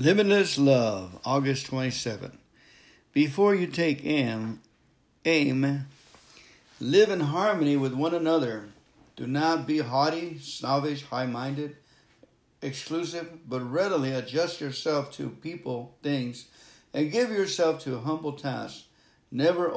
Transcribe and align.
Limitless 0.00 0.56
Love, 0.58 1.18
August 1.24 1.66
27. 1.66 2.38
Before 3.12 3.52
you 3.52 3.66
take 3.66 4.06
aim, 4.06 4.60
aim, 5.24 5.86
live 6.78 7.10
in 7.10 7.18
harmony 7.18 7.76
with 7.76 7.94
one 7.94 8.14
another. 8.14 8.68
Do 9.16 9.26
not 9.26 9.66
be 9.66 9.78
haughty, 9.78 10.38
snobbish, 10.38 11.02
high 11.02 11.26
minded, 11.26 11.78
exclusive, 12.62 13.40
but 13.48 13.58
readily 13.68 14.12
adjust 14.12 14.60
yourself 14.60 15.10
to 15.14 15.30
people, 15.30 15.96
things, 16.00 16.46
and 16.94 17.10
give 17.10 17.30
yourself 17.30 17.82
to 17.82 17.98
humble 17.98 18.34
tasks. 18.34 18.84
Never 19.32 19.68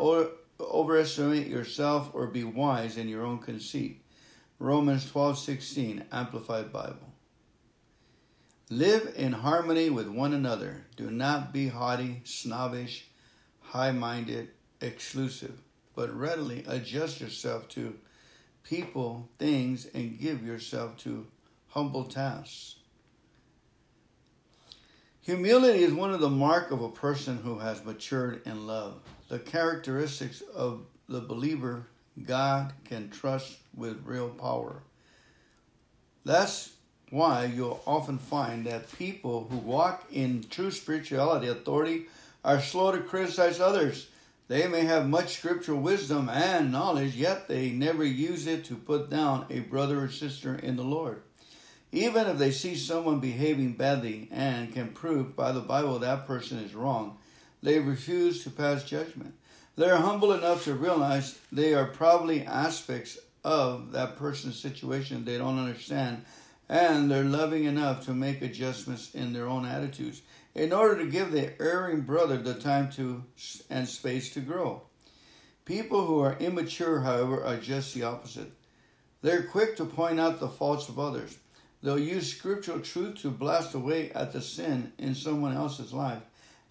overestimate 0.59 1.47
yourself 1.47 2.11
or 2.13 2.27
be 2.27 2.43
wise 2.43 2.95
in 2.95 3.09
your 3.09 3.25
own 3.25 3.39
conceit. 3.39 4.03
Romans 4.59 5.09
12:16 5.11 6.03
Amplified 6.11 6.71
Bible. 6.71 7.10
Live 8.71 9.15
in 9.17 9.33
harmony 9.33 9.89
with 9.89 10.07
one 10.07 10.31
another. 10.31 10.85
Do 10.95 11.11
not 11.11 11.51
be 11.51 11.67
haughty, 11.67 12.21
snobbish, 12.23 13.05
high 13.59 13.91
minded, 13.91 14.51
exclusive, 14.79 15.59
but 15.93 16.15
readily 16.15 16.63
adjust 16.65 17.19
yourself 17.19 17.67
to 17.69 17.99
people, 18.63 19.27
things, 19.37 19.87
and 19.93 20.17
give 20.17 20.45
yourself 20.45 20.95
to 20.99 21.27
humble 21.67 22.05
tasks. 22.05 22.75
Humility 25.19 25.83
is 25.83 25.91
one 25.91 26.13
of 26.13 26.21
the 26.21 26.29
mark 26.29 26.71
of 26.71 26.81
a 26.81 26.87
person 26.87 27.39
who 27.43 27.59
has 27.59 27.83
matured 27.83 28.41
in 28.45 28.67
love. 28.67 29.01
The 29.27 29.39
characteristics 29.39 30.39
of 30.55 30.85
the 31.09 31.19
believer 31.19 31.87
God 32.23 32.71
can 32.85 33.09
trust 33.09 33.57
with 33.75 34.05
real 34.05 34.29
power. 34.29 34.81
That's 36.23 36.71
why 37.11 37.45
you'll 37.45 37.83
often 37.85 38.17
find 38.17 38.65
that 38.65 38.97
people 38.97 39.47
who 39.51 39.57
walk 39.57 40.05
in 40.11 40.43
true 40.49 40.71
spirituality 40.71 41.47
authority 41.47 42.05
are 42.43 42.61
slow 42.61 42.91
to 42.91 42.99
criticize 42.99 43.59
others. 43.59 44.07
They 44.47 44.67
may 44.67 44.81
have 44.85 45.07
much 45.07 45.37
scriptural 45.37 45.79
wisdom 45.79 46.29
and 46.29 46.71
knowledge, 46.71 47.15
yet 47.15 47.47
they 47.47 47.69
never 47.69 48.03
use 48.03 48.47
it 48.47 48.65
to 48.65 48.75
put 48.75 49.09
down 49.09 49.45
a 49.49 49.59
brother 49.59 50.03
or 50.03 50.09
sister 50.09 50.55
in 50.55 50.77
the 50.77 50.83
Lord. 50.83 51.21
Even 51.91 52.27
if 52.27 52.37
they 52.37 52.51
see 52.51 52.75
someone 52.75 53.19
behaving 53.19 53.73
badly 53.73 54.29
and 54.31 54.73
can 54.73 54.89
prove 54.89 55.35
by 55.35 55.51
the 55.51 55.59
Bible 55.59 55.99
that 55.99 56.25
person 56.25 56.57
is 56.59 56.73
wrong, 56.73 57.17
they 57.61 57.79
refuse 57.79 58.43
to 58.43 58.49
pass 58.49 58.83
judgment. 58.83 59.35
They 59.75 59.89
are 59.89 59.97
humble 59.97 60.31
enough 60.31 60.63
to 60.63 60.73
realize 60.73 61.37
they 61.51 61.73
are 61.73 61.85
probably 61.85 62.45
aspects 62.45 63.17
of 63.43 63.91
that 63.91 64.17
person's 64.17 64.59
situation 64.59 65.25
they 65.25 65.37
don't 65.37 65.59
understand 65.59 66.23
and 66.71 67.11
they're 67.11 67.25
loving 67.25 67.65
enough 67.65 68.05
to 68.05 68.13
make 68.13 68.41
adjustments 68.41 69.13
in 69.13 69.33
their 69.33 69.45
own 69.45 69.65
attitudes 69.65 70.21
in 70.55 70.71
order 70.71 71.03
to 71.03 71.11
give 71.11 71.31
the 71.31 71.61
erring 71.61 71.99
brother 71.99 72.37
the 72.37 72.53
time 72.53 72.89
to 72.89 73.25
and 73.69 73.89
space 73.89 74.33
to 74.33 74.39
grow. 74.39 74.81
People 75.65 76.05
who 76.05 76.21
are 76.21 76.37
immature, 76.39 77.01
however, 77.01 77.43
are 77.43 77.57
just 77.57 77.93
the 77.93 78.03
opposite. 78.03 78.53
They're 79.21 79.43
quick 79.43 79.75
to 79.75 79.85
point 79.85 80.17
out 80.17 80.39
the 80.39 80.47
faults 80.47 80.87
of 80.87 80.97
others. 80.97 81.37
They'll 81.83 81.99
use 81.99 82.31
scriptural 82.31 82.79
truth 82.79 83.17
to 83.21 83.31
blast 83.31 83.73
away 83.73 84.11
at 84.11 84.31
the 84.31 84.41
sin 84.41 84.93
in 84.97 85.13
someone 85.13 85.53
else's 85.53 85.91
life 85.91 86.21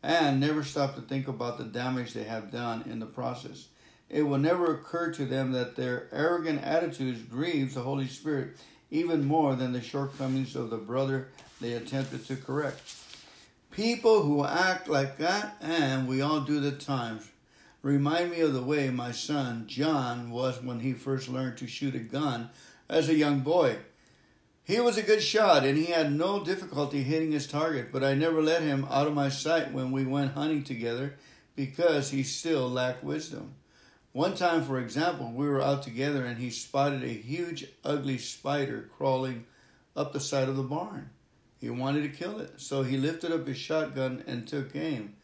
and 0.02 0.40
never 0.40 0.64
stop 0.64 0.94
to 0.94 1.02
think 1.02 1.28
about 1.28 1.58
the 1.58 1.64
damage 1.64 2.14
they 2.14 2.24
have 2.24 2.50
done 2.50 2.84
in 2.90 3.00
the 3.00 3.06
process. 3.06 3.68
It 4.08 4.22
will 4.22 4.38
never 4.38 4.74
occur 4.74 5.12
to 5.12 5.26
them 5.26 5.52
that 5.52 5.76
their 5.76 6.08
arrogant 6.10 6.62
attitudes 6.62 7.20
grieves 7.22 7.74
the 7.74 7.82
Holy 7.82 8.08
Spirit 8.08 8.56
even 8.90 9.24
more 9.24 9.54
than 9.54 9.72
the 9.72 9.80
shortcomings 9.80 10.56
of 10.56 10.70
the 10.70 10.76
brother 10.76 11.28
they 11.60 11.72
attempted 11.72 12.26
to 12.26 12.36
correct. 12.36 12.80
People 13.70 14.22
who 14.22 14.44
act 14.44 14.88
like 14.88 15.18
that, 15.18 15.56
and 15.60 16.08
we 16.08 16.20
all 16.20 16.40
do 16.40 16.58
the 16.58 16.72
times, 16.72 17.30
remind 17.82 18.30
me 18.30 18.40
of 18.40 18.52
the 18.52 18.62
way 18.62 18.90
my 18.90 19.12
son 19.12 19.64
John 19.66 20.30
was 20.30 20.62
when 20.62 20.80
he 20.80 20.92
first 20.92 21.28
learned 21.28 21.58
to 21.58 21.66
shoot 21.66 21.94
a 21.94 22.00
gun 22.00 22.50
as 22.88 23.08
a 23.08 23.14
young 23.14 23.40
boy. 23.40 23.76
He 24.64 24.80
was 24.80 24.98
a 24.98 25.02
good 25.02 25.22
shot 25.22 25.64
and 25.64 25.76
he 25.76 25.86
had 25.86 26.12
no 26.12 26.44
difficulty 26.44 27.02
hitting 27.02 27.32
his 27.32 27.46
target, 27.46 27.90
but 27.92 28.04
I 28.04 28.14
never 28.14 28.42
let 28.42 28.62
him 28.62 28.86
out 28.90 29.06
of 29.06 29.14
my 29.14 29.28
sight 29.28 29.72
when 29.72 29.90
we 29.90 30.04
went 30.04 30.34
hunting 30.34 30.62
together 30.62 31.14
because 31.56 32.10
he 32.10 32.22
still 32.22 32.68
lacked 32.68 33.02
wisdom. 33.02 33.54
One 34.12 34.34
time, 34.34 34.64
for 34.64 34.80
example, 34.80 35.30
we 35.32 35.46
were 35.48 35.62
out 35.62 35.82
together 35.82 36.24
and 36.24 36.38
he 36.38 36.50
spotted 36.50 37.04
a 37.04 37.08
huge, 37.08 37.66
ugly 37.84 38.18
spider 38.18 38.90
crawling 38.96 39.46
up 39.96 40.12
the 40.12 40.20
side 40.20 40.48
of 40.48 40.56
the 40.56 40.64
barn. 40.64 41.10
He 41.60 41.70
wanted 41.70 42.02
to 42.02 42.18
kill 42.18 42.40
it, 42.40 42.60
so 42.60 42.82
he 42.82 42.96
lifted 42.96 43.30
up 43.30 43.46
his 43.46 43.58
shotgun 43.58 44.24
and 44.26 44.48
took 44.48 44.74
aim. 44.74 45.14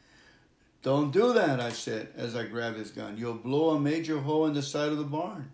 Don't 0.82 1.10
do 1.10 1.32
that, 1.32 1.58
I 1.58 1.70
said 1.70 2.10
as 2.14 2.36
I 2.36 2.44
grabbed 2.44 2.76
his 2.76 2.92
gun. 2.92 3.16
You'll 3.16 3.34
blow 3.34 3.70
a 3.70 3.80
major 3.80 4.20
hole 4.20 4.46
in 4.46 4.54
the 4.54 4.62
side 4.62 4.92
of 4.92 4.98
the 4.98 5.04
barn. 5.04 5.50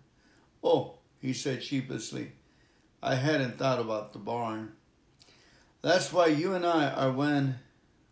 Oh, 0.63 0.95
he 1.19 1.33
said 1.33 1.63
sheepishly. 1.63 2.33
I 3.01 3.15
hadn't 3.15 3.57
thought 3.57 3.79
about 3.79 4.13
the 4.13 4.19
barn. 4.19 4.73
That's 5.81 6.13
why 6.13 6.27
you 6.27 6.53
and 6.53 6.65
I 6.65 6.89
are 6.89 7.11
when 7.11 7.55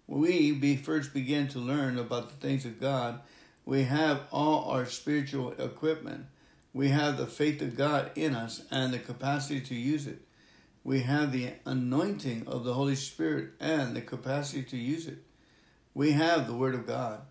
we 0.08 0.52
be 0.52 0.76
first 0.76 1.14
begin 1.14 1.48
to 1.50 1.60
learn 1.60 2.00
about 2.00 2.30
the 2.30 2.36
things 2.36 2.66
of 2.66 2.82
God 2.82 3.22
we 3.66 3.84
have 3.84 4.22
all 4.32 4.72
our 4.72 4.86
spiritual 4.86 5.52
equipment. 5.54 6.26
We 6.74 6.90
have 6.90 7.18
the 7.18 7.28
faith 7.28 7.62
of 7.62 7.76
God 7.76 8.12
in 8.16 8.36
us 8.36 8.64
and 8.72 8.94
the 8.94 9.00
capacity 9.00 9.62
to 9.62 9.76
use 9.76 10.08
it. 10.08 10.22
We 10.84 11.02
have 11.02 11.32
the 11.32 11.54
anointing 11.66 12.48
of 12.48 12.64
the 12.64 12.74
Holy 12.74 12.96
Spirit 12.96 13.52
and 13.60 13.96
the 13.96 14.02
capacity 14.02 14.64
to 14.64 14.78
use 14.78 15.08
it. 15.08 15.20
We 15.94 16.14
have 16.14 16.48
the 16.48 16.56
Word 16.56 16.74
of 16.74 16.88
God 16.88 17.22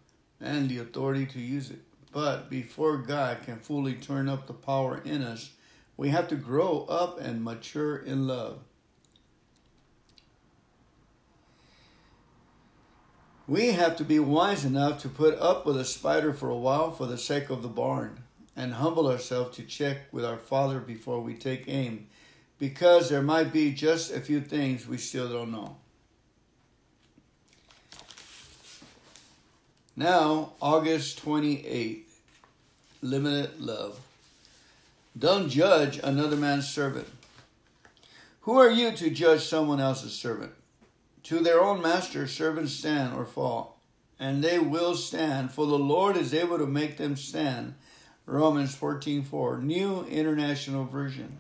and 0.41 0.69
the 0.69 0.79
authority 0.79 1.27
to 1.27 1.41
use 1.41 1.71
it. 1.71 1.81
But 2.13 2.51
before 2.51 2.99
God 2.99 3.43
can 3.45 3.59
fully 3.59 3.95
turn 3.95 4.29
up 4.29 4.47
the 4.47 4.53
power 4.53 5.01
in 5.05 5.23
us, 5.23 5.51
we 5.97 6.11
have 6.11 6.29
to 6.29 6.37
grow 6.37 6.87
up 6.89 7.21
and 7.21 7.43
mature 7.43 7.97
in 7.97 8.27
love. 8.27 8.61
We 13.51 13.73
have 13.73 13.97
to 13.97 14.05
be 14.05 14.21
wise 14.21 14.65
enough 14.65 15.03
to 15.03 15.09
put 15.09 15.37
up 15.41 15.67
with 15.67 15.77
a 15.77 15.85
spider 15.85 16.33
for 16.33 16.49
a 16.49 16.57
while 16.57 16.93
for 16.93 17.07
the 17.07 17.19
sake 17.19 17.51
of 17.51 17.63
the 17.63 17.69
barn 17.69 18.23
and 18.55 18.75
humble 18.75 19.09
ourselves 19.11 19.57
to 19.57 19.65
check 19.65 20.03
with 20.13 20.25
our 20.25 20.37
Father 20.37 20.79
before 20.79 21.21
we 21.21 21.35
take 21.35 21.65
aim 21.67 22.07
because 22.61 23.09
there 23.09 23.23
might 23.23 23.53
be 23.53 23.73
just 23.73 24.13
a 24.13 24.21
few 24.21 24.41
things 24.41 24.87
we 24.87 24.99
still 24.99 25.29
don't 25.29 25.51
know. 25.51 25.79
Now, 29.97 30.53
August 30.63 31.21
28th, 31.25 32.03
limited 33.03 33.61
love. 33.61 33.99
Don't 35.19 35.49
judge 35.49 35.99
another 36.05 36.37
man's 36.37 36.69
servant. 36.69 37.09
Who 38.43 38.57
are 38.61 38.71
you 38.71 38.93
to 38.93 39.11
judge 39.11 39.43
someone 39.43 39.81
else's 39.81 40.13
servant? 40.13 40.53
To 41.25 41.41
their 41.41 41.61
own 41.61 41.83
master 41.83 42.27
servants 42.27 42.73
stand 42.73 43.15
or 43.17 43.25
fall, 43.25 43.81
and 44.19 44.43
they 44.43 44.59
will 44.59 44.95
stand, 44.95 45.53
for 45.53 45.67
the 45.67 45.79
Lord 45.79 46.17
is 46.17 46.33
able 46.33 46.59
to 46.59 46.67
make 46.67 46.97
them 46.97 47.17
stand. 47.17 47.75
Romans 48.27 48.75
14:4, 48.75 49.63
New 49.63 50.05
International 50.05 50.85
Version. 50.85 51.39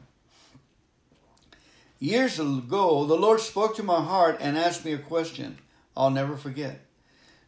Years 1.98 2.38
ago, 2.38 3.04
the 3.04 3.16
Lord 3.16 3.40
spoke 3.40 3.76
to 3.76 3.82
my 3.82 4.02
heart 4.02 4.38
and 4.40 4.56
asked 4.56 4.84
me 4.84 4.92
a 4.92 4.98
question 4.98 5.58
I'll 5.96 6.10
never 6.10 6.36
forget. 6.36 6.80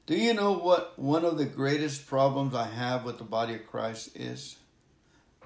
Do 0.05 0.17
you 0.17 0.35
know 0.35 0.53
what 0.53 0.99
one 0.99 1.25
of 1.25 1.39
the 1.39 1.45
greatest 1.45 2.07
problems 2.07 2.55
I 2.55 2.67
have 2.67 3.05
with 3.05 3.19
the 3.19 3.25
body 3.25 3.55
of 3.55 3.67
Christ 3.67 4.17
is? 4.17 4.57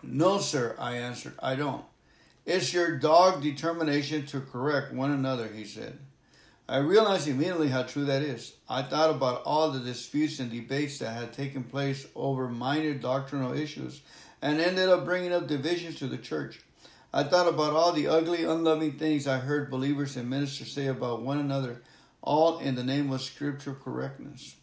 No, 0.03 0.39
sir, 0.39 0.75
I 0.79 0.97
answered. 0.97 1.35
I 1.41 1.57
don't. 1.57 1.85
It's 2.45 2.73
your 2.73 2.97
dog 2.97 3.43
determination 3.43 4.27
to 4.27 4.41
correct 4.41 4.93
one 4.93 5.11
another, 5.11 5.49
he 5.49 5.65
said. 5.65 5.99
I 6.69 6.79
realized 6.79 7.29
immediately 7.29 7.69
how 7.69 7.85
true 7.85 8.07
that 8.07 8.23
is. 8.23 8.55
I 8.69 8.83
thought 8.83 9.11
about 9.11 9.43
all 9.45 9.71
the 9.71 9.79
disputes 9.79 10.41
and 10.41 10.51
debates 10.51 10.99
that 10.99 11.17
had 11.17 11.33
taken 11.33 11.63
place 11.63 12.07
over 12.17 12.49
minor 12.49 12.95
doctrinal 12.95 13.53
issues 13.53 14.01
and 14.43 14.61
ended 14.61 14.89
up 14.89 15.05
bringing 15.05 15.33
up 15.33 15.47
divisions 15.47 15.97
to 16.01 16.09
the 16.09 16.19
church. 16.19 16.61
I 17.13 17.23
thought 17.23 17.49
about 17.49 17.73
all 17.73 17.93
the 17.93 18.09
ugly, 18.09 18.43
unloving 18.43 18.99
things 18.99 19.29
I 19.29 19.39
heard 19.39 19.71
believers 19.71 20.17
and 20.17 20.29
ministers 20.29 20.73
say 20.73 20.89
about 20.89 21.23
one 21.23 21.39
another, 21.39 21.83
all 22.21 22.59
in 22.59 22.75
the 22.75 22.83
name 22.83 23.13
of 23.13 23.23
scriptural 23.23 23.77
correctness. 23.77 24.57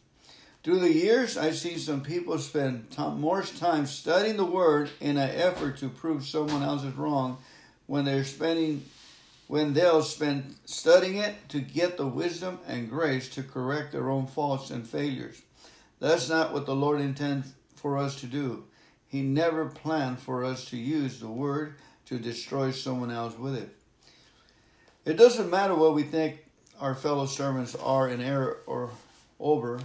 Through 0.62 0.80
the 0.80 0.94
years, 0.94 1.38
I've 1.38 1.57
seen 1.57 1.80
some 1.80 2.01
people 2.01 2.38
spend 2.38 2.88
more 2.98 3.44
time 3.44 3.86
studying 3.86 4.38
the 4.38 4.45
Word 4.45 4.92
in 5.00 5.18
an 5.18 5.30
effort 5.30 5.78
to 5.78 5.89
prove 5.89 6.25
someone 6.25 6.63
else 6.63 6.83
is 6.83 6.95
wrong 6.95 7.38
when 7.88 8.06
they're 8.06 8.24
spending 8.25 8.83
when 9.54 9.74
they'll 9.74 10.02
spend 10.02 10.56
studying 10.66 11.18
it 11.18 11.36
to 11.48 11.60
get 11.60 11.96
the 11.96 12.08
wisdom 12.08 12.58
and 12.68 12.90
grace 12.90 13.30
to 13.30 13.44
correct 13.44 13.92
their 13.92 14.10
own 14.10 14.26
faults 14.26 14.72
and 14.72 14.90
failures. 14.90 15.44
That's 16.00 16.28
not 16.28 16.54
what 16.54 16.66
the 16.66 16.74
Lord 16.74 17.00
intends 17.00 17.54
for 17.76 18.00
us 18.00 18.20
to 18.22 18.26
do. 18.26 18.64
He 19.08 19.22
never 19.22 19.66
planned 19.66 20.18
for 20.18 20.44
us 20.44 20.66
to 20.72 20.78
use 20.78 21.20
the 21.20 21.28
word 21.28 21.76
to 22.08 22.18
destroy 22.18 22.72
someone 22.72 23.12
else 23.12 23.38
with 23.38 23.54
it. 23.54 23.70
It 25.06 25.18
doesn't 25.18 25.52
matter 25.52 25.76
what 25.76 25.94
we 25.94 26.02
think 26.02 26.44
our 26.80 26.96
fellow 26.96 27.28
servants 27.28 27.76
are 27.76 28.10
in 28.10 28.22
error 28.22 28.58
or 28.66 28.90
over, 29.40 29.82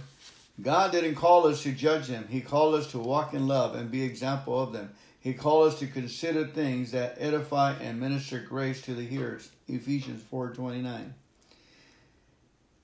God 0.59 0.91
didn't 0.91 1.13
call 1.13 1.45
us 1.45 1.61
to 1.61 1.73
judge 1.73 2.07
them. 2.07 2.25
He 2.27 2.41
called 2.41 2.73
us 2.73 2.89
to 2.89 2.97
walk 2.97 3.35
in 3.35 3.47
love 3.47 3.75
and 3.75 3.91
be 3.91 4.01
example 4.01 4.59
of 4.59 4.73
them. 4.73 4.89
He 5.19 5.33
called 5.33 5.67
us 5.67 5.79
to 5.79 5.87
consider 5.87 6.47
things 6.47 6.91
that 6.91 7.17
edify 7.19 7.73
and 7.73 7.99
minister 7.99 8.39
grace 8.39 8.81
to 8.83 8.93
the 8.93 9.03
hearers. 9.03 9.49
Ephesians 9.67 10.23
4:29. 10.23 11.13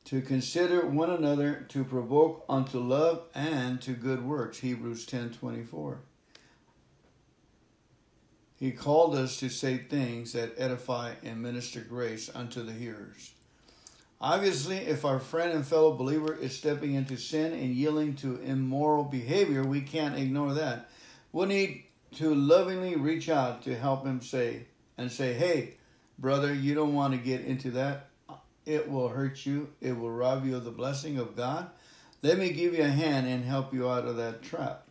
To 0.06 0.22
consider 0.22 0.86
one 0.86 1.10
another 1.10 1.66
to 1.70 1.84
provoke 1.84 2.46
unto 2.48 2.80
love 2.80 3.24
and 3.34 3.82
to 3.82 3.94
good 3.94 4.26
works. 4.26 4.60
Hebrews 4.60 5.06
10:24. 5.06 6.00
He 8.58 8.72
called 8.72 9.16
us 9.16 9.38
to 9.40 9.50
say 9.50 9.78
things 9.78 10.34
that 10.34 10.54
edify 10.58 11.16
and 11.24 11.42
minister 11.42 11.82
grace 11.82 12.30
unto 12.34 12.64
the 12.64 12.74
hearers. 12.74 13.32
Obviously, 14.22 14.78
if 14.78 15.04
our 15.04 15.20
friend 15.20 15.52
and 15.52 15.66
fellow 15.66 15.94
believer 15.94 16.34
is 16.34 16.56
stepping 16.56 16.94
into 16.94 17.18
sin 17.18 17.54
and 17.54 17.76
yielding 17.76 18.16
to 18.16 18.42
immoral 18.42 19.04
behavior, 19.04 19.64
we 19.64 19.82
can't 19.82 20.18
ignore 20.18 20.54
that. 20.54 20.90
We 21.34 21.46
need 21.48 21.85
to 22.16 22.34
lovingly 22.34 22.96
reach 22.96 23.30
out 23.30 23.62
to 23.64 23.76
help 23.76 24.06
him 24.06 24.22
say 24.22 24.68
and 24.98 25.12
say, 25.12 25.34
"Hey, 25.34 25.76
brother, 26.18 26.54
you 26.54 26.74
don't 26.74 26.94
want 26.94 27.14
to 27.14 27.20
get 27.20 27.42
into 27.42 27.72
that. 27.72 28.10
It 28.66 28.90
will 28.90 29.10
hurt 29.10 29.46
you. 29.46 29.70
It 29.82 29.98
will 29.98 30.12
rob 30.12 30.46
you 30.46 30.56
of 30.56 30.66
the 30.66 30.72
blessing 30.72 31.18
of 31.18 31.36
God. 31.36 31.70
Let 32.22 32.40
me 32.40 32.50
give 32.50 32.74
you 32.74 32.84
a 32.84 32.90
hand 32.90 33.28
and 33.28 33.44
help 33.44 33.74
you 33.74 33.90
out 33.90 34.06
of 34.06 34.18
that 34.18 34.42
trap." 34.42 34.88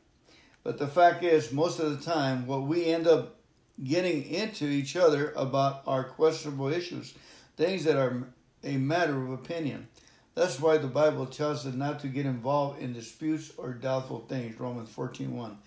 But 0.63 0.79
the 0.79 0.87
fact 0.87 1.23
is, 1.23 1.53
most 1.53 1.79
of 1.79 1.91
the 1.91 2.03
time, 2.03 2.47
what 2.47 2.63
we 2.63 2.87
end 2.87 3.07
up 3.07 3.37
getting 3.83 4.25
into 4.25 4.67
each 4.67 4.95
other 4.95 5.33
about 5.33 5.83
our 5.87 6.05
questionable 6.05 6.69
issues, 6.69 7.15
things 7.57 7.85
that 7.85 7.97
are 7.97 8.29
a 8.63 8.77
matter 8.77 9.21
of 9.21 9.31
opinion. 9.31 9.89
That's 10.35 10.61
why 10.61 10.79
the 10.79 10.87
Bible 10.89 11.27
tells 11.27 11.67
us 11.67 11.75
not 11.75 12.01
to 12.01 12.09
get 12.09 12.27
involved 12.27 12.81
in 12.81 12.93
disputes 12.93 13.53
or 13.57 13.73
doubtful 13.73 14.25
things. 14.29 14.59
Romans 14.59 14.91
14:1. 14.91 15.59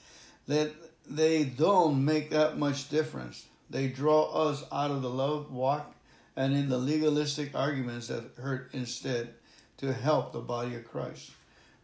That 0.48 0.72
they 1.10 1.44
don't 1.44 2.04
make 2.04 2.30
that 2.32 2.58
much 2.58 2.90
difference. 2.90 3.46
They 3.70 3.88
draw 3.88 4.50
us 4.50 4.64
out 4.72 4.92
of 4.92 5.02
the 5.02 5.10
love 5.10 5.52
walk 5.52 5.94
and 6.36 6.54
in 6.54 6.70
the 6.70 6.78
legalistic 6.78 7.56
arguments 7.56 8.08
that 8.08 8.24
hurt 8.38 8.70
instead 8.74 9.34
to 9.78 9.94
help 9.94 10.32
the 10.32 10.40
body 10.40 10.76
of 10.76 10.90
Christ. 10.90 11.32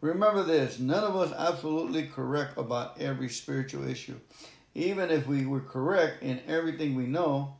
Remember 0.01 0.43
this 0.43 0.79
none 0.79 1.03
of 1.03 1.15
us 1.15 1.33
absolutely 1.37 2.07
correct 2.07 2.57
about 2.57 2.99
every 2.99 3.29
spiritual 3.29 3.87
issue. 3.87 4.19
Even 4.75 5.09
if 5.09 5.27
we 5.27 5.45
were 5.45 5.61
correct 5.61 6.23
in 6.23 6.41
everything 6.47 6.95
we 6.95 7.05
know, 7.05 7.55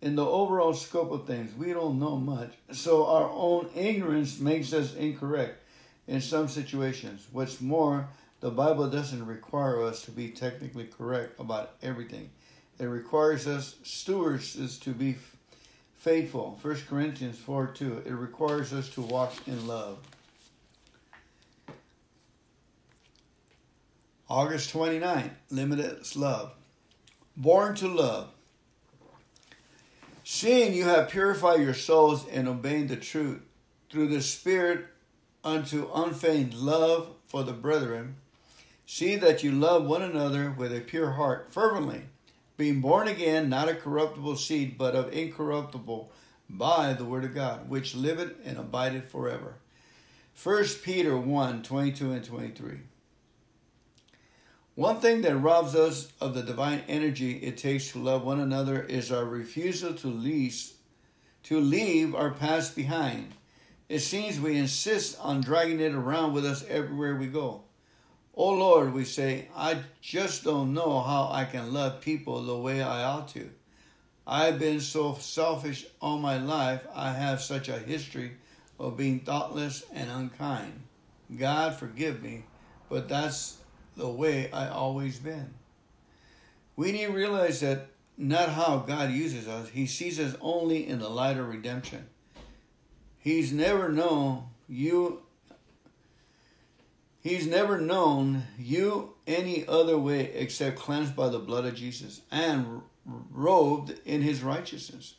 in 0.00 0.14
the 0.14 0.24
overall 0.24 0.74
scope 0.74 1.10
of 1.10 1.26
things, 1.26 1.54
we 1.54 1.72
don't 1.72 1.98
know 1.98 2.16
much. 2.16 2.52
So 2.70 3.06
our 3.06 3.28
own 3.30 3.68
ignorance 3.74 4.38
makes 4.38 4.72
us 4.72 4.94
incorrect 4.94 5.62
in 6.06 6.20
some 6.20 6.46
situations. 6.46 7.26
What's 7.32 7.60
more, 7.60 8.08
the 8.40 8.50
Bible 8.50 8.88
doesn't 8.88 9.26
require 9.26 9.82
us 9.82 10.02
to 10.02 10.10
be 10.10 10.28
technically 10.28 10.84
correct 10.84 11.38
about 11.40 11.74
everything. 11.82 12.30
It 12.78 12.84
requires 12.84 13.46
us 13.46 13.76
stewards 13.82 14.54
is 14.54 14.78
to 14.80 14.90
be 14.90 15.16
faithful. 15.96 16.58
1 16.62 16.76
Corinthians 16.88 17.38
4 17.38 17.68
2. 17.68 18.02
It 18.06 18.12
requires 18.12 18.72
us 18.72 18.88
to 18.90 19.02
walk 19.02 19.34
in 19.48 19.66
love. 19.66 19.98
August 24.30 24.70
29, 24.70 25.30
limitless 25.50 26.14
love. 26.14 26.52
Born 27.36 27.74
to 27.76 27.88
love. 27.88 28.30
Seeing 30.22 30.74
you 30.74 30.84
have 30.84 31.08
purified 31.08 31.62
your 31.62 31.74
souls 31.74 32.26
and 32.28 32.46
obeying 32.46 32.88
the 32.88 32.96
truth 32.96 33.40
through 33.90 34.08
the 34.08 34.20
Spirit 34.20 34.86
unto 35.42 35.90
unfeigned 35.94 36.52
love 36.52 37.08
for 37.26 37.42
the 37.42 37.52
brethren, 37.52 38.16
see 38.88 39.16
that 39.16 39.44
you 39.44 39.52
love 39.52 39.84
one 39.84 40.00
another 40.00 40.50
with 40.50 40.74
a 40.74 40.80
pure 40.80 41.10
heart 41.10 41.52
fervently, 41.52 42.00
being 42.56 42.80
born 42.80 43.06
again, 43.06 43.46
not 43.46 43.68
a 43.68 43.74
corruptible 43.74 44.34
seed, 44.34 44.78
but 44.78 44.94
of 44.94 45.12
incorruptible 45.12 46.10
by 46.48 46.94
the 46.94 47.04
word 47.04 47.22
of 47.22 47.34
God, 47.34 47.68
which 47.68 47.94
liveth 47.94 48.34
and 48.46 48.56
abideth 48.56 49.10
forever. 49.10 49.56
1 50.42 50.64
Peter 50.82 51.18
1 51.18 51.62
22 51.62 52.12
and 52.12 52.24
23. 52.24 52.78
One 54.74 55.00
thing 55.00 55.20
that 55.20 55.36
robs 55.36 55.74
us 55.74 56.10
of 56.18 56.32
the 56.32 56.42
divine 56.42 56.82
energy 56.88 57.32
it 57.32 57.58
takes 57.58 57.92
to 57.92 57.98
love 57.98 58.24
one 58.24 58.40
another 58.40 58.82
is 58.82 59.12
our 59.12 59.26
refusal 59.26 59.92
to 59.92 60.08
lease, 60.08 60.76
to 61.42 61.60
leave 61.60 62.14
our 62.14 62.30
past 62.30 62.74
behind. 62.74 63.34
It 63.90 63.98
seems 63.98 64.40
we 64.40 64.56
insist 64.56 65.18
on 65.20 65.42
dragging 65.42 65.80
it 65.80 65.94
around 65.94 66.32
with 66.32 66.46
us 66.46 66.64
everywhere 66.70 67.14
we 67.14 67.26
go. 67.26 67.64
Oh 68.40 68.50
Lord, 68.50 68.94
we 68.94 69.04
say, 69.04 69.48
I 69.56 69.80
just 70.00 70.44
don't 70.44 70.72
know 70.72 71.00
how 71.00 71.28
I 71.32 71.44
can 71.44 71.72
love 71.72 72.00
people 72.00 72.40
the 72.40 72.56
way 72.56 72.80
I 72.80 73.02
ought 73.02 73.26
to. 73.30 73.50
I've 74.28 74.60
been 74.60 74.78
so 74.78 75.14
selfish 75.14 75.86
all 76.00 76.18
my 76.18 76.38
life. 76.38 76.86
I 76.94 77.10
have 77.14 77.42
such 77.42 77.68
a 77.68 77.80
history 77.80 78.34
of 78.78 78.96
being 78.96 79.18
thoughtless 79.18 79.84
and 79.92 80.08
unkind. 80.08 80.82
God 81.36 81.74
forgive 81.74 82.22
me, 82.22 82.44
but 82.88 83.08
that's 83.08 83.58
the 83.96 84.08
way 84.08 84.52
I 84.52 84.68
always 84.68 85.18
been. 85.18 85.52
We 86.76 86.92
need 86.92 87.06
to 87.06 87.12
realize 87.12 87.58
that 87.62 87.88
not 88.16 88.50
how 88.50 88.84
God 88.86 89.10
uses 89.10 89.48
us. 89.48 89.70
He 89.70 89.86
sees 89.86 90.20
us 90.20 90.36
only 90.40 90.86
in 90.86 91.00
the 91.00 91.08
light 91.08 91.38
of 91.38 91.48
redemption. 91.48 92.06
He's 93.18 93.52
never 93.52 93.88
known 93.88 94.44
you 94.68 95.22
He's 97.28 97.46
never 97.46 97.78
known 97.78 98.44
you 98.58 99.12
any 99.26 99.66
other 99.68 99.98
way 99.98 100.32
except 100.32 100.78
cleansed 100.78 101.14
by 101.14 101.28
the 101.28 101.38
blood 101.38 101.66
of 101.66 101.74
Jesus 101.74 102.22
and 102.30 102.80
robed 103.04 104.00
in 104.06 104.22
his 104.22 104.42
righteousness. 104.42 105.16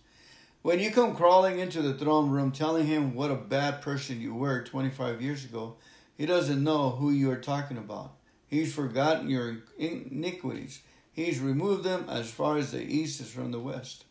When 0.63 0.79
you 0.79 0.89
come 0.89 1.15
crawling 1.15 1.59
into 1.59 1.83
the 1.83 1.93
throne 1.93 2.31
room 2.31 2.51
telling 2.51 2.87
him 2.87 3.13
what 3.13 3.29
a 3.29 3.35
bad 3.35 3.83
person 3.83 4.19
you 4.19 4.33
were 4.33 4.63
25 4.63 5.21
years 5.21 5.45
ago, 5.45 5.75
he 6.17 6.25
doesn't 6.25 6.63
know 6.63 6.89
who 6.89 7.11
you 7.11 7.29
are 7.29 7.39
talking 7.39 7.77
about. 7.77 8.15
He's 8.47 8.73
forgotten 8.73 9.29
your 9.29 9.57
iniquities. 9.77 10.81
He's 11.11 11.39
removed 11.39 11.83
them 11.83 12.07
as 12.09 12.31
far 12.31 12.57
as 12.57 12.71
the 12.71 12.81
east 12.81 13.21
is 13.21 13.29
from 13.29 13.51
the 13.51 13.59
west. 13.59 14.05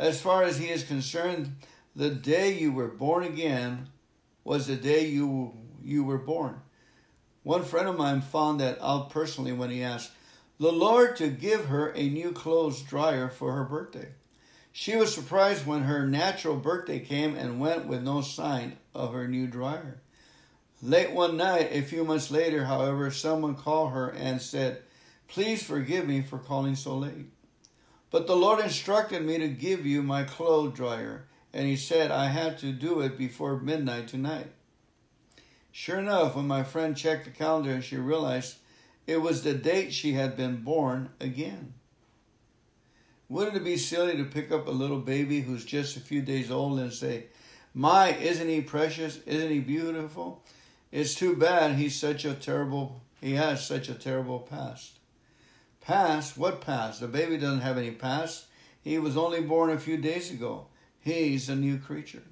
As 0.00 0.20
far 0.20 0.42
as 0.42 0.58
he 0.58 0.68
is 0.68 0.82
concerned, 0.82 1.54
the 1.94 2.10
day 2.10 2.58
you 2.58 2.72
were 2.72 2.88
born 2.88 3.22
again 3.22 3.88
was 4.42 4.66
the 4.66 4.74
day 4.74 5.06
you 5.06 5.52
you 5.80 6.02
were 6.02 6.18
born. 6.18 6.62
One 7.46 7.62
friend 7.62 7.86
of 7.86 7.96
mine 7.96 8.22
found 8.22 8.58
that 8.58 8.82
out 8.82 9.10
personally 9.10 9.52
when 9.52 9.70
he 9.70 9.80
asked 9.80 10.10
the 10.58 10.72
Lord 10.72 11.14
to 11.18 11.28
give 11.28 11.66
her 11.66 11.90
a 11.90 12.08
new 12.08 12.32
clothes 12.32 12.82
dryer 12.82 13.28
for 13.28 13.52
her 13.52 13.62
birthday. 13.62 14.08
She 14.72 14.96
was 14.96 15.14
surprised 15.14 15.64
when 15.64 15.82
her 15.82 16.08
natural 16.08 16.56
birthday 16.56 16.98
came 16.98 17.36
and 17.36 17.60
went 17.60 17.86
with 17.86 18.02
no 18.02 18.20
sign 18.20 18.78
of 18.96 19.12
her 19.12 19.28
new 19.28 19.46
dryer. 19.46 20.02
Late 20.82 21.12
one 21.12 21.36
night, 21.36 21.68
a 21.70 21.82
few 21.82 22.02
months 22.02 22.32
later, 22.32 22.64
however, 22.64 23.12
someone 23.12 23.54
called 23.54 23.92
her 23.92 24.08
and 24.08 24.42
said, 24.42 24.82
Please 25.28 25.62
forgive 25.62 26.04
me 26.04 26.22
for 26.22 26.38
calling 26.38 26.74
so 26.74 26.98
late. 26.98 27.30
But 28.10 28.26
the 28.26 28.34
Lord 28.34 28.58
instructed 28.58 29.24
me 29.24 29.38
to 29.38 29.46
give 29.46 29.86
you 29.86 30.02
my 30.02 30.24
clothes 30.24 30.74
dryer, 30.74 31.28
and 31.52 31.68
He 31.68 31.76
said 31.76 32.10
I 32.10 32.26
had 32.26 32.58
to 32.58 32.72
do 32.72 33.02
it 33.02 33.16
before 33.16 33.56
midnight 33.60 34.08
tonight. 34.08 34.48
Sure 35.78 35.98
enough, 35.98 36.34
when 36.34 36.46
my 36.46 36.62
friend 36.62 36.96
checked 36.96 37.26
the 37.26 37.30
calendar, 37.30 37.82
she 37.82 37.98
realized 37.98 38.56
it 39.06 39.18
was 39.18 39.42
the 39.42 39.52
date 39.52 39.92
she 39.92 40.14
had 40.14 40.34
been 40.34 40.62
born 40.62 41.10
again. 41.20 41.74
Wouldn't 43.28 43.58
it 43.58 43.62
be 43.62 43.76
silly 43.76 44.16
to 44.16 44.24
pick 44.24 44.50
up 44.50 44.66
a 44.66 44.70
little 44.70 45.00
baby 45.00 45.42
who's 45.42 45.66
just 45.66 45.94
a 45.94 46.00
few 46.00 46.22
days 46.22 46.50
old 46.50 46.78
and 46.78 46.94
say, 46.94 47.26
My, 47.74 48.14
isn't 48.14 48.48
he 48.48 48.62
precious? 48.62 49.18
Isn't 49.26 49.50
he 49.50 49.60
beautiful? 49.60 50.42
It's 50.90 51.14
too 51.14 51.36
bad 51.36 51.76
he's 51.76 51.94
such 51.94 52.24
a 52.24 52.32
terrible, 52.32 53.02
he 53.20 53.34
has 53.34 53.66
such 53.66 53.90
a 53.90 53.94
terrible 53.94 54.38
past. 54.38 54.98
Past? 55.82 56.38
What 56.38 56.62
past? 56.62 57.00
The 57.00 57.06
baby 57.06 57.36
doesn't 57.36 57.60
have 57.60 57.76
any 57.76 57.90
past. 57.90 58.46
He 58.82 58.96
was 58.96 59.14
only 59.14 59.42
born 59.42 59.68
a 59.68 59.78
few 59.78 59.98
days 59.98 60.30
ago. 60.30 60.68
He's 61.00 61.50
a 61.50 61.54
new 61.54 61.76
creature. 61.76 62.22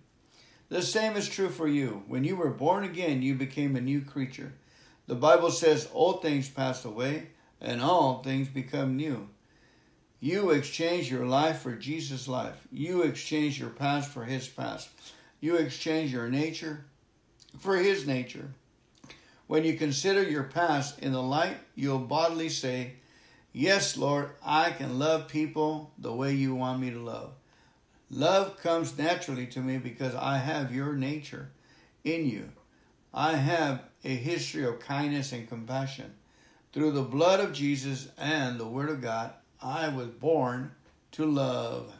The 0.75 0.83
same 0.83 1.17
is 1.17 1.29
true 1.29 1.51
for 1.51 1.69
you. 1.69 2.03
When 2.09 2.25
you 2.25 2.35
were 2.35 2.51
born 2.51 2.83
again, 2.83 3.23
you 3.23 3.37
became 3.37 3.77
a 3.77 3.81
new 3.81 4.01
creature. 4.01 4.55
The 5.07 5.15
Bible 5.15 5.53
says 5.53 5.89
old 5.95 6.21
things 6.21 6.49
pass 6.49 6.85
away 6.85 7.29
and 7.61 7.81
all 7.81 8.25
things 8.25 8.49
become 8.49 8.97
new. 8.97 9.29
You 10.19 10.51
exchange 10.51 11.09
your 11.09 11.27
life 11.27 11.61
for 11.61 11.77
Jesus' 11.77 12.27
life. 12.27 12.67
You 12.73 13.03
exchange 13.03 13.61
your 13.61 13.71
past 13.71 14.11
for 14.11 14.25
his 14.25 14.49
past. 14.49 14.89
You 15.39 15.55
exchange 15.55 16.13
your 16.13 16.29
nature 16.29 16.87
for 17.61 17.77
his 17.77 18.05
nature. 18.05 18.51
When 19.47 19.63
you 19.63 19.75
consider 19.75 20.25
your 20.25 20.43
past 20.43 20.99
in 20.99 21.13
the 21.13 21.23
light, 21.23 21.59
you'll 21.77 22.01
bodily 22.01 22.49
say, 22.49 22.95
Yes, 23.53 23.97
Lord, 23.97 24.31
I 24.45 24.73
can 24.73 24.99
love 24.99 25.29
people 25.29 25.93
the 25.99 26.13
way 26.13 26.35
you 26.35 26.57
want 26.57 26.81
me 26.81 26.91
to 26.91 26.99
love. 26.99 27.31
Love 28.15 28.57
comes 28.63 28.97
naturally 28.97 29.45
to 29.45 29.59
me 29.59 29.77
because 29.77 30.15
I 30.15 30.39
have 30.39 30.73
your 30.73 30.93
nature 30.93 31.51
in 32.05 32.29
you. 32.29 32.51
I 33.13 33.33
have 33.33 33.83
a 34.05 34.15
history 34.15 34.65
of 34.65 34.79
kindness 34.79 35.33
and 35.33 35.49
compassion. 35.49 36.15
Through 36.73 36.93
the 36.93 37.03
blood 37.03 37.41
of 37.41 37.53
Jesus 37.53 38.11
and 38.17 38.61
the 38.61 38.69
Word 38.69 38.89
of 38.89 39.03
God, 39.03 39.33
I 39.61 39.89
was 39.89 40.07
born 40.07 40.77
to 41.11 41.27
love. 41.27 41.93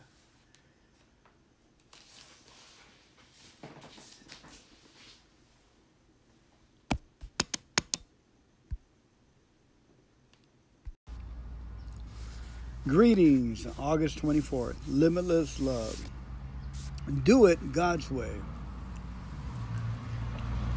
Greetings, 12.87 13.67
August 13.79 14.21
24th. 14.21 14.75
Limitless 14.87 15.59
love. 15.59 16.07
Do 17.23 17.47
it 17.47 17.73
God's 17.73 18.11
way. 18.11 18.33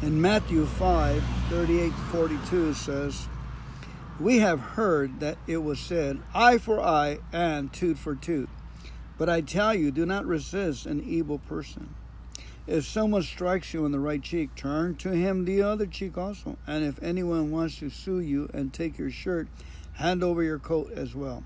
In 0.00 0.18
Matthew 0.18 0.64
5 0.64 1.22
38 1.50 1.92
42 2.10 2.72
says, 2.72 3.28
We 4.18 4.38
have 4.38 4.58
heard 4.58 5.20
that 5.20 5.36
it 5.46 5.58
was 5.58 5.78
said, 5.78 6.22
eye 6.32 6.56
for 6.56 6.80
eye 6.80 7.18
and 7.30 7.70
tooth 7.74 7.98
for 7.98 8.14
tooth. 8.14 8.48
But 9.18 9.28
I 9.28 9.42
tell 9.42 9.74
you, 9.74 9.90
do 9.90 10.06
not 10.06 10.24
resist 10.24 10.86
an 10.86 11.04
evil 11.04 11.40
person. 11.40 11.94
If 12.66 12.86
someone 12.86 13.22
strikes 13.22 13.74
you 13.74 13.84
on 13.84 13.92
the 13.92 14.00
right 14.00 14.22
cheek, 14.22 14.54
turn 14.54 14.94
to 14.96 15.10
him 15.10 15.44
the 15.44 15.60
other 15.60 15.84
cheek 15.84 16.16
also. 16.16 16.56
And 16.66 16.86
if 16.86 17.02
anyone 17.02 17.50
wants 17.50 17.80
to 17.80 17.90
sue 17.90 18.20
you 18.20 18.48
and 18.54 18.72
take 18.72 18.96
your 18.96 19.10
shirt, 19.10 19.46
hand 19.96 20.24
over 20.24 20.42
your 20.42 20.58
coat 20.58 20.90
as 20.92 21.14
well. 21.14 21.44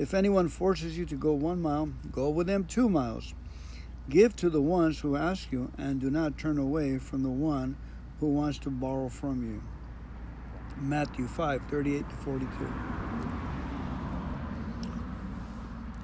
If 0.00 0.14
anyone 0.14 0.48
forces 0.48 0.96
you 0.96 1.04
to 1.04 1.14
go 1.14 1.34
one 1.34 1.60
mile, 1.60 1.92
go 2.10 2.30
with 2.30 2.46
them 2.46 2.64
two 2.64 2.88
miles. 2.88 3.34
Give 4.08 4.34
to 4.36 4.48
the 4.48 4.62
ones 4.62 5.00
who 5.00 5.14
ask 5.14 5.52
you, 5.52 5.72
and 5.76 6.00
do 6.00 6.08
not 6.08 6.38
turn 6.38 6.56
away 6.56 6.96
from 6.96 7.22
the 7.22 7.28
one 7.28 7.76
who 8.18 8.28
wants 8.28 8.56
to 8.60 8.70
borrow 8.70 9.10
from 9.10 9.46
you. 9.46 9.62
Matthew 10.80 11.26
5 11.26 11.64
38 11.68 12.08
to 12.08 12.16
42. 12.16 12.48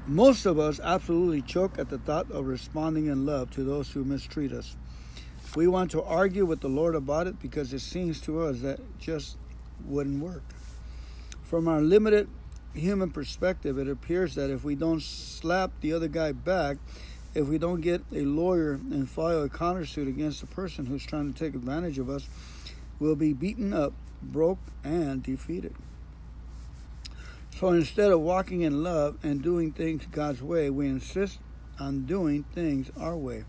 Most 0.07 0.45
of 0.45 0.59
us 0.59 0.79
absolutely 0.79 1.41
choke 1.41 1.79
at 1.79 1.88
the 1.88 1.97
thought 1.97 2.31
of 2.31 2.47
responding 2.47 3.07
in 3.07 3.25
love 3.25 3.50
to 3.53 3.65
those 3.65 3.93
who 3.93 4.05
mistreat 4.05 4.53
us. 4.53 4.76
We 5.55 5.69
want 5.69 5.91
to 5.93 6.03
argue 6.03 6.45
with 6.45 6.61
the 6.61 6.69
Lord 6.69 6.95
about 6.95 7.29
it 7.29 7.41
because 7.41 7.73
it 7.73 7.81
seems 7.81 8.21
to 8.23 8.43
us 8.43 8.61
that 8.61 8.79
just 8.99 9.38
wouldn't 9.87 10.23
work. 10.23 10.43
From 11.45 11.67
our 11.67 11.81
limited 11.81 12.29
human 12.76 13.11
perspective, 13.11 13.78
it 13.78 13.88
appears 13.88 14.35
that 14.35 14.50
if 14.50 14.64
we 14.64 14.75
don't 14.75 15.02
slap 15.02 15.73
the 15.80 15.92
other 15.92 16.09
guy 16.09 16.33
back, 16.33 16.76
if 17.35 17.49
we 17.49 17.59
don't 17.59 17.80
get 17.80 18.02
a 18.12 18.23
lawyer 18.23 18.73
and 18.73 19.09
file 19.09 19.42
a 19.42 19.49
countersuit 19.49 20.09
against 20.09 20.40
the 20.40 20.47
person 20.47 20.87
who's 20.87 21.04
trying 21.04 21.33
to 21.33 21.38
take 21.38 21.54
advantage 21.54 21.99
of 21.99 22.09
us, 22.09 22.28
we'll 22.99 23.16
be 23.16 23.33
beaten 23.33 23.73
up, 23.73 23.92
broke, 24.23 24.59
and 24.85 25.23
defeated. 25.23 25.75
So 27.59 27.68
instead 27.68 28.11
of 28.11 28.21
walking 28.21 28.62
in 28.62 28.83
love 28.83 29.18
and 29.23 29.42
doing 29.42 29.73
things 29.73 30.06
God's 30.11 30.42
way, 30.42 30.71
we 30.71 30.88
insist 30.88 31.38
on 31.78 32.06
doing 32.06 32.45
things 32.54 32.90
our 32.99 33.16
way. 33.16 33.45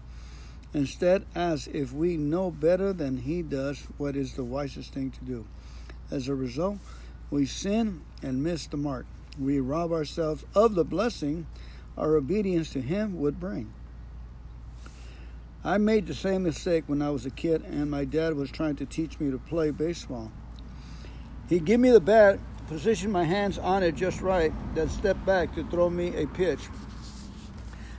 Instead, 0.73 1.25
as 1.33 1.67
if 1.67 1.93
we 1.93 2.17
know 2.17 2.51
better 2.51 2.93
than 2.93 3.17
He 3.17 3.41
does 3.41 3.87
what 3.97 4.15
is 4.15 4.33
the 4.33 4.43
wisest 4.43 4.93
thing 4.93 5.11
to 5.11 5.23
do. 5.23 5.45
As 6.11 6.27
a 6.27 6.35
result, 6.35 6.77
we 7.29 7.45
sin 7.45 8.01
and 8.21 8.43
miss 8.43 8.67
the 8.67 8.77
mark 8.77 9.05
we 9.39 9.59
rob 9.59 9.91
ourselves 9.91 10.45
of 10.55 10.75
the 10.75 10.85
blessing 10.85 11.47
our 11.97 12.15
obedience 12.15 12.69
to 12.71 12.81
Him 12.81 13.19
would 13.19 13.39
bring. 13.39 13.73
I 15.63 15.77
made 15.77 16.07
the 16.07 16.13
same 16.13 16.43
mistake 16.43 16.83
when 16.87 17.01
I 17.01 17.09
was 17.09 17.25
a 17.25 17.29
kid 17.29 17.63
and 17.63 17.91
my 17.91 18.05
dad 18.05 18.35
was 18.35 18.51
trying 18.51 18.75
to 18.77 18.85
teach 18.85 19.19
me 19.19 19.31
to 19.31 19.37
play 19.37 19.71
baseball. 19.71 20.31
He'd 21.49 21.65
give 21.65 21.79
me 21.79 21.89
the 21.89 21.99
bat, 21.99 22.39
position 22.67 23.11
my 23.11 23.23
hands 23.23 23.57
on 23.57 23.83
it 23.83 23.95
just 23.95 24.21
right, 24.21 24.53
then 24.75 24.89
step 24.89 25.17
back 25.25 25.55
to 25.55 25.63
throw 25.65 25.89
me 25.89 26.15
a 26.15 26.27
pitch. 26.27 26.61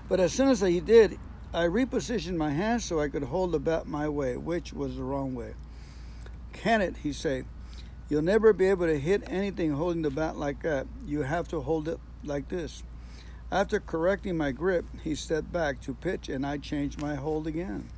But 0.09 0.21
as 0.21 0.33
soon 0.33 0.49
as 0.49 0.61
he 0.61 0.80
did, 0.80 1.18
I 1.52 1.64
repositioned 1.64 2.37
my 2.37 2.50
hands 2.50 2.85
so 2.85 3.00
I 3.00 3.09
could 3.09 3.25
hold 3.25 3.52
the 3.52 3.59
bat 3.59 3.87
my 3.87 4.09
way, 4.09 4.37
which 4.37 4.73
was 4.73 4.97
the 4.97 5.02
wrong 5.02 5.35
way. 5.35 5.54
Can 6.52 6.80
it, 6.80 6.99
he 6.99 7.12
said. 7.12 7.47
You'll 8.08 8.22
never 8.22 8.54
be 8.54 8.66
able 8.66 8.86
to 8.86 8.98
hit 8.98 9.22
anything 9.26 9.72
holding 9.72 10.02
the 10.02 10.10
bat 10.10 10.36
like 10.36 10.62
that. 10.62 10.86
You 11.06 11.22
have 11.22 11.48
to 11.48 11.60
hold 11.60 11.88
it 11.88 12.00
like 12.24 12.48
this. 12.48 12.82
After 13.52 13.80
correcting 13.80 14.36
my 14.36 14.50
grip, 14.50 14.86
he 15.02 15.14
stepped 15.14 15.52
back 15.52 15.80
to 15.82 15.94
pitch 15.94 16.28
and 16.28 16.46
I 16.46 16.56
changed 16.58 17.00
my 17.00 17.16
hold 17.16 17.46
again. 17.46 17.88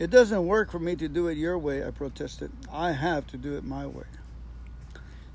It 0.00 0.10
doesn't 0.10 0.46
work 0.46 0.70
for 0.70 0.78
me 0.78 0.96
to 0.96 1.08
do 1.08 1.28
it 1.28 1.36
your 1.36 1.58
way, 1.58 1.86
I 1.86 1.90
protested. 1.90 2.50
I 2.72 2.92
have 2.92 3.26
to 3.28 3.36
do 3.36 3.56
it 3.56 3.64
my 3.64 3.86
way. 3.86 4.04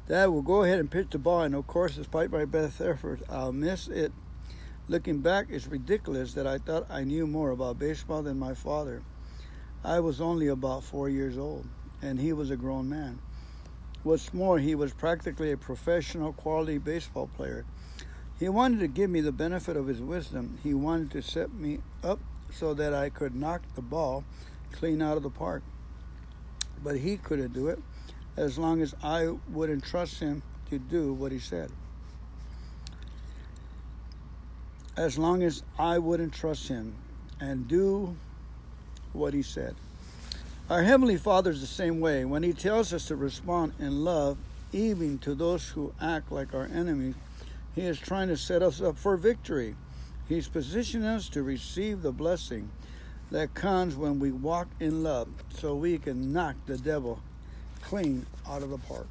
Dad 0.07 0.27
will 0.27 0.41
go 0.41 0.63
ahead 0.63 0.79
and 0.79 0.89
pitch 0.89 1.07
the 1.11 1.17
ball, 1.17 1.41
and 1.41 1.55
of 1.55 1.67
course, 1.67 1.95
despite 1.95 2.31
my 2.31 2.45
best 2.45 2.79
efforts, 2.81 3.23
I'll 3.29 3.51
miss 3.51 3.87
it. 3.87 4.11
Looking 4.87 5.19
back, 5.19 5.47
it's 5.49 5.67
ridiculous 5.67 6.33
that 6.33 6.45
I 6.45 6.57
thought 6.57 6.85
I 6.89 7.03
knew 7.03 7.25
more 7.25 7.51
about 7.51 7.79
baseball 7.79 8.21
than 8.21 8.37
my 8.37 8.53
father. 8.53 9.03
I 9.83 9.99
was 9.99 10.21
only 10.21 10.47
about 10.47 10.83
four 10.83 11.09
years 11.09 11.37
old 11.37 11.67
and 12.01 12.19
he 12.19 12.33
was 12.33 12.51
a 12.51 12.55
grown 12.55 12.89
man. 12.89 13.19
What's 14.03 14.33
more, 14.33 14.59
he 14.59 14.75
was 14.75 14.93
practically 14.93 15.51
a 15.51 15.57
professional 15.57 16.33
quality 16.33 16.77
baseball 16.77 17.29
player. 17.35 17.65
He 18.39 18.49
wanted 18.49 18.79
to 18.81 18.87
give 18.87 19.09
me 19.09 19.21
the 19.21 19.31
benefit 19.31 19.77
of 19.77 19.87
his 19.87 20.01
wisdom. 20.01 20.59
He 20.63 20.73
wanted 20.73 21.11
to 21.11 21.21
set 21.21 21.53
me 21.53 21.79
up 22.03 22.19
so 22.51 22.73
that 22.73 22.93
I 22.93 23.09
could 23.09 23.33
knock 23.33 23.61
the 23.75 23.81
ball 23.81 24.23
clean 24.73 25.01
out 25.01 25.17
of 25.17 25.23
the 25.23 25.29
park. 25.29 25.63
But 26.83 26.97
he 26.97 27.17
couldn't 27.17 27.53
do 27.53 27.69
it 27.69 27.81
as 28.37 28.57
long 28.57 28.81
as 28.81 28.93
I 29.01 29.29
wouldn't 29.49 29.85
trust 29.85 30.19
him 30.19 30.43
to 30.69 30.77
do 30.77 31.13
what 31.13 31.31
he 31.31 31.39
said. 31.39 31.71
As 34.97 35.17
long 35.17 35.43
as 35.43 35.63
I 35.79 35.97
wouldn't 35.97 36.33
trust 36.33 36.67
him 36.67 36.95
and 37.39 37.67
do 37.67 38.15
what 39.13 39.33
he 39.33 39.41
said. 39.41 39.75
Our 40.67 40.81
Heavenly 40.81 41.17
Father 41.17 41.51
is 41.51 41.61
the 41.61 41.67
same 41.67 41.99
way. 41.99 42.25
When 42.25 42.41
He 42.41 42.51
tells 42.51 42.91
us 42.91 43.05
to 43.09 43.15
respond 43.15 43.73
in 43.77 44.03
love, 44.03 44.39
even 44.73 45.19
to 45.19 45.35
those 45.35 45.69
who 45.69 45.93
act 46.01 46.31
like 46.31 46.55
our 46.55 46.65
enemies, 46.65 47.13
He 47.75 47.81
is 47.81 47.99
trying 47.99 48.29
to 48.29 48.37
set 48.37 48.63
us 48.63 48.81
up 48.81 48.97
for 48.97 49.15
victory. 49.15 49.75
He's 50.27 50.47
positioning 50.47 51.05
us 51.05 51.29
to 51.29 51.43
receive 51.43 52.01
the 52.01 52.11
blessing 52.11 52.71
that 53.29 53.53
comes 53.53 53.95
when 53.95 54.19
we 54.19 54.31
walk 54.31 54.67
in 54.79 55.03
love 55.03 55.27
so 55.55 55.75
we 55.75 55.99
can 55.99 56.33
knock 56.33 56.55
the 56.65 56.79
devil 56.79 57.19
clean 57.83 58.25
out 58.49 58.63
of 58.63 58.71
the 58.71 58.79
park. 58.79 59.07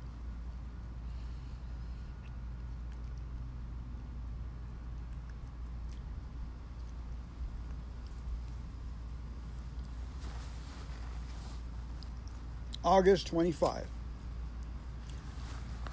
August 12.84 13.28
25. 13.28 13.86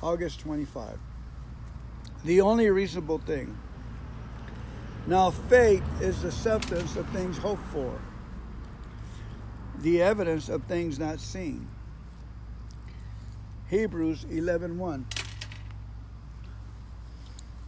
August 0.03 0.41
25. 0.41 0.99
The 2.25 2.41
only 2.41 2.69
reasonable 2.69 3.19
thing. 3.19 3.57
Now, 5.07 5.31
faith 5.31 5.83
is 6.01 6.21
the 6.21 6.33
substance 6.33 6.97
of 6.97 7.07
things 7.09 7.37
hoped 7.37 7.65
for, 7.67 7.97
the 9.79 10.01
evidence 10.01 10.49
of 10.49 10.63
things 10.65 10.99
not 10.99 11.21
seen. 11.21 11.69
Hebrews 13.69 14.25
11:1. 14.25 15.05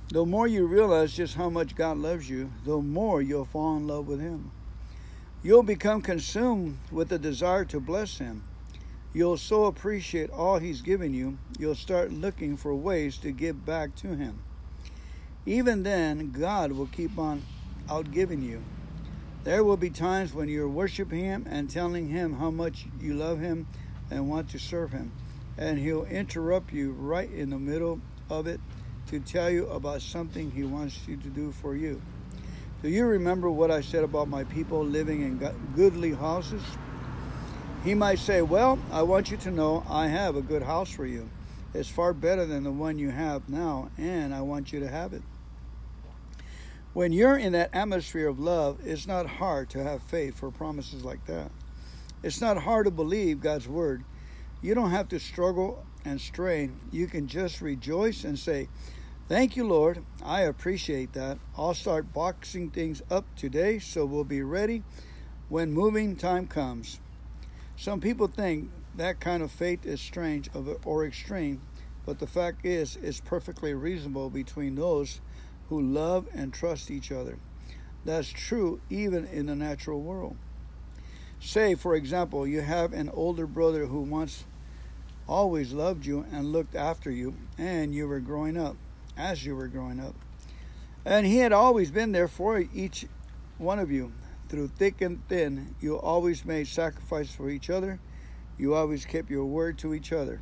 The 0.09 0.25
more 0.25 0.47
you 0.47 0.67
realize 0.67 1.13
just 1.13 1.35
how 1.35 1.49
much 1.49 1.75
God 1.75 1.97
loves 1.97 2.29
you, 2.29 2.51
the 2.65 2.77
more 2.79 3.21
you'll 3.21 3.45
fall 3.45 3.77
in 3.77 3.87
love 3.87 4.05
with 4.05 4.19
Him. 4.19 4.51
You'll 5.41 5.63
become 5.63 6.01
consumed 6.01 6.77
with 6.91 7.07
the 7.07 7.17
desire 7.17 7.63
to 7.65 7.79
bless 7.79 8.17
Him 8.17 8.43
You'll 9.13 9.37
so 9.37 9.65
appreciate 9.65 10.31
all 10.31 10.57
He's 10.57 10.81
given 10.81 11.13
you, 11.13 11.37
you'll 11.59 11.75
start 11.75 12.11
looking 12.11 12.57
for 12.57 12.73
ways 12.73 13.17
to 13.19 13.31
give 13.31 13.63
back 13.63 13.95
to 13.97 14.15
Him. 14.15 14.41
Even 15.45 15.83
then, 15.83 16.31
God 16.31 16.71
will 16.71 16.87
keep 16.87 17.19
on 17.19 17.43
outgiving 17.91 18.41
you. 18.41 18.63
There 19.43 19.63
will 19.63 19.77
be 19.77 19.91
times 19.91 20.33
when 20.33 20.49
you're 20.49 20.67
worshiping 20.67 21.25
Him 21.25 21.45
and 21.47 21.69
telling 21.69 22.07
Him 22.07 22.33
how 22.33 22.49
much 22.49 22.87
you 22.99 23.13
love 23.13 23.39
Him 23.39 23.67
and 24.09 24.29
want 24.29 24.49
to 24.49 24.57
serve 24.57 24.93
Him. 24.93 25.11
And 25.59 25.77
He'll 25.77 26.05
interrupt 26.05 26.73
you 26.73 26.93
right 26.93 27.29
in 27.31 27.51
the 27.51 27.59
middle 27.59 28.01
of 28.31 28.47
it 28.47 28.59
to 29.07 29.19
tell 29.19 29.51
you 29.51 29.67
about 29.67 30.01
something 30.01 30.49
He 30.49 30.63
wants 30.63 30.99
you 31.07 31.17
to 31.17 31.27
do 31.27 31.51
for 31.51 31.75
you. 31.75 32.01
Do 32.81 32.89
you 32.89 33.05
remember 33.05 33.51
what 33.51 33.69
I 33.69 33.81
said 33.81 34.03
about 34.03 34.27
my 34.27 34.43
people 34.45 34.83
living 34.83 35.21
in 35.21 35.37
goodly 35.75 36.13
houses? 36.13 36.63
He 37.83 37.95
might 37.95 38.19
say, 38.19 38.41
Well, 38.41 38.79
I 38.93 39.01
want 39.01 39.29
you 39.29 39.35
to 39.37 39.51
know 39.51 39.83
I 39.89 40.07
have 40.07 40.37
a 40.37 40.41
good 40.41 40.63
house 40.63 40.89
for 40.89 41.05
you. 41.05 41.29
It's 41.73 41.89
far 41.89 42.13
better 42.13 42.45
than 42.45 42.63
the 42.63 42.71
one 42.71 42.97
you 42.97 43.09
have 43.09 43.49
now, 43.49 43.89
and 43.97 44.33
I 44.33 44.41
want 44.41 44.71
you 44.71 44.79
to 44.79 44.87
have 44.87 45.11
it. 45.11 45.21
When 46.93 47.11
you're 47.11 47.37
in 47.37 47.51
that 47.53 47.71
atmosphere 47.73 48.29
of 48.29 48.39
love, 48.39 48.79
it's 48.85 49.05
not 49.05 49.25
hard 49.25 49.69
to 49.71 49.83
have 49.83 50.01
faith 50.03 50.39
for 50.39 50.49
promises 50.49 51.03
like 51.03 51.25
that. 51.25 51.51
It's 52.21 52.39
not 52.39 52.57
hard 52.57 52.85
to 52.85 52.91
believe 52.91 53.41
God's 53.41 53.67
word. 53.67 54.05
You 54.61 54.75
don't 54.75 54.91
have 54.91 55.09
to 55.09 55.19
struggle 55.19 55.85
and 56.05 56.21
strain. 56.21 56.79
You 56.89 57.07
can 57.07 57.27
just 57.27 57.59
rejoice 57.59 58.23
and 58.23 58.39
say, 58.39 58.69
Thank 59.27 59.57
you, 59.57 59.67
Lord. 59.67 60.05
I 60.23 60.41
appreciate 60.41 61.11
that. 61.13 61.37
I'll 61.57 61.73
start 61.73 62.13
boxing 62.13 62.69
things 62.69 63.01
up 63.11 63.25
today 63.35 63.79
so 63.79 64.05
we'll 64.05 64.23
be 64.23 64.41
ready 64.41 64.83
when 65.49 65.73
moving 65.73 66.15
time 66.15 66.47
comes. 66.47 66.99
Some 67.83 67.99
people 67.99 68.27
think 68.27 68.69
that 68.95 69.19
kind 69.19 69.43
of 69.43 69.51
faith 69.51 69.85
is 69.85 69.99
strange 69.99 70.49
or 70.85 71.05
extreme, 71.05 71.59
but 72.05 72.17
the 72.17 72.27
fact 72.27 72.65
is, 72.65 72.97
it's 73.03 73.19
perfectly 73.19 73.73
reasonable 73.73 74.29
between 74.29 74.75
those 74.75 75.19
who 75.67 75.81
love 75.81 76.29
and 76.33 76.53
trust 76.53 76.89
each 76.89 77.11
other. 77.11 77.37
That's 78.05 78.29
true 78.29 78.79
even 78.89 79.25
in 79.25 79.47
the 79.47 79.55
natural 79.55 79.99
world. 79.99 80.37
Say, 81.41 81.75
for 81.75 81.93
example, 81.93 82.47
you 82.47 82.61
have 82.61 82.93
an 82.93 83.09
older 83.09 83.45
brother 83.45 83.87
who 83.87 83.99
once 83.99 84.45
always 85.27 85.73
loved 85.73 86.05
you 86.05 86.25
and 86.31 86.53
looked 86.53 86.75
after 86.75 87.11
you, 87.11 87.35
and 87.57 87.93
you 87.93 88.07
were 88.07 88.21
growing 88.21 88.55
up, 88.55 88.77
as 89.17 89.45
you 89.45 89.57
were 89.57 89.67
growing 89.67 89.99
up. 89.99 90.15
And 91.03 91.25
he 91.25 91.39
had 91.39 91.51
always 91.51 91.91
been 91.91 92.13
there 92.13 92.29
for 92.29 92.63
each 92.73 93.07
one 93.57 93.79
of 93.79 93.91
you. 93.91 94.13
Through 94.53 94.67
thick 94.67 95.01
and 95.01 95.27
thin, 95.27 95.73
you 95.81 95.95
always 95.97 96.45
made 96.45 96.67
sacrifice 96.67 97.31
for 97.31 97.49
each 97.49 97.71
other. 97.71 97.99
You 98.55 98.75
always 98.75 99.03
kept 99.03 99.31
your 99.31 99.45
word 99.45 99.79
to 99.79 99.95
each 99.95 100.13
other. 100.13 100.41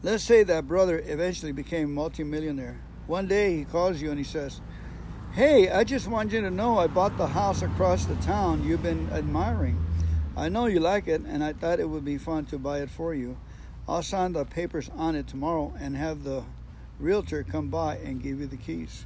Let's 0.00 0.22
say 0.22 0.44
that 0.44 0.68
brother 0.68 1.02
eventually 1.04 1.50
became 1.50 1.92
multimillionaire. 1.92 2.80
One 3.08 3.26
day 3.26 3.56
he 3.56 3.64
calls 3.64 4.00
you 4.00 4.10
and 4.10 4.18
he 4.18 4.24
says, 4.24 4.60
Hey, 5.32 5.72
I 5.72 5.82
just 5.82 6.06
want 6.06 6.30
you 6.30 6.40
to 6.40 6.50
know 6.52 6.78
I 6.78 6.86
bought 6.86 7.18
the 7.18 7.26
house 7.26 7.62
across 7.62 8.04
the 8.04 8.14
town 8.14 8.62
you've 8.62 8.80
been 8.80 9.10
admiring. 9.10 9.84
I 10.36 10.48
know 10.48 10.66
you 10.66 10.78
like 10.78 11.08
it, 11.08 11.22
and 11.22 11.42
I 11.42 11.52
thought 11.52 11.80
it 11.80 11.88
would 11.88 12.04
be 12.04 12.16
fun 12.16 12.44
to 12.44 12.60
buy 12.60 12.78
it 12.78 12.90
for 12.90 13.12
you. 13.12 13.38
I'll 13.88 14.04
sign 14.04 14.34
the 14.34 14.44
papers 14.44 14.88
on 14.94 15.16
it 15.16 15.26
tomorrow 15.26 15.74
and 15.80 15.96
have 15.96 16.22
the 16.22 16.44
realtor 17.00 17.42
come 17.42 17.70
by 17.70 17.96
and 17.96 18.22
give 18.22 18.38
you 18.38 18.46
the 18.46 18.56
keys. 18.56 19.04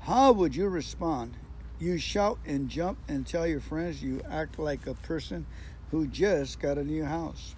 How 0.00 0.32
would 0.32 0.54
you 0.54 0.68
respond? 0.68 1.38
You 1.80 1.98
shout 1.98 2.38
and 2.46 2.68
jump 2.68 2.98
and 3.08 3.26
tell 3.26 3.46
your 3.46 3.60
friends 3.60 4.02
you 4.02 4.20
act 4.30 4.58
like 4.58 4.86
a 4.86 4.94
person 4.94 5.46
who 5.90 6.06
just 6.06 6.60
got 6.60 6.78
a 6.78 6.84
new 6.84 7.04
house. 7.04 7.56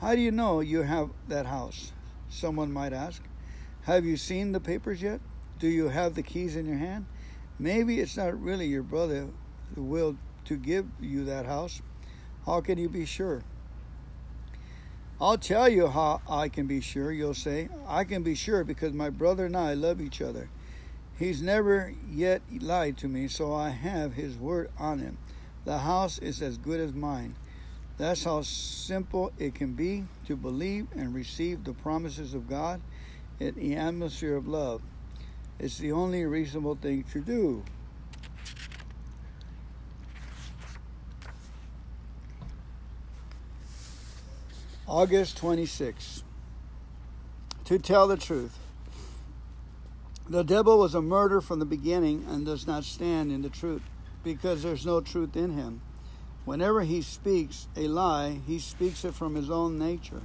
How 0.00 0.14
do 0.16 0.20
you 0.20 0.32
know 0.32 0.60
you 0.60 0.82
have 0.82 1.10
that 1.28 1.46
house? 1.46 1.92
Someone 2.28 2.72
might 2.72 2.92
ask. 2.92 3.22
Have 3.82 4.04
you 4.04 4.16
seen 4.16 4.52
the 4.52 4.60
papers 4.60 5.00
yet? 5.02 5.20
Do 5.58 5.68
you 5.68 5.88
have 5.88 6.14
the 6.14 6.22
keys 6.22 6.56
in 6.56 6.66
your 6.66 6.78
hand? 6.78 7.06
Maybe 7.58 8.00
it's 8.00 8.16
not 8.16 8.40
really 8.40 8.66
your 8.66 8.82
brother 8.82 9.28
who 9.74 9.82
will 9.82 10.16
to 10.44 10.56
give 10.56 10.86
you 11.00 11.24
that 11.24 11.46
house. 11.46 11.80
How 12.44 12.60
can 12.60 12.76
you 12.76 12.88
be 12.88 13.04
sure? 13.04 13.42
I'll 15.20 15.38
tell 15.38 15.68
you 15.68 15.88
how 15.88 16.22
I 16.28 16.48
can 16.48 16.66
be 16.66 16.80
sure, 16.80 17.10
you'll 17.10 17.34
say. 17.34 17.68
I 17.86 18.04
can 18.04 18.22
be 18.22 18.34
sure 18.34 18.62
because 18.62 18.92
my 18.92 19.10
brother 19.10 19.46
and 19.46 19.56
I 19.56 19.74
love 19.74 20.00
each 20.00 20.22
other. 20.22 20.48
He's 21.18 21.42
never 21.42 21.92
yet 22.08 22.42
lied 22.60 22.96
to 22.98 23.08
me, 23.08 23.26
so 23.26 23.52
I 23.52 23.70
have 23.70 24.14
his 24.14 24.36
word 24.36 24.70
on 24.78 25.00
him. 25.00 25.18
The 25.64 25.78
house 25.78 26.18
is 26.18 26.40
as 26.40 26.56
good 26.58 26.78
as 26.78 26.92
mine. 26.92 27.34
That's 27.96 28.22
how 28.22 28.42
simple 28.42 29.32
it 29.36 29.56
can 29.56 29.72
be 29.72 30.04
to 30.26 30.36
believe 30.36 30.86
and 30.94 31.12
receive 31.12 31.64
the 31.64 31.72
promises 31.72 32.34
of 32.34 32.48
God 32.48 32.80
in 33.40 33.56
the 33.56 33.74
atmosphere 33.74 34.36
of 34.36 34.46
love. 34.46 34.80
It's 35.58 35.78
the 35.78 35.90
only 35.90 36.24
reasonable 36.24 36.76
thing 36.76 37.02
to 37.12 37.20
do. 37.20 37.64
August 44.86 45.36
26. 45.38 46.22
To 47.64 47.78
tell 47.78 48.06
the 48.06 48.16
truth, 48.16 48.56
the 50.28 50.42
devil 50.42 50.78
was 50.78 50.94
a 50.94 51.00
murderer 51.00 51.40
from 51.40 51.58
the 51.58 51.64
beginning 51.64 52.24
and 52.28 52.44
does 52.44 52.66
not 52.66 52.84
stand 52.84 53.32
in 53.32 53.40
the 53.42 53.48
truth 53.48 53.82
because 54.22 54.62
there's 54.62 54.84
no 54.84 55.00
truth 55.00 55.36
in 55.36 55.52
him. 55.52 55.80
Whenever 56.44 56.82
he 56.82 57.00
speaks 57.00 57.66
a 57.76 57.88
lie, 57.88 58.40
he 58.46 58.58
speaks 58.58 59.04
it 59.04 59.14
from 59.14 59.34
his 59.34 59.50
own 59.50 59.78
nature, 59.78 60.22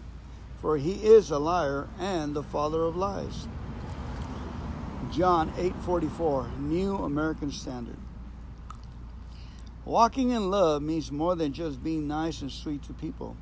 for 0.62 0.78
he 0.78 0.94
is 1.06 1.32
a 1.32 1.40
liar 1.40 1.88
and 2.00 2.34
the 2.34 2.44
father 2.44 2.84
of 2.84 2.96
lies. 2.96 3.48
John 5.12 5.52
8:44, 5.58 6.48
New 6.60 6.98
American 6.98 7.52
Standard. 7.52 7.98
Walking 9.86 10.32
in 10.32 10.50
love 10.50 10.82
means 10.82 11.12
more 11.12 11.36
than 11.36 11.52
just 11.54 11.84
being 11.84 12.08
nice 12.08 12.42
and 12.42 12.52
sweet 12.52 12.84
to 12.84 12.94
people. 12.94 13.36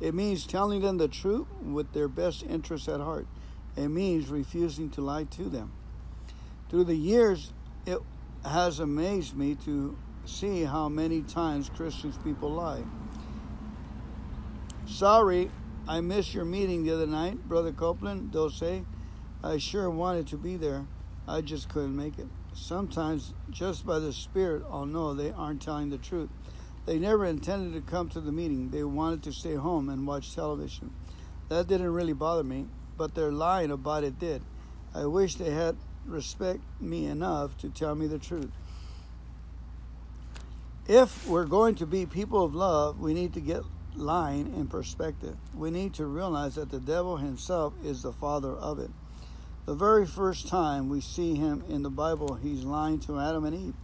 It 0.00 0.14
means 0.14 0.46
telling 0.46 0.80
them 0.80 0.98
the 0.98 1.08
truth 1.08 1.46
with 1.62 1.92
their 1.92 2.08
best 2.08 2.42
interests 2.44 2.88
at 2.88 3.00
heart. 3.00 3.26
It 3.76 3.88
means 3.88 4.28
refusing 4.28 4.90
to 4.90 5.02
lie 5.02 5.24
to 5.24 5.48
them. 5.48 5.72
Through 6.70 6.84
the 6.84 6.94
years, 6.94 7.52
it 7.84 7.98
has 8.44 8.78
amazed 8.78 9.36
me 9.36 9.56
to 9.64 9.98
see 10.24 10.62
how 10.62 10.88
many 10.88 11.22
times 11.22 11.68
Christians 11.68 12.16
people 12.22 12.52
lie. 12.52 12.84
Sorry, 14.86 15.50
I 15.88 16.00
missed 16.00 16.32
your 16.32 16.44
meeting 16.44 16.84
the 16.84 16.94
other 16.94 17.08
night, 17.08 17.48
Brother 17.48 17.72
Copeland. 17.72 18.32
They'll 18.32 18.50
say, 18.50 18.84
I 19.42 19.58
sure 19.58 19.90
wanted 19.90 20.28
to 20.28 20.36
be 20.36 20.56
there. 20.56 20.86
I 21.26 21.40
just 21.40 21.68
couldn't 21.68 21.96
make 21.96 22.20
it. 22.20 22.28
Sometimes, 22.54 23.34
just 23.50 23.84
by 23.84 23.98
the 23.98 24.12
Spirit, 24.12 24.62
I'll 24.70 24.86
know 24.86 25.12
they 25.12 25.32
aren't 25.32 25.62
telling 25.62 25.90
the 25.90 25.98
truth. 25.98 26.30
They 26.86 27.00
never 27.00 27.24
intended 27.24 27.72
to 27.74 27.90
come 27.90 28.08
to 28.10 28.20
the 28.20 28.30
meeting. 28.30 28.70
They 28.70 28.84
wanted 28.84 29.24
to 29.24 29.32
stay 29.32 29.54
home 29.54 29.88
and 29.88 30.06
watch 30.06 30.36
television. 30.36 30.92
That 31.48 31.66
didn't 31.66 31.92
really 31.92 32.12
bother 32.12 32.44
me, 32.44 32.68
but 32.96 33.16
their 33.16 33.32
lying 33.32 33.72
about 33.72 34.04
it 34.04 34.20
did. 34.20 34.42
I 34.94 35.06
wish 35.06 35.34
they 35.34 35.50
had 35.50 35.76
respect 36.06 36.60
me 36.80 37.06
enough 37.06 37.56
to 37.58 37.68
tell 37.68 37.94
me 37.94 38.06
the 38.06 38.18
truth. 38.18 38.50
If 40.88 41.26
we're 41.26 41.46
going 41.46 41.76
to 41.76 41.86
be 41.86 42.06
people 42.06 42.44
of 42.44 42.54
love, 42.54 42.98
we 42.98 43.14
need 43.14 43.34
to 43.34 43.40
get 43.40 43.62
lying 43.94 44.54
in 44.54 44.66
perspective. 44.66 45.36
We 45.54 45.70
need 45.70 45.94
to 45.94 46.06
realize 46.06 46.56
that 46.56 46.70
the 46.70 46.80
devil 46.80 47.16
himself 47.16 47.74
is 47.84 48.02
the 48.02 48.12
father 48.12 48.52
of 48.52 48.78
it. 48.78 48.90
The 49.66 49.74
very 49.74 50.06
first 50.06 50.48
time 50.48 50.88
we 50.88 51.00
see 51.00 51.36
him 51.36 51.62
in 51.68 51.82
the 51.82 51.90
Bible, 51.90 52.34
he's 52.34 52.64
lying 52.64 52.98
to 53.00 53.20
Adam 53.20 53.44
and 53.44 53.54
Eve. 53.54 53.74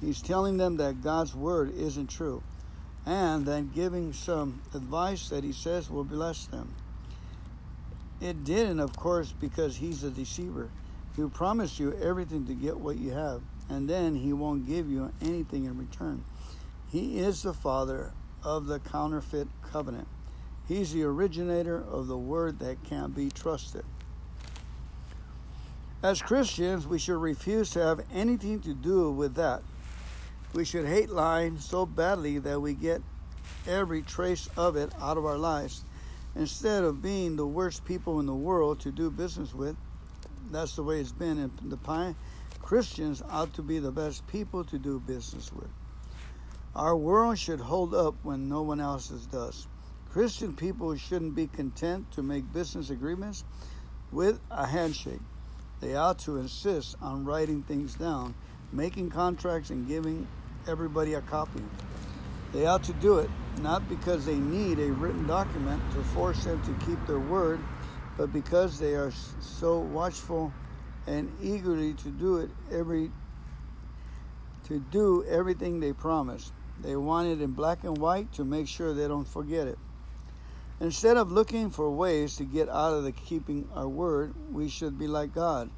He's 0.00 0.20
telling 0.20 0.56
them 0.56 0.76
that 0.78 1.02
God's 1.02 1.34
word 1.34 1.72
isn't 1.76 2.08
true, 2.08 2.42
and 3.04 3.46
then 3.46 3.70
giving 3.74 4.12
some 4.12 4.60
advice 4.74 5.28
that 5.28 5.44
he 5.44 5.52
says 5.52 5.88
will 5.90 6.04
bless 6.04 6.46
them. 6.46 6.74
It 8.20 8.44
didn't, 8.44 8.80
of 8.80 8.96
course, 8.96 9.32
because 9.32 9.76
he's 9.76 10.02
a 10.02 10.10
deceiver. 10.10 10.70
He'll 11.16 11.30
promise 11.30 11.80
you 11.80 11.94
everything 11.94 12.46
to 12.46 12.54
get 12.54 12.78
what 12.78 12.98
you 12.98 13.12
have, 13.12 13.40
and 13.70 13.88
then 13.88 14.14
he 14.14 14.34
won't 14.34 14.66
give 14.66 14.90
you 14.90 15.10
anything 15.22 15.64
in 15.64 15.78
return. 15.78 16.22
He 16.88 17.18
is 17.18 17.42
the 17.42 17.54
father 17.54 18.12
of 18.44 18.66
the 18.66 18.78
counterfeit 18.78 19.48
covenant. 19.62 20.08
He's 20.68 20.92
the 20.92 21.04
originator 21.04 21.82
of 21.82 22.06
the 22.06 22.18
word 22.18 22.58
that 22.58 22.84
can't 22.84 23.14
be 23.14 23.30
trusted. 23.30 23.84
As 26.02 26.20
Christians, 26.20 26.86
we 26.86 26.98
should 26.98 27.20
refuse 27.20 27.70
to 27.70 27.82
have 27.82 28.04
anything 28.12 28.60
to 28.60 28.74
do 28.74 29.10
with 29.10 29.34
that. 29.36 29.62
We 30.52 30.64
should 30.64 30.86
hate 30.86 31.08
lying 31.08 31.58
so 31.58 31.86
badly 31.86 32.38
that 32.40 32.60
we 32.60 32.74
get 32.74 33.00
every 33.66 34.02
trace 34.02 34.48
of 34.56 34.76
it 34.76 34.92
out 35.00 35.16
of 35.16 35.24
our 35.24 35.38
lives. 35.38 35.82
Instead 36.34 36.84
of 36.84 37.00
being 37.00 37.36
the 37.36 37.46
worst 37.46 37.84
people 37.86 38.20
in 38.20 38.26
the 38.26 38.34
world 38.34 38.80
to 38.80 38.92
do 38.92 39.10
business 39.10 39.54
with, 39.54 39.76
that's 40.50 40.76
the 40.76 40.82
way 40.82 41.00
it's 41.00 41.12
been 41.12 41.38
in 41.38 41.50
the 41.68 41.76
pine. 41.76 42.16
Christians 42.60 43.22
ought 43.30 43.54
to 43.54 43.62
be 43.62 43.78
the 43.78 43.92
best 43.92 44.26
people 44.26 44.64
to 44.64 44.78
do 44.78 45.00
business 45.00 45.52
with. 45.52 45.68
Our 46.74 46.96
world 46.96 47.38
should 47.38 47.60
hold 47.60 47.94
up 47.94 48.14
when 48.22 48.48
no 48.48 48.62
one 48.62 48.80
else's 48.80 49.26
does. 49.26 49.66
Christian 50.10 50.54
people 50.54 50.96
shouldn't 50.96 51.34
be 51.34 51.46
content 51.46 52.10
to 52.12 52.22
make 52.22 52.52
business 52.52 52.90
agreements 52.90 53.44
with 54.12 54.40
a 54.50 54.66
handshake. 54.66 55.20
They 55.80 55.94
ought 55.94 56.18
to 56.20 56.38
insist 56.38 56.96
on 57.02 57.24
writing 57.24 57.62
things 57.62 57.94
down, 57.94 58.34
making 58.72 59.10
contracts, 59.10 59.70
and 59.70 59.86
giving 59.86 60.26
everybody 60.66 61.14
a 61.14 61.20
copy. 61.20 61.62
They 62.52 62.66
ought 62.66 62.84
to 62.84 62.92
do 62.94 63.18
it 63.18 63.30
not 63.60 63.88
because 63.88 64.24
they 64.24 64.36
need 64.36 64.78
a 64.78 64.92
written 64.92 65.26
document 65.26 65.82
to 65.92 66.02
force 66.02 66.44
them 66.44 66.60
to 66.62 66.86
keep 66.86 67.04
their 67.06 67.18
word, 67.18 67.60
but 68.16 68.32
because 68.32 68.78
they 68.78 68.94
are 68.94 69.12
so 69.40 69.78
watchful 69.78 70.52
and 71.06 71.30
eagerly 71.42 71.94
to 71.94 72.08
do 72.10 72.38
it 72.38 72.50
every 72.72 73.10
to 74.64 74.80
do 74.90 75.24
everything 75.28 75.78
they 75.78 75.92
promise. 75.92 76.52
They 76.80 76.96
want 76.96 77.28
it 77.28 77.40
in 77.40 77.52
black 77.52 77.84
and 77.84 77.96
white 77.96 78.32
to 78.32 78.44
make 78.44 78.66
sure 78.66 78.92
they 78.92 79.06
don't 79.06 79.28
forget 79.28 79.68
it. 79.68 79.78
Instead 80.80 81.16
of 81.16 81.32
looking 81.32 81.70
for 81.70 81.90
ways 81.90 82.36
to 82.36 82.44
get 82.44 82.68
out 82.68 82.92
of 82.92 83.04
the 83.04 83.12
keeping 83.12 83.68
our 83.74 83.88
word, 83.88 84.34
we 84.52 84.68
should 84.68 84.98
be 84.98 85.06
like 85.06 85.32
God. 85.32 85.70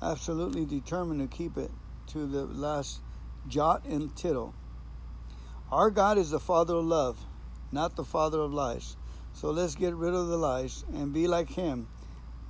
absolutely 0.00 0.64
determined 0.64 1.20
to 1.20 1.36
keep 1.36 1.56
it 1.58 1.70
to 2.06 2.26
the 2.26 2.46
last 2.46 3.00
jot 3.48 3.84
and 3.84 4.14
tittle. 4.16 4.54
Our 5.70 5.90
God 5.90 6.16
is 6.16 6.30
the 6.30 6.40
Father 6.40 6.76
of 6.76 6.84
love, 6.84 7.18
not 7.72 7.96
the 7.96 8.04
Father 8.04 8.38
of 8.38 8.52
lies. 8.52 8.96
So 9.40 9.52
let's 9.52 9.76
get 9.76 9.94
rid 9.94 10.14
of 10.14 10.26
the 10.26 10.36
lies 10.36 10.84
and 10.92 11.12
be 11.12 11.28
like 11.28 11.48
Him 11.48 11.86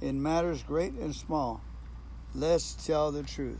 in 0.01 0.22
matters 0.22 0.62
great 0.62 0.94
and 0.94 1.14
small. 1.14 1.61
Let's 2.35 2.72
tell 2.87 3.12
the 3.12 3.22
truth. 3.22 3.59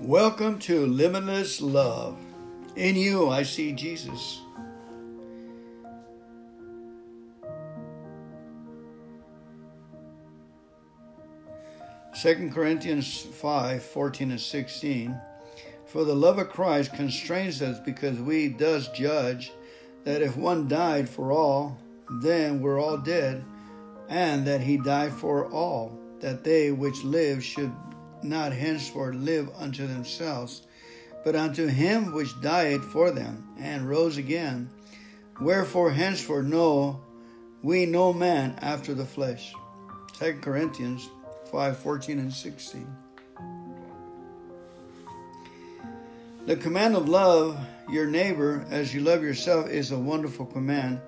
Welcome 0.00 0.58
to 0.58 0.84
Limitless 0.88 1.60
Love. 1.60 2.18
In 2.74 2.96
you, 2.96 3.30
I 3.30 3.44
see 3.44 3.70
Jesus. 3.70 4.43
Second 12.24 12.54
Corinthians 12.54 13.20
5 13.20 13.82
14 13.82 14.30
and 14.30 14.40
16. 14.40 15.20
For 15.84 16.04
the 16.04 16.14
love 16.14 16.38
of 16.38 16.48
Christ 16.48 16.94
constrains 16.94 17.60
us 17.60 17.78
because 17.80 18.18
we 18.18 18.48
does 18.48 18.88
judge 18.88 19.52
that 20.04 20.22
if 20.22 20.34
one 20.34 20.66
died 20.66 21.06
for 21.06 21.32
all, 21.32 21.76
then 22.22 22.62
we're 22.62 22.80
all 22.80 22.96
dead, 22.96 23.44
and 24.08 24.46
that 24.46 24.62
he 24.62 24.78
died 24.78 25.12
for 25.12 25.52
all, 25.52 26.00
that 26.20 26.44
they 26.44 26.70
which 26.70 27.04
live 27.04 27.44
should 27.44 27.74
not 28.22 28.54
henceforth 28.54 29.16
live 29.16 29.50
unto 29.58 29.86
themselves, 29.86 30.62
but 31.26 31.36
unto 31.36 31.66
him 31.66 32.14
which 32.14 32.40
died 32.40 32.82
for 32.82 33.10
them 33.10 33.46
and 33.58 33.86
rose 33.86 34.16
again. 34.16 34.70
Wherefore 35.42 35.90
henceforth 35.90 36.46
know 36.46 37.02
we 37.62 37.84
no 37.84 38.14
man 38.14 38.56
after 38.62 38.94
the 38.94 39.04
flesh. 39.04 39.52
2 40.18 40.38
Corinthians 40.40 41.06
5 41.54 41.78
14 41.78 42.18
and 42.18 42.34
16. 42.34 42.96
The 46.46 46.56
command 46.56 46.96
of 46.96 47.08
love 47.08 47.56
your 47.88 48.08
neighbor 48.08 48.66
as 48.70 48.92
you 48.92 49.02
love 49.02 49.22
yourself 49.22 49.68
is 49.68 49.92
a 49.92 49.96
wonderful 49.96 50.46
command. 50.46 51.00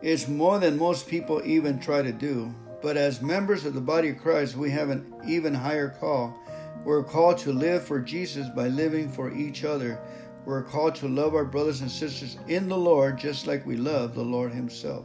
It's 0.00 0.28
more 0.28 0.60
than 0.60 0.78
most 0.78 1.08
people 1.08 1.42
even 1.44 1.80
try 1.80 2.02
to 2.02 2.12
do. 2.12 2.54
But 2.82 2.96
as 2.96 3.20
members 3.20 3.64
of 3.64 3.74
the 3.74 3.80
body 3.80 4.10
of 4.10 4.18
Christ, 4.18 4.54
we 4.54 4.70
have 4.70 4.90
an 4.90 5.12
even 5.26 5.52
higher 5.52 5.88
call. 5.88 6.38
We're 6.84 7.02
called 7.02 7.38
to 7.38 7.52
live 7.52 7.84
for 7.84 7.98
Jesus 7.98 8.48
by 8.50 8.68
living 8.68 9.10
for 9.10 9.34
each 9.34 9.64
other. 9.64 9.98
We're 10.44 10.62
called 10.62 10.94
to 10.96 11.08
love 11.08 11.34
our 11.34 11.44
brothers 11.44 11.80
and 11.80 11.90
sisters 11.90 12.38
in 12.46 12.68
the 12.68 12.78
Lord 12.78 13.18
just 13.18 13.48
like 13.48 13.66
we 13.66 13.76
love 13.76 14.14
the 14.14 14.22
Lord 14.22 14.52
Himself. 14.52 15.04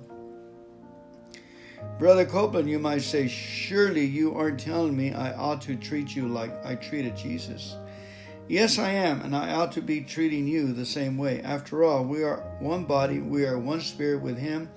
Brother 1.98 2.26
Copeland, 2.26 2.70
you 2.70 2.80
might 2.80 3.02
say, 3.02 3.28
surely 3.28 4.06
you 4.06 4.36
aren't 4.36 4.60
telling 4.60 4.96
me 4.96 5.14
I 5.14 5.34
ought 5.34 5.62
to 5.64 5.76
treat 5.76 6.16
you 6.16 6.28
like 6.28 6.66
I 6.66 6.76
treated 6.76 7.16
Jesus. 7.16 7.76
Yes, 8.48 8.80
I 8.80 8.90
am, 8.92 9.22
and 9.22 9.36
I 9.36 9.54
ought 9.54 9.74
to 9.74 9.82
be 9.82 10.02
treating 10.02 10.48
you 10.48 10.74
the 10.74 10.86
same 10.86 11.18
way. 11.18 11.42
After 11.42 11.84
all, 11.84 12.04
we 12.04 12.24
are 12.24 12.38
one 12.60 12.86
body, 12.86 13.20
we 13.20 13.46
are 13.46 13.60
one 13.60 13.82
spirit 13.82 14.22
with 14.22 14.38
Him, 14.38 14.70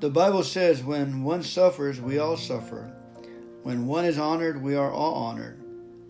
the 0.00 0.08
Bible 0.08 0.44
says, 0.44 0.82
when 0.82 1.24
one 1.24 1.42
suffers, 1.42 2.00
we 2.00 2.18
all 2.18 2.38
suffer. 2.38 2.90
When 3.64 3.86
one 3.86 4.06
is 4.06 4.18
honored, 4.18 4.62
we 4.62 4.74
are 4.74 4.90
all 4.90 5.12
honored. 5.14 5.62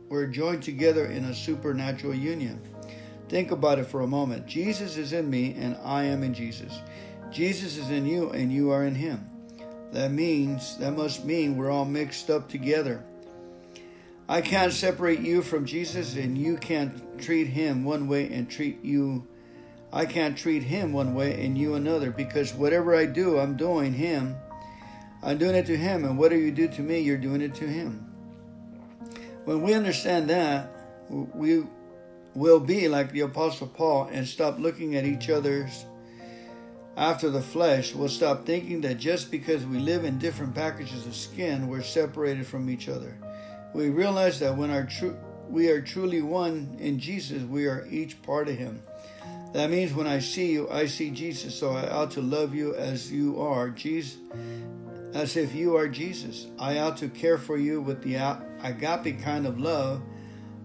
We're 0.08 0.28
joined 0.28 0.62
together 0.62 1.06
in 1.06 1.24
a 1.24 1.34
supernatural 1.34 2.14
union. 2.14 2.60
Think 3.28 3.50
about 3.50 3.80
it 3.80 3.86
for 3.86 4.02
a 4.02 4.06
moment. 4.06 4.46
Jesus 4.46 4.96
is 4.96 5.12
in 5.12 5.28
me, 5.28 5.56
and 5.58 5.76
I 5.82 6.04
am 6.04 6.22
in 6.22 6.34
Jesus. 6.34 6.80
Jesus 7.32 7.76
is 7.76 7.90
in 7.90 8.06
you, 8.06 8.30
and 8.30 8.52
you 8.52 8.70
are 8.70 8.84
in 8.84 8.94
him. 8.94 9.29
That 9.92 10.12
means, 10.12 10.76
that 10.78 10.92
must 10.92 11.24
mean 11.24 11.56
we're 11.56 11.70
all 11.70 11.84
mixed 11.84 12.30
up 12.30 12.48
together. 12.48 13.02
I 14.28 14.40
can't 14.40 14.72
separate 14.72 15.20
you 15.20 15.42
from 15.42 15.66
Jesus, 15.66 16.14
and 16.14 16.38
you 16.38 16.56
can't 16.56 17.20
treat 17.20 17.48
him 17.48 17.84
one 17.84 18.06
way 18.06 18.32
and 18.32 18.48
treat 18.48 18.84
you 18.84 19.26
I 19.92 20.06
can't 20.06 20.38
treat 20.38 20.62
him 20.62 20.92
one 20.92 21.14
way 21.14 21.44
and 21.44 21.58
you 21.58 21.74
another 21.74 22.10
because 22.10 22.54
whatever 22.54 22.94
I 22.94 23.06
do, 23.06 23.38
I'm 23.38 23.56
doing 23.56 23.92
him. 23.92 24.36
I'm 25.22 25.36
doing 25.36 25.54
it 25.54 25.66
to 25.66 25.76
him, 25.76 26.04
and 26.04 26.16
whatever 26.16 26.40
you 26.40 26.50
do 26.50 26.68
to 26.68 26.80
me, 26.80 27.00
you're 27.00 27.18
doing 27.18 27.42
it 27.42 27.54
to 27.56 27.66
him. 27.66 28.06
When 29.44 29.60
we 29.62 29.74
understand 29.74 30.30
that, 30.30 30.70
we 31.10 31.64
will 32.34 32.60
be 32.60 32.88
like 32.88 33.12
the 33.12 33.20
Apostle 33.20 33.66
Paul 33.66 34.08
and 34.12 34.26
stop 34.26 34.58
looking 34.58 34.96
at 34.96 35.04
each 35.04 35.28
other's 35.28 35.84
after 36.96 37.30
the 37.30 37.42
flesh. 37.42 37.94
We'll 37.94 38.08
stop 38.08 38.46
thinking 38.46 38.80
that 38.82 38.98
just 38.98 39.30
because 39.30 39.64
we 39.64 39.78
live 39.78 40.04
in 40.04 40.18
different 40.18 40.54
packages 40.54 41.06
of 41.06 41.14
skin, 41.14 41.68
we're 41.68 41.82
separated 41.82 42.46
from 42.46 42.68
each 42.68 42.88
other. 42.88 43.16
We 43.72 43.90
realize 43.90 44.40
that 44.40 44.56
when 44.56 44.70
our 44.70 44.84
tru- 44.84 45.18
we 45.48 45.68
are 45.70 45.80
truly 45.80 46.22
one 46.22 46.76
in 46.78 46.98
Jesus, 46.98 47.42
we 47.42 47.66
are 47.66 47.86
each 47.90 48.20
part 48.22 48.48
of 48.48 48.56
Him. 48.56 48.82
That 49.52 49.70
means 49.70 49.92
when 49.92 50.06
I 50.06 50.20
see 50.20 50.52
you, 50.52 50.70
I 50.70 50.86
see 50.86 51.10
Jesus. 51.10 51.54
So 51.54 51.70
I 51.70 51.88
ought 51.88 52.12
to 52.12 52.20
love 52.20 52.54
you 52.54 52.74
as 52.76 53.10
you 53.10 53.40
are, 53.40 53.68
Jesus, 53.70 54.18
as 55.12 55.36
if 55.36 55.54
you 55.54 55.76
are 55.76 55.88
Jesus. 55.88 56.46
I 56.58 56.78
ought 56.78 56.96
to 56.98 57.08
care 57.08 57.38
for 57.38 57.56
you 57.56 57.80
with 57.80 58.02
the 58.02 58.14
agape 58.62 59.22
kind 59.22 59.46
of 59.46 59.58
love 59.58 60.02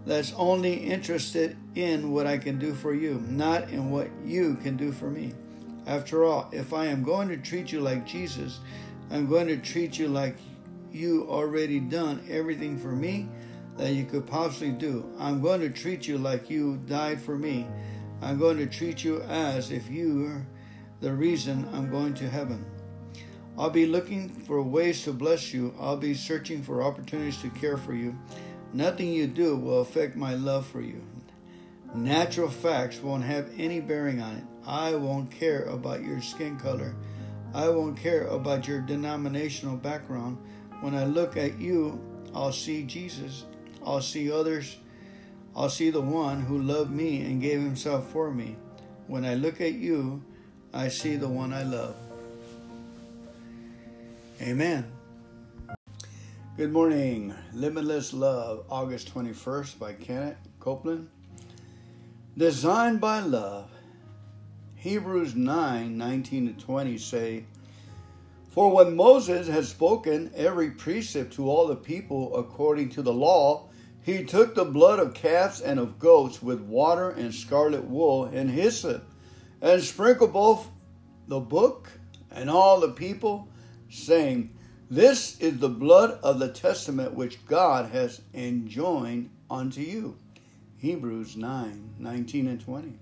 that's 0.06 0.34
only 0.34 0.76
interested 0.76 1.58
in 1.74 2.12
what 2.12 2.28
I 2.28 2.38
can 2.38 2.60
do 2.60 2.76
for 2.76 2.94
you, 2.94 3.24
not 3.28 3.70
in 3.70 3.90
what 3.90 4.10
you 4.24 4.56
can 4.56 4.78
do 4.78 4.92
for 4.92 5.10
me. 5.10 5.34
After 5.86 6.24
all, 6.24 6.50
if 6.52 6.74
I 6.74 6.86
am 6.86 7.04
going 7.04 7.28
to 7.30 7.38
treat 7.38 7.71
you 7.71 7.82
like 7.82 8.06
Jesus, 8.06 8.60
I'm 9.12 9.28
going 9.28 9.48
to 9.48 9.58
treat 9.58 10.00
you 10.00 10.08
like 10.08 10.38
you 10.91 11.28
already 11.30 11.80
done 11.80 12.26
everything 12.30 12.78
for 12.78 12.91
me 12.91 13.30
that 13.78 13.93
you 13.93 14.06
could 14.06 14.26
possibly 14.26 14.71
do. 14.71 15.13
I'm 15.19 15.41
going 15.41 15.62
to 15.62 15.69
treat 15.69 16.08
you 16.08 16.17
like 16.17 16.50
you 16.50 16.78
died 16.88 17.21
for 17.21 17.38
me 17.38 17.67
I'm 18.21 18.39
going 18.39 18.58
to 18.58 18.65
treat 18.65 19.04
you 19.04 19.21
as 19.24 19.71
if 19.71 19.89
you 19.89 20.26
are 20.26 20.48
the 21.02 21.13
reason 21.13 21.67
I'm 21.74 21.91
going 21.91 22.13
to 22.15 22.30
heaven. 22.30 22.65
I'll 23.58 23.69
be 23.69 23.86
looking 23.86 24.30
for 24.30 24.62
ways 24.62 25.04
to 25.04 25.13
bless 25.13 25.54
you. 25.54 25.76
I'll 25.80 25.98
be 25.98 26.13
searching 26.13 26.63
for 26.63 26.82
opportunities 26.82 27.41
to 27.41 27.50
care 27.52 27.78
for 27.78 27.93
you. 27.93 28.17
Nothing 28.74 29.13
you 29.13 29.28
do 29.28 29.56
will 29.56 29.82
affect 29.82 30.15
my 30.15 30.34
love 30.34 30.65
for 30.65 30.82
you. 30.82 31.02
Natural 31.93 32.50
facts 32.50 33.02
won't 33.02 33.24
have 33.24 33.50
any 33.58 33.80
bearing 33.80 34.21
on 34.21 34.38
it. 34.38 34.43
I 34.65 34.95
won't 34.95 35.32
care 35.32 35.63
about 35.65 36.04
your 36.04 36.21
skin 36.21 36.58
color. 36.58 36.95
I 37.54 37.69
won't 37.69 37.97
care 37.97 38.28
about 38.28 38.67
your 38.67 38.82
denominational 38.82 39.78
background. 39.78 40.38
When 40.82 40.95
I 40.95 41.06
look 41.06 41.38
at 41.38 41.60
you, 41.60 41.99
I'll 42.34 42.51
see 42.51 42.84
Jesus. 42.84 43.45
I'll 43.86 44.01
see 44.01 44.32
others 44.32 44.78
I'll 45.56 45.69
see 45.69 45.89
the 45.89 46.01
one 46.01 46.41
who 46.41 46.62
loved 46.62 46.91
me 46.91 47.21
and 47.21 47.41
gave 47.41 47.62
himself 47.62 48.12
for 48.12 48.30
me. 48.30 48.58
When 49.08 49.23
I 49.23 49.36
look 49.36 49.62
at 49.62 49.73
you, 49.73 50.21
I 50.73 50.89
see 50.89 51.15
the 51.15 51.30
one 51.30 51.54
I 51.54 51.63
love. 51.63 51.95
Amen. 54.41 54.91
Good 56.58 56.73
morning. 56.73 57.34
Limitless 57.54 58.13
Love, 58.13 58.65
August 58.69 59.13
21st 59.13 59.80
by 59.80 59.93
Kenneth 59.93 60.36
Copeland. 60.60 61.08
Designed 62.38 62.99
by 62.99 63.21
love. 63.21 63.71
Hebrews 64.86 65.34
9 65.34 65.98
19 65.98 66.54
to 66.54 66.63
20 66.63 67.00
say, 67.00 67.45
For 68.52 68.71
when 68.71 68.95
Moses 68.95 69.48
had 69.48 69.65
spoken 69.65 70.32
every 70.36 70.69
precept 70.69 71.34
to 71.34 71.50
all 71.50 71.65
the 71.65 71.76
people 71.76 72.38
according 72.38 72.89
to 72.89 73.02
the 73.02 73.12
law, 73.12 73.67
he 74.04 74.24
took 74.24 74.54
the 74.54 74.63
blood 74.63 75.00
of 75.00 75.15
calves 75.15 75.60
and 75.60 75.80
of 75.80 75.98
goats 75.98 76.39
with 76.39 76.62
water 76.62 77.10
and 77.10 77.34
scarlet 77.34 77.84
wool 77.86 78.26
and 78.26 78.48
hyssop, 78.48 79.10
and 79.60 79.82
sprinkled 79.82 80.34
both 80.34 80.69
the 81.28 81.39
book 81.39 81.89
and 82.30 82.48
all 82.48 82.80
the 82.80 82.91
people, 82.91 83.48
saying, 83.89 84.56
This 84.91 85.39
is 85.39 85.58
the 85.58 85.67
blood 85.67 86.19
of 86.21 86.38
the 86.38 86.50
testament 86.50 87.15
which 87.15 87.43
God 87.48 87.89
has 87.89 88.21
enjoined 88.36 89.32
unto 89.50 89.82
you. 89.82 90.19
Hebrews 90.78 91.36
9 91.36 91.95
19 91.98 92.48
and 92.48 92.62
20. 92.62 93.00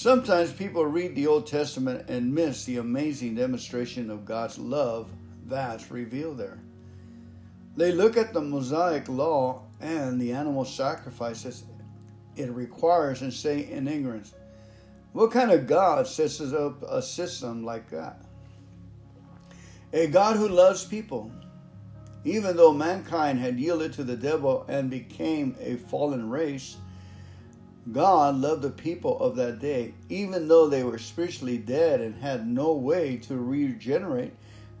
Sometimes 0.00 0.50
people 0.50 0.86
read 0.86 1.14
the 1.14 1.26
Old 1.26 1.46
Testament 1.46 2.08
and 2.08 2.34
miss 2.34 2.64
the 2.64 2.78
amazing 2.78 3.34
demonstration 3.34 4.08
of 4.08 4.24
God's 4.24 4.58
love 4.58 5.10
that's 5.44 5.90
revealed 5.90 6.38
there. 6.38 6.58
They 7.76 7.92
look 7.92 8.16
at 8.16 8.32
the 8.32 8.40
Mosaic 8.40 9.10
law 9.10 9.60
and 9.78 10.18
the 10.18 10.32
animal 10.32 10.64
sacrifices 10.64 11.64
it 12.34 12.50
requires 12.50 13.20
and 13.20 13.30
say 13.30 13.70
in 13.70 13.86
ignorance, 13.86 14.32
what 15.12 15.32
kind 15.32 15.50
of 15.50 15.66
God 15.66 16.06
sets 16.06 16.40
up 16.40 16.82
a 16.82 17.02
system 17.02 17.62
like 17.62 17.90
that? 17.90 18.22
A 19.92 20.06
God 20.06 20.36
who 20.36 20.48
loves 20.48 20.82
people. 20.82 21.30
Even 22.24 22.56
though 22.56 22.72
mankind 22.72 23.38
had 23.38 23.60
yielded 23.60 23.92
to 23.92 24.04
the 24.04 24.16
devil 24.16 24.64
and 24.66 24.88
became 24.88 25.54
a 25.60 25.76
fallen 25.76 26.30
race, 26.30 26.78
God 27.92 28.36
loved 28.36 28.62
the 28.62 28.70
people 28.70 29.18
of 29.18 29.34
that 29.36 29.58
day. 29.58 29.94
Even 30.08 30.46
though 30.46 30.68
they 30.68 30.84
were 30.84 30.98
spiritually 30.98 31.58
dead 31.58 32.00
and 32.00 32.14
had 32.14 32.46
no 32.46 32.74
way 32.74 33.16
to 33.16 33.36
regenerate, 33.36 34.32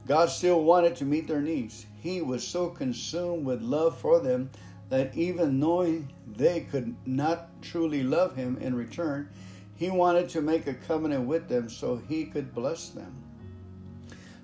God 0.06 0.26
still 0.30 0.62
wanted 0.62 0.94
to 0.96 1.04
meet 1.04 1.26
their 1.26 1.40
needs. 1.40 1.86
He 2.00 2.22
was 2.22 2.46
so 2.46 2.68
consumed 2.68 3.44
with 3.44 3.62
love 3.62 3.98
for 3.98 4.20
them 4.20 4.50
that 4.90 5.14
even 5.16 5.58
knowing 5.58 6.12
they 6.26 6.60
could 6.60 6.94
not 7.06 7.48
truly 7.62 8.02
love 8.02 8.36
Him 8.36 8.58
in 8.58 8.74
return, 8.74 9.28
He 9.76 9.90
wanted 9.90 10.28
to 10.30 10.40
make 10.40 10.66
a 10.66 10.74
covenant 10.74 11.26
with 11.26 11.48
them 11.48 11.68
so 11.68 12.00
He 12.08 12.26
could 12.26 12.54
bless 12.54 12.90
them. 12.90 13.14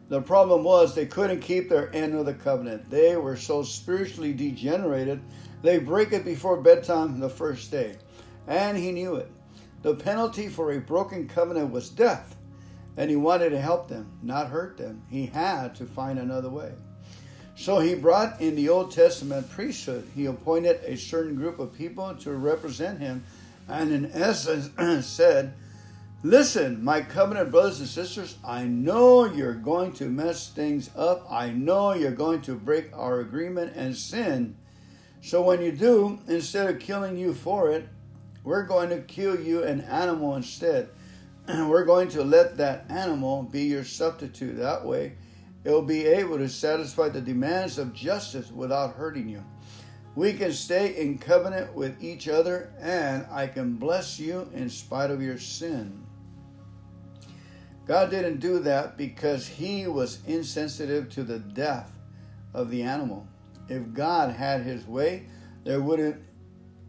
The 0.09 0.23
problem 0.23 0.65
was 0.65 0.95
they 0.95 1.07
couldn't 1.07 1.41
keep 1.41 1.69
their 1.69 1.95
end 1.95 2.15
of 2.15 2.27
the 2.27 2.35
covenant. 2.35 2.91
They 2.91 3.17
were 3.17 3.37
so 3.37 3.63
spiritually 3.63 4.33
degenerated, 4.33 5.21
they 5.63 5.79
break 5.79 6.13
it 6.13 6.25
before 6.25 6.61
bedtime 6.61 7.19
the 7.19 7.29
first 7.29 7.71
day. 7.71 7.97
And 8.47 8.77
he 8.77 8.93
knew 8.93 9.17
it. 9.17 9.31
The 9.83 9.95
penalty 9.95 10.49
for 10.49 10.73
a 10.73 10.81
broken 10.81 11.29
covenant 11.29 11.71
was 11.71 11.91
death, 11.91 12.37
and 12.97 13.11
he 13.11 13.17
wanted 13.17 13.51
to 13.51 13.61
help 13.61 13.89
them, 13.89 14.11
not 14.23 14.49
hurt 14.49 14.77
them. 14.77 15.03
He 15.09 15.27
had 15.27 15.75
to 15.77 15.87
find 15.87 16.19
another 16.19 16.51
way. 16.51 16.73
So 17.55 17.79
he 17.79 17.95
brought 17.95 18.41
in 18.41 18.55
the 18.55 18.69
Old 18.69 18.91
Testament 18.91 19.51
priesthood. 19.51 20.11
He 20.15 20.27
appointed 20.27 20.81
a 20.85 20.97
certain 20.97 21.35
group 21.37 21.59
of 21.59 21.73
people 21.73 22.15
to 22.17 22.33
represent 22.33 23.01
him, 23.01 23.25
and 23.69 23.93
in 23.93 24.11
essence 24.13 24.71
said, 25.07 25.55
Listen, 26.23 26.83
my 26.83 27.03
covenant 27.03 27.51
brothers 27.51 27.79
and 27.79 27.89
sisters, 27.89 28.37
I 28.45 28.65
know 28.65 29.27
you're 29.27 29.55
going 29.55 29.93
to 29.95 30.09
mess 30.09 30.51
things 30.51 30.91
up. 30.97 31.25
I 31.31 31.51
know 31.51 31.93
you're 31.93 32.11
going 32.11 32.43
to 32.43 32.57
break 32.57 32.91
our 32.93 33.21
agreement 33.21 33.77
and 33.77 33.97
sin. 33.97 34.57
So 35.21 35.43
when 35.43 35.63
you 35.63 35.73
do, 35.73 36.19
instead 36.27 36.69
of 36.69 36.81
killing 36.81 37.17
you 37.17 37.33
for 37.33 37.71
it, 37.71 37.89
we're 38.47 38.63
going 38.63 38.89
to 38.91 39.01
kill 39.01 39.39
you 39.39 39.65
an 39.65 39.81
animal 39.81 40.37
instead. 40.37 40.89
And 41.49 41.69
we're 41.71 41.85
going 41.85 42.09
to 42.11 42.23
let 42.23 42.57
that 42.59 42.87
animal 42.89 43.43
be 43.43 43.65
your 43.65 43.85
substitute. 43.85 44.57
That 44.57 44.85
way, 44.85 45.15
it 45.65 45.71
will 45.71 45.83
be 45.83 46.07
able 46.07 46.39
to 46.39 46.49
satisfy 46.49 47.09
the 47.09 47.21
demands 47.21 47.77
of 47.77 47.93
justice 47.93 48.53
without 48.53 48.95
hurting 48.95 49.29
you. 49.29 49.43
We 50.15 50.33
can 50.33 50.53
stay 50.53 50.97
in 50.97 51.19
covenant 51.19 51.75
with 51.75 52.03
each 52.03 52.29
other, 52.29 52.73
and 52.81 53.27
I 53.33 53.49
can 53.49 53.75
bless 53.75 54.21
you 54.21 54.49
in 54.55 54.71
spite 54.71 55.11
of 55.11 55.21
your 55.21 55.39
sin. 55.39 56.07
God 57.85 58.11
didn't 58.11 58.39
do 58.39 58.61
that 58.61 58.97
because 58.97 59.49
he 59.49 59.89
was 59.89 60.21
insensitive 60.25 61.11
to 61.11 61.25
the 61.25 61.41
death 61.41 61.91
of 62.55 62.71
the 62.71 62.83
animal. 62.83 63.27
If 63.69 63.93
God 63.93 64.31
had 64.31 64.63
his 64.63 64.87
way, 64.87 65.27
there 65.65 65.81
wouldn't 65.81 66.23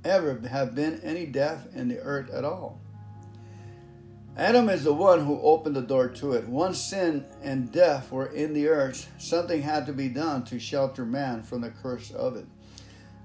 ever 0.08 0.40
have 0.48 0.74
been 0.74 1.00
any 1.04 1.26
death 1.26 1.68
in 1.76 1.88
the 1.88 2.00
earth 2.00 2.30
at 2.32 2.46
all. 2.46 2.80
Adam 4.38 4.70
is 4.70 4.84
the 4.84 4.94
one 4.94 5.26
who 5.26 5.42
opened 5.42 5.76
the 5.76 5.82
door 5.82 6.08
to 6.10 6.34
it. 6.34 6.48
Once 6.48 6.80
sin 6.80 7.26
and 7.42 7.72
death 7.72 8.12
were 8.12 8.28
in 8.28 8.54
the 8.54 8.68
earth, 8.68 9.12
something 9.18 9.64
had 9.64 9.86
to 9.88 9.94
be 9.94 10.08
done 10.10 10.44
to 10.44 10.60
shelter 10.60 11.06
man 11.06 11.42
from 11.42 11.62
the 11.62 11.72
curse 11.72 12.12
of 12.12 12.36
it. 12.36 12.46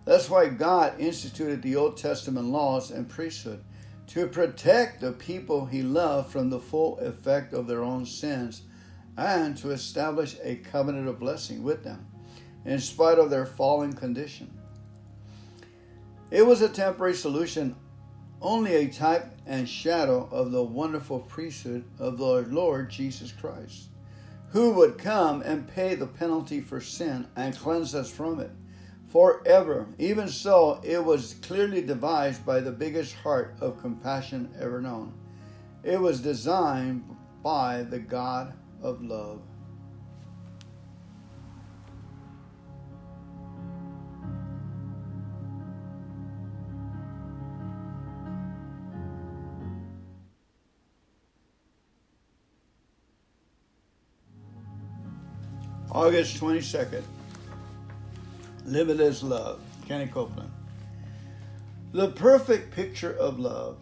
That's 0.06 0.30
why 0.30 0.48
God 0.48 0.98
instituted 0.98 1.62
the 1.62 1.76
Old 1.76 1.98
Testament 1.98 2.46
laws 2.46 2.90
and 2.90 3.08
priesthood 3.08 3.62
to 4.08 4.26
protect 4.26 5.00
the 5.00 5.12
people 5.12 5.66
he 5.66 5.82
loved 5.82 6.32
from 6.32 6.50
the 6.50 6.60
full 6.60 6.98
effect 6.98 7.52
of 7.52 7.66
their 7.66 7.84
own 7.84 8.06
sins 8.06 8.62
and 9.16 9.56
to 9.58 9.70
establish 9.70 10.36
a 10.42 10.56
covenant 10.56 11.08
of 11.08 11.20
blessing 11.20 11.62
with 11.62 11.84
them 11.84 12.06
in 12.64 12.78
spite 12.78 13.18
of 13.18 13.30
their 13.30 13.46
fallen 13.46 13.92
condition. 13.92 14.50
It 16.32 16.46
was 16.46 16.62
a 16.62 16.68
temporary 16.70 17.12
solution, 17.12 17.76
only 18.40 18.74
a 18.74 18.88
type 18.88 19.36
and 19.44 19.68
shadow 19.68 20.30
of 20.32 20.50
the 20.50 20.62
wonderful 20.62 21.20
priesthood 21.20 21.84
of 21.98 22.16
the 22.16 22.46
Lord 22.48 22.88
Jesus 22.88 23.30
Christ, 23.30 23.90
who 24.48 24.70
would 24.70 24.96
come 24.96 25.42
and 25.42 25.68
pay 25.68 25.94
the 25.94 26.06
penalty 26.06 26.62
for 26.62 26.80
sin 26.80 27.26
and 27.36 27.54
cleanse 27.54 27.94
us 27.94 28.10
from 28.10 28.40
it 28.40 28.50
forever. 29.08 29.86
Even 29.98 30.26
so, 30.26 30.80
it 30.82 31.04
was 31.04 31.34
clearly 31.42 31.82
devised 31.82 32.46
by 32.46 32.60
the 32.60 32.72
biggest 32.72 33.12
heart 33.16 33.54
of 33.60 33.82
compassion 33.82 34.48
ever 34.58 34.80
known. 34.80 35.12
It 35.82 36.00
was 36.00 36.22
designed 36.22 37.04
by 37.42 37.82
the 37.82 37.98
God 37.98 38.54
of 38.82 39.02
love. 39.02 39.42
August 55.94 56.40
22nd. 56.40 57.02
Limitless 58.64 59.22
Love, 59.22 59.60
Kenny 59.86 60.06
Copeland. 60.06 60.50
The 61.92 62.08
perfect 62.12 62.70
picture 62.74 63.12
of 63.12 63.38
love. 63.38 63.76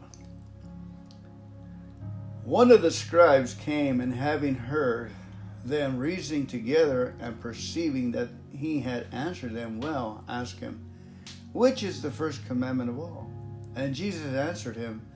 One 2.42 2.72
of 2.72 2.82
the 2.82 2.90
scribes 2.90 3.54
came 3.54 4.00
and 4.00 4.12
having 4.12 4.56
heard 4.56 5.12
them 5.64 5.98
reasoning 5.98 6.48
together 6.48 7.14
and 7.20 7.40
perceiving 7.40 8.10
that 8.10 8.30
he 8.52 8.80
had 8.80 9.06
answered 9.12 9.54
them 9.54 9.80
well, 9.80 10.24
asked 10.28 10.58
him, 10.58 10.90
Which 11.52 11.84
is 11.84 12.02
the 12.02 12.10
first 12.10 12.44
commandment 12.44 12.90
of 12.90 12.98
all? 12.98 13.30
And 13.76 13.94
Jesus 13.94 14.34
answered 14.34 14.76
him, 14.76 15.06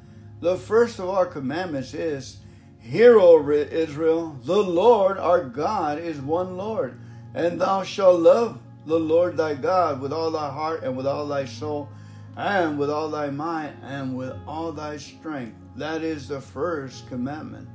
The 0.40 0.56
first 0.56 1.00
of 1.00 1.08
all 1.08 1.26
commandments 1.26 1.92
is, 1.92 2.36
Hear, 2.84 3.18
O 3.18 3.50
Israel, 3.50 4.38
the 4.44 4.62
Lord 4.62 5.16
our 5.16 5.42
God 5.42 5.98
is 5.98 6.20
one 6.20 6.58
Lord, 6.58 7.00
and 7.32 7.58
thou 7.58 7.82
shalt 7.82 8.20
love 8.20 8.60
the 8.84 9.00
Lord 9.00 9.38
thy 9.38 9.54
God 9.54 10.02
with 10.02 10.12
all 10.12 10.30
thy 10.30 10.50
heart 10.50 10.82
and 10.82 10.94
with 10.94 11.06
all 11.06 11.26
thy 11.26 11.46
soul 11.46 11.88
and 12.36 12.78
with 12.78 12.90
all 12.90 13.08
thy 13.08 13.30
mind 13.30 13.78
and 13.82 14.14
with 14.14 14.34
all 14.46 14.70
thy 14.70 14.98
strength. 14.98 15.56
That 15.76 16.02
is 16.02 16.28
the 16.28 16.42
first 16.42 17.08
commandment. 17.08 17.70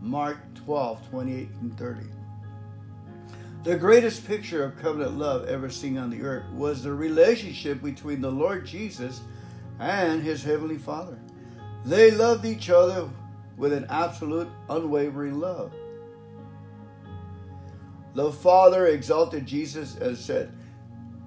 Mark 0.00 0.38
12, 0.54 1.10
28 1.10 1.48
and 1.60 1.76
30. 1.76 2.00
The 3.64 3.76
greatest 3.76 4.28
picture 4.28 4.62
of 4.62 4.78
covenant 4.78 5.18
love 5.18 5.48
ever 5.48 5.68
seen 5.70 5.98
on 5.98 6.08
the 6.08 6.22
earth 6.22 6.48
was 6.52 6.84
the 6.84 6.92
relationship 6.92 7.82
between 7.82 8.20
the 8.20 8.30
Lord 8.30 8.64
Jesus 8.64 9.22
and 9.80 10.22
his 10.22 10.44
heavenly 10.44 10.78
Father. 10.78 11.18
They 11.84 12.12
loved 12.12 12.44
each 12.44 12.70
other 12.70 13.08
with 13.56 13.72
an 13.72 13.86
absolute, 13.88 14.48
unwavering 14.68 15.40
love. 15.40 15.72
The 18.14 18.32
Father 18.32 18.86
exalted 18.86 19.46
Jesus 19.46 19.96
and 19.96 20.16
said, 20.16 20.52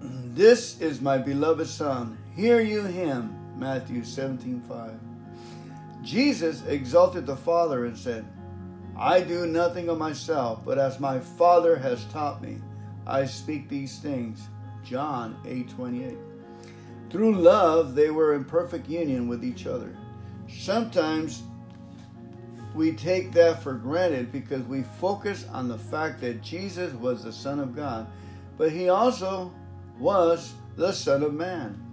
This 0.02 0.80
is 0.82 1.02
my 1.02 1.18
beloved 1.18 1.68
Son. 1.68 2.18
Hear 2.36 2.62
you 2.62 2.84
him. 2.84 3.36
Matthew 3.58 4.04
17 4.04 4.62
5. 4.62 4.92
Jesus 6.02 6.66
exalted 6.66 7.26
the 7.26 7.36
Father 7.36 7.86
and 7.86 7.98
said, 7.98 8.26
I 8.98 9.22
do 9.22 9.46
nothing 9.46 9.90
of 9.90 9.98
myself, 9.98 10.64
but 10.66 10.78
as 10.78 11.00
my 11.00 11.20
Father 11.20 11.78
has 11.78 12.06
taught 12.06 12.42
me, 12.42 12.60
I 13.06 13.26
speak 13.26 13.70
these 13.70 14.00
things. 14.00 14.48
John 14.84 15.38
8 15.46 15.70
28. 15.70 16.18
Through 17.10 17.36
love, 17.36 17.96
they 17.96 18.10
were 18.10 18.34
in 18.36 18.46
perfect 18.46 18.88
union 18.88 19.28
with 19.28 19.44
each 19.44 19.68
other. 19.68 19.96
Sometimes 20.48 21.44
we 22.76 22.92
take 22.92 23.32
that 23.34 23.64
for 23.64 23.74
granted 23.74 24.32
because 24.32 24.64
we 24.64 24.84
focus 24.84 25.46
on 25.52 25.68
the 25.68 25.78
fact 25.78 26.22
that 26.22 26.42
Jesus 26.42 26.94
was 26.94 27.24
the 27.24 27.34
Son 27.34 27.60
of 27.60 27.76
God, 27.76 28.08
but 28.58 28.72
he 28.72 28.90
also 28.90 29.52
was 29.98 30.54
the 30.76 30.92
Son 30.92 31.24
of 31.24 31.34
Man. 31.34 31.84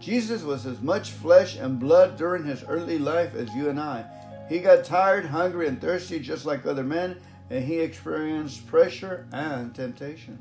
Jesus 0.00 0.42
was 0.42 0.66
as 0.66 0.80
much 0.80 1.10
flesh 1.10 1.56
and 1.56 1.80
blood 1.80 2.16
during 2.16 2.44
his 2.44 2.64
earthly 2.68 2.98
life 2.98 3.34
as 3.34 3.52
you 3.54 3.68
and 3.68 3.80
I. 3.80 4.04
He 4.48 4.60
got 4.60 4.84
tired, 4.84 5.26
hungry, 5.26 5.66
and 5.66 5.80
thirsty 5.80 6.18
just 6.18 6.46
like 6.46 6.64
other 6.64 6.84
men, 6.84 7.20
and 7.50 7.64
he 7.64 7.80
experienced 7.80 8.66
pressure 8.66 9.26
and 9.32 9.74
temptation. 9.74 10.38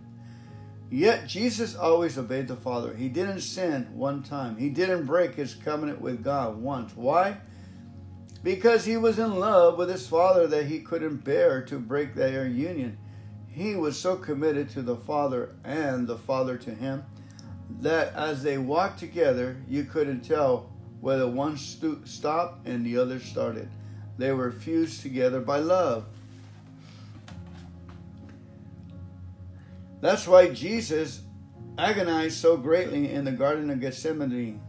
Yet 0.89 1.27
Jesus 1.27 1.75
always 1.75 2.17
obeyed 2.17 2.47
the 2.47 2.55
Father. 2.55 2.93
He 2.93 3.09
didn't 3.09 3.41
sin 3.41 3.89
one 3.93 4.23
time. 4.23 4.57
He 4.57 4.69
didn't 4.69 5.05
break 5.05 5.35
his 5.35 5.53
covenant 5.53 5.99
with 5.99 6.23
God 6.23 6.57
once. 6.61 6.95
Why? 6.95 7.37
Because 8.43 8.85
he 8.85 8.97
was 8.97 9.19
in 9.19 9.39
love 9.39 9.77
with 9.77 9.89
his 9.89 10.07
father 10.07 10.47
that 10.47 10.67
he 10.67 10.79
couldn't 10.79 11.23
bear 11.23 11.61
to 11.63 11.79
break 11.79 12.15
their 12.15 12.47
union. 12.47 12.97
He 13.47 13.75
was 13.75 13.99
so 13.99 14.15
committed 14.15 14.69
to 14.71 14.81
the 14.81 14.95
father 14.95 15.55
and 15.63 16.07
the 16.07 16.17
father 16.17 16.57
to 16.57 16.71
him 16.71 17.03
that 17.81 18.13
as 18.13 18.43
they 18.43 18.57
walked 18.57 18.99
together, 18.99 19.57
you 19.67 19.83
couldn't 19.83 20.21
tell 20.21 20.69
whether 21.01 21.27
one 21.27 21.57
stopped 21.57 22.67
and 22.67 22.85
the 22.85 22.97
other 22.97 23.19
started. 23.19 23.69
They 24.17 24.31
were 24.31 24.51
fused 24.51 25.01
together 25.01 25.41
by 25.41 25.59
love. 25.59 26.05
That's 29.99 30.27
why 30.27 30.49
Jesus 30.49 31.21
agonized 31.77 32.37
so 32.37 32.57
greatly 32.57 33.11
in 33.11 33.25
the 33.25 33.31
Garden 33.31 33.69
of 33.69 33.79
Gethsemane. 33.79 34.61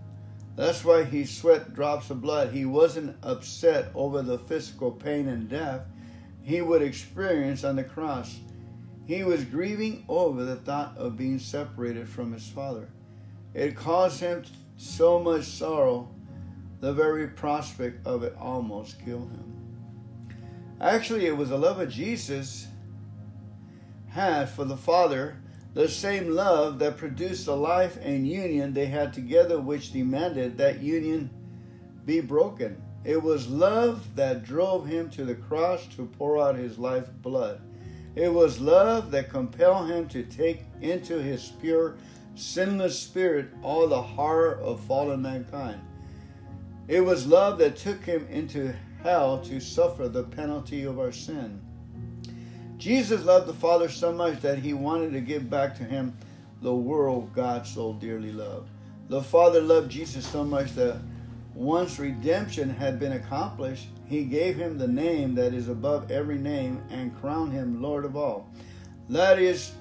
That's 0.59 0.85
why 0.85 1.05
he 1.05 1.25
sweat 1.25 1.73
drops 1.73 2.11
of 2.11 2.21
blood. 2.21 2.53
He 2.53 2.64
wasn't 2.64 3.16
upset 3.23 3.92
over 3.94 4.23
the 4.23 4.40
physical 4.40 4.90
pain 4.90 5.29
and 5.29 5.49
death 5.49 5.83
he 6.42 6.61
would 6.61 6.83
experience 6.83 7.62
on 7.62 7.77
the 7.77 7.85
cross. 7.85 8.40
He 9.07 9.23
was 9.23 9.44
grieving 9.44 10.05
over 10.09 10.44
the 10.44 10.57
thought 10.57 10.97
of 10.97 11.16
being 11.16 11.38
separated 11.38 12.09
from 12.09 12.33
his 12.33 12.49
Father. 12.49 12.88
It 13.55 13.77
caused 13.77 14.18
him 14.18 14.42
so 14.77 15.21
much 15.21 15.44
sorrow, 15.44 16.09
the 16.81 16.92
very 16.92 17.29
prospect 17.29 18.05
of 18.05 18.25
it 18.25 18.35
almost 18.37 18.99
killed 19.05 19.31
him. 19.31 19.55
Actually, 20.81 21.27
it 21.27 21.37
was 21.37 21.51
the 21.51 21.59
love 21.59 21.79
of 21.79 21.88
Jesus 21.88 22.66
had 24.09 24.49
for 24.49 24.64
the 24.64 24.77
Father, 24.77 25.37
the 25.74 25.88
same 25.88 26.31
love 26.31 26.78
that 26.78 26.96
produced 26.96 27.46
the 27.46 27.57
life 27.57 27.98
and 28.02 28.26
union 28.26 28.72
they 28.72 28.87
had 28.87 29.12
together, 29.12 29.61
which 29.61 29.92
demanded 29.92 30.57
that 30.59 30.81
union 30.81 31.31
be 32.04 32.20
broken. 32.20 32.81
It 33.04 33.22
was 33.22 33.48
love 33.48 34.16
that 34.16 34.44
drove 34.44 34.87
him 34.87 35.11
to 35.11 35.24
the 35.24 35.35
cross 35.35 35.87
to 35.96 36.07
pour 36.07 36.40
out 36.40 36.57
his 36.57 36.78
life 36.78 37.09
blood. 37.22 37.61
It 38.14 38.33
was 38.33 38.61
love 38.61 39.11
that 39.12 39.31
compelled 39.31 39.88
him 39.88 40.09
to 40.09 40.24
take 40.24 40.64
into 40.81 41.22
his 41.22 41.52
pure, 41.61 41.96
sinless 42.35 42.98
spirit 42.98 43.50
all 43.62 43.87
the 43.87 44.02
horror 44.02 44.59
of 44.61 44.81
fallen 44.81 45.22
mankind. 45.22 45.81
It 46.88 47.02
was 47.02 47.26
love 47.26 47.59
that 47.59 47.76
took 47.76 48.02
him 48.04 48.26
into 48.28 48.74
hell 49.02 49.40
to 49.42 49.61
suffer 49.61 50.09
the 50.09 50.24
penalty 50.24 50.85
of 50.85 50.98
our 50.98 51.12
sin. 51.12 51.61
Jesus 52.79 53.25
loved 53.25 53.49
the 53.49 53.55
Father 53.55 53.88
so 53.88 54.12
much 54.12 54.41
that 54.41 54.59
he 54.59 54.73
wanted 54.73 55.12
to 55.12 55.21
give 55.21 55.51
back 55.51 55.77
to 55.77 55.85
him 55.85 56.17
the 56.62 56.75
world 56.75 57.33
God 57.35 57.67
so 57.67 57.93
dearly 57.95 58.33
loved. 58.33 58.71
The 59.09 59.23
Father 59.23 59.61
loved 59.61 59.91
Jesus 59.91 60.25
so 60.27 60.45
much 60.45 60.73
that 60.75 61.01
once 61.55 61.99
redemption 61.99 62.71
had 62.71 63.01
been 63.01 63.12
accomplished, 63.12 63.88
he 64.07 64.23
gave 64.23 64.57
him 64.57 64.79
the 64.79 64.87
name 64.87 65.35
that 65.35 65.55
is 65.55 65.69
above 65.69 66.11
every 66.11 66.38
name 66.38 66.81
and 66.91 67.19
crowned 67.21 67.53
him 67.53 67.83
Lord 67.83 68.05
of 68.05 68.17
all. 68.17 68.49
That 69.09 69.41
is 69.41 69.73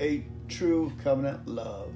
a 0.00 0.24
true 0.48 0.90
covenant 1.04 1.46
love. 1.46 1.92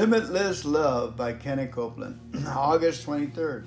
Limitless 0.00 0.64
Love 0.64 1.14
by 1.14 1.34
Kenneth 1.34 1.72
Copeland, 1.72 2.18
August 2.46 3.06
23rd. 3.06 3.66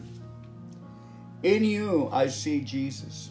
In 1.43 1.63
you 1.63 2.09
I 2.11 2.25
see 2.25 2.61
Jesus. 2.61 3.29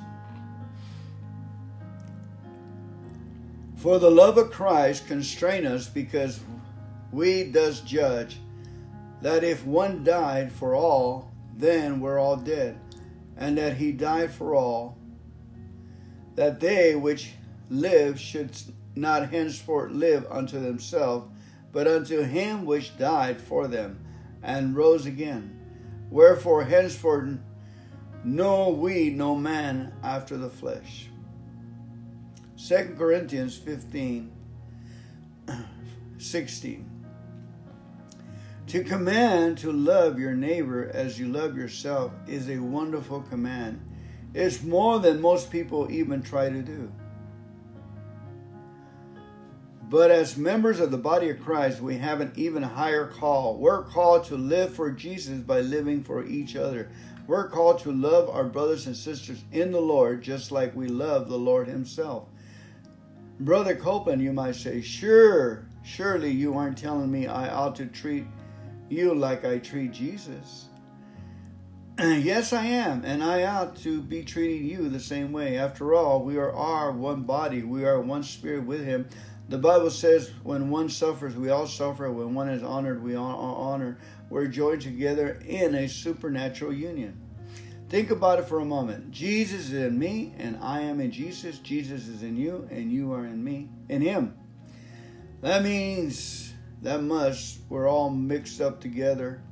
For 3.75 3.99
the 3.99 4.09
love 4.09 4.39
of 4.39 4.53
Christ 4.53 5.09
constrain 5.09 5.67
us 5.67 5.89
because 5.89 6.39
we 7.11 7.43
does 7.43 7.81
judge 7.81 8.37
that 9.21 9.43
if 9.43 9.67
one 9.67 10.05
died 10.05 10.53
for 10.53 10.77
all, 10.77 11.33
then 11.57 11.99
we're 11.99 12.21
all 12.21 12.37
dead, 12.37 12.79
and 13.37 13.59
that 13.59 13.79
he 13.79 13.91
died 13.91 14.31
for 14.31 14.55
all, 14.55 14.97
that 16.37 16.61
they 16.61 16.95
which 16.95 17.33
live 17.69 18.21
should 18.21 18.57
not 18.95 19.31
henceforth 19.31 19.91
live 19.91 20.25
unto 20.31 20.61
themselves, 20.61 21.27
but 21.73 21.89
unto 21.89 22.23
him 22.23 22.65
which 22.65 22.97
died 22.99 23.41
for 23.41 23.67
them 23.67 24.05
and 24.43 24.77
rose 24.77 25.07
again. 25.07 25.59
Wherefore 26.11 26.65
henceforth 26.65 27.39
know 28.25 28.69
we 28.69 29.11
no 29.11 29.35
man 29.35 29.95
after 30.03 30.37
the 30.37 30.51
flesh. 30.51 31.09
2 32.69 32.95
Corinthians 32.97 33.57
15 33.57 34.31
16. 36.19 36.89
To 38.69 38.85
command 38.85 39.59
to 39.59 39.73
love 39.73 40.19
your 40.19 40.35
neighbor 40.35 40.91
as 40.95 41.19
you 41.19 41.27
love 41.29 41.57
yourself 41.57 42.13
is 42.29 42.49
a 42.49 42.59
wonderful 42.59 43.23
command. 43.23 43.81
It's 44.35 44.63
more 44.63 44.99
than 44.99 45.21
most 45.21 45.51
people 45.51 45.91
even 45.91 46.23
try 46.23 46.49
to 46.49 46.63
do. 46.63 46.93
But 49.93 50.11
as 50.11 50.39
members 50.39 50.81
of 50.81 50.91
the 50.91 50.97
body 50.97 51.29
of 51.29 51.41
Christ, 51.41 51.83
we 51.83 51.99
have 51.99 52.23
an 52.23 52.33
even 52.35 52.63
higher 52.63 53.09
call. 53.09 53.59
We're 53.59 53.83
called 53.83 54.25
to 54.25 54.39
live 54.39 54.75
for 54.75 54.91
Jesus 54.91 55.41
by 55.41 55.61
living 55.61 56.03
for 56.03 56.25
each 56.25 56.57
other. 56.57 56.89
We're 57.27 57.51
called 57.51 57.81
to 57.81 57.93
love 57.93 58.31
our 58.31 58.45
brothers 58.45 58.87
and 58.87 58.97
sisters 58.97 59.45
in 59.53 59.71
the 59.71 59.83
Lord 59.83 60.23
just 60.23 60.51
like 60.51 60.75
we 60.75 60.89
love 60.89 61.29
the 61.29 61.37
Lord 61.37 61.69
Himself. 61.69 62.27
Brother 63.39 63.77
Copeland, 63.77 64.23
you 64.23 64.33
might 64.33 64.57
say, 64.57 64.81
sure, 64.81 65.67
surely 65.83 66.31
you 66.31 66.57
aren't 66.57 66.79
telling 66.79 67.13
me 67.13 67.27
I 67.27 67.53
ought 67.53 67.77
to 67.77 67.85
treat 67.85 68.25
you 68.89 69.15
like 69.15 69.45
I 69.45 69.59
treat 69.59 69.93
Jesus. 69.93 70.69
yes, 71.99 72.55
I 72.55 72.65
am, 72.65 73.05
and 73.05 73.23
I 73.23 73.45
ought 73.45 73.77
to 73.83 74.01
be 74.01 74.25
treating 74.25 74.67
you 74.67 74.89
the 74.89 74.99
same 74.99 75.33
way. 75.33 75.59
After 75.59 75.93
all, 75.93 76.25
we 76.25 76.39
are, 76.39 76.51
are 76.51 76.93
one 76.93 77.25
body, 77.25 77.63
we 77.63 77.85
are 77.85 78.01
one 78.01 78.23
spirit 78.23 78.65
with 78.65 78.83
Him. 78.83 79.07
The 79.49 79.59
Bible 79.59 79.91
says, 79.91 80.31
when 80.43 80.71
one 80.71 80.89
suffers, 80.89 81.37
we 81.37 81.51
all 81.51 81.67
suffer. 81.67 82.11
When 82.11 82.35
one 82.35 82.49
is 82.49 82.63
honored, 82.63 83.03
we 83.03 83.17
all 83.17 83.57
honor. 83.57 83.99
We're 84.31 84.47
joined 84.47 84.83
together 84.83 85.43
in 85.47 85.75
a 85.75 85.89
supernatural 85.89 86.73
union. 86.73 87.21
Think 87.91 88.11
about 88.11 88.39
it 88.39 88.47
for 88.47 88.61
a 88.61 88.65
moment. 88.65 89.11
Jesus 89.11 89.67
is 89.67 89.75
in 89.75 89.99
me, 89.99 90.35
and 90.39 90.57
I 90.63 90.81
am 90.81 91.01
in 91.01 91.11
Jesus. 91.11 91.59
Jesus 91.59 92.09
is 92.09 92.23
in 92.23 92.37
you, 92.37 92.67
and 92.71 92.91
you 92.91 93.13
are 93.13 93.27
in 93.27 93.45
me, 93.45 93.69
in 93.91 94.01
Him. 94.01 94.35
That 95.43 95.63
means, 95.63 96.55
that 96.81 97.03
must, 97.03 97.59
we're 97.69 97.87
all 97.87 98.09
mixed 98.09 98.63
up 98.63 98.81
together. 98.81 99.43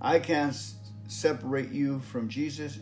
I 0.00 0.20
can't 0.20 0.56
separate 1.06 1.70
you 1.70 2.00
from 2.00 2.30
Jesus, 2.30 2.78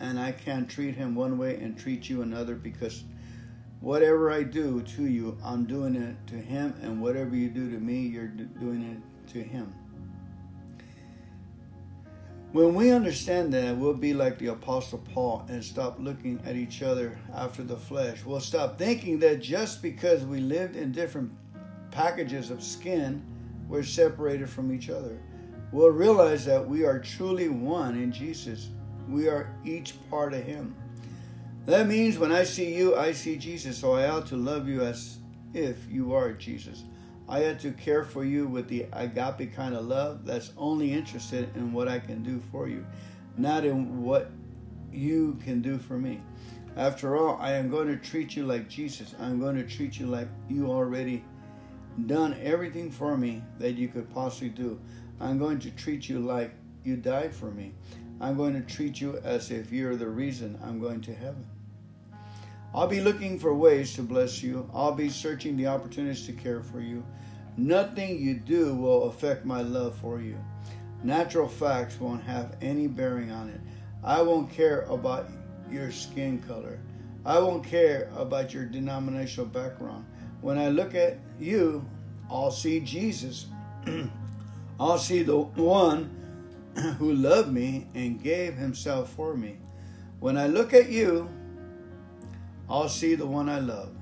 and 0.00 0.18
I 0.18 0.32
can't 0.32 0.70
treat 0.70 0.94
Him 0.94 1.14
one 1.14 1.36
way 1.36 1.56
and 1.56 1.78
treat 1.78 2.08
you 2.08 2.22
another 2.22 2.54
because 2.54 3.04
whatever 3.80 4.30
I 4.30 4.42
do 4.42 4.82
to 4.82 5.06
you, 5.06 5.36
I'm 5.44 5.64
doing 5.64 5.94
it 5.94 6.16
to 6.28 6.34
Him, 6.34 6.74
and 6.82 7.00
whatever 7.00 7.34
you 7.34 7.48
do 7.48 7.70
to 7.70 7.78
me, 7.78 8.00
you're 8.00 8.26
doing 8.26 8.82
it 8.82 9.32
to 9.32 9.42
Him. 9.42 9.74
When 12.52 12.74
we 12.74 12.92
understand 12.92 13.52
that, 13.52 13.76
we'll 13.76 13.92
be 13.92 14.14
like 14.14 14.38
the 14.38 14.46
Apostle 14.46 15.04
Paul 15.12 15.44
and 15.50 15.62
stop 15.62 15.98
looking 16.00 16.40
at 16.46 16.56
each 16.56 16.82
other 16.82 17.18
after 17.34 17.62
the 17.62 17.76
flesh. 17.76 18.24
We'll 18.24 18.40
stop 18.40 18.78
thinking 18.78 19.18
that 19.18 19.42
just 19.42 19.82
because 19.82 20.24
we 20.24 20.40
lived 20.40 20.74
in 20.74 20.90
different 20.90 21.30
packages 21.90 22.50
of 22.50 22.62
skin, 22.62 23.22
we're 23.68 23.82
separated 23.82 24.48
from 24.48 24.72
each 24.72 24.88
other. 24.88 25.20
We'll 25.72 25.90
realize 25.90 26.46
that 26.46 26.66
we 26.66 26.86
are 26.86 26.98
truly 26.98 27.50
one 27.50 27.96
in 27.96 28.10
Jesus. 28.10 28.70
We 29.06 29.28
are 29.28 29.54
each 29.62 29.94
part 30.08 30.32
of 30.32 30.42
Him. 30.42 30.74
That 31.68 31.86
means 31.86 32.16
when 32.16 32.32
I 32.32 32.44
see 32.44 32.74
you, 32.74 32.96
I 32.96 33.12
see 33.12 33.36
Jesus. 33.36 33.76
So 33.76 33.92
I 33.92 34.08
ought 34.08 34.24
to 34.28 34.36
love 34.36 34.68
you 34.68 34.80
as 34.80 35.18
if 35.52 35.76
you 35.90 36.14
are 36.14 36.32
Jesus. 36.32 36.84
I 37.28 37.44
ought 37.44 37.60
to 37.60 37.72
care 37.72 38.04
for 38.04 38.24
you 38.24 38.46
with 38.46 38.68
the 38.68 38.86
agape 38.94 39.54
kind 39.54 39.74
of 39.74 39.84
love 39.84 40.24
that's 40.24 40.54
only 40.56 40.90
interested 40.90 41.54
in 41.56 41.74
what 41.74 41.86
I 41.86 41.98
can 41.98 42.22
do 42.22 42.40
for 42.50 42.68
you, 42.68 42.86
not 43.36 43.66
in 43.66 44.02
what 44.02 44.30
you 44.90 45.38
can 45.44 45.60
do 45.60 45.76
for 45.76 45.98
me. 45.98 46.22
After 46.74 47.18
all, 47.18 47.36
I 47.38 47.52
am 47.52 47.68
going 47.68 47.88
to 47.88 47.98
treat 47.98 48.34
you 48.34 48.46
like 48.46 48.66
Jesus. 48.66 49.14
I'm 49.20 49.38
going 49.38 49.56
to 49.56 49.64
treat 49.64 49.98
you 49.98 50.06
like 50.06 50.28
you 50.48 50.70
already 50.70 51.22
done 52.06 52.34
everything 52.42 52.90
for 52.90 53.14
me 53.18 53.42
that 53.58 53.72
you 53.72 53.88
could 53.88 54.08
possibly 54.14 54.48
do. 54.48 54.80
I'm 55.20 55.38
going 55.38 55.58
to 55.58 55.70
treat 55.72 56.08
you 56.08 56.20
like 56.20 56.54
you 56.82 56.96
died 56.96 57.34
for 57.34 57.50
me. 57.50 57.74
I'm 58.22 58.38
going 58.38 58.54
to 58.54 58.62
treat 58.74 59.02
you 59.02 59.18
as 59.18 59.50
if 59.50 59.70
you're 59.70 59.96
the 59.96 60.08
reason 60.08 60.58
I'm 60.64 60.80
going 60.80 61.02
to 61.02 61.14
heaven. 61.14 61.44
I'll 62.78 62.86
be 62.86 63.00
looking 63.00 63.40
for 63.40 63.52
ways 63.52 63.94
to 63.94 64.02
bless 64.02 64.40
you. 64.40 64.70
I'll 64.72 64.94
be 64.94 65.08
searching 65.08 65.56
the 65.56 65.66
opportunities 65.66 66.24
to 66.26 66.32
care 66.32 66.62
for 66.62 66.78
you. 66.78 67.04
Nothing 67.56 68.20
you 68.20 68.34
do 68.34 68.72
will 68.72 69.08
affect 69.08 69.44
my 69.44 69.62
love 69.62 69.96
for 69.96 70.20
you. 70.20 70.36
Natural 71.02 71.48
facts 71.48 71.98
won't 71.98 72.22
have 72.22 72.54
any 72.62 72.86
bearing 72.86 73.32
on 73.32 73.48
it. 73.48 73.60
I 74.04 74.22
won't 74.22 74.48
care 74.52 74.82
about 74.82 75.28
your 75.68 75.90
skin 75.90 76.38
color. 76.46 76.78
I 77.26 77.40
won't 77.40 77.64
care 77.64 78.12
about 78.16 78.54
your 78.54 78.64
denominational 78.64 79.46
background. 79.46 80.06
When 80.40 80.56
I 80.56 80.68
look 80.68 80.94
at 80.94 81.18
you, 81.40 81.84
I'll 82.30 82.52
see 82.52 82.78
Jesus. 82.78 83.46
I'll 84.78 84.98
see 84.98 85.24
the 85.24 85.36
one 85.36 86.14
who 86.98 87.12
loved 87.12 87.52
me 87.52 87.88
and 87.96 88.22
gave 88.22 88.54
himself 88.54 89.10
for 89.14 89.36
me. 89.36 89.56
When 90.20 90.38
I 90.38 90.46
look 90.46 90.72
at 90.72 90.90
you, 90.90 91.28
I'll 92.70 92.88
see 92.88 93.14
the 93.14 93.26
one 93.26 93.48
I 93.48 93.60
love. 93.60 93.94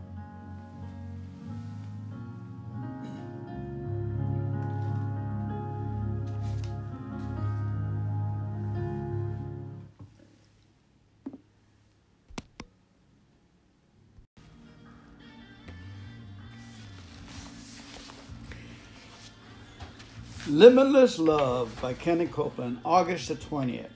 Limitless 20.49 21.19
Love 21.19 21.77
by 21.83 21.93
Kenny 21.93 22.27
Copeland, 22.27 22.79
August 22.85 23.29
the 23.29 23.35
20th. 23.35 23.91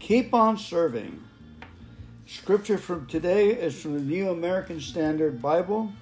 Keep 0.00 0.34
on 0.34 0.58
serving. 0.58 1.22
Scripture 2.32 2.78
from 2.78 3.04
today 3.06 3.50
is 3.50 3.80
from 3.80 3.92
the 3.92 4.00
New 4.00 4.30
American 4.30 4.80
Standard 4.80 5.42
Bible, 5.42 5.92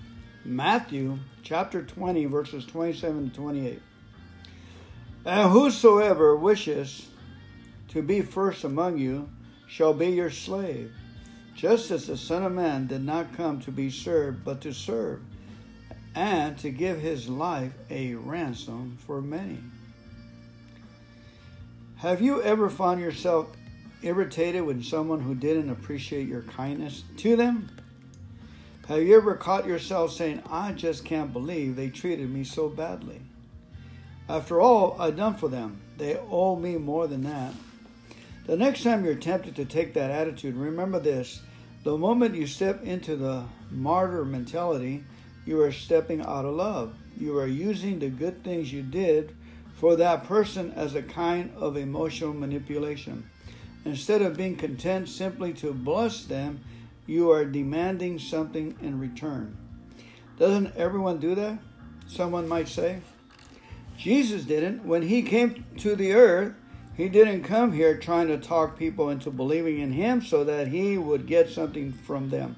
Matthew 0.45 1.19
chapter 1.43 1.83
20, 1.83 2.27
verses 2.27 2.65
27 2.67 3.31
to 3.31 3.37
28. 3.37 3.83
And 5.25 5.51
whosoever 5.51 6.37
wishes 6.37 7.09
to 7.89 8.01
be 8.01 8.21
first 8.21 8.63
among 8.63 8.97
you 8.97 9.29
shall 9.67 9.93
be 9.93 10.11
your 10.11 10.31
slave, 10.31 10.93
just 11.57 11.91
as 11.91 12.07
the 12.07 12.17
Son 12.17 12.45
of 12.45 12.53
Man 12.53 12.87
did 12.87 13.05
not 13.05 13.37
come 13.37 13.61
to 13.63 13.73
be 13.73 13.91
served, 13.91 14.45
but 14.45 14.61
to 14.61 14.73
serve, 14.73 15.21
and 16.15 16.57
to 16.59 16.71
give 16.71 17.01
his 17.01 17.29
life 17.29 17.73
a 17.91 18.15
ransom 18.15 18.97
for 19.05 19.21
many. 19.21 19.59
Have 21.97 22.23
you 22.23 22.41
ever 22.41 22.71
found 22.71 23.01
yourself 23.01 23.49
irritated 24.03 24.63
when 24.63 24.83
someone 24.83 25.21
who 25.21 25.35
didn't 25.35 25.71
appreciate 25.71 26.29
your 26.29 26.43
kindness 26.43 27.05
to 27.19 27.37
them? 27.37 27.71
Have 28.89 29.03
you 29.03 29.17
ever 29.17 29.35
caught 29.35 29.67
yourself 29.67 30.13
saying, 30.13 30.43
I 30.51 30.73
just 30.73 31.05
can't 31.05 31.33
believe 31.33 31.77
they 31.77 31.91
treated 31.91 32.29
me 32.31 32.45
so 32.45 32.69
badly? 32.69 33.21
After 34.29 34.61
all 34.61 34.97
I've 35.01 35.17
done 35.17 35.35
for 35.35 35.49
them, 35.49 35.81
they 35.97 36.19
owe 36.31 36.57
me 36.57 36.77
more 36.77 37.07
than 37.07 37.23
that. 37.23 37.53
The 38.47 38.57
next 38.57 38.83
time 38.83 39.05
you're 39.05 39.15
tempted 39.15 39.57
to 39.57 39.65
take 39.65 39.95
that 39.95 40.11
attitude, 40.11 40.57
remember 40.57 40.99
this 40.99 41.41
the 41.83 41.97
moment 41.97 42.35
you 42.35 42.47
step 42.47 42.83
into 42.83 43.17
the 43.17 43.45
martyr 43.71 44.25
mentality, 44.25 45.05
you 45.47 45.61
are 45.63 45.73
stepping 45.73 46.21
out 46.21 46.45
of 46.45 46.55
love. 46.55 46.95
You 47.19 47.39
are 47.39 47.47
using 47.47 47.99
the 47.99 48.09
good 48.09 48.45
things 48.45 48.73
you 48.73 48.83
did 48.83 49.35
for 49.77 49.97
that 49.97 50.25
person 50.25 50.73
as 50.73 50.95
a 50.95 51.03
kind 51.03 51.53
of 51.57 51.77
emotional 51.77 52.35
manipulation. 52.35 53.31
Instead 53.85 54.23
of 54.23 54.37
being 54.37 54.57
content 54.57 55.09
simply 55.09 55.53
to 55.55 55.73
bless 55.73 56.25
them, 56.25 56.61
you 57.07 57.31
are 57.31 57.45
demanding 57.45 58.19
something 58.19 58.77
in 58.83 59.01
return. 59.01 59.57
Doesn't 60.39 60.77
everyone 60.77 61.19
do 61.19 61.35
that? 61.35 61.59
Someone 62.07 62.49
might 62.49 62.69
say. 62.69 63.01
Jesus 63.97 64.45
didn't. 64.45 64.85
When 64.85 65.03
he 65.03 65.23
came 65.23 65.65
to 65.79 65.95
the 65.95 66.13
earth, 66.13 66.55
he 66.97 67.09
didn't 67.09 67.45
come 67.45 67.73
here 67.73 67.97
trying 67.97 68.29
to 68.29 68.39
talk 68.39 68.79
people 68.79 69.11
into 69.11 69.31
believing 69.31 69.79
in 69.79 69.93
him 69.93 70.23
so 70.23 70.45
that 70.45 70.69
he 70.69 70.99
would 70.99 71.27
get 71.27 71.49
something 71.49 71.93
from 71.93 72.31
them. 72.31 72.57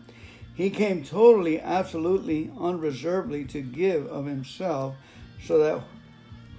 He 0.54 0.70
came 0.70 1.04
totally, 1.04 1.60
absolutely, 1.60 2.50
unreservedly 2.58 3.44
to 3.46 3.62
give 3.62 4.06
of 4.06 4.26
himself 4.26 4.96
so 5.42 5.58
that 5.58 5.82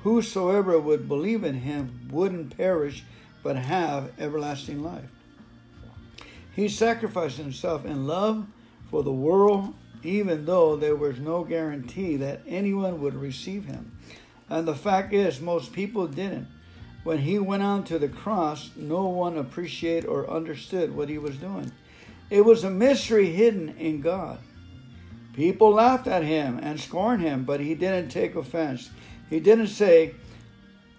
whosoever 0.03 0.80
would 0.80 1.07
believe 1.07 1.43
in 1.43 1.55
him 1.55 2.07
wouldn't 2.11 2.57
perish 2.57 3.03
but 3.44 3.58
have 3.58 4.12
everlasting 4.18 4.82
life. 4.82 5.10
He 6.56 6.70
sacrificed 6.70 7.38
himself 7.38 7.86
in 7.86 8.08
love 8.08 8.46
for 8.89 9.04
the 9.04 9.12
world, 9.12 9.74
even 10.04 10.46
though 10.46 10.76
there 10.76 10.96
was 10.96 11.20
no 11.20 11.44
guarantee 11.44 12.16
that 12.18 12.41
anyone 12.48 13.02
would 13.02 13.16
receive 13.16 13.66
him. 13.66 13.91
And 14.50 14.68
the 14.68 14.76
fact 14.76 15.14
is, 15.14 15.41
most 15.41 15.74
people 15.74 16.08
didn't. 16.08 16.48
When 17.04 17.20
he 17.20 17.38
went 17.39 17.64
on 17.64 17.84
to 17.86 18.00
the 18.00 18.08
cross, 18.08 18.72
no 18.76 19.08
one 19.08 19.38
appreciated 19.38 20.06
or 20.06 20.30
understood 20.30 20.96
what 20.96 21.10
he 21.10 21.18
was 21.18 21.36
doing. 21.38 21.72
It 22.30 22.46
was 22.46 22.64
a 22.64 22.70
mystery 22.70 23.32
hidden 23.32 23.76
in 23.78 24.02
God. 24.02 24.39
People 25.34 25.72
laughed 25.72 26.08
at 26.08 26.24
him 26.24 26.60
and 26.62 26.80
scorned 26.80 27.22
him, 27.22 27.44
but 27.44 27.60
he 27.60 27.74
didn't 27.74 28.10
take 28.10 28.36
offense. 28.36 28.89
He 29.30 29.39
didn't 29.39 29.68
say, 29.68 30.14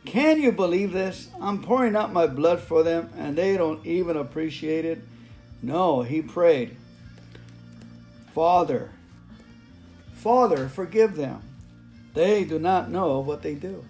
Can 0.04 0.40
you 0.40 0.52
believe 0.52 0.92
this? 0.92 1.28
I'm 1.40 1.62
pouring 1.62 1.96
out 1.96 2.12
my 2.12 2.26
blood 2.26 2.60
for 2.60 2.82
them 2.82 3.10
and 3.16 3.36
they 3.36 3.56
don't 3.56 3.84
even 3.86 4.16
appreciate 4.16 4.84
it. 4.84 5.02
No, 5.62 6.02
he 6.02 6.20
prayed, 6.20 6.76
Father, 8.34 8.90
Father, 10.14 10.68
forgive 10.68 11.16
them. 11.16 11.42
They 12.14 12.44
do 12.44 12.58
not 12.58 12.90
know 12.90 13.20
what 13.20 13.42
they 13.42 13.54
do. 13.54 13.84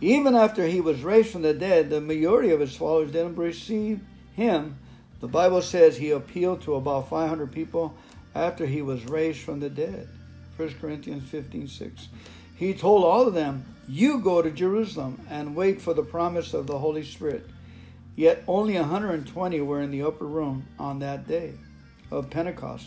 Even 0.00 0.34
after 0.34 0.66
he 0.66 0.80
was 0.80 1.02
raised 1.02 1.30
from 1.30 1.42
the 1.42 1.54
dead, 1.54 1.90
the 1.90 2.00
majority 2.00 2.50
of 2.50 2.60
his 2.60 2.76
followers 2.76 3.10
didn't 3.10 3.36
receive 3.36 4.00
him. 4.34 4.78
The 5.20 5.26
Bible 5.26 5.62
says 5.62 5.96
he 5.96 6.10
appealed 6.10 6.62
to 6.62 6.76
about 6.76 7.08
500 7.08 7.50
people 7.50 7.94
after 8.34 8.64
he 8.64 8.80
was 8.80 9.04
raised 9.06 9.40
from 9.40 9.60
the 9.60 9.68
dead. 9.68 10.08
1 10.56 10.74
Corinthians 10.80 11.28
15 11.28 11.66
6. 11.66 12.08
He 12.54 12.74
told 12.74 13.04
all 13.04 13.26
of 13.26 13.34
them, 13.34 13.64
You 13.88 14.18
go 14.18 14.42
to 14.42 14.50
Jerusalem 14.50 15.26
and 15.30 15.56
wait 15.56 15.80
for 15.80 15.94
the 15.94 16.02
promise 16.02 16.52
of 16.52 16.66
the 16.66 16.78
Holy 16.78 17.02
Spirit. 17.02 17.48
Yet 18.14 18.44
only 18.46 18.74
120 18.74 19.60
were 19.62 19.80
in 19.80 19.90
the 19.90 20.02
upper 20.02 20.26
room 20.26 20.66
on 20.78 20.98
that 20.98 21.26
day 21.26 21.54
of 22.10 22.28
Pentecost. 22.28 22.86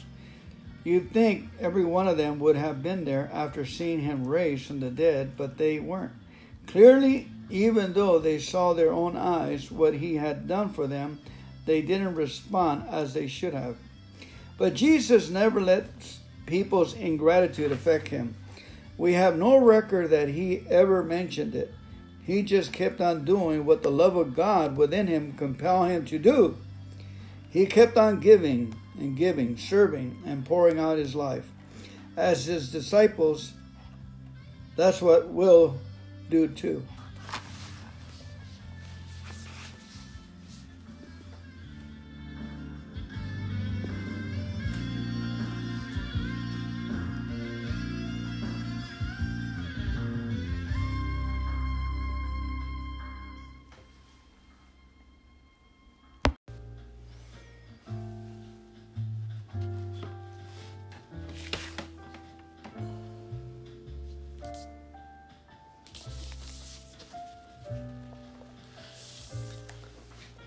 You'd 0.83 1.11
think 1.11 1.49
every 1.59 1.85
one 1.85 2.07
of 2.07 2.17
them 2.17 2.39
would 2.39 2.55
have 2.55 2.83
been 2.83 3.05
there 3.05 3.31
after 3.33 3.65
seeing 3.65 4.01
him 4.01 4.27
raised 4.27 4.65
from 4.65 4.79
the 4.79 4.91
dead, 4.91 5.37
but 5.37 5.57
they 5.57 5.79
weren't. 5.79 6.11
Clearly, 6.67 7.29
even 7.49 7.93
though 7.93 8.19
they 8.19 8.37
saw 8.39 8.73
their 8.73 8.91
own 8.91 9.17
eyes 9.17 9.71
what 9.71 9.95
he 9.95 10.15
had 10.15 10.47
done 10.47 10.69
for 10.69 10.85
them, 10.85 11.19
they 11.65 11.81
didn't 11.81 12.15
respond 12.15 12.85
as 12.89 13.13
they 13.13 13.27
should 13.27 13.53
have. 13.53 13.75
But 14.57 14.75
Jesus 14.75 15.29
never 15.29 15.59
let 15.59 15.85
people's 16.45 16.93
ingratitude 16.93 17.71
affect 17.71 18.07
him. 18.07 18.35
We 19.01 19.13
have 19.13 19.35
no 19.35 19.57
record 19.57 20.11
that 20.11 20.29
he 20.29 20.63
ever 20.69 21.01
mentioned 21.01 21.55
it. 21.55 21.73
He 22.21 22.43
just 22.43 22.71
kept 22.71 23.01
on 23.01 23.25
doing 23.25 23.65
what 23.65 23.81
the 23.81 23.89
love 23.89 24.15
of 24.15 24.35
God 24.35 24.77
within 24.77 25.07
him 25.07 25.33
compelled 25.33 25.89
him 25.89 26.05
to 26.05 26.19
do. 26.19 26.55
He 27.49 27.65
kept 27.65 27.97
on 27.97 28.19
giving 28.19 28.75
and 28.99 29.17
giving, 29.17 29.57
serving, 29.57 30.21
and 30.23 30.45
pouring 30.45 30.77
out 30.77 30.99
his 30.99 31.15
life. 31.15 31.49
As 32.15 32.45
his 32.45 32.71
disciples, 32.71 33.53
that's 34.75 35.01
what 35.01 35.29
we'll 35.29 35.79
do 36.29 36.47
too. 36.47 36.85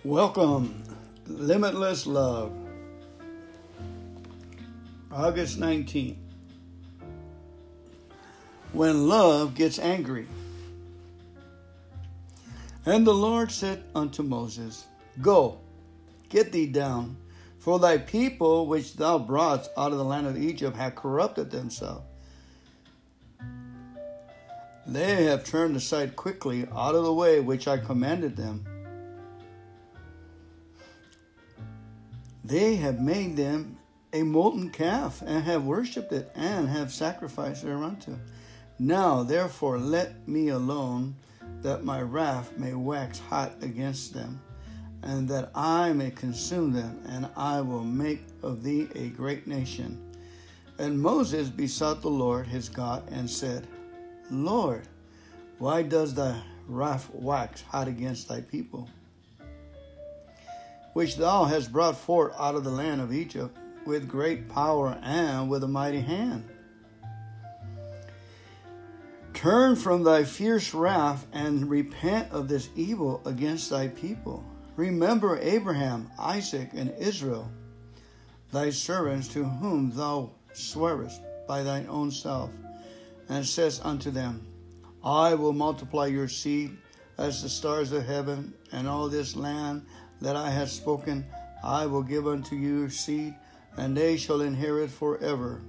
Welcome, 0.04 0.84
Limitless 1.26 2.06
Love. 2.06 2.52
August 5.10 5.58
19th. 5.58 6.18
When 8.74 9.08
love 9.08 9.54
gets 9.54 9.78
angry. 9.78 10.26
And 12.84 13.06
the 13.06 13.14
Lord 13.14 13.50
said 13.50 13.84
unto 13.94 14.22
Moses, 14.22 14.84
Go, 15.22 15.60
get 16.28 16.52
thee 16.52 16.66
down, 16.66 17.16
for 17.58 17.78
thy 17.78 17.96
people 17.96 18.66
which 18.66 18.96
thou 18.96 19.18
broughtest 19.18 19.70
out 19.74 19.92
of 19.92 19.96
the 19.96 20.04
land 20.04 20.26
of 20.26 20.36
Egypt 20.36 20.76
have 20.76 20.96
corrupted 20.96 21.50
themselves. 21.50 22.04
They 24.86 25.24
have 25.24 25.44
turned 25.44 25.76
aside 25.76 26.14
quickly 26.14 26.68
out 26.76 26.94
of 26.94 27.04
the 27.04 27.14
way 27.14 27.40
which 27.40 27.66
I 27.66 27.78
commanded 27.78 28.36
them 28.36 28.66
They 32.44 32.76
have 32.76 33.00
made 33.00 33.36
them 33.36 33.78
a 34.12 34.22
molten 34.22 34.68
calf 34.68 35.22
and 35.24 35.42
have 35.44 35.64
worshipped 35.64 36.12
it 36.12 36.30
and 36.34 36.68
have 36.68 36.92
sacrificed 36.92 37.64
thereunto. 37.64 38.18
Now, 38.78 39.22
therefore, 39.22 39.78
let 39.78 40.28
me 40.28 40.48
alone, 40.48 41.16
that 41.62 41.84
my 41.84 42.02
wrath 42.02 42.58
may 42.58 42.74
wax 42.74 43.18
hot 43.18 43.54
against 43.62 44.12
them, 44.12 44.42
and 45.02 45.26
that 45.28 45.50
I 45.54 45.92
may 45.94 46.10
consume 46.10 46.72
them, 46.72 47.02
and 47.08 47.30
I 47.36 47.62
will 47.62 47.84
make 47.84 48.22
of 48.42 48.62
thee 48.62 48.88
a 48.94 49.08
great 49.08 49.46
nation. 49.46 49.98
And 50.78 51.00
Moses 51.00 51.48
besought 51.48 52.02
the 52.02 52.10
Lord 52.10 52.46
his 52.46 52.68
God 52.68 53.08
and 53.10 53.30
said, 53.30 53.66
Lord, 54.30 54.86
why 55.58 55.82
does 55.82 56.14
thy 56.14 56.42
wrath 56.66 57.08
wax 57.14 57.62
hot 57.62 57.88
against 57.88 58.28
thy 58.28 58.42
people? 58.42 58.90
Which 60.94 61.16
thou 61.16 61.44
hast 61.44 61.72
brought 61.72 61.96
forth 61.96 62.32
out 62.38 62.54
of 62.54 62.64
the 62.64 62.70
land 62.70 63.00
of 63.00 63.12
Egypt 63.12 63.56
with 63.84 64.08
great 64.08 64.48
power 64.48 64.98
and 65.02 65.50
with 65.50 65.62
a 65.62 65.68
mighty 65.68 66.00
hand. 66.00 66.48
Turn 69.34 69.76
from 69.76 70.04
thy 70.04 70.24
fierce 70.24 70.72
wrath 70.72 71.26
and 71.32 71.68
repent 71.68 72.32
of 72.32 72.48
this 72.48 72.70
evil 72.76 73.20
against 73.26 73.68
thy 73.68 73.88
people. 73.88 74.42
Remember 74.76 75.38
Abraham, 75.38 76.10
Isaac, 76.18 76.70
and 76.72 76.94
Israel, 76.98 77.50
thy 78.52 78.70
servants, 78.70 79.28
to 79.28 79.44
whom 79.44 79.90
thou 79.90 80.30
swearest 80.54 81.20
by 81.46 81.62
thine 81.62 81.86
own 81.88 82.10
self, 82.10 82.50
and 83.28 83.44
says 83.44 83.80
unto 83.84 84.10
them, 84.10 84.46
I 85.04 85.34
will 85.34 85.52
multiply 85.52 86.06
your 86.06 86.28
seed 86.28 86.76
as 87.18 87.42
the 87.42 87.48
stars 87.48 87.92
of 87.92 88.06
heaven, 88.06 88.54
and 88.72 88.88
all 88.88 89.08
this 89.08 89.36
land 89.36 89.84
that 90.20 90.36
I 90.36 90.50
have 90.50 90.70
spoken, 90.70 91.24
I 91.62 91.86
will 91.86 92.02
give 92.02 92.26
unto 92.26 92.56
your 92.56 92.90
seed, 92.90 93.34
and 93.76 93.96
they 93.96 94.16
shall 94.16 94.40
inherit 94.40 94.90
forever. 94.90 95.60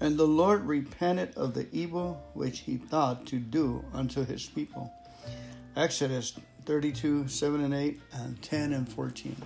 And 0.00 0.16
the 0.16 0.26
Lord 0.26 0.64
repented 0.66 1.34
of 1.36 1.54
the 1.54 1.68
evil 1.72 2.22
which 2.34 2.60
he 2.60 2.76
thought 2.76 3.26
to 3.26 3.38
do 3.38 3.84
unto 3.92 4.24
his 4.24 4.46
people. 4.46 4.92
Exodus 5.76 6.38
32, 6.66 7.28
7 7.28 7.64
and 7.64 7.74
8, 7.74 8.00
and 8.12 8.42
10 8.42 8.72
and 8.72 8.88
14. 8.88 9.36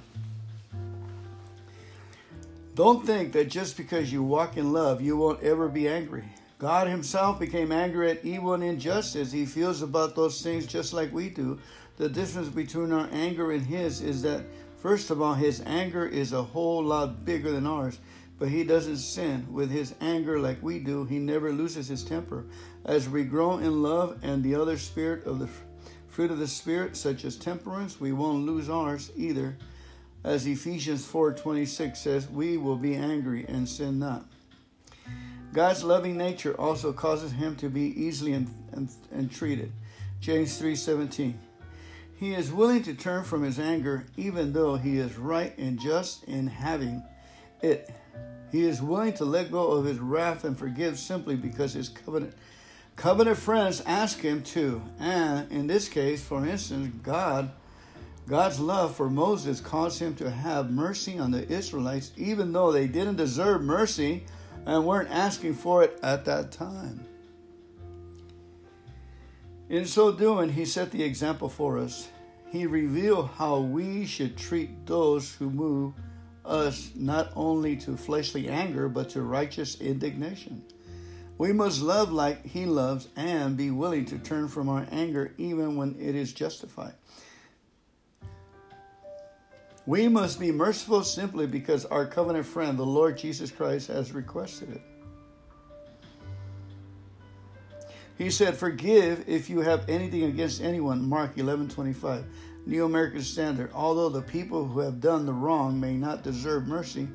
Don't 2.75 3.05
think 3.05 3.33
that 3.33 3.51
just 3.51 3.77
because 3.77 4.13
you 4.13 4.23
walk 4.23 4.57
in 4.57 4.73
love, 4.73 5.01
you 5.01 5.17
won't 5.17 5.43
ever 5.43 5.69
be 5.69 5.89
angry. 5.89 6.25
God 6.59 6.87
Himself 6.87 7.39
became 7.41 7.73
angry 7.73 8.11
at 8.11 8.25
evil 8.25 8.55
and 8.55 8.63
injustice. 8.63 9.33
He 9.33 9.47
feels 9.47 9.83
about 9.83 10.15
those 10.15 10.43
things 10.43 10.67
just 10.67 10.93
like 10.93 11.13
we 11.13 11.29
do. 11.29 11.59
The 11.99 12.09
difference 12.09 12.49
between 12.49 12.93
our 12.93 13.09
anger 13.13 13.51
and 13.51 13.67
His 13.67 14.01
is 14.01 14.23
that, 14.23 14.45
first 14.77 15.11
of 15.11 15.21
all, 15.21 15.35
His 15.35 15.61
anger 15.67 16.07
is 16.07 16.33
a 16.33 16.43
whole 16.43 16.83
lot 16.83 17.25
bigger 17.25 17.51
than 17.51 17.67
ours, 17.67 17.99
but 18.39 18.49
He 18.49 18.63
doesn't 18.63 18.99
sin 18.99 19.47
with 19.53 19.69
His 19.69 19.97
anger 20.01 20.39
like 20.39 20.63
we 20.63 20.79
do. 20.79 21.05
He 21.05 21.19
never 21.19 21.53
loses 21.53 21.89
His 21.89 22.05
temper. 22.05 22.47
As 22.85 23.09
we 23.09 23.25
grow 23.25 23.59
in 23.59 23.83
love 23.83 24.21
and 24.23 24.45
the 24.45 24.55
other 24.55 24.79
spirit 24.79 25.27
of 25.27 25.41
the 25.41 25.49
fruit 26.07 26.31
of 26.31 26.39
the 26.39 26.47
Spirit, 26.47 26.97
such 26.97 27.25
as 27.25 27.37
temperance, 27.37 28.01
we 28.01 28.13
won't 28.13 28.47
lose 28.47 28.71
ours 28.71 29.11
either. 29.17 29.57
As 30.23 30.47
Ephesians 30.47 31.05
4:26 31.05 31.97
says, 31.97 32.29
we 32.29 32.57
will 32.57 32.77
be 32.77 32.95
angry 32.95 33.45
and 33.49 33.69
sin 33.69 33.99
not. 33.99 34.25
God's 35.53 35.83
loving 35.83 36.17
nature 36.17 36.55
also 36.61 36.93
causes 36.93 37.33
him 37.33 37.57
to 37.57 37.69
be 37.69 37.93
easily 38.01 38.47
entreated. 39.13 39.73
James 40.21 40.61
3:17. 40.61 41.35
He 42.19 42.35
is 42.35 42.53
willing 42.53 42.83
to 42.83 42.95
turn 42.95 43.25
from 43.25 43.43
his 43.43 43.59
anger 43.59 44.07
even 44.17 44.53
though 44.53 44.77
he 44.77 44.99
is 44.99 45.17
right 45.17 45.57
and 45.57 45.79
just 45.79 46.25
in 46.25 46.49
having 46.49 47.03
it. 47.63 47.91
He 48.51 48.65
is 48.65 48.83
willing 48.83 49.13
to 49.15 49.25
let 49.25 49.53
go 49.53 49.73
of 49.73 49.85
his 49.85 49.99
wrath 49.99 50.45
and 50.45 50.59
forgive 50.59 50.99
simply 50.99 51.37
because 51.37 51.75
his 51.75 51.89
covenant 51.89 52.35
Covenant 52.99 53.39
friends 53.39 53.81
ask 53.87 54.19
him 54.19 54.43
to, 54.43 54.83
and 54.99 55.53
in 55.53 55.69
this 55.69 55.89
case, 55.89 56.21
for 56.21 56.45
instance, 56.45 56.93
God, 57.05 57.49
God's 58.27 58.59
love 58.59 58.97
for 58.97 59.09
Moses 59.09 59.61
caused 59.61 60.01
him 60.01 60.17
to 60.17 60.29
have 60.29 60.73
mercy 60.73 61.17
on 61.17 61.31
the 61.31 61.49
Israelites, 61.49 62.11
even 62.17 62.51
though 62.51 62.73
they 62.73 62.89
didn't 62.89 63.15
deserve 63.15 63.63
mercy 63.63 64.25
and 64.67 64.85
weren't 64.85 65.13
asking 65.13 65.55
for 65.55 65.85
it 65.85 65.97
at 66.03 66.25
that 66.25 66.51
time. 66.51 67.07
In 69.69 69.85
so 69.85 70.13
doing, 70.13 70.51
he 70.51 70.65
set 70.65 70.91
the 70.91 71.03
example 71.03 71.49
for 71.49 71.79
us. 71.79 72.09
He 72.51 72.67
revealed 72.67 73.29
how 73.37 73.61
we 73.61 74.07
should 74.07 74.37
treat 74.37 74.87
those 74.87 75.35
who 75.35 75.51
move 75.51 75.93
us 76.45 76.91
not 76.95 77.31
only 77.37 77.77
to 77.77 77.97
fleshly 77.97 78.49
anger, 78.49 78.89
but 78.89 79.11
to 79.11 79.23
righteous 79.23 79.79
indignation. 79.81 80.65
We 81.37 81.53
must 81.53 81.83
love 81.83 82.11
like 82.11 82.45
He 82.45 82.67
loves 82.67 83.09
and 83.15 83.57
be 83.57 83.71
willing 83.71 84.07
to 84.07 84.19
turn 84.19 84.49
from 84.49 84.69
our 84.69 84.87
anger 84.91 85.33
even 85.39 85.77
when 85.77 85.95
it 86.01 86.15
is 86.15 86.33
justified. 86.33 86.95
We 89.87 90.09
must 90.09 90.41
be 90.41 90.51
merciful 90.51 91.03
simply 91.05 91.47
because 91.47 91.85
our 91.87 92.07
covenant 92.07 92.47
friend, 92.47 92.79
the 92.79 92.85
Lord 92.85 93.17
Jesus 93.17 93.51
Christ, 93.51 93.89
has 93.89 94.13
requested 94.13 94.71
it. 94.71 94.83
He 98.19 98.31
said, 98.31 98.57
Forgive 98.57 99.29
if 99.29 99.49
you 99.49 99.61
have 99.61 99.89
anything 99.89 100.25
against 100.25 100.61
anyone. 100.61 101.09
Mark 101.09 101.39
11 101.39 101.69
25. 101.69 102.25
New 102.67 102.85
American 102.85 103.23
Standard. 103.23 103.71
Although 103.73 104.09
the 104.09 104.23
people 104.23 104.67
who 104.67 104.81
have 104.81 105.01
done 105.01 105.25
the 105.25 105.33
wrong 105.33 105.81
may 105.81 105.95
not 105.95 106.25
deserve 106.25 106.67
mercy, 106.67 107.09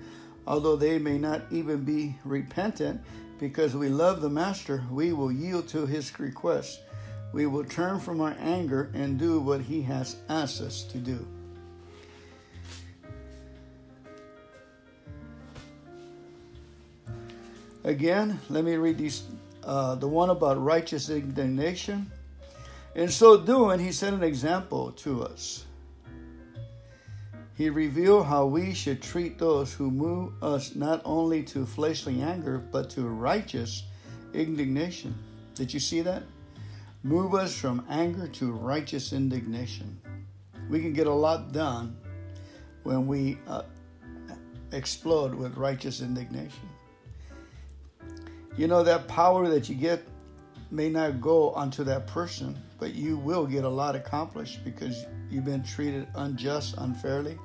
although 0.48 0.78
they 0.78 0.98
may 0.98 1.18
not 1.18 1.44
even 1.52 1.84
be 1.84 2.16
repentant, 2.24 3.02
because 3.40 3.76
we 3.76 3.90
love 3.90 4.22
the 4.22 4.30
Master, 4.30 4.84
we 4.90 5.12
will 5.12 5.32
yield 5.32 5.68
to 5.68 5.86
his 5.86 6.18
request. 6.20 6.80
We 7.34 7.46
will 7.46 7.66
turn 7.66 8.00
from 8.00 8.22
our 8.22 8.36
anger 8.40 8.90
and 8.94 9.20
do 9.20 9.40
what 9.42 9.62
he 9.62 9.82
has 9.84 10.16
asked 10.30 10.62
us 10.62 10.84
to 10.84 10.98
do. 10.98 11.28
Again, 17.84 18.40
let 18.50 18.64
me 18.64 18.76
read 18.76 18.98
these. 18.98 19.24
Uh, 19.64 19.96
the 19.96 20.08
one 20.08 20.30
about 20.30 20.62
righteous 20.62 21.10
indignation. 21.10 22.12
In 22.96 23.08
so 23.08 23.38
doing, 23.38 23.80
he 23.80 23.92
set 23.92 24.14
an 24.14 24.24
example 24.24 24.92
to 24.92 25.24
us. 25.24 25.66
He 27.56 27.70
revealed 27.70 28.26
how 28.26 28.46
we 28.46 28.74
should 28.74 29.02
treat 29.02 29.38
those 29.38 29.74
who 29.74 29.90
move 29.90 30.34
us 30.44 30.76
not 30.76 31.02
only 31.06 31.44
to 31.44 31.66
fleshly 31.66 32.22
anger, 32.22 32.58
but 32.58 32.90
to 32.92 33.08
righteous 33.08 33.84
indignation. 34.34 35.16
Did 35.56 35.74
you 35.74 35.80
see 35.80 36.02
that? 36.02 36.24
Move 37.04 37.36
us 37.36 37.56
from 37.56 37.86
anger 37.90 38.28
to 38.28 38.52
righteous 38.52 39.14
indignation. 39.14 40.00
We 40.70 40.82
can 40.82 40.94
get 40.94 41.08
a 41.08 41.14
lot 41.14 41.52
done 41.52 41.96
when 42.84 43.06
we 43.08 43.38
uh, 43.48 43.64
explode 44.72 45.36
with 45.36 45.56
righteous 45.56 46.02
indignation. 46.02 46.70
You 48.56 48.68
know, 48.68 48.84
that 48.84 49.08
power 49.08 49.48
that 49.50 49.68
you 49.68 49.76
get 49.76 50.06
may 50.70 50.90
not 50.90 51.22
go 51.22 51.52
onto 51.52 51.84
that 51.86 52.08
person, 52.08 52.58
but 52.80 52.94
you 52.94 53.18
will 53.18 53.46
get 53.46 53.64
a 53.64 53.70
lot 53.70 53.96
accomplished 53.96 54.64
because 54.64 55.06
you've 55.30 55.46
been 55.46 55.64
treated 55.64 56.08
unjust, 56.16 56.76
unfairly. 56.78 57.38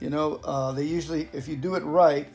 You 0.00 0.10
know, 0.10 0.40
uh, 0.44 0.72
they 0.72 0.84
usually, 0.84 1.28
if 1.32 1.48
you 1.48 1.56
do 1.56 1.74
it 1.74 1.82
right, 1.82 2.28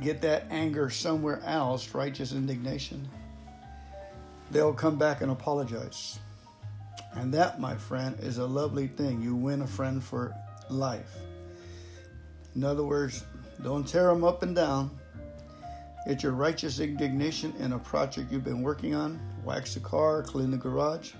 get 0.00 0.20
that 0.22 0.46
anger 0.50 0.90
somewhere 0.90 1.40
else, 1.44 1.94
righteous 1.94 2.32
indignation, 2.32 3.08
they'll 4.50 4.74
come 4.74 4.98
back 4.98 5.20
and 5.20 5.30
apologize. 5.30 6.18
And 7.12 7.32
that, 7.34 7.60
my 7.60 7.76
friend, 7.76 8.16
is 8.20 8.38
a 8.38 8.46
lovely 8.46 8.88
thing. 8.88 9.22
You 9.22 9.34
win 9.34 9.62
a 9.62 9.66
friend 9.66 10.02
for 10.02 10.34
life. 10.68 11.16
In 12.54 12.64
other 12.64 12.84
words, 12.84 13.24
don't 13.62 13.86
tear 13.86 14.06
them 14.06 14.24
up 14.24 14.42
and 14.42 14.54
down. 14.54 14.90
Get 16.06 16.22
your 16.22 16.32
righteous 16.32 16.80
indignation 16.80 17.52
in 17.58 17.72
a 17.72 17.78
project 17.78 18.32
you've 18.32 18.44
been 18.44 18.62
working 18.62 18.94
on. 18.94 19.20
Wax 19.44 19.74
the 19.74 19.80
car, 19.80 20.22
clean 20.22 20.50
the 20.50 20.56
garage. 20.56 21.12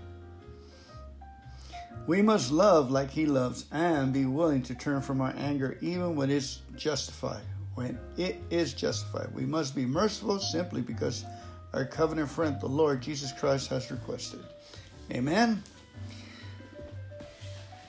We 2.07 2.23
must 2.23 2.51
love 2.51 2.91
like 2.91 3.11
He 3.11 3.27
loves 3.27 3.67
and 3.71 4.13
be 4.13 4.25
willing 4.25 4.63
to 4.63 4.75
turn 4.75 5.03
from 5.03 5.21
our 5.21 5.35
anger 5.37 5.77
even 5.81 6.17
when 6.17 6.31
it's 6.31 6.63
justified. 6.77 7.43
When 7.75 7.99
it 8.17 8.41
is 8.51 8.75
justified, 8.75 9.33
we 9.35 9.45
must 9.45 9.75
be 9.75 9.87
merciful 9.87 10.39
simply 10.39 10.81
because 10.81 11.25
our 11.73 11.85
covenant 11.85 12.29
friend, 12.29 12.61
the 12.61 12.67
Lord 12.67 13.01
Jesus 13.01 13.33
Christ, 13.33 13.69
has 13.69 13.91
requested. 13.91 14.41
Amen. 15.13 15.63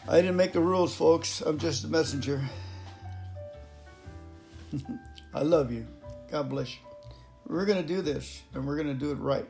I 0.07 0.17
didn't 0.17 0.35
make 0.35 0.53
the 0.53 0.59
rules, 0.59 0.95
folks. 0.95 1.41
I'm 1.41 1.57
just 1.57 1.83
a 1.83 1.87
messenger. 1.87 2.41
I 5.33 5.41
love 5.41 5.71
you. 5.71 5.87
God 6.29 6.49
bless 6.49 6.73
you. 6.73 6.79
We're 7.47 7.65
going 7.65 7.81
to 7.81 7.87
do 7.87 8.01
this, 8.01 8.41
and 8.53 8.65
we're 8.65 8.75
going 8.75 8.87
to 8.87 8.93
do 8.93 9.11
it 9.11 9.15
right. 9.15 9.45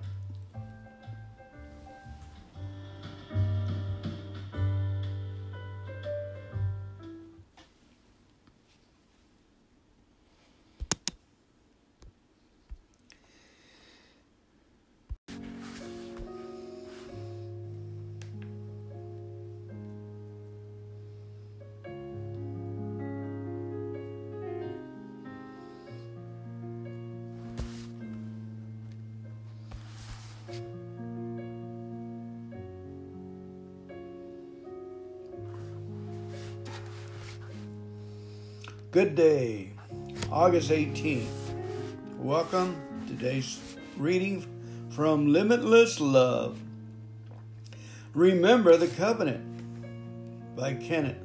August 40.52 40.72
18th. 40.72 41.28
Welcome 42.18 42.76
Today's 43.08 43.58
reading 43.96 44.46
from 44.90 45.32
Limitless 45.32 46.02
Love. 46.02 46.60
Remember 48.14 48.76
the 48.76 48.90
Covenant 48.90 49.46
by 50.58 50.74
Kenneth. 50.74 51.16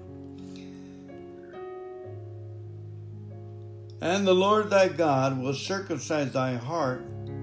And 4.00 4.24
the 4.24 4.32
Lord 4.32 4.70
thy 4.70 4.86
God 4.86 5.42
will 5.42 5.54
circumcise 5.54 6.30
thy 6.30 6.54
heart 6.54 7.00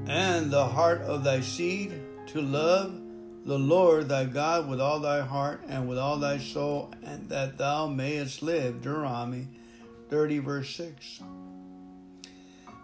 and 0.08 0.50
the 0.50 0.66
heart 0.66 1.02
of 1.02 1.26
thy 1.26 1.42
seed 1.42 2.00
to 2.28 2.40
love 2.40 2.98
the 3.46 3.60
Lord 3.60 4.08
thy 4.08 4.24
God 4.24 4.70
with 4.70 4.80
all 4.80 5.02
thy 5.02 5.20
heart 5.20 5.60
and 5.68 5.90
with 5.90 5.98
all 5.98 6.18
thy 6.18 6.38
soul, 6.38 6.94
and 7.04 7.28
that 7.28 7.58
thou 7.58 7.88
mayest 7.88 8.42
live. 8.42 8.82
Deuteronomy 8.82 9.50
30, 10.10 10.40
verse 10.40 10.74
6. 10.78 11.20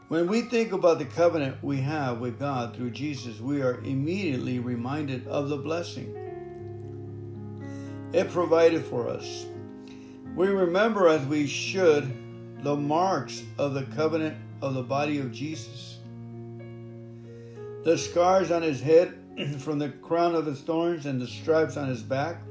When 0.09 0.25
we 0.25 0.41
think 0.41 0.71
about 0.71 0.97
the 0.97 1.05
covenant 1.05 1.63
we 1.63 1.77
have 1.81 2.19
with 2.19 2.39
God 2.39 2.75
through 2.75 2.89
Jesus, 2.89 3.39
we 3.39 3.61
are 3.61 3.75
immediately 3.81 4.57
reminded 4.57 5.27
of 5.27 5.49
the 5.49 5.57
blessing 5.57 6.15
it 8.11 8.31
provided 8.31 8.83
for 8.83 9.07
us. 9.07 9.45
We 10.35 10.47
remember, 10.47 11.07
as 11.07 11.23
we 11.27 11.45
should, 11.45 12.11
the 12.63 12.75
marks 12.75 13.43
of 13.59 13.75
the 13.75 13.83
covenant 13.83 14.35
of 14.63 14.73
the 14.73 14.81
body 14.81 15.19
of 15.19 15.31
Jesus. 15.31 15.99
The 17.83 17.95
scars 17.95 18.49
on 18.49 18.63
his 18.63 18.81
head 18.81 19.15
from 19.59 19.77
the 19.77 19.89
crown 19.89 20.33
of 20.33 20.47
his 20.47 20.61
thorns 20.61 21.05
and 21.05 21.21
the 21.21 21.27
stripes 21.27 21.77
on 21.77 21.87
his 21.87 22.01
back, 22.01 22.41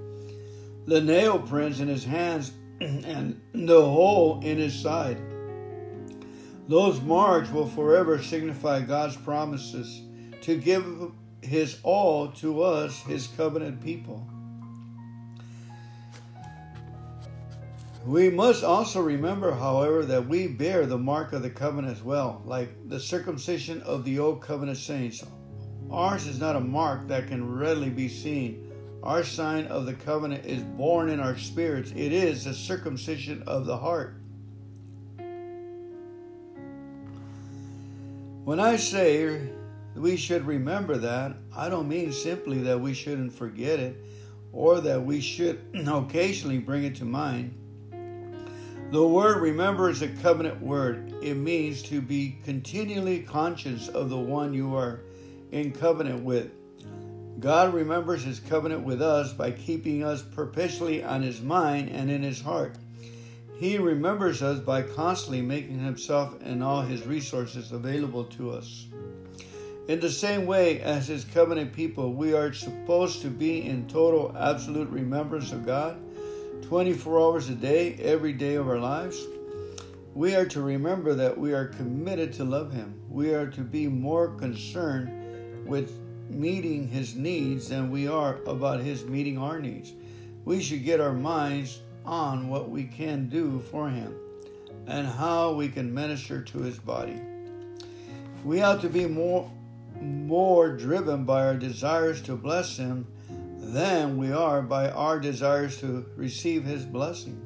the 0.86 1.00
nail 1.00 1.40
prints 1.40 1.80
in 1.80 1.88
his 1.88 2.04
hands, 2.04 2.52
and 2.80 3.40
the 3.52 3.82
hole 3.82 4.40
in 4.44 4.59
his 4.59 4.80
side. 4.80 5.18
Those 6.69 7.01
marks 7.01 7.51
will 7.51 7.66
forever 7.66 8.23
signify 8.23 8.83
God's 8.83 9.16
promises 9.16 10.03
to 10.43 10.57
give 10.57 10.85
his 11.41 11.79
all 11.83 12.29
to 12.33 12.62
us, 12.62 13.01
his 13.03 13.27
covenant 13.29 13.83
people. 13.83 14.29
We 18.05 18.31
must 18.31 18.64
also 18.64 19.01
remember, 19.01 19.53
however, 19.53 20.05
that 20.05 20.29
we 20.29 20.47
bear 20.47 20.87
the 20.87 20.99
mark 20.99 21.33
of 21.33 21.43
the 21.43 21.51
covenant 21.51 21.97
as 21.97 22.03
well, 22.03 22.43
like 22.45 22.89
the 22.89 23.01
circumcision 23.01 23.83
of 23.83 24.05
the 24.05 24.19
old 24.19 24.43
covenant 24.43 24.79
saints. 24.79 25.25
Ours 25.91 26.27
is 26.27 26.39
not 26.39 26.57
a 26.57 26.61
mark 26.61 27.09
that 27.09 27.29
can 27.29 27.57
readily 27.57 27.91
be 27.91 28.09
seen. 28.09 28.71
Our 29.03 29.25
sign 29.25 29.66
of 29.66 29.87
the 29.87 29.95
covenant 29.95 30.45
is 30.45 30.62
born 30.62 31.09
in 31.09 31.19
our 31.19 31.37
spirits. 31.39 31.93
It 31.93 32.12
is 32.12 32.45
the 32.45 32.55
circumcision 32.55 33.43
of 33.47 33.64
the 33.64 33.77
heart. 33.77 34.18
When 38.49 38.61
I 38.61 38.76
say 38.76 39.51
we 39.94 40.16
should 40.16 40.46
remember 40.46 40.96
that, 40.96 41.36
I 41.55 41.68
don't 41.68 41.86
mean 41.86 42.12
simply 42.12 42.62
that 42.62 42.80
we 42.80 42.94
shouldn't 42.94 43.34
forget 43.34 43.78
it 43.78 44.03
or 44.55 44.80
that 44.80 45.05
we 45.05 45.20
should 45.20 45.61
occasionally 45.86 46.57
bring 46.57 46.84
it 46.84 46.96
to 46.96 47.05
mind. 47.05 47.53
The 48.90 49.07
word 49.07 49.42
remember 49.42 49.90
is 49.90 50.01
a 50.01 50.09
covenant 50.09 50.62
word. 50.62 51.12
It 51.22 51.34
means 51.34 51.82
to 51.82 52.01
be 52.01 52.38
continually 52.42 53.20
conscious 53.20 53.88
of 53.88 54.09
the 54.09 54.16
one 54.16 54.55
you 54.55 54.74
are 54.74 55.01
in 55.53 55.70
covenant 55.70 56.22
with. 56.24 56.51
God 57.40 57.74
remembers 57.74 58.24
his 58.24 58.40
covenant 58.40 58.82
with 58.82 59.03
us 59.03 59.34
by 59.34 59.51
keeping 59.51 60.03
us 60.03 60.22
perpetually 60.22 61.05
on 61.05 61.20
his 61.20 61.42
mind 61.42 61.90
and 61.90 62.11
in 62.11 62.22
his 62.22 62.40
heart. 62.40 62.76
He 63.59 63.76
remembers 63.76 64.40
us 64.40 64.61
by 64.61 64.82
constantly 64.82 65.42
making 65.42 65.80
himself 65.80 66.36
and 66.42 66.62
all 66.62 66.82
his 66.82 67.04
resources 67.04 67.72
available 67.72 68.24
to 68.24 68.52
us. 68.52 68.86
In 69.88 69.98
the 69.98 70.11
same 70.11 70.46
way 70.46 70.80
as 70.80 71.09
his 71.09 71.24
covenant 71.24 71.72
people, 71.72 72.12
we 72.12 72.34
are 72.34 72.52
supposed 72.52 73.20
to 73.22 73.30
be 73.30 73.66
in 73.66 73.88
total, 73.88 74.32
absolute 74.38 74.88
remembrance 74.90 75.50
of 75.50 75.66
God 75.66 75.98
24 76.62 77.20
hours 77.20 77.48
a 77.48 77.54
day, 77.54 77.94
every 77.94 78.32
day 78.32 78.54
of 78.54 78.68
our 78.68 78.78
lives. 78.78 79.20
We 80.14 80.36
are 80.36 80.46
to 80.46 80.62
remember 80.62 81.14
that 81.14 81.36
we 81.36 81.52
are 81.52 81.66
committed 81.66 82.32
to 82.34 82.44
love 82.44 82.72
him. 82.72 83.00
We 83.09 83.34
are 83.34 83.48
to 83.48 83.62
be 83.62 83.88
more 83.88 84.28
concerned 84.28 85.66
with 85.66 85.98
meeting 86.28 86.86
his 86.86 87.16
needs 87.16 87.70
than 87.70 87.90
we 87.90 88.06
are 88.06 88.40
about 88.46 88.80
his 88.80 89.04
meeting 89.04 89.38
our 89.38 89.59
needs. 89.59 89.94
We 90.44 90.61
should 90.61 90.84
get 90.84 91.00
our 91.00 91.12
minds 91.12 91.80
on 92.09 92.48
what 92.48 92.70
we 92.70 92.84
can 92.84 93.28
do 93.28 93.61
for 93.70 93.90
him 93.90 94.14
and 94.86 95.06
how 95.06 95.52
we 95.52 95.68
can 95.68 95.92
minister 95.92 96.42
to 96.42 96.59
his 96.61 96.78
body. 96.78 97.20
We 98.44 98.62
ought 98.62 98.80
to 98.80 98.88
be 98.88 99.06
more 99.06 99.50
more 100.00 100.76
driven 100.76 101.24
by 101.24 101.44
our 101.44 101.56
desires 101.56 102.22
to 102.22 102.36
bless 102.36 102.76
him 102.76 103.06
than 103.59 104.16
we 104.16 104.32
are 104.32 104.62
by 104.62 104.90
our 104.90 105.18
desires 105.18 105.78
to 105.80 106.06
receive 106.16 106.64
his 106.64 106.84
blessing. 106.84 107.44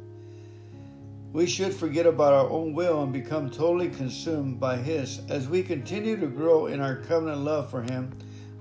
We 1.33 1.47
should 1.47 1.73
forget 1.73 2.05
about 2.05 2.35
our 2.35 2.49
own 2.51 2.75
will 2.75 3.03
and 3.03 3.13
become 3.13 3.49
totally 3.51 3.89
consumed 3.89 4.61
by 4.61 4.77
His. 4.77 5.23
As 5.31 5.49
we 5.49 5.63
continue 5.63 6.19
to 6.19 6.27
grow 6.27 6.67
in 6.67 6.79
our 6.83 6.97
covenant 6.97 7.39
love 7.41 7.71
for 7.71 7.81
Him, 7.81 8.13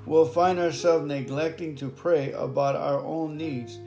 we'll 0.05 0.25
find 0.25 0.57
ourselves 0.57 1.05
neglecting 1.05 1.75
to 1.75 1.89
pray 1.89 2.31
about 2.31 2.77
our 2.77 3.03
own 3.03 3.35
needs 3.35 3.79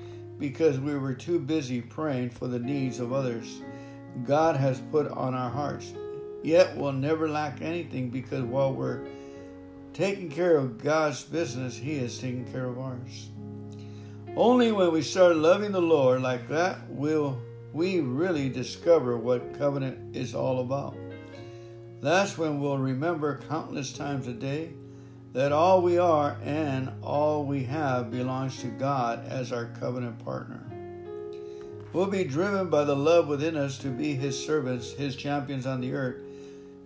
because 0.49 0.79
we 0.79 0.99
were 0.99 1.15
too 1.15 1.39
busy 1.39 1.81
praying 1.81 2.29
for 2.29 2.49
the 2.49 2.59
needs 2.59 3.01
of 3.01 3.15
others 3.15 3.63
God 4.27 4.57
has 4.57 4.79
put 4.93 5.09
on 5.09 5.35
our 5.35 5.51
hearts. 5.51 5.93
Yet 6.43 6.77
we'll 6.77 6.93
never 6.93 7.29
lack 7.29 7.63
anything 7.63 8.11
because 8.11 8.43
while 8.43 8.73
we're 8.73 9.07
taking 9.95 10.31
care 10.31 10.57
of 10.57 10.77
God's 10.77 11.25
business, 11.25 11.77
He 11.77 11.95
is 11.95 12.19
taking 12.19 12.45
care 12.53 12.67
of 12.67 12.79
ours. 12.79 13.31
Only 14.37 14.71
when 14.71 14.93
we 14.93 15.01
start 15.01 15.37
loving 15.37 15.73
the 15.73 15.81
Lord 15.81 16.21
like 16.21 16.47
that 16.49 16.89
will 16.91 17.41
we 17.73 18.01
really 18.01 18.51
discover 18.51 19.17
what 19.17 19.59
covenant 19.59 20.15
is 20.15 20.35
all 20.35 20.61
about. 20.61 20.95
That's 22.03 22.37
when 22.37 22.61
we'll 22.61 22.79
remember 22.79 23.41
countless 23.49 23.93
times 23.93 24.29
a 24.29 24.35
day 24.35 24.75
that 25.35 25.51
all 25.51 25.83
we 25.83 25.99
are 25.99 26.39
and 26.45 26.91
all 27.03 27.45
we 27.45 27.65
have 27.65 28.11
belongs 28.11 28.61
to 28.61 28.69
God 28.69 29.27
as 29.27 29.53
our 29.53 29.67
covenant 29.81 30.25
partner. 30.25 30.61
We'll 31.93 32.07
be 32.07 32.25
driven 32.25 32.71
by 32.71 32.85
the 32.85 32.95
love 32.95 33.27
within 33.27 33.57
us 33.57 33.77
to 33.79 33.89
be 33.89 34.15
His 34.15 34.43
servants, 34.43 34.93
His 34.93 35.17
champions 35.17 35.67
on 35.67 35.81
the 35.81 35.93
earth, 35.93 36.23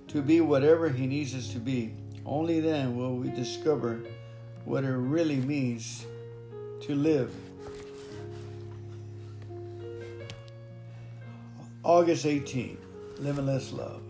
to 0.09 0.23
be 0.23 0.41
whatever 0.41 0.89
He 0.89 1.07
needs 1.07 1.35
us 1.35 1.53
to 1.53 1.59
be. 1.59 1.95
Only 2.25 2.61
then 2.61 2.97
will 2.97 3.17
we 3.17 3.29
discover 3.31 4.01
what 4.65 4.83
it 4.83 4.93
really 4.93 5.37
means 5.37 6.07
to 6.83 6.95
live 6.95 7.33
August 11.85 12.27
18, 12.27 12.77
Limitless 13.19 13.73
Love. 13.73 14.08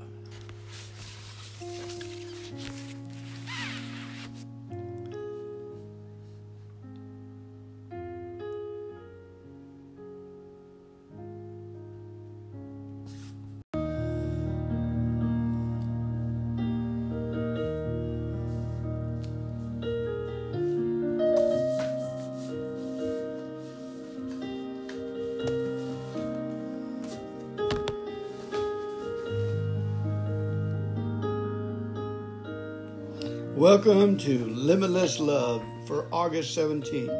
Welcome 33.70 34.16
to 34.20 34.46
Limitless 34.46 35.20
Love 35.20 35.62
for 35.86 36.08
August 36.10 36.54
17. 36.54 37.10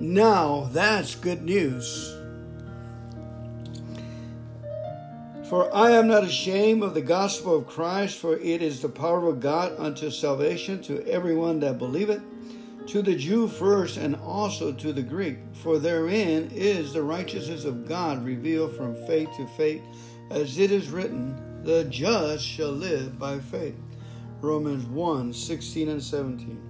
Now 0.00 0.70
that's 0.72 1.14
good 1.16 1.42
news. 1.42 2.16
For 5.50 5.70
I 5.76 5.90
am 5.90 6.08
not 6.08 6.24
ashamed 6.24 6.82
of 6.82 6.94
the 6.94 7.02
gospel 7.02 7.58
of 7.58 7.66
Christ, 7.66 8.18
for 8.18 8.38
it 8.38 8.62
is 8.62 8.80
the 8.80 8.88
power 8.88 9.28
of 9.28 9.40
God 9.40 9.74
unto 9.76 10.10
salvation 10.10 10.80
to 10.84 11.06
everyone 11.06 11.60
that 11.60 11.76
believeth, 11.76 12.22
to 12.86 13.02
the 13.02 13.16
Jew 13.16 13.48
first, 13.48 13.98
and 13.98 14.16
also 14.16 14.72
to 14.72 14.94
the 14.94 15.02
Greek. 15.02 15.40
For 15.52 15.78
therein 15.78 16.50
is 16.54 16.94
the 16.94 17.02
righteousness 17.02 17.66
of 17.66 17.86
God 17.86 18.24
revealed 18.24 18.74
from 18.74 18.94
faith 19.06 19.28
to 19.36 19.46
faith, 19.58 19.82
as 20.30 20.58
it 20.58 20.70
is 20.70 20.88
written, 20.88 21.38
The 21.64 21.84
just 21.84 22.46
shall 22.46 22.72
live 22.72 23.18
by 23.18 23.40
faith. 23.40 23.76
Romans 24.44 24.84
1 24.86 25.32
16 25.32 25.88
and 25.88 26.02
17. 26.02 26.60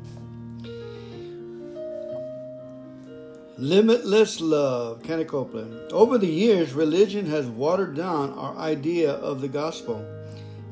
Limitless 3.58 4.40
love, 4.40 5.02
Kenneth 5.02 5.28
Copeland. 5.28 5.92
Over 5.92 6.18
the 6.18 6.26
years, 6.26 6.72
religion 6.72 7.26
has 7.26 7.46
watered 7.46 7.96
down 7.96 8.32
our 8.34 8.56
idea 8.56 9.12
of 9.12 9.40
the 9.40 9.48
gospel. 9.48 10.04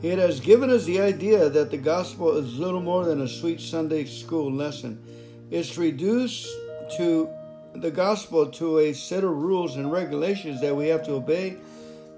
It 0.02 0.18
has 0.18 0.40
given 0.40 0.70
us 0.70 0.84
the 0.84 1.00
idea 1.00 1.48
that 1.48 1.70
the 1.70 1.76
gospel 1.76 2.36
is 2.36 2.58
little 2.58 2.80
more 2.80 3.04
than 3.04 3.20
a 3.20 3.28
sweet 3.28 3.60
Sunday 3.60 4.04
school 4.04 4.52
lesson. 4.52 5.02
It's 5.50 5.78
reduced 5.78 6.48
to 6.96 7.28
the 7.74 7.90
gospel 7.90 8.46
to 8.46 8.78
a 8.78 8.92
set 8.92 9.24
of 9.24 9.30
rules 9.30 9.76
and 9.76 9.90
regulations 9.90 10.60
that 10.60 10.74
we 10.74 10.88
have 10.88 11.04
to 11.06 11.12
obey 11.12 11.56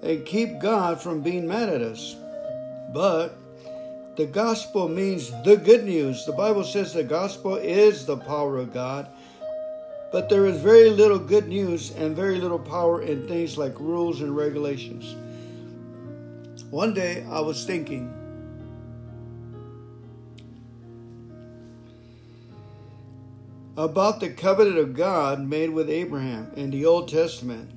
and 0.03 0.25
keep 0.27 0.61
God 0.61 1.01
from 1.01 1.21
being 1.21 1.47
mad 1.47 1.69
at 1.69 1.81
us. 1.81 2.17
But 2.93 3.37
the 4.17 4.27
gospel 4.27 4.89
means 4.89 5.31
the 5.45 5.57
good 5.57 5.85
news. 5.85 6.25
The 6.25 6.33
Bible 6.33 6.65
says 6.65 6.93
the 6.93 7.03
gospel 7.03 7.57
is 7.57 8.07
the 8.07 8.17
power 8.17 8.59
of 8.59 8.73
God. 8.73 9.09
But 10.13 10.29
there 10.29 10.47
is 10.47 10.61
very 10.61 10.91
little 10.91 11.19
good 11.19 11.49
news 11.49 11.91
and 11.93 12.15
very 12.15 12.39
little 12.39 12.59
power 12.59 13.03
in 13.03 13.27
things 13.27 13.59
like 13.59 13.79
rules 13.81 14.21
and 14.21 14.37
regulations. 14.37 15.17
One 16.71 16.95
day 16.95 17.27
I 17.29 17.41
was 17.41 17.65
thinking, 17.65 18.13
about 23.77 24.21
the 24.21 24.31
covenant 24.31 24.79
of 24.79 24.95
God 24.95 25.41
made 25.41 25.71
with 25.71 25.91
Abraham 25.91 26.53
in 26.55 26.71
the 26.71 26.87
Old 26.87 27.09
Testament. 27.09 27.71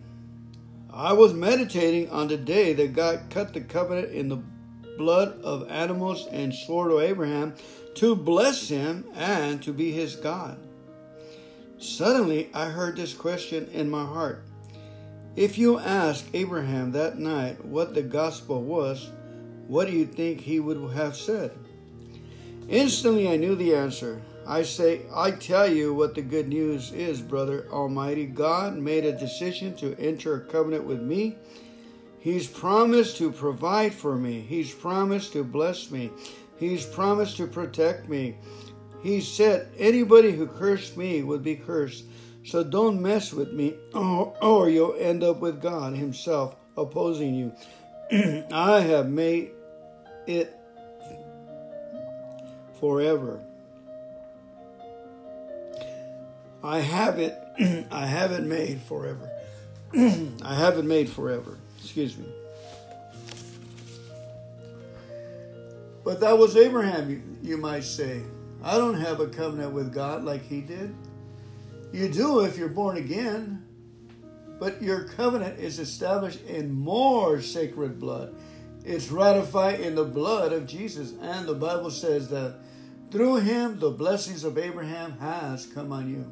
I 0.94 1.14
was 1.14 1.34
meditating 1.34 2.10
on 2.12 2.28
the 2.28 2.38
day 2.38 2.74
that 2.74 2.94
God 2.94 3.22
cut 3.30 3.54
the 3.54 3.62
covenant 3.62 4.12
in 4.12 4.30
the 4.30 4.38
blood 4.98 5.42
of 5.44 5.70
animals 5.70 6.28
and 6.32 6.54
swore 6.54 6.90
to 6.90 7.00
Abraham 7.00 7.54
to 7.96 8.16
bless 8.16 8.68
him 8.68 9.06
and 9.16 9.62
to 9.64 9.74
be 9.74 9.92
his 9.92 10.16
God. 10.16 10.58
Suddenly, 11.80 12.50
I 12.54 12.66
heard 12.66 12.96
this 12.96 13.14
question 13.14 13.70
in 13.72 13.90
my 13.90 14.04
heart. 14.04 14.44
If 15.36 15.58
you 15.58 15.78
ask 15.78 16.26
Abraham 16.34 16.92
that 16.94 17.20
night 17.20 17.64
what 17.64 17.94
the 17.94 18.02
gospel 18.02 18.64
was, 18.64 19.12
what 19.68 19.88
do 19.88 19.94
you 19.94 20.06
think 20.06 20.42
he 20.42 20.60
would 20.60 20.92
have 20.96 21.16
said? 21.16 21.52
Instantly, 22.70 23.30
I 23.30 23.38
knew 23.38 23.56
the 23.56 23.76
answer. 23.76 24.22
I 24.48 24.64
say, 24.64 25.02
I 25.14 25.32
tell 25.32 25.72
you 25.72 25.94
what 25.94 26.16
the 26.16 26.22
good 26.22 26.48
news 26.48 26.92
is, 26.92 27.22
brother. 27.22 27.68
Almighty 27.70 28.26
God 28.26 28.78
made 28.78 29.06
a 29.06 29.18
decision 29.18 29.76
to 29.76 29.98
enter 30.00 30.36
a 30.36 30.42
covenant 30.42 30.86
with 30.86 31.02
me. 31.02 31.36
He's 32.28 32.46
promised 32.46 33.16
to 33.20 33.32
provide 33.32 33.94
for 33.94 34.18
me. 34.18 34.42
He's 34.42 34.74
promised 34.74 35.32
to 35.32 35.46
bless 35.46 35.90
me. 35.90 36.12
He's 36.58 36.86
promised 36.86 37.38
to 37.38 37.48
protect 37.48 38.10
me. 38.10 38.36
He 39.02 39.22
said, 39.22 39.70
anybody 39.78 40.34
who 40.34 40.46
cursed 40.46 40.98
me 40.98 41.24
would 41.24 41.42
be 41.42 41.56
cursed. 41.56 42.04
So 42.44 42.66
don't 42.66 43.02
mess 43.02 43.32
with 43.32 43.54
me, 43.54 43.76
or, 43.94 44.36
or 44.42 44.70
you'll 44.70 44.98
end 45.00 45.24
up 45.24 45.40
with 45.40 45.62
God 45.62 45.94
Himself 45.94 46.58
opposing 46.76 47.34
you. 47.34 47.54
I 48.52 48.82
have 48.82 49.08
made 49.08 49.52
it 50.28 50.54
forever. 52.78 53.40
I 56.62 56.80
have 56.80 57.20
it. 57.20 57.38
I 57.90 58.06
have 58.06 58.34
it 58.34 58.44
made 58.44 58.82
forever. 58.82 59.32
I 59.94 60.56
haven't 60.56 60.88
made 60.88 61.10
forever. 61.10 61.58
Excuse 61.80 62.18
me. 62.18 62.26
But 66.04 66.20
that 66.22 66.38
was 66.38 66.56
Abraham, 66.56 67.10
you, 67.10 67.22
you 67.42 67.58
might 67.58 67.84
say. 67.84 68.22
I 68.64 68.78
don't 68.78 68.96
have 68.96 69.20
a 69.20 69.28
covenant 69.28 69.74
with 69.74 69.94
God 69.94 70.24
like 70.24 70.44
he 70.44 70.62
did. 70.62 70.96
You 71.92 72.10
do 72.10 72.42
if 72.42 72.58
you're 72.58 72.70
born 72.70 72.98
again, 72.98 73.64
but 74.60 74.82
your 74.82 75.04
covenant 75.04 75.60
is 75.60 75.80
established 75.80 76.44
in 76.46 76.72
more 76.72 77.42
sacred 77.42 78.00
blood. 78.00 78.36
It's 78.86 79.12
ratified 79.12 79.82
in 79.82 79.96
the 79.96 80.06
blood 80.06 80.54
of 80.54 80.66
Jesus, 80.66 81.14
and 81.22 81.46
the 81.46 81.54
Bible 81.54 81.92
says 81.92 82.30
that 82.30 82.56
through 83.12 83.38
him 83.38 83.80
the 83.80 83.92
blessings 83.92 84.44
of 84.44 84.58
Abraham 84.58 85.18
has 85.20 85.66
come 85.66 85.92
on 85.92 86.10
you. 86.10 86.26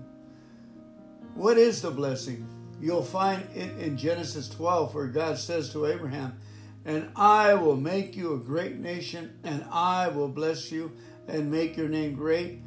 What 1.33 1.57
is 1.57 1.81
the 1.81 1.91
blessing? 1.91 2.47
You'll 2.85 3.01
find 3.01 3.41
it 3.55 3.79
in 3.79 3.97
Genesis 3.97 4.47
12, 4.47 4.93
where 4.93 5.07
God 5.07 5.39
says 5.39 5.71
to 5.71 5.87
Abraham, 5.87 6.37
And 6.85 7.09
I 7.15 7.55
will 7.55 7.75
make 7.75 8.15
you 8.15 8.35
a 8.35 8.37
great 8.37 8.75
nation, 8.75 9.39
and 9.43 9.65
I 9.71 10.09
will 10.09 10.27
bless 10.27 10.71
you 10.71 10.91
and 11.27 11.49
make 11.49 11.77
your 11.77 11.89
name 11.89 12.13
great. 12.13 12.61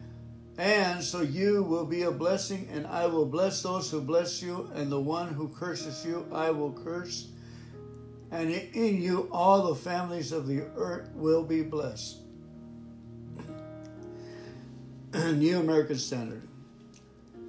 And 0.57 1.05
so 1.05 1.21
you 1.21 1.63
will 1.63 1.85
be 1.85 2.03
a 2.03 2.11
blessing, 2.11 2.69
and 2.73 2.85
I 2.89 3.07
will 3.07 3.27
bless 3.27 3.63
those 3.63 3.93
who 3.93 4.01
bless 4.01 4.43
you, 4.43 4.69
and 4.75 4.91
the 4.91 4.99
one 4.99 5.35
who 5.35 5.51
curses 5.51 6.05
you, 6.05 6.27
I 6.33 6.51
will 6.51 6.73
curse. 6.73 7.29
And 8.33 8.51
in 8.51 9.01
you, 9.01 9.29
all 9.31 9.69
the 9.69 9.77
families 9.77 10.33
of 10.33 10.49
the 10.49 10.63
earth 10.75 11.11
will 11.15 11.45
be 11.45 11.63
blessed. 11.63 12.17
New 15.15 15.61
American 15.61 15.97
Standard. 15.97 16.43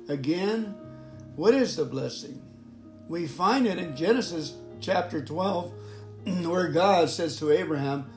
Again, 0.07 0.75
what 1.35 1.55
is 1.55 1.75
the 1.75 1.85
blessing? 1.85 2.43
We 3.09 3.25
find 3.25 3.65
it 3.65 3.79
in 3.79 3.95
Genesis 3.95 4.53
chapter 4.79 5.25
12, 5.25 5.73
where 6.45 6.67
God 6.67 7.09
says 7.09 7.39
to 7.39 7.51
Abraham, 7.51 8.07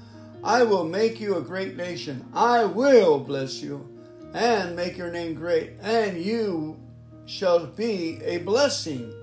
I 0.45 0.65
will 0.65 0.85
make 0.85 1.19
you 1.19 1.37
a 1.37 1.41
great 1.41 1.77
nation. 1.77 2.27
I 2.35 2.67
will 2.67 3.19
bless 3.19 3.63
you 3.63 3.89
and 4.35 4.77
make 4.77 4.99
your 4.99 5.11
name 5.11 5.35
great, 5.35 5.73
and 5.81 6.23
you 6.23 6.79
shall 7.25 7.67
be 7.67 8.21
a 8.23 8.39
blessing. 8.39 9.15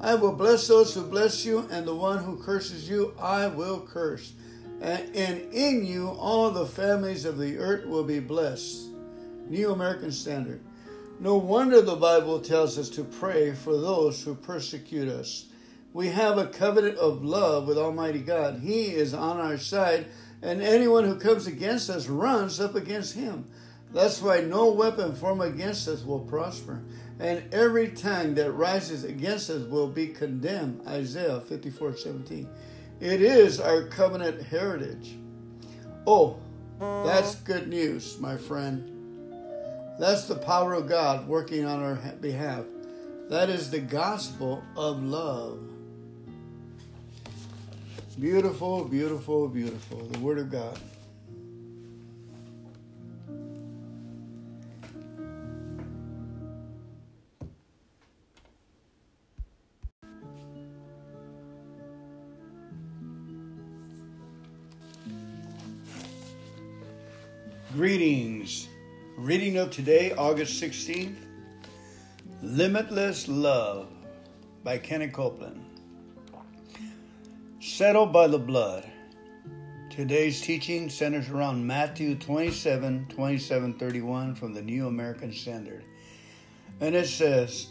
I 0.00 0.14
will 0.14 0.32
bless 0.32 0.66
those 0.66 0.94
who 0.94 1.02
bless 1.02 1.44
you, 1.44 1.68
and 1.70 1.86
the 1.86 1.94
one 1.94 2.24
who 2.24 2.42
curses 2.42 2.88
you, 2.88 3.14
I 3.20 3.48
will 3.48 3.80
curse. 3.80 4.32
And 4.80 5.52
in 5.52 5.84
you, 5.84 6.08
all 6.08 6.50
the 6.50 6.66
families 6.66 7.26
of 7.26 7.36
the 7.36 7.58
earth 7.58 7.86
will 7.86 8.04
be 8.04 8.20
blessed. 8.20 8.88
New 9.48 9.72
American 9.72 10.10
Standard. 10.10 10.60
No 11.18 11.36
wonder 11.36 11.80
the 11.80 11.96
Bible 11.96 12.40
tells 12.40 12.76
us 12.76 12.90
to 12.90 13.02
pray 13.02 13.54
for 13.54 13.74
those 13.74 14.22
who 14.22 14.34
persecute 14.34 15.08
us. 15.08 15.46
We 15.94 16.08
have 16.08 16.36
a 16.36 16.46
covenant 16.46 16.98
of 16.98 17.24
love 17.24 17.66
with 17.66 17.78
Almighty 17.78 18.18
God. 18.18 18.60
He 18.62 18.88
is 18.88 19.14
on 19.14 19.38
our 19.38 19.56
side, 19.56 20.08
and 20.42 20.60
anyone 20.60 21.04
who 21.04 21.18
comes 21.18 21.46
against 21.46 21.88
us 21.88 22.06
runs 22.06 22.60
up 22.60 22.74
against 22.74 23.14
him. 23.14 23.46
That's 23.94 24.20
why 24.20 24.42
no 24.42 24.70
weapon 24.72 25.14
formed 25.14 25.40
against 25.40 25.88
us 25.88 26.04
will 26.04 26.20
prosper, 26.20 26.82
and 27.18 27.42
every 27.54 27.88
tongue 27.88 28.34
that 28.34 28.52
rises 28.52 29.02
against 29.02 29.48
us 29.48 29.62
will 29.62 29.88
be 29.88 30.08
condemned. 30.08 30.86
Isaiah 30.86 31.40
54 31.40 31.96
17. 31.96 32.46
It 33.00 33.22
is 33.22 33.58
our 33.58 33.84
covenant 33.84 34.42
heritage. 34.42 35.16
Oh, 36.06 36.36
that's 36.78 37.36
good 37.36 37.68
news, 37.68 38.18
my 38.20 38.36
friend. 38.36 38.95
That's 39.98 40.26
the 40.26 40.36
power 40.36 40.74
of 40.74 40.88
God 40.88 41.26
working 41.26 41.64
on 41.64 41.82
our 41.82 41.94
behalf. 42.20 42.64
That 43.30 43.48
is 43.48 43.70
the 43.70 43.80
gospel 43.80 44.62
of 44.76 45.02
love. 45.02 45.58
Beautiful, 48.20 48.84
beautiful, 48.84 49.48
beautiful. 49.48 49.98
The 49.98 50.18
Word 50.20 50.38
of 50.38 50.50
God. 50.50 50.78
Greetings. 67.74 68.68
Reading 69.16 69.56
of 69.56 69.70
today, 69.70 70.12
August 70.12 70.62
16th 70.62 71.16
Limitless 72.42 73.26
Love 73.28 73.88
by 74.62 74.76
Kenneth 74.76 75.14
Copeland. 75.14 75.64
Settled 77.58 78.12
by 78.12 78.26
the 78.26 78.38
blood. 78.38 78.86
Today's 79.88 80.42
teaching 80.42 80.90
centers 80.90 81.30
around 81.30 81.66
Matthew 81.66 82.14
27 82.16 83.06
27 83.08 83.78
31 83.78 84.34
from 84.34 84.52
the 84.52 84.60
New 84.60 84.86
American 84.86 85.32
Standard. 85.32 85.82
And 86.82 86.94
it 86.94 87.08
says, 87.08 87.68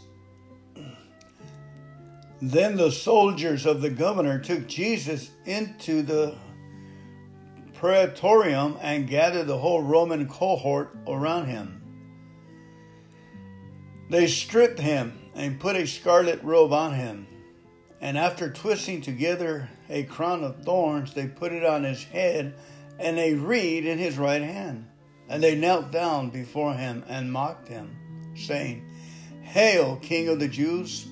Then 2.42 2.76
the 2.76 2.90
soldiers 2.90 3.66
of 3.66 3.82
the 3.82 3.90
governor 3.90 4.40
took 4.40 4.66
Jesus 4.66 5.30
into 5.44 6.02
the 6.02 6.34
praetorium 7.78 8.78
and 8.80 9.08
gathered 9.08 9.46
the 9.46 9.58
whole 9.58 9.82
Roman 9.82 10.28
cohort 10.28 10.96
around 11.06 11.46
him. 11.46 11.82
They 14.08 14.26
stripped 14.28 14.78
him 14.78 15.18
and 15.34 15.60
put 15.60 15.76
a 15.76 15.86
scarlet 15.86 16.42
robe 16.42 16.72
on 16.72 16.94
him, 16.94 17.26
and 18.00 18.16
after 18.16 18.50
twisting 18.50 19.02
together 19.02 19.68
a 19.90 20.04
crown 20.04 20.44
of 20.44 20.62
thorns, 20.64 21.12
they 21.12 21.26
put 21.26 21.52
it 21.52 21.64
on 21.64 21.84
his 21.84 22.02
head 22.02 22.54
and 22.98 23.18
a 23.18 23.34
reed 23.34 23.84
in 23.84 23.98
his 23.98 24.16
right 24.16 24.42
hand. 24.42 24.86
And 25.28 25.42
they 25.42 25.56
knelt 25.56 25.90
down 25.90 26.30
before 26.30 26.74
him 26.74 27.04
and 27.08 27.32
mocked 27.32 27.68
him, 27.68 28.34
saying, 28.36 28.88
Hail, 29.42 29.96
King 29.96 30.28
of 30.28 30.38
the 30.38 30.48
Jews! 30.48 31.08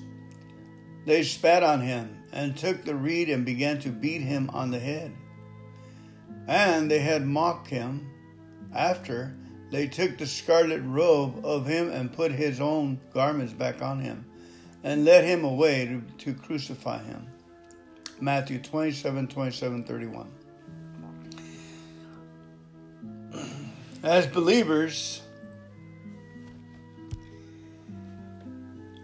They 1.05 1.23
spat 1.23 1.63
on 1.63 1.81
him 1.81 2.23
and 2.31 2.57
took 2.57 2.83
the 2.83 2.95
reed 2.95 3.29
and 3.29 3.45
began 3.45 3.79
to 3.81 3.89
beat 3.89 4.21
him 4.21 4.49
on 4.51 4.71
the 4.71 4.79
head. 4.79 5.11
And 6.47 6.89
they 6.89 6.99
had 6.99 7.25
mocked 7.25 7.67
him. 7.67 8.11
After, 8.73 9.35
they 9.71 9.87
took 9.87 10.17
the 10.17 10.27
scarlet 10.27 10.81
robe 10.81 11.45
of 11.45 11.65
him 11.65 11.89
and 11.89 12.11
put 12.11 12.31
his 12.31 12.59
own 12.61 12.99
garments 13.13 13.53
back 13.53 13.81
on 13.81 13.99
him, 13.99 14.25
and 14.83 15.05
led 15.05 15.23
him 15.23 15.43
away 15.43 15.85
to, 15.85 16.01
to 16.25 16.39
crucify 16.39 17.01
him. 17.03 17.27
Matthew 18.19 18.59
27 18.59 19.27
27 19.27 19.83
31. 19.83 20.31
As 24.03 24.27
believers, 24.27 25.21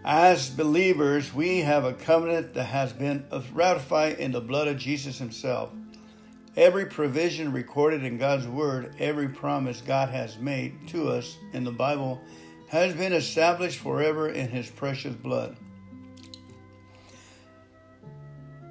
As 0.04 0.50
believers, 0.50 1.32
we 1.32 1.60
have 1.60 1.86
a 1.86 1.94
covenant 1.94 2.56
that 2.56 2.64
has 2.66 2.92
been 2.92 3.24
ratified 3.54 4.18
in 4.18 4.32
the 4.32 4.42
blood 4.42 4.68
of 4.68 4.78
Jesus 4.78 5.20
Himself. 5.20 5.72
Every 6.58 6.86
provision 6.86 7.54
recorded 7.54 8.04
in 8.04 8.18
God's 8.18 8.46
Word, 8.46 8.96
every 9.00 9.30
promise 9.30 9.80
God 9.80 10.10
has 10.10 10.38
made 10.38 10.88
to 10.90 11.08
us 11.08 11.38
in 11.54 11.64
the 11.64 11.72
Bible, 11.72 12.22
has 12.68 12.94
been 12.94 13.14
established 13.14 13.80
forever 13.80 14.28
in 14.28 14.50
His 14.50 14.70
precious 14.70 15.16
blood. 15.16 15.56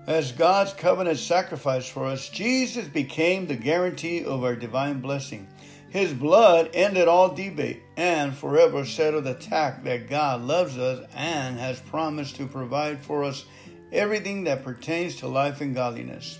As 0.07 0.33
God's 0.33 0.75
covenant 0.75 1.19
sacrifice 1.19 1.89
for 1.89 2.05
us, 2.05 2.29
Jesus 2.29 2.87
became 2.87 3.47
the 3.47 3.57
guarantee 3.57 4.25
of 4.25 4.45
our 4.45 4.57
divine 4.57 5.01
blessing. 5.01 5.49
His 5.89 6.13
blood 6.13 6.71
ended 6.75 7.09
all 7.09 7.35
debate 7.35 7.83
and 7.97 8.35
forever 8.35 8.85
settled 8.85 9.25
the 9.25 9.35
fact 9.35 9.85
that 9.85 10.09
God 10.09 10.43
loves 10.43 10.77
us 10.77 11.07
and 11.15 11.59
has 11.59 11.81
promised 11.81 12.37
to 12.37 12.47
provide 12.47 13.01
for 13.01 13.25
us 13.25 13.47
everything 13.91 14.45
that 14.45 14.65
pertains 14.65 15.17
to 15.17 15.29
life 15.29 15.61
and 15.61 15.75
godliness. 15.75 16.39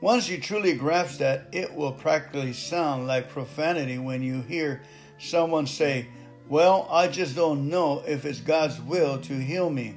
Once 0.00 0.28
you 0.28 0.40
truly 0.40 0.74
grasp 0.74 1.18
that, 1.18 1.46
it 1.52 1.74
will 1.74 1.92
practically 1.92 2.52
sound 2.52 3.06
like 3.06 3.28
profanity 3.28 3.98
when 3.98 4.22
you 4.22 4.40
hear 4.42 4.82
someone 5.18 5.66
say, 5.66 6.06
Well, 6.48 6.88
I 6.90 7.08
just 7.08 7.36
don't 7.36 7.68
know 7.68 8.02
if 8.06 8.24
it's 8.24 8.40
God's 8.40 8.80
will 8.80 9.18
to 9.22 9.34
heal 9.34 9.68
me. 9.68 9.96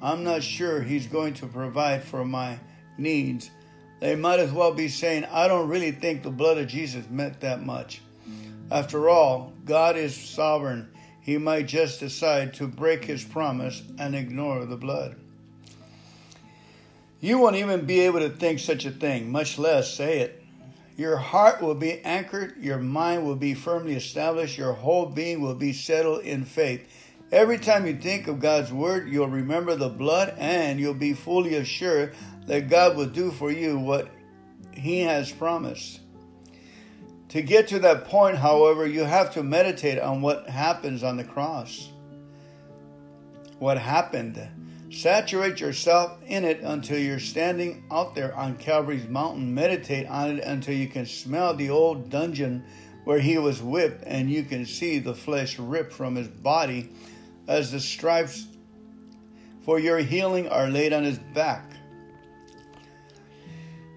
I'm 0.00 0.24
not 0.24 0.42
sure 0.42 0.82
He's 0.82 1.06
going 1.06 1.34
to 1.34 1.46
provide 1.46 2.02
for 2.02 2.24
my 2.24 2.58
needs 2.96 3.50
they 4.02 4.16
might 4.16 4.40
as 4.40 4.50
well 4.50 4.74
be 4.74 4.88
saying, 4.88 5.26
I 5.26 5.46
don't 5.46 5.68
really 5.68 5.92
think 5.92 6.24
the 6.24 6.30
blood 6.30 6.58
of 6.58 6.66
Jesus 6.66 7.08
meant 7.08 7.38
that 7.38 7.64
much. 7.64 8.02
After 8.68 9.08
all, 9.08 9.52
God 9.64 9.96
is 9.96 10.16
sovereign. 10.16 10.92
He 11.20 11.38
might 11.38 11.68
just 11.68 12.00
decide 12.00 12.52
to 12.54 12.66
break 12.66 13.04
his 13.04 13.22
promise 13.22 13.80
and 14.00 14.16
ignore 14.16 14.64
the 14.64 14.76
blood. 14.76 15.21
You 17.22 17.38
won't 17.38 17.54
even 17.54 17.86
be 17.86 18.00
able 18.00 18.18
to 18.18 18.30
think 18.30 18.58
such 18.58 18.84
a 18.84 18.90
thing, 18.90 19.30
much 19.30 19.56
less 19.56 19.94
say 19.94 20.18
it. 20.18 20.42
Your 20.96 21.16
heart 21.16 21.62
will 21.62 21.76
be 21.76 22.00
anchored, 22.00 22.56
your 22.60 22.78
mind 22.78 23.24
will 23.24 23.36
be 23.36 23.54
firmly 23.54 23.94
established, 23.94 24.58
your 24.58 24.72
whole 24.72 25.06
being 25.06 25.40
will 25.40 25.54
be 25.54 25.72
settled 25.72 26.24
in 26.24 26.44
faith. 26.44 26.84
Every 27.30 27.58
time 27.58 27.86
you 27.86 27.94
think 27.94 28.26
of 28.26 28.40
God's 28.40 28.72
word, 28.72 29.08
you'll 29.08 29.28
remember 29.28 29.76
the 29.76 29.88
blood 29.88 30.34
and 30.36 30.80
you'll 30.80 30.94
be 30.94 31.12
fully 31.12 31.54
assured 31.54 32.12
that 32.48 32.68
God 32.68 32.96
will 32.96 33.06
do 33.06 33.30
for 33.30 33.52
you 33.52 33.78
what 33.78 34.08
He 34.72 35.02
has 35.02 35.30
promised. 35.30 36.00
To 37.28 37.40
get 37.40 37.68
to 37.68 37.78
that 37.78 38.06
point, 38.06 38.36
however, 38.36 38.84
you 38.84 39.04
have 39.04 39.32
to 39.34 39.44
meditate 39.44 40.00
on 40.00 40.22
what 40.22 40.48
happens 40.48 41.04
on 41.04 41.18
the 41.18 41.24
cross. 41.24 41.88
What 43.60 43.78
happened. 43.78 44.40
Saturate 44.92 45.58
yourself 45.58 46.18
in 46.26 46.44
it 46.44 46.60
until 46.60 46.98
you're 46.98 47.18
standing 47.18 47.82
out 47.90 48.14
there 48.14 48.34
on 48.36 48.56
Calvary's 48.56 49.08
mountain. 49.08 49.54
Meditate 49.54 50.06
on 50.06 50.36
it 50.36 50.44
until 50.44 50.74
you 50.74 50.86
can 50.86 51.06
smell 51.06 51.54
the 51.54 51.70
old 51.70 52.10
dungeon 52.10 52.62
where 53.04 53.18
he 53.18 53.38
was 53.38 53.62
whipped 53.62 54.04
and 54.06 54.30
you 54.30 54.42
can 54.42 54.66
see 54.66 54.98
the 54.98 55.14
flesh 55.14 55.58
ripped 55.58 55.94
from 55.94 56.14
his 56.14 56.28
body 56.28 56.92
as 57.48 57.72
the 57.72 57.80
stripes 57.80 58.46
for 59.64 59.78
your 59.78 59.98
healing 59.98 60.46
are 60.48 60.68
laid 60.68 60.92
on 60.92 61.04
his 61.04 61.18
back. 61.18 61.64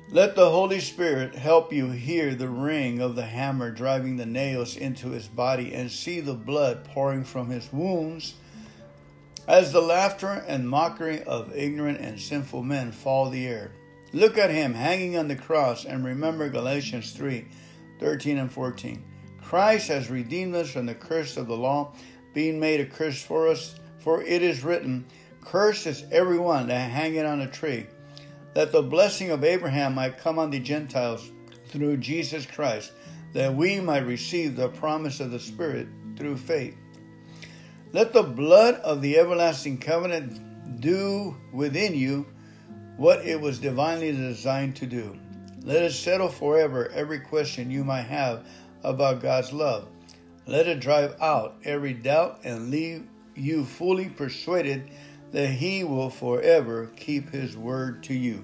Let 0.10 0.36
the 0.36 0.50
Holy 0.50 0.80
Spirit 0.80 1.36
help 1.36 1.74
you 1.74 1.92
hear 1.92 2.36
the 2.36 2.48
ring 2.48 3.02
of 3.02 3.16
the 3.16 3.26
hammer 3.26 3.70
driving 3.70 4.16
the 4.16 4.26
nails 4.26 4.78
into 4.78 5.10
his 5.10 5.28
body 5.28 5.74
and 5.74 5.92
see 5.92 6.22
the 6.22 6.34
blood 6.34 6.86
pouring 6.86 7.26
from 7.26 7.50
his 7.50 7.72
wounds 7.74 8.36
as 9.48 9.72
the 9.72 9.82
laughter 9.82 10.44
and 10.48 10.70
mockery 10.70 11.24
of 11.24 11.56
ignorant 11.56 12.00
and 12.00 12.20
sinful 12.20 12.64
men 12.64 12.92
fall 12.92 13.30
the 13.30 13.48
air. 13.48 13.72
Look 14.14 14.38
at 14.38 14.50
him 14.50 14.74
hanging 14.74 15.18
on 15.18 15.28
the 15.28 15.36
cross 15.36 15.86
and 15.86 16.06
remember 16.06 16.50
Galatians 16.50 17.12
3 17.12 17.46
13 18.00 18.38
and 18.38 18.52
14. 18.52 19.04
Christ 19.42 19.88
has 19.88 20.10
redeemed 20.10 20.56
us 20.56 20.72
from 20.72 20.86
the 20.86 20.96
curse 20.96 21.38
of 21.38 21.48
the 21.48 21.56
law, 21.56 21.94
being 22.34 22.60
made 22.60 22.80
a 22.80 22.86
curse 22.86 23.22
for 23.22 23.48
us, 23.48 23.76
for 24.00 24.22
it 24.22 24.42
is 24.42 24.64
written, 24.64 25.06
Cursed 25.42 25.88
is 25.88 26.04
everyone 26.12 26.68
that 26.68 26.90
hangeth 26.90 27.26
on 27.26 27.42
a 27.42 27.52
tree 27.52 27.86
that 28.56 28.72
the 28.72 28.82
blessing 28.82 29.32
of 29.32 29.44
Abraham 29.44 29.94
might 29.94 30.18
come 30.18 30.40
on 30.40 30.50
the 30.50 30.60
Gentiles 30.60 31.30
through 31.68 31.98
Jesus 31.98 32.46
Christ, 32.46 32.94
that 33.34 33.54
we 33.54 33.82
might 33.82 34.08
receive 34.08 34.56
the 34.56 34.70
promise 34.70 35.20
of 35.20 35.30
the 35.30 35.40
Spirit 35.40 35.88
through 36.16 36.38
faith. 36.38 36.76
Let 37.96 38.12
the 38.12 38.24
blood 38.24 38.76
of 38.82 39.02
the 39.02 39.18
everlasting 39.18 39.78
covenant 39.78 40.82
do 40.82 41.34
within 41.54 41.96
you 41.96 42.26
what 42.98 43.26
it 43.26 43.40
was 43.40 43.60
divinely 43.60 44.12
designed 44.12 44.76
to 44.76 44.86
do. 44.86 45.18
Let 45.62 45.82
it 45.82 45.94
settle 45.94 46.28
forever 46.28 46.90
every 46.90 47.22
question 47.22 47.72
you 47.72 47.86
might 47.86 48.02
have 48.02 48.46
about 48.84 49.22
God's 49.22 49.54
love. 49.54 49.88
Let 50.46 50.68
it 50.68 50.82
drive 50.82 51.16
out 51.22 51.56
every 51.64 51.94
doubt 51.94 52.42
and 52.44 52.70
leave 52.70 53.08
you 53.34 53.64
fully 53.64 54.10
persuaded 54.10 54.90
that 55.32 55.48
He 55.48 55.86
will 55.86 56.10
forever 56.10 56.92
keep 56.98 57.30
His 57.30 57.56
word 57.56 58.04
to 58.04 58.14
you. 58.14 58.44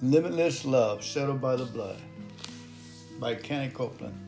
Limitless 0.00 0.64
Love, 0.64 1.04
Settled 1.04 1.42
by 1.42 1.56
the 1.56 1.66
Blood 1.66 1.98
by 3.20 3.34
Kenny 3.34 3.68
Copeland. 3.68 4.27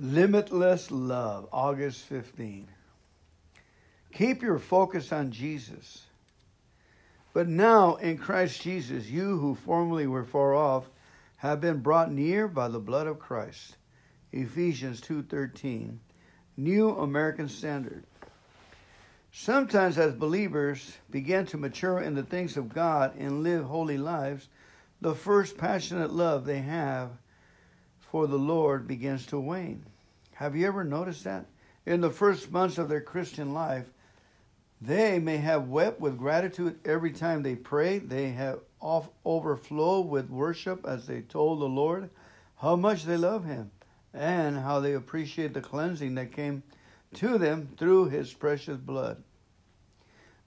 Limitless 0.00 0.90
Love, 0.90 1.48
August 1.52 2.02
15. 2.06 2.66
Keep 4.12 4.42
your 4.42 4.58
focus 4.58 5.12
on 5.12 5.30
Jesus. 5.30 6.06
But 7.32 7.48
now 7.48 7.94
in 7.96 8.18
Christ 8.18 8.60
Jesus, 8.60 9.08
you 9.08 9.38
who 9.38 9.54
formerly 9.54 10.08
were 10.08 10.24
far 10.24 10.54
off 10.54 10.88
have 11.36 11.60
been 11.60 11.78
brought 11.78 12.10
near 12.10 12.48
by 12.48 12.68
the 12.68 12.80
blood 12.80 13.06
of 13.06 13.20
Christ. 13.20 13.76
Ephesians 14.32 15.00
2:13, 15.00 16.00
New 16.56 16.90
American 16.96 17.48
Standard. 17.48 18.04
Sometimes 19.30 19.96
as 19.96 20.14
believers 20.14 20.96
begin 21.10 21.46
to 21.46 21.56
mature 21.56 22.00
in 22.00 22.14
the 22.14 22.22
things 22.24 22.56
of 22.56 22.68
God 22.68 23.16
and 23.16 23.44
live 23.44 23.64
holy 23.64 23.98
lives, 23.98 24.48
the 25.00 25.14
first 25.14 25.56
passionate 25.56 26.12
love 26.12 26.46
they 26.46 26.62
have 26.62 27.10
for 28.14 28.28
the 28.28 28.38
Lord 28.38 28.86
begins 28.86 29.26
to 29.26 29.40
wane. 29.40 29.84
Have 30.34 30.54
you 30.54 30.68
ever 30.68 30.84
noticed 30.84 31.24
that? 31.24 31.46
In 31.84 32.00
the 32.00 32.10
first 32.10 32.52
months 32.52 32.78
of 32.78 32.88
their 32.88 33.00
Christian 33.00 33.52
life, 33.52 33.86
they 34.80 35.18
may 35.18 35.38
have 35.38 35.66
wept 35.66 35.98
with 35.98 36.16
gratitude 36.16 36.78
every 36.84 37.10
time 37.10 37.42
they 37.42 37.56
prayed. 37.56 38.08
They 38.08 38.30
have 38.30 38.60
off 38.78 39.08
overflow 39.24 39.98
with 39.98 40.30
worship 40.30 40.86
as 40.86 41.08
they 41.08 41.22
told 41.22 41.58
the 41.58 41.64
Lord 41.64 42.08
how 42.58 42.76
much 42.76 43.02
they 43.02 43.16
love 43.16 43.46
Him 43.46 43.72
and 44.12 44.58
how 44.58 44.78
they 44.78 44.92
appreciate 44.92 45.52
the 45.52 45.60
cleansing 45.60 46.14
that 46.14 46.30
came 46.30 46.62
to 47.14 47.36
them 47.36 47.68
through 47.76 48.10
His 48.10 48.32
precious 48.32 48.76
blood. 48.76 49.24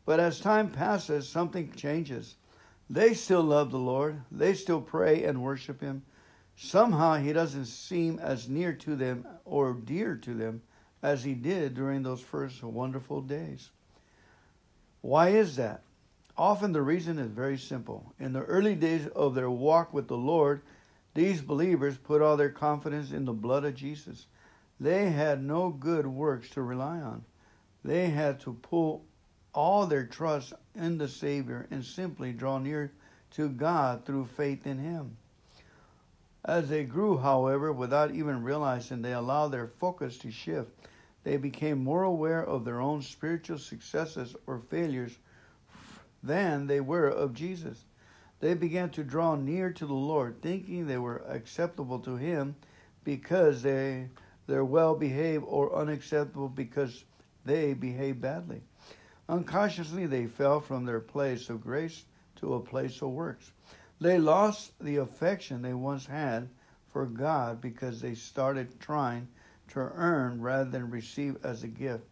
But 0.05 0.21
as 0.21 0.39
time 0.39 0.69
passes, 0.69 1.27
something 1.27 1.73
changes. 1.73 2.35
They 2.89 3.13
still 3.13 3.43
love 3.43 3.71
the 3.71 3.77
Lord, 3.77 4.21
they 4.31 4.53
still 4.53 4.79
pray 4.79 5.25
and 5.25 5.43
worship 5.43 5.81
Him. 5.81 6.03
Somehow 6.57 7.15
He 7.15 7.33
doesn't 7.33 7.65
seem 7.65 8.19
as 8.19 8.49
near 8.49 8.73
to 8.73 8.95
them 8.95 9.27
or 9.45 9.73
dear 9.73 10.15
to 10.17 10.33
them 10.33 10.63
as 11.03 11.23
He 11.23 11.35
did 11.35 11.75
during 11.75 12.01
those 12.01 12.21
first 12.21 12.63
wonderful 12.63 13.21
days. 13.21 13.69
Why 15.01 15.29
is 15.29 15.55
that? 15.57 15.83
Often 16.35 16.73
the 16.73 16.81
reason 16.81 17.19
is 17.19 17.31
very 17.31 17.57
simple. 17.57 18.13
In 18.19 18.33
the 18.33 18.43
early 18.43 18.75
days 18.75 19.07
of 19.07 19.35
their 19.35 19.49
walk 19.49 19.93
with 19.93 20.07
the 20.07 20.17
Lord, 20.17 20.61
these 21.13 21.41
believers 21.41 21.97
put 21.97 22.21
all 22.21 22.37
their 22.37 22.49
confidence 22.49 23.11
in 23.11 23.25
the 23.25 23.33
blood 23.33 23.63
of 23.63 23.75
Jesus. 23.75 24.25
They 24.79 25.11
had 25.11 25.43
no 25.43 25.69
good 25.69 26.05
works 26.05 26.49
to 26.51 26.61
rely 26.61 26.99
on. 26.99 27.23
They 27.83 28.09
had 28.09 28.39
to 28.41 28.53
pull 28.53 29.05
all 29.53 29.85
their 29.85 30.05
trust 30.05 30.53
in 30.75 30.97
the 30.97 31.07
Savior 31.07 31.67
and 31.71 31.83
simply 31.85 32.33
draw 32.33 32.57
near 32.57 32.91
to 33.31 33.49
God 33.49 34.05
through 34.05 34.25
faith 34.25 34.67
in 34.67 34.77
Him. 34.77 35.17
As 36.47 36.69
they 36.69 36.85
grew, 36.85 37.17
however, 37.17 37.73
without 37.73 38.11
even 38.11 38.41
realizing, 38.41 39.01
they 39.01 39.11
allowed 39.11 39.49
their 39.49 39.67
focus 39.67 40.17
to 40.19 40.31
shift. 40.31 40.71
They 41.25 41.35
became 41.35 41.83
more 41.83 42.03
aware 42.03 42.41
of 42.41 42.63
their 42.63 42.79
own 42.79 43.01
spiritual 43.01 43.57
successes 43.57 44.33
or 44.47 44.59
failures 44.59 45.17
than 46.23 46.65
they 46.65 46.79
were 46.79 47.09
of 47.09 47.33
Jesus. 47.33 47.83
They 48.39 48.53
began 48.53 48.91
to 48.91 49.03
draw 49.03 49.35
near 49.35 49.73
to 49.73 49.85
the 49.85 49.93
Lord, 49.93 50.41
thinking 50.41 50.87
they 50.87 50.97
were 50.97 51.23
acceptable 51.27 51.99
to 51.99 52.15
Him 52.15 52.55
because 53.03 53.61
they 53.61 54.07
they're 54.45 54.63
well 54.63 54.95
behaved 54.95 55.43
or 55.45 55.75
unacceptable 55.75 56.47
because 56.47 57.03
they 57.43 57.73
behave 57.73 58.21
badly. 58.21 58.61
Unconsciously, 59.27 60.05
they 60.05 60.27
fell 60.27 60.61
from 60.61 60.85
their 60.85 61.01
place 61.01 61.49
of 61.49 61.59
grace 61.59 62.05
to 62.37 62.53
a 62.53 62.61
place 62.61 63.01
of 63.01 63.09
works. 63.09 63.51
They 63.99 64.19
lost 64.19 64.73
the 64.79 64.97
affection 64.97 65.61
they 65.61 65.73
once 65.73 66.05
had 66.05 66.49
for 66.91 67.05
God 67.05 67.61
because 67.61 67.99
they 68.01 68.13
started 68.13 68.79
trying 68.79 69.27
to 69.69 69.79
earn 69.79 70.41
rather 70.41 70.69
than 70.69 70.91
receive 70.91 71.37
as 71.43 71.63
a 71.63 71.67
gift 71.67 72.03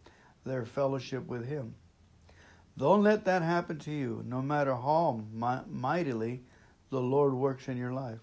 their 0.44 0.64
fellowship 0.64 1.26
with 1.26 1.46
Him. 1.46 1.74
Don't 2.76 3.02
let 3.02 3.24
that 3.24 3.42
happen 3.42 3.78
to 3.80 3.90
you, 3.90 4.22
no 4.26 4.42
matter 4.42 4.74
how 4.74 5.22
mightily 5.68 6.42
the 6.90 7.00
Lord 7.00 7.34
works 7.34 7.68
in 7.68 7.76
your 7.76 7.92
life. 7.92 8.18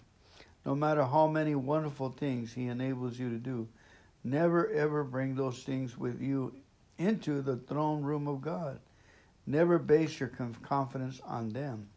No 0.64 0.74
matter 0.74 1.04
how 1.04 1.26
many 1.26 1.54
wonderful 1.54 2.10
things 2.10 2.52
He 2.52 2.68
enables 2.68 3.18
you 3.18 3.30
to 3.30 3.36
do, 3.36 3.68
never 4.22 4.70
ever 4.70 5.04
bring 5.04 5.34
those 5.34 5.62
things 5.62 5.98
with 5.98 6.20
you 6.20 6.54
into 6.98 7.42
the 7.42 7.56
throne 7.56 8.02
room 8.02 8.28
of 8.28 8.40
God. 8.40 8.78
Never 9.46 9.78
base 9.78 10.20
your 10.20 10.30
confidence 10.62 11.20
on 11.26 11.50
them. 11.50 11.88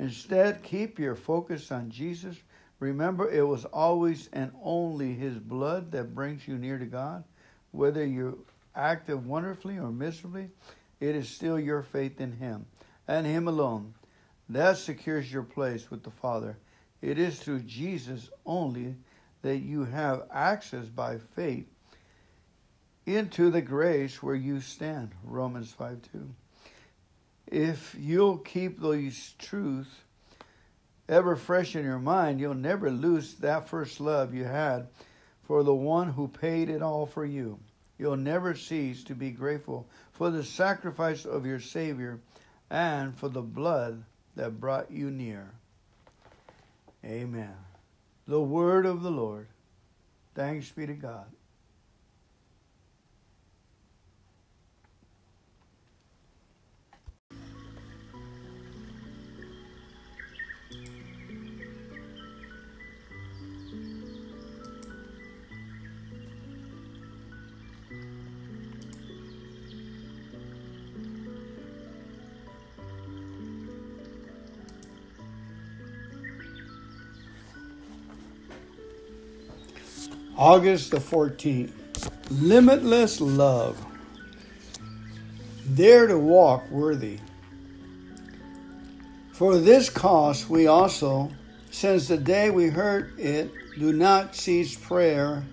Instead, 0.00 0.62
keep 0.62 0.98
your 0.98 1.14
focus 1.14 1.70
on 1.70 1.90
Jesus. 1.90 2.34
Remember, 2.78 3.30
it 3.30 3.46
was 3.46 3.66
always 3.66 4.30
and 4.32 4.50
only 4.64 5.12
His 5.12 5.38
blood 5.38 5.92
that 5.92 6.14
brings 6.14 6.48
you 6.48 6.56
near 6.56 6.78
to 6.78 6.86
God. 6.86 7.22
Whether 7.72 8.06
you 8.06 8.46
act 8.74 9.10
wonderfully 9.10 9.76
or 9.76 9.92
miserably, 9.92 10.48
it 11.00 11.14
is 11.14 11.28
still 11.28 11.60
your 11.60 11.82
faith 11.82 12.18
in 12.18 12.32
Him 12.32 12.64
and 13.06 13.26
Him 13.26 13.46
alone. 13.46 13.92
That 14.48 14.78
secures 14.78 15.30
your 15.30 15.42
place 15.42 15.90
with 15.90 16.02
the 16.02 16.10
Father. 16.10 16.56
It 17.02 17.18
is 17.18 17.38
through 17.38 17.60
Jesus 17.60 18.30
only 18.46 18.94
that 19.42 19.58
you 19.58 19.84
have 19.84 20.22
access 20.32 20.86
by 20.86 21.18
faith 21.36 21.66
into 23.04 23.50
the 23.50 23.62
grace 23.62 24.22
where 24.22 24.34
you 24.34 24.62
stand. 24.62 25.10
Romans 25.24 25.72
5 25.72 26.00
2 26.10 26.34
if 27.50 27.96
you'll 27.98 28.38
keep 28.38 28.80
these 28.80 29.34
truths 29.38 29.90
ever 31.08 31.34
fresh 31.34 31.74
in 31.74 31.84
your 31.84 31.98
mind, 31.98 32.40
you'll 32.40 32.54
never 32.54 32.90
lose 32.90 33.34
that 33.36 33.68
first 33.68 34.00
love 34.00 34.32
you 34.32 34.44
had 34.44 34.86
for 35.42 35.64
the 35.64 35.74
one 35.74 36.12
who 36.12 36.28
paid 36.28 36.70
it 36.70 36.80
all 36.80 37.06
for 37.06 37.24
you. 37.24 37.58
You'll 37.98 38.16
never 38.16 38.54
cease 38.54 39.02
to 39.04 39.14
be 39.14 39.30
grateful 39.30 39.86
for 40.12 40.30
the 40.30 40.44
sacrifice 40.44 41.24
of 41.24 41.44
your 41.44 41.60
Savior 41.60 42.20
and 42.70 43.16
for 43.18 43.28
the 43.28 43.42
blood 43.42 44.04
that 44.36 44.60
brought 44.60 44.90
you 44.90 45.10
near. 45.10 45.50
Amen. 47.04 47.54
The 48.28 48.40
word 48.40 48.86
of 48.86 49.02
the 49.02 49.10
Lord. 49.10 49.48
Thanks 50.34 50.70
be 50.70 50.86
to 50.86 50.94
God. 50.94 51.26
August 80.40 80.90
the 80.90 80.96
14th. 80.96 81.70
Limitless 82.30 83.20
love. 83.20 83.78
Dare 85.74 86.06
to 86.06 86.16
walk 86.16 86.70
worthy. 86.70 87.18
For 89.32 89.58
this 89.58 89.90
cause 89.90 90.48
we 90.48 90.66
also, 90.66 91.30
since 91.70 92.08
the 92.08 92.16
day 92.16 92.48
we 92.48 92.68
heard 92.68 93.20
it, 93.20 93.50
do 93.78 93.92
not 93.92 94.34
cease 94.34 94.74
prayer 94.74 95.44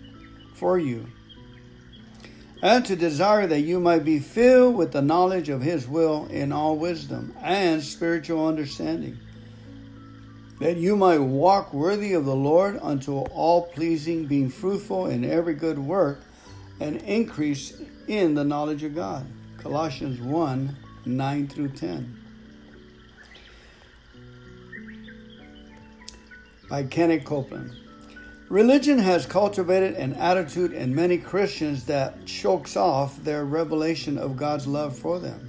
for 0.54 0.80
you, 0.80 1.06
and 2.64 2.86
to 2.86 2.96
desire 2.96 3.46
that 3.46 3.60
you 3.60 3.82
might 3.82 4.06
be 4.06 4.20
filled 4.20 4.78
with 4.78 4.94
the 4.94 5.02
knowledge 5.02 5.50
of 5.50 5.62
His 5.62 5.86
will 5.86 6.28
in 6.28 6.54
all 6.54 6.78
wisdom 6.78 7.36
and 7.42 7.84
spiritual 7.84 8.48
understanding 8.48 9.20
that 10.60 10.78
you 10.78 10.96
might 10.96 11.20
walk 11.20 11.74
worthy 11.74 12.14
of 12.14 12.26
the 12.26 12.36
Lord 12.36 12.80
unto 12.82 13.18
all 13.18 13.68
pleasing, 13.68 14.26
being 14.26 14.50
fruitful 14.50 15.08
in 15.08 15.24
every 15.24 15.54
good 15.54 15.78
work, 15.78 16.22
and 16.80 16.98
increase 16.98 17.80
in 18.08 18.34
the 18.34 18.44
knowledge 18.44 18.84
of 18.84 18.96
God. 18.96 19.26
Colossians 19.58 20.20
1 20.20 20.76
9 21.06 21.48
through 21.48 21.70
10. 21.70 22.24
By 26.70 26.84
Kenneth 26.84 27.24
Copeland. 27.24 27.72
Religion 28.50 29.00
has 29.00 29.26
cultivated 29.26 29.96
an 29.96 30.14
attitude 30.14 30.72
in 30.72 30.96
many 30.96 31.18
Christians 31.18 31.86
that 31.86 32.26
chokes 32.26 32.78
off 32.78 33.22
their 33.24 33.44
revelation 33.46 34.18
of 34.18 34.38
God's 34.38 34.68
love 34.68 34.98
for 34.98 35.20
them. 35.20 35.47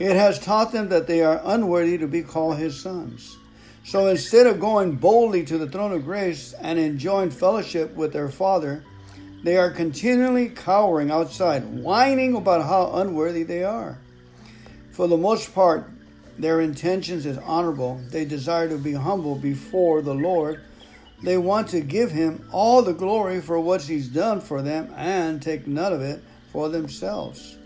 It 0.00 0.16
has 0.16 0.38
taught 0.38 0.72
them 0.72 0.88
that 0.88 1.06
they 1.06 1.22
are 1.22 1.42
unworthy 1.44 1.98
to 1.98 2.08
be 2.08 2.22
called 2.22 2.56
his 2.56 2.80
sons. 2.80 3.36
So 3.84 4.06
instead 4.06 4.46
of 4.46 4.58
going 4.58 4.96
boldly 4.96 5.44
to 5.44 5.58
the 5.58 5.68
throne 5.68 5.92
of 5.92 6.06
grace 6.06 6.54
and 6.54 6.78
enjoying 6.78 7.30
fellowship 7.30 7.94
with 7.94 8.14
their 8.14 8.30
Father, 8.30 8.82
they 9.44 9.58
are 9.58 9.70
continually 9.70 10.48
cowering 10.48 11.10
outside, 11.10 11.66
whining 11.66 12.34
about 12.34 12.64
how 12.64 12.92
unworthy 12.98 13.42
they 13.42 13.62
are. 13.62 13.98
For 14.90 15.06
the 15.06 15.18
most 15.18 15.54
part, 15.54 15.90
their 16.38 16.62
intentions 16.62 17.26
is 17.26 17.36
honorable. 17.36 18.00
They 18.08 18.24
desire 18.24 18.70
to 18.70 18.78
be 18.78 18.94
humble 18.94 19.36
before 19.36 20.00
the 20.00 20.14
Lord. 20.14 20.62
They 21.22 21.36
want 21.36 21.68
to 21.68 21.82
give 21.82 22.10
him 22.10 22.48
all 22.52 22.80
the 22.80 22.94
glory 22.94 23.42
for 23.42 23.60
what 23.60 23.82
he's 23.82 24.08
done 24.08 24.40
for 24.40 24.62
them 24.62 24.94
and 24.96 25.42
take 25.42 25.66
none 25.66 25.92
of 25.92 26.00
it 26.00 26.22
for 26.52 26.70
themselves 26.70 27.58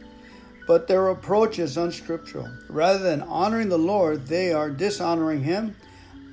but 0.67 0.89
their 0.89 1.09
approach 1.09 1.59
is 1.59 1.77
unscriptural. 1.77 2.49
Rather 2.69 3.03
than 3.03 3.23
honoring 3.23 3.69
the 3.69 3.79
Lord, 3.79 4.27
they 4.27 4.53
are 4.53 4.71
dishonoring 4.71 5.43
Him 5.43 5.77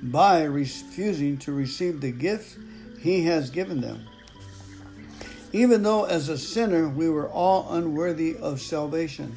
by 0.02 0.42
refusing 0.44 1.38
to 1.38 1.52
receive 1.52 2.00
the 2.00 2.12
gift 2.12 2.58
He 3.00 3.24
has 3.24 3.50
given 3.50 3.80
them. 3.80 4.06
Even 5.52 5.82
though 5.82 6.04
as 6.04 6.28
a 6.28 6.38
sinner 6.38 6.88
we 6.88 7.10
were 7.10 7.28
all 7.28 7.74
unworthy 7.74 8.36
of 8.38 8.60
salvation, 8.60 9.36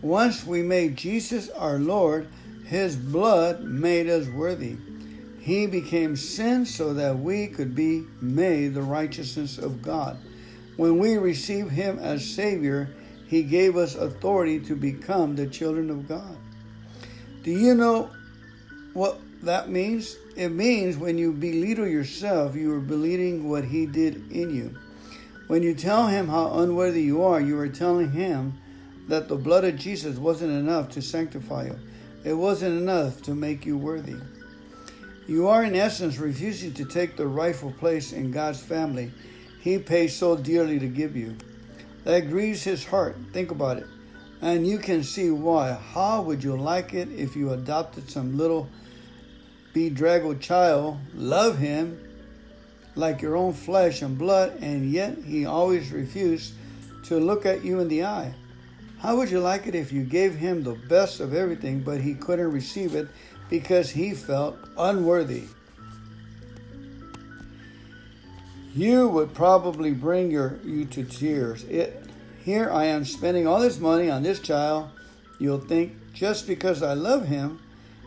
once 0.00 0.44
we 0.44 0.62
made 0.62 0.96
Jesus 0.96 1.48
our 1.50 1.78
Lord, 1.78 2.26
His 2.66 2.96
blood 2.96 3.62
made 3.62 4.08
us 4.08 4.26
worthy. 4.28 4.76
He 5.40 5.66
became 5.66 6.16
sin 6.16 6.66
so 6.66 6.94
that 6.94 7.18
we 7.18 7.46
could 7.46 7.74
be 7.74 8.04
made 8.20 8.74
the 8.74 8.82
righteousness 8.82 9.58
of 9.58 9.82
God. 9.82 10.16
When 10.76 10.98
we 10.98 11.16
receive 11.16 11.70
Him 11.70 11.98
as 11.98 12.28
Savior, 12.28 12.88
he 13.32 13.42
gave 13.42 13.78
us 13.78 13.94
authority 13.94 14.60
to 14.60 14.76
become 14.76 15.36
the 15.36 15.46
children 15.46 15.88
of 15.88 16.06
God. 16.06 16.36
Do 17.42 17.50
you 17.50 17.74
know 17.74 18.10
what 18.92 19.22
that 19.44 19.70
means? 19.70 20.18
It 20.36 20.50
means 20.50 20.98
when 20.98 21.16
you 21.16 21.32
belittle 21.32 21.86
yourself, 21.86 22.54
you 22.54 22.74
are 22.74 22.78
belittling 22.78 23.48
what 23.48 23.64
He 23.64 23.86
did 23.86 24.30
in 24.30 24.54
you. 24.54 24.78
When 25.46 25.62
you 25.62 25.74
tell 25.74 26.08
Him 26.08 26.28
how 26.28 26.58
unworthy 26.58 27.00
you 27.00 27.22
are, 27.22 27.40
you 27.40 27.58
are 27.58 27.70
telling 27.70 28.12
Him 28.12 28.60
that 29.08 29.28
the 29.28 29.36
blood 29.36 29.64
of 29.64 29.78
Jesus 29.78 30.18
wasn't 30.18 30.52
enough 30.52 30.90
to 30.90 31.00
sanctify 31.00 31.68
you, 31.68 31.78
it 32.24 32.34
wasn't 32.34 32.82
enough 32.82 33.22
to 33.22 33.34
make 33.34 33.64
you 33.64 33.78
worthy. 33.78 34.16
You 35.26 35.48
are, 35.48 35.64
in 35.64 35.74
essence, 35.74 36.18
refusing 36.18 36.74
to 36.74 36.84
take 36.84 37.16
the 37.16 37.26
rightful 37.26 37.72
place 37.72 38.12
in 38.12 38.30
God's 38.30 38.60
family 38.60 39.10
He 39.62 39.78
paid 39.78 40.08
so 40.08 40.36
dearly 40.36 40.78
to 40.78 40.86
give 40.86 41.16
you. 41.16 41.34
That 42.04 42.28
grieves 42.28 42.64
his 42.64 42.84
heart. 42.84 43.16
Think 43.32 43.50
about 43.50 43.78
it. 43.78 43.86
And 44.40 44.66
you 44.66 44.78
can 44.78 45.04
see 45.04 45.30
why. 45.30 45.72
How 45.72 46.22
would 46.22 46.42
you 46.42 46.56
like 46.56 46.94
it 46.94 47.08
if 47.10 47.36
you 47.36 47.52
adopted 47.52 48.10
some 48.10 48.36
little 48.36 48.68
bedraggled 49.72 50.40
child, 50.40 50.98
love 51.14 51.58
him 51.58 51.98
like 52.94 53.22
your 53.22 53.36
own 53.36 53.52
flesh 53.52 54.02
and 54.02 54.18
blood, 54.18 54.58
and 54.60 54.90
yet 54.90 55.16
he 55.24 55.46
always 55.46 55.92
refused 55.92 56.54
to 57.04 57.18
look 57.18 57.46
at 57.46 57.64
you 57.64 57.80
in 57.80 57.88
the 57.88 58.04
eye? 58.04 58.34
How 58.98 59.16
would 59.16 59.30
you 59.30 59.40
like 59.40 59.66
it 59.66 59.74
if 59.74 59.92
you 59.92 60.04
gave 60.04 60.34
him 60.34 60.62
the 60.62 60.74
best 60.74 61.20
of 61.20 61.34
everything, 61.34 61.80
but 61.80 62.00
he 62.00 62.14
couldn't 62.14 62.52
receive 62.52 62.94
it 62.94 63.08
because 63.48 63.90
he 63.90 64.12
felt 64.12 64.56
unworthy? 64.76 65.44
You 68.74 69.08
would 69.08 69.34
probably 69.34 69.92
bring 69.92 70.30
your 70.30 70.58
you 70.64 70.84
to 70.86 71.04
tears. 71.04 71.64
It 71.64 72.06
here 72.44 72.70
I 72.70 72.86
am 72.86 73.04
spending 73.04 73.46
all 73.46 73.60
this 73.60 73.78
money 73.78 74.10
on 74.10 74.22
this 74.22 74.40
child. 74.40 74.90
You'll 75.38 75.60
think 75.60 76.12
just 76.12 76.46
because 76.46 76.82
I 76.82 76.94
love 76.94 77.26
him, 77.26 77.60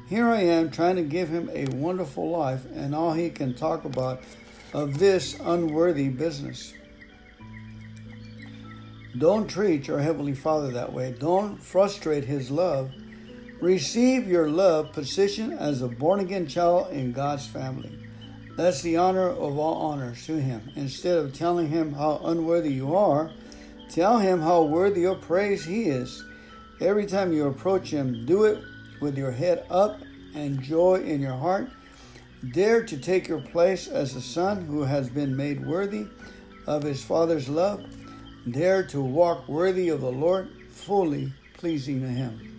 here 0.07 0.27
I 0.27 0.41
am 0.41 0.71
trying 0.71 0.97
to 0.97 1.03
give 1.03 1.29
him 1.29 1.49
a 1.53 1.65
wonderful 1.67 2.29
life 2.29 2.65
and 2.73 2.93
all 2.93 3.13
he 3.13 3.29
can 3.29 3.53
talk 3.53 3.85
about 3.85 4.21
of 4.73 4.99
this 4.99 5.37
unworthy 5.39 6.09
business. 6.09 6.73
Don't 9.17 9.47
treat 9.47 9.87
your 9.87 9.99
Heavenly 9.99 10.33
Father 10.33 10.71
that 10.71 10.91
way. 10.91 11.15
Don't 11.17 11.57
frustrate 11.57 12.25
His 12.25 12.51
love. 12.51 12.91
Receive 13.61 14.27
your 14.27 14.49
love 14.49 14.91
position 14.91 15.53
as 15.53 15.81
a 15.81 15.87
born 15.87 16.19
again 16.19 16.47
child 16.47 16.91
in 16.91 17.13
God's 17.13 17.47
family. 17.47 18.04
That's 18.55 18.81
the 18.81 18.97
honor 18.97 19.29
of 19.29 19.57
all 19.57 19.91
honors 19.91 20.25
to 20.27 20.39
Him. 20.39 20.71
Instead 20.75 21.17
of 21.17 21.33
telling 21.33 21.69
Him 21.69 21.93
how 21.93 22.21
unworthy 22.23 22.73
you 22.73 22.95
are, 22.95 23.31
tell 23.89 24.19
Him 24.19 24.39
how 24.39 24.63
worthy 24.63 25.05
of 25.05 25.21
praise 25.21 25.65
He 25.65 25.83
is. 25.83 26.23
Every 26.79 27.05
time 27.05 27.33
you 27.33 27.47
approach 27.47 27.89
Him, 27.89 28.25
do 28.25 28.45
it 28.45 28.63
with 29.01 29.17
your 29.17 29.31
head 29.31 29.65
up 29.69 29.99
and 30.33 30.61
joy 30.61 31.01
in 31.01 31.21
your 31.21 31.35
heart. 31.35 31.69
Dare 32.53 32.83
to 32.83 32.97
take 32.97 33.27
your 33.27 33.41
place 33.41 33.87
as 33.87 34.15
a 34.15 34.21
son 34.21 34.65
who 34.65 34.83
has 34.83 35.09
been 35.09 35.35
made 35.35 35.65
worthy 35.65 36.07
of 36.67 36.83
his 36.83 37.03
Father's 37.03 37.49
love 37.49 37.85
dare 38.51 38.83
to 38.83 39.01
walk 39.01 39.47
worthy 39.47 39.89
of 39.89 40.01
the 40.01 40.11
Lord, 40.11 40.49
fully 40.69 41.33
pleasing 41.55 42.01
to 42.01 42.07
Him. 42.07 42.54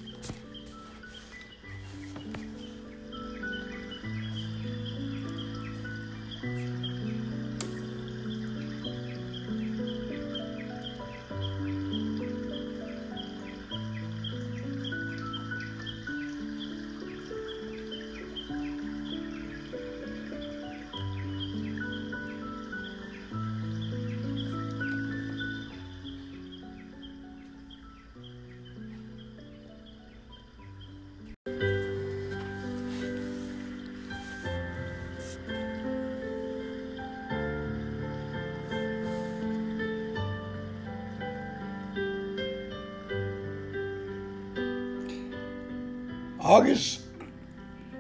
August 46.57 47.03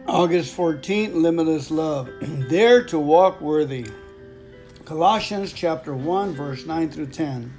August 0.06 0.56
14th, 0.56 1.12
limitless 1.12 1.70
love. 1.70 2.08
Dare 2.48 2.82
to 2.84 2.98
walk 2.98 3.38
worthy. 3.42 3.86
Colossians 4.86 5.52
chapter 5.52 5.94
1 5.94 6.32
verse 6.32 6.64
9 6.64 6.90
through 6.90 7.08
10. 7.08 7.52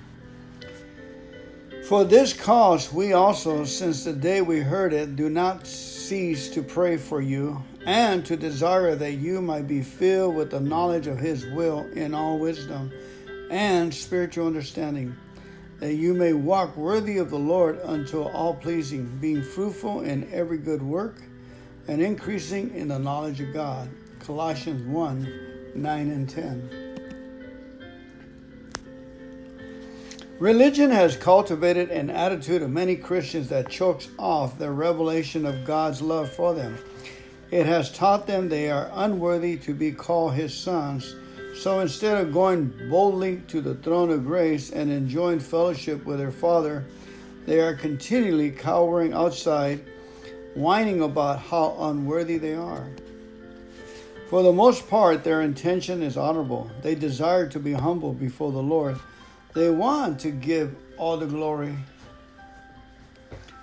For 1.87 2.03
this 2.03 2.33
cause 2.33 2.91
we 2.91 3.13
also 3.13 3.63
since 3.63 4.05
the 4.05 4.13
day 4.13 4.41
we 4.41 4.59
heard 4.59 4.91
it 4.91 5.15
do 5.15 5.29
not 5.29 5.67
cease 5.67 6.49
to 6.49 6.63
pray 6.63 6.97
for 6.97 7.21
you 7.21 7.63
and 7.85 8.25
to 8.25 8.35
desire 8.35 8.95
that 8.95 9.13
you 9.17 9.39
might 9.39 9.67
be 9.67 9.83
filled 9.83 10.35
with 10.35 10.49
the 10.49 10.59
knowledge 10.59 11.05
of 11.05 11.19
his 11.19 11.45
will 11.45 11.85
in 11.93 12.15
all 12.15 12.39
wisdom 12.39 12.91
and 13.51 13.93
spiritual 13.93 14.47
understanding 14.47 15.15
that 15.79 15.93
you 15.93 16.13
may 16.13 16.33
walk 16.33 16.75
worthy 16.75 17.17
of 17.17 17.29
the 17.29 17.37
Lord 17.37 17.79
unto 17.83 18.23
all 18.23 18.55
pleasing, 18.55 19.17
being 19.21 19.43
fruitful 19.43 20.01
in 20.01 20.31
every 20.33 20.57
good 20.57 20.81
work 20.81 21.21
and 21.87 22.01
increasing 22.01 22.73
in 22.75 22.87
the 22.87 22.99
knowledge 22.99 23.39
of 23.39 23.53
God. 23.53 23.89
Colossians 24.19 24.83
1 24.87 25.71
9 25.75 26.09
and 26.09 26.29
10. 26.29 26.87
Religion 30.39 30.91
has 30.91 31.15
cultivated 31.15 31.89
an 31.89 32.09
attitude 32.09 32.61
of 32.61 32.69
many 32.69 32.95
Christians 32.95 33.49
that 33.49 33.69
chokes 33.69 34.07
off 34.19 34.57
the 34.57 34.69
revelation 34.69 35.45
of 35.45 35.65
God's 35.65 36.01
love 36.01 36.31
for 36.31 36.53
them. 36.53 36.77
It 37.49 37.65
has 37.65 37.91
taught 37.91 38.27
them 38.27 38.49
they 38.49 38.69
are 38.69 38.91
unworthy 38.93 39.57
to 39.57 39.73
be 39.73 39.91
called 39.91 40.33
His 40.33 40.53
sons 40.53 41.15
so 41.57 41.79
instead 41.79 42.17
of 42.17 42.31
going 42.31 42.71
boldly 42.87 43.41
to 43.47 43.61
the 43.61 43.73
throne 43.75 44.11
of 44.11 44.25
grace 44.25 44.69
and 44.71 44.91
enjoying 44.91 45.39
fellowship 45.39 46.05
with 46.05 46.19
their 46.19 46.31
Father, 46.31 46.85
they 47.47 47.59
are 47.59 47.73
continually 47.73 48.51
cowering 48.51 49.13
outside, 49.13 49.83
whining 50.53 51.01
about 51.01 51.39
how 51.39 51.75
unworthy 51.79 52.37
they 52.37 52.53
are. 52.53 52.87
For 54.29 54.43
the 54.43 54.53
most 54.53 54.87
part, 54.87 55.23
their 55.23 55.41
intention 55.41 56.03
is 56.03 56.15
honorable. 56.15 56.69
They 56.83 56.93
desire 56.93 57.47
to 57.47 57.59
be 57.59 57.73
humble 57.73 58.13
before 58.13 58.51
the 58.51 58.61
Lord. 58.61 58.99
They 59.53 59.71
want 59.71 60.19
to 60.21 60.31
give 60.31 60.75
all 60.97 61.17
the 61.17 61.25
glory. 61.25 61.75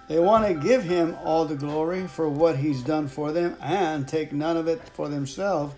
They 0.09 0.19
want 0.19 0.47
to 0.47 0.55
give 0.55 0.83
Him 0.83 1.17
all 1.23 1.45
the 1.45 1.55
glory 1.55 2.09
for 2.09 2.29
what 2.29 2.57
He's 2.57 2.83
done 2.83 3.07
for 3.07 3.31
them 3.31 3.57
and 3.61 4.09
take 4.09 4.33
none 4.33 4.57
of 4.57 4.67
it 4.67 4.81
for 4.89 5.09
themselves 5.09 5.75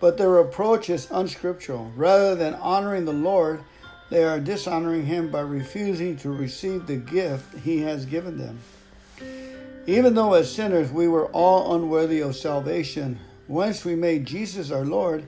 but 0.00 0.18
their 0.18 0.38
approach 0.38 0.90
is 0.90 1.08
unscriptural. 1.10 1.92
Rather 1.96 2.34
than 2.34 2.54
honoring 2.54 3.04
the 3.04 3.12
Lord, 3.12 3.60
they 4.10 4.24
are 4.24 4.40
dishonoring 4.40 5.06
Him 5.06 5.30
by 5.30 5.40
refusing 5.40 6.16
to 6.18 6.30
receive 6.30 6.86
the 6.86 6.96
gift 6.96 7.58
He 7.58 7.80
has 7.82 8.06
given 8.06 8.38
them. 8.38 8.58
Even 9.86 10.14
though 10.14 10.34
as 10.34 10.52
sinners 10.52 10.90
we 10.90 11.08
were 11.08 11.26
all 11.26 11.74
unworthy 11.74 12.20
of 12.20 12.36
salvation, 12.36 13.18
once 13.48 13.84
we 13.84 13.94
made 13.94 14.26
Jesus 14.26 14.70
our 14.70 14.84
Lord, 14.84 15.24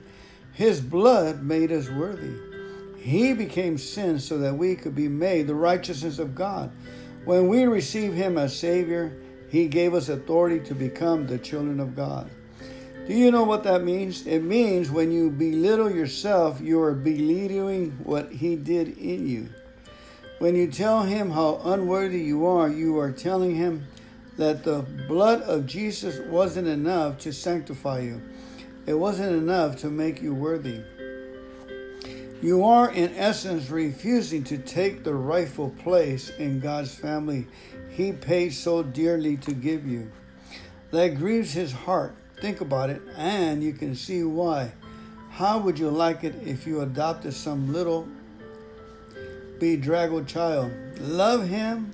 His 0.53 0.81
blood 0.81 1.43
made 1.43 1.71
us 1.71 1.89
worthy. 1.89 2.35
He 2.97 3.33
became 3.33 3.77
sin 3.77 4.19
so 4.19 4.37
that 4.39 4.57
we 4.57 4.75
could 4.75 4.95
be 4.95 5.07
made 5.07 5.47
the 5.47 5.55
righteousness 5.55 6.19
of 6.19 6.35
God. 6.35 6.71
When 7.25 7.47
we 7.47 7.65
receive 7.65 8.13
Him 8.13 8.37
as 8.37 8.57
Savior, 8.57 9.15
He 9.49 9.67
gave 9.67 9.93
us 9.93 10.09
authority 10.09 10.59
to 10.67 10.75
become 10.75 11.27
the 11.27 11.37
children 11.37 11.79
of 11.79 11.95
God. 11.95 12.29
Do 13.07 13.13
you 13.13 13.31
know 13.31 13.43
what 13.43 13.63
that 13.63 13.85
means? 13.85 14.27
It 14.27 14.43
means 14.43 14.91
when 14.91 15.13
you 15.13 15.29
belittle 15.29 15.89
yourself, 15.89 16.59
you 16.59 16.81
are 16.81 16.93
belittling 16.93 17.91
what 18.03 18.33
He 18.33 18.57
did 18.57 18.97
in 18.97 19.25
you. 19.25 19.47
When 20.39 20.57
you 20.57 20.69
tell 20.69 21.03
Him 21.03 21.29
how 21.29 21.61
unworthy 21.63 22.19
you 22.19 22.45
are, 22.45 22.67
you 22.67 22.99
are 22.99 23.13
telling 23.13 23.55
Him 23.55 23.87
that 24.35 24.65
the 24.65 24.85
blood 25.07 25.41
of 25.43 25.65
Jesus 25.65 26.19
wasn't 26.27 26.67
enough 26.67 27.17
to 27.19 27.31
sanctify 27.31 28.01
you, 28.01 28.21
it 28.85 28.95
wasn't 28.95 29.37
enough 29.37 29.77
to 29.77 29.89
make 29.89 30.21
you 30.21 30.33
worthy. 30.33 30.81
You 32.41 32.65
are, 32.65 32.91
in 32.91 33.15
essence, 33.15 33.69
refusing 33.69 34.43
to 34.43 34.57
take 34.57 35.05
the 35.05 35.15
rightful 35.15 35.69
place 35.69 36.29
in 36.31 36.59
God's 36.59 36.93
family 36.93 37.47
He 37.89 38.11
paid 38.11 38.49
so 38.49 38.83
dearly 38.83 39.37
to 39.37 39.53
give 39.53 39.87
you. 39.87 40.11
That 40.91 41.15
grieves 41.15 41.53
His 41.53 41.71
heart 41.71 42.13
Think 42.39 42.61
about 42.61 42.91
it, 42.91 43.01
and 43.15 43.63
you 43.63 43.73
can 43.73 43.95
see 43.95 44.23
why. 44.23 44.71
How 45.31 45.57
would 45.57 45.79
you 45.79 45.89
like 45.89 46.23
it 46.23 46.35
if 46.43 46.67
you 46.67 46.81
adopted 46.81 47.33
some 47.33 47.73
little 47.73 48.07
bedraggled 49.59 50.27
child? 50.27 50.71
Love 50.99 51.47
him 51.47 51.91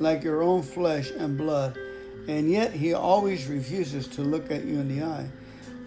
like 0.00 0.24
your 0.24 0.42
own 0.42 0.62
flesh 0.62 1.10
and 1.10 1.38
blood, 1.38 1.78
and 2.26 2.50
yet 2.50 2.72
he 2.72 2.94
always 2.94 3.46
refuses 3.46 4.08
to 4.08 4.22
look 4.22 4.50
at 4.50 4.64
you 4.64 4.80
in 4.80 4.88
the 4.88 5.04
eye. 5.04 5.28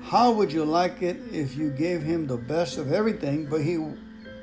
How 0.02 0.32
would 0.32 0.54
you 0.54 0.64
like 0.64 1.02
it 1.02 1.18
if 1.34 1.58
you 1.58 1.70
gave 1.70 2.02
him 2.02 2.28
the 2.28 2.38
best 2.38 2.78
of 2.78 2.94
everything, 2.94 3.48
but 3.48 3.62
he 3.62 3.86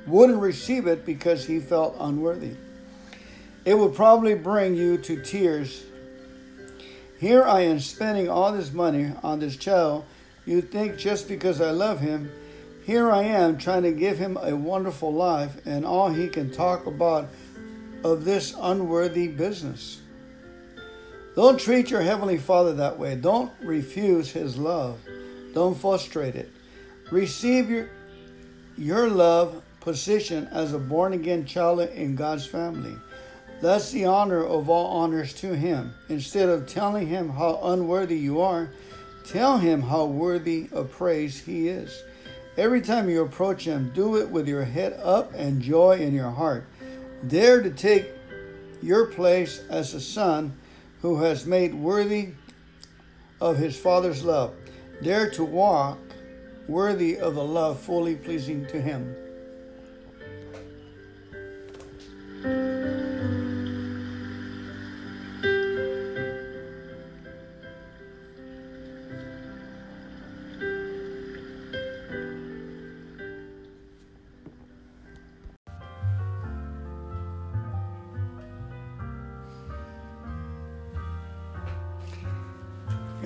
wouldn't 0.07 0.41
receive 0.41 0.87
it 0.87 1.07
because 1.07 1.47
he 1.47 1.61
felt 1.61 1.97
unworthy? 1.99 2.57
It 3.65 3.79
would 3.79 3.95
probably 3.95 4.35
bring 4.35 4.75
you 4.75 4.99
to 4.99 5.23
tears 5.23 5.85
here 7.19 7.45
I 7.45 7.63
am 7.63 7.81
spending 7.81 8.29
all 8.29 8.53
this 8.53 8.73
money 8.73 9.13
on 9.23 9.41
this 9.41 9.57
child. 9.57 10.05
You 10.47 10.61
think 10.61 10.99
just 10.99 11.29
because 11.29 11.61
I 11.61 11.71
love 11.71 12.01
him, 12.01 12.31
here 12.85 13.11
I 13.11 13.23
am 13.23 13.57
trying 13.57 13.83
to 13.85 13.93
give 13.93 14.19
him 14.19 14.37
a 14.41 14.55
wonderful 14.55 15.13
life, 15.13 15.67
and 15.67 15.87
all 15.87 16.11
he 16.11 16.29
can 16.29 16.51
talk 16.51 16.87
about 16.87 17.29
of 18.05 18.25
this 18.25 18.55
unworthy 18.61 19.29
business. 19.29 20.03
Don't 21.35 21.59
treat 21.59 21.91
your 21.91 22.03
Heavenly 22.03 22.39
Father 22.39 22.75
that 22.75 22.99
way. 22.99 23.17
Don't 23.17 23.51
refuse 23.61 24.31
His 24.31 24.57
love. 24.57 25.01
Don't 25.53 25.77
frustrate 25.77 26.37
it. 26.37 26.53
Receive 27.11 27.71
your, 27.71 27.91
your 28.77 29.09
love 29.09 29.63
position 29.81 30.47
as 30.53 30.73
a 30.73 30.79
born 30.79 31.13
again 31.13 31.45
child 31.45 31.81
in 31.81 32.15
God's 32.15 32.47
family. 32.47 32.95
That's 33.61 33.91
the 33.91 34.05
honor 34.05 34.45
of 34.45 34.69
all 34.69 34.87
honors 34.87 35.33
to 35.35 35.55
him. 35.55 35.95
Instead 36.09 36.49
of 36.49 36.67
telling 36.67 37.07
him 37.07 37.31
how 37.31 37.61
unworthy 37.63 38.19
you 38.19 38.41
are, 38.41 38.71
tell 39.25 39.59
him 39.59 39.83
how 39.83 40.05
worthy 40.05 40.69
of 40.73 40.91
praise 40.91 41.41
he 41.41 41.69
is. 41.69 42.03
Every 42.57 42.83
time 42.83 43.09
you 43.09 43.23
approach 43.23 43.65
Him, 43.65 43.91
do 43.95 44.17
it 44.17 44.31
with 44.31 44.47
your 44.47 44.63
head 44.65 44.93
up 45.03 45.35
and 45.35 45.61
joy 45.61 45.99
in 45.99 46.15
your 46.15 46.31
heart. 46.31 46.65
Dare 47.27 47.61
to 47.63 47.71
take 47.71 48.13
your 48.81 49.07
place 49.07 49.61
as 49.69 49.93
a 49.93 50.01
son 50.01 50.57
who 51.03 51.21
has 51.23 51.47
made 51.47 51.75
worthy 51.75 52.29
of 53.41 53.57
his 53.57 53.77
Father's 53.77 54.23
love. 54.23 54.55
Dare 55.03 55.31
to 55.31 55.45
walk 55.45 55.99
worthy 56.69 57.19
of 57.19 57.35
the 57.35 57.45
love 57.45 57.81
fully 57.81 58.15
pleasing 58.15 58.67
to 58.67 58.81
Him. 58.81 59.17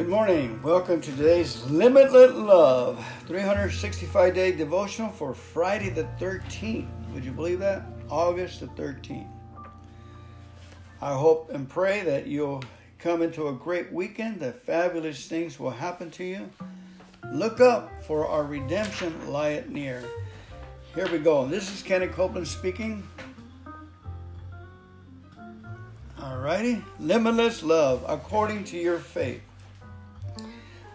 Good 0.08 0.14
morning. 0.14 0.62
Welcome 0.62 1.02
to 1.02 1.10
today's 1.16 1.62
Limitless 1.66 2.32
Love 2.32 3.04
365 3.26 4.34
day 4.34 4.52
devotional 4.52 5.10
for 5.10 5.34
Friday 5.34 5.90
the 5.90 6.04
13th. 6.18 6.88
Would 7.12 7.26
you 7.26 7.30
believe 7.30 7.58
that? 7.58 7.82
August 8.08 8.60
the 8.60 8.68
13th. 8.68 9.28
I 11.02 11.12
hope 11.12 11.50
and 11.52 11.68
pray 11.68 12.04
that 12.04 12.26
you'll 12.26 12.64
come 12.98 13.20
into 13.20 13.48
a 13.48 13.52
great 13.52 13.92
weekend, 13.92 14.40
that 14.40 14.64
fabulous 14.64 15.26
things 15.28 15.60
will 15.60 15.68
happen 15.68 16.10
to 16.12 16.24
you. 16.24 16.48
Look 17.30 17.60
up, 17.60 18.02
for 18.04 18.26
our 18.26 18.44
redemption 18.44 19.30
lieth 19.30 19.68
near. 19.68 20.02
Here 20.94 21.12
we 21.12 21.18
go. 21.18 21.46
This 21.46 21.70
is 21.70 21.82
Kenny 21.82 22.06
Copeland 22.06 22.48
speaking. 22.48 23.06
Alrighty. 26.18 26.82
Limitless 26.98 27.62
love 27.62 28.06
according 28.08 28.64
to 28.64 28.78
your 28.78 29.00
faith. 29.00 29.42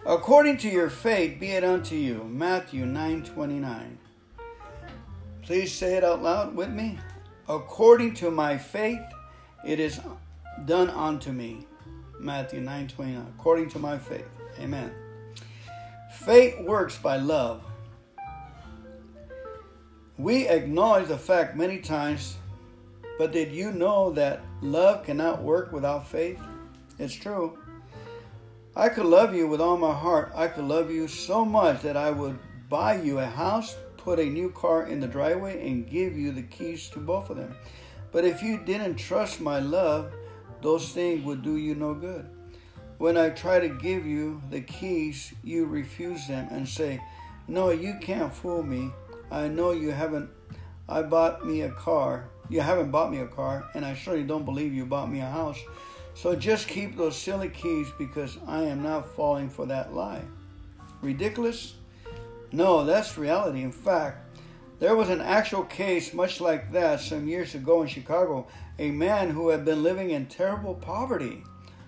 According 0.06 0.58
to 0.58 0.68
your 0.68 0.90
faith 0.90 1.40
be 1.40 1.52
it 1.52 1.64
unto 1.64 1.94
you. 1.94 2.24
Matthew 2.24 2.84
9:29. 2.84 3.96
Please 5.40 5.72
say 5.72 5.94
it 5.96 6.04
out 6.04 6.22
loud 6.22 6.54
with 6.54 6.68
me. 6.68 6.98
According 7.48 8.12
to 8.14 8.30
my 8.30 8.58
faith 8.58 9.00
it 9.64 9.80
is 9.80 10.00
done 10.66 10.90
unto 10.90 11.32
me. 11.32 11.66
Matthew 12.20 12.60
9:29. 12.60 13.26
According 13.38 13.70
to 13.70 13.78
my 13.78 13.96
faith. 13.98 14.28
Amen. 14.60 14.92
Faith 16.12 16.60
works 16.60 16.98
by 16.98 17.16
love. 17.16 17.62
We 20.18 20.48
acknowledge 20.48 21.08
the 21.08 21.18
fact 21.18 21.56
many 21.56 21.78
times, 21.78 22.36
but 23.18 23.32
did 23.32 23.52
you 23.52 23.72
know 23.72 24.12
that 24.12 24.42
love 24.60 25.04
cannot 25.04 25.42
work 25.42 25.72
without 25.72 26.06
faith? 26.06 26.38
It's 26.98 27.14
true. 27.14 27.58
I 28.76 28.88
could 28.88 29.06
love 29.06 29.32
you 29.36 29.46
with 29.46 29.60
all 29.60 29.76
my 29.76 29.94
heart. 29.94 30.32
I 30.34 30.48
could 30.48 30.64
love 30.64 30.90
you 30.90 31.06
so 31.06 31.44
much 31.44 31.82
that 31.82 31.96
I 31.96 32.10
would 32.10 32.36
buy 32.68 33.00
you 33.00 33.20
a 33.20 33.24
house, 33.24 33.76
put 33.96 34.18
a 34.18 34.24
new 34.24 34.50
car 34.50 34.86
in 34.86 34.98
the 34.98 35.06
driveway, 35.06 35.64
and 35.68 35.88
give 35.88 36.16
you 36.16 36.32
the 36.32 36.42
keys 36.42 36.88
to 36.88 36.98
both 36.98 37.30
of 37.30 37.36
them. 37.36 37.54
But 38.10 38.24
if 38.24 38.42
you 38.42 38.58
didn't 38.58 38.96
trust 38.96 39.40
my 39.40 39.60
love, 39.60 40.12
those 40.60 40.90
things 40.90 41.24
would 41.24 41.42
do 41.42 41.56
you 41.56 41.76
no 41.76 41.94
good. 41.94 42.26
When 42.98 43.16
I 43.16 43.30
try 43.30 43.60
to 43.60 43.68
give 43.68 44.06
you 44.06 44.42
the 44.50 44.62
keys, 44.62 45.32
you 45.44 45.66
refuse 45.66 46.26
them 46.26 46.48
and 46.50 46.68
say, 46.68 47.00
No, 47.46 47.70
you 47.70 47.94
can't 48.00 48.34
fool 48.34 48.64
me. 48.64 48.90
I 49.30 49.46
know 49.46 49.70
you 49.70 49.92
haven't. 49.92 50.30
I 50.88 51.02
bought 51.02 51.46
me 51.46 51.60
a 51.60 51.70
car. 51.70 52.28
You 52.48 52.60
haven't 52.60 52.90
bought 52.90 53.12
me 53.12 53.18
a 53.20 53.28
car, 53.28 53.68
and 53.74 53.84
I 53.84 53.94
surely 53.94 54.24
don't 54.24 54.44
believe 54.44 54.74
you 54.74 54.84
bought 54.84 55.12
me 55.12 55.20
a 55.20 55.30
house. 55.30 55.60
So 56.14 56.36
just 56.36 56.68
keep 56.68 56.96
those 56.96 57.16
silly 57.16 57.48
keys 57.48 57.88
because 57.98 58.38
I 58.46 58.62
am 58.62 58.82
not 58.82 59.14
falling 59.14 59.50
for 59.50 59.66
that 59.66 59.94
lie. 59.94 60.22
Ridiculous? 61.02 61.74
No, 62.52 62.84
that's 62.84 63.18
reality. 63.18 63.62
In 63.62 63.72
fact, 63.72 64.38
there 64.78 64.94
was 64.94 65.08
an 65.08 65.20
actual 65.20 65.64
case 65.64 66.14
much 66.14 66.40
like 66.40 66.72
that 66.72 67.00
some 67.00 67.26
years 67.26 67.54
ago 67.54 67.82
in 67.82 67.88
Chicago. 67.88 68.46
A 68.78 68.90
man 68.90 69.30
who 69.30 69.48
had 69.48 69.64
been 69.64 69.82
living 69.82 70.10
in 70.10 70.26
terrible 70.26 70.74
poverty, 70.74 71.42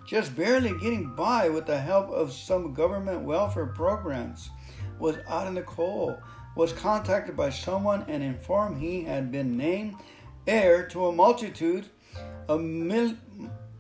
just 0.06 0.36
barely 0.36 0.76
getting 0.78 1.14
by 1.14 1.48
with 1.48 1.66
the 1.66 1.78
help 1.78 2.10
of 2.10 2.32
some 2.32 2.74
government 2.74 3.22
welfare 3.22 3.66
programs, 3.66 4.50
was 4.98 5.16
out 5.28 5.46
in 5.46 5.54
the 5.54 5.62
cold, 5.62 6.16
was 6.56 6.72
contacted 6.72 7.36
by 7.36 7.50
someone 7.50 8.04
and 8.08 8.22
informed 8.22 8.78
he 8.80 9.04
had 9.04 9.30
been 9.30 9.56
named 9.56 9.94
heir 10.46 10.86
to 10.88 11.06
a 11.06 11.12
multitude 11.12 11.86
of 12.48 12.60
mil- 12.60 13.16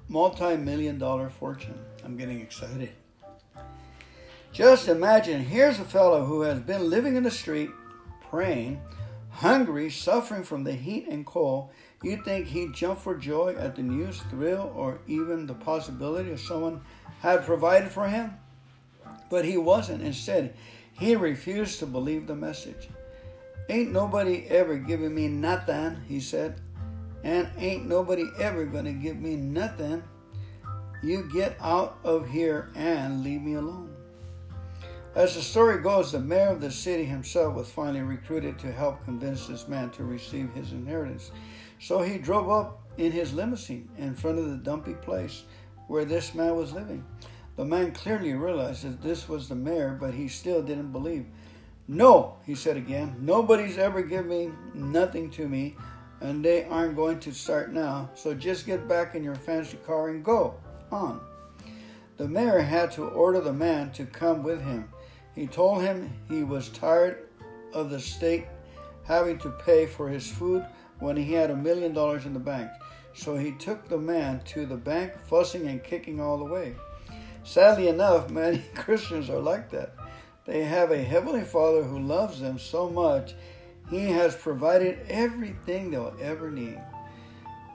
multi 0.08 0.56
million 0.56 0.98
dollar 0.98 1.28
fortune. 1.28 1.78
I'm 2.04 2.16
getting 2.16 2.40
excited. 2.40 2.90
Just 4.52 4.88
imagine 4.88 5.44
here's 5.44 5.78
a 5.78 5.84
fellow 5.84 6.24
who 6.24 6.42
has 6.42 6.60
been 6.60 6.88
living 6.88 7.16
in 7.16 7.24
the 7.24 7.30
street, 7.30 7.70
praying, 8.30 8.80
hungry, 9.30 9.90
suffering 9.90 10.44
from 10.44 10.64
the 10.64 10.72
heat 10.72 11.06
and 11.08 11.26
cold. 11.26 11.70
You 12.02 12.22
think 12.22 12.46
he'd 12.46 12.72
jump 12.72 13.00
for 13.00 13.16
joy 13.16 13.54
at 13.58 13.76
the 13.76 13.82
news, 13.82 14.22
thrill, 14.30 14.72
or 14.74 15.00
even 15.06 15.46
the 15.46 15.54
possibility 15.54 16.30
of 16.30 16.40
someone 16.40 16.80
had 17.20 17.44
provided 17.44 17.90
for 17.90 18.08
him? 18.08 18.32
But 19.28 19.44
he 19.44 19.56
wasn't. 19.56 20.02
Instead, 20.02 20.54
he 20.92 21.16
refused 21.16 21.80
to 21.80 21.86
believe 21.86 22.26
the 22.26 22.36
message. 22.36 22.88
Ain't 23.68 23.92
nobody 23.92 24.46
ever 24.48 24.76
given 24.76 25.14
me 25.14 25.28
nothing, 25.28 25.98
he 26.06 26.20
said 26.20 26.60
and 27.24 27.48
ain't 27.58 27.86
nobody 27.86 28.24
ever 28.38 28.64
gonna 28.64 28.92
give 28.92 29.16
me 29.16 29.36
nothing. 29.36 30.02
You 31.02 31.28
get 31.32 31.56
out 31.60 31.98
of 32.04 32.28
here 32.28 32.70
and 32.74 33.22
leave 33.22 33.42
me 33.42 33.54
alone. 33.54 33.94
As 35.14 35.34
the 35.34 35.40
story 35.40 35.80
goes, 35.80 36.12
the 36.12 36.20
mayor 36.20 36.50
of 36.50 36.60
the 36.60 36.70
city 36.70 37.04
himself 37.04 37.54
was 37.54 37.70
finally 37.70 38.02
recruited 38.02 38.58
to 38.58 38.70
help 38.70 39.02
convince 39.04 39.46
this 39.46 39.66
man 39.66 39.88
to 39.90 40.04
receive 40.04 40.52
his 40.52 40.72
inheritance. 40.72 41.30
So 41.80 42.02
he 42.02 42.18
drove 42.18 42.50
up 42.50 42.82
in 42.98 43.12
his 43.12 43.32
limousine 43.32 43.88
in 43.96 44.14
front 44.14 44.38
of 44.38 44.50
the 44.50 44.56
dumpy 44.56 44.94
place 44.94 45.44
where 45.88 46.04
this 46.04 46.34
man 46.34 46.54
was 46.56 46.72
living. 46.72 47.04
The 47.56 47.64
man 47.64 47.92
clearly 47.92 48.34
realized 48.34 48.84
that 48.84 49.02
this 49.02 49.26
was 49.28 49.48
the 49.48 49.54
mayor, 49.54 49.96
but 49.98 50.12
he 50.12 50.28
still 50.28 50.62
didn't 50.62 50.92
believe. 50.92 51.24
No, 51.88 52.36
he 52.44 52.54
said 52.54 52.76
again, 52.76 53.16
nobody's 53.20 53.78
ever 53.78 54.02
given 54.02 54.54
nothing 54.74 55.30
to 55.30 55.48
me 55.48 55.76
and 56.20 56.44
they 56.44 56.64
aren't 56.64 56.96
going 56.96 57.20
to 57.20 57.32
start 57.32 57.72
now. 57.72 58.10
So 58.14 58.34
just 58.34 58.66
get 58.66 58.88
back 58.88 59.14
in 59.14 59.22
your 59.22 59.34
fancy 59.34 59.76
car 59.86 60.08
and 60.08 60.24
go 60.24 60.54
on. 60.90 61.20
The 62.16 62.28
mayor 62.28 62.60
had 62.60 62.90
to 62.92 63.08
order 63.08 63.40
the 63.40 63.52
man 63.52 63.92
to 63.92 64.06
come 64.06 64.42
with 64.42 64.62
him. 64.62 64.88
He 65.34 65.46
told 65.46 65.82
him 65.82 66.12
he 66.28 66.42
was 66.42 66.70
tired 66.70 67.28
of 67.74 67.90
the 67.90 68.00
state 68.00 68.46
having 69.04 69.38
to 69.38 69.50
pay 69.50 69.86
for 69.86 70.08
his 70.08 70.30
food 70.30 70.64
when 70.98 71.16
he 71.16 71.32
had 71.32 71.50
a 71.50 71.56
million 71.56 71.92
dollars 71.92 72.24
in 72.24 72.32
the 72.32 72.40
bank. 72.40 72.70
So 73.14 73.36
he 73.36 73.52
took 73.52 73.88
the 73.88 73.98
man 73.98 74.40
to 74.46 74.66
the 74.66 74.76
bank, 74.76 75.12
fussing 75.26 75.68
and 75.68 75.82
kicking 75.82 76.20
all 76.20 76.38
the 76.38 76.44
way. 76.44 76.74
Sadly 77.44 77.88
enough, 77.88 78.30
many 78.30 78.58
Christians 78.74 79.30
are 79.30 79.40
like 79.40 79.70
that. 79.70 79.94
They 80.44 80.64
have 80.64 80.90
a 80.90 81.02
Heavenly 81.02 81.44
Father 81.44 81.82
who 81.82 81.98
loves 81.98 82.40
them 82.40 82.58
so 82.58 82.88
much 82.88 83.34
he 83.90 84.06
has 84.06 84.34
provided 84.34 84.98
everything 85.08 85.90
they'll 85.90 86.16
ever 86.20 86.50
need. 86.50 86.80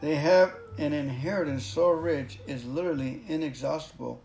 They 0.01 0.15
have 0.15 0.55
an 0.77 0.93
inheritance 0.93 1.65
so 1.65 1.89
rich 1.91 2.39
it's 2.47 2.65
literally 2.65 3.23
inexhaustible, 3.27 4.21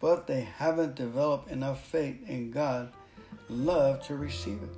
but 0.00 0.26
they 0.26 0.40
haven't 0.40 0.94
developed 0.94 1.50
enough 1.50 1.86
faith 1.86 2.16
in 2.28 2.50
God, 2.50 2.92
love 3.48 4.02
to 4.06 4.16
receive 4.16 4.62
it. 4.62 4.70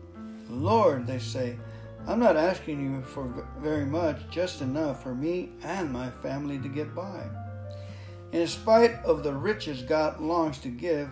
Lord, 0.50 1.06
they 1.06 1.18
say, 1.18 1.56
I'm 2.06 2.18
not 2.18 2.36
asking 2.36 2.82
you 2.82 3.02
for 3.02 3.46
very 3.58 3.84
much, 3.84 4.18
just 4.30 4.62
enough 4.62 5.02
for 5.02 5.14
me 5.14 5.50
and 5.62 5.92
my 5.92 6.10
family 6.22 6.58
to 6.58 6.68
get 6.68 6.94
by. 6.94 7.28
In 8.32 8.46
spite 8.46 8.94
of 9.04 9.22
the 9.22 9.32
riches 9.32 9.82
God 9.82 10.20
longs 10.20 10.58
to 10.58 10.68
give, 10.68 11.08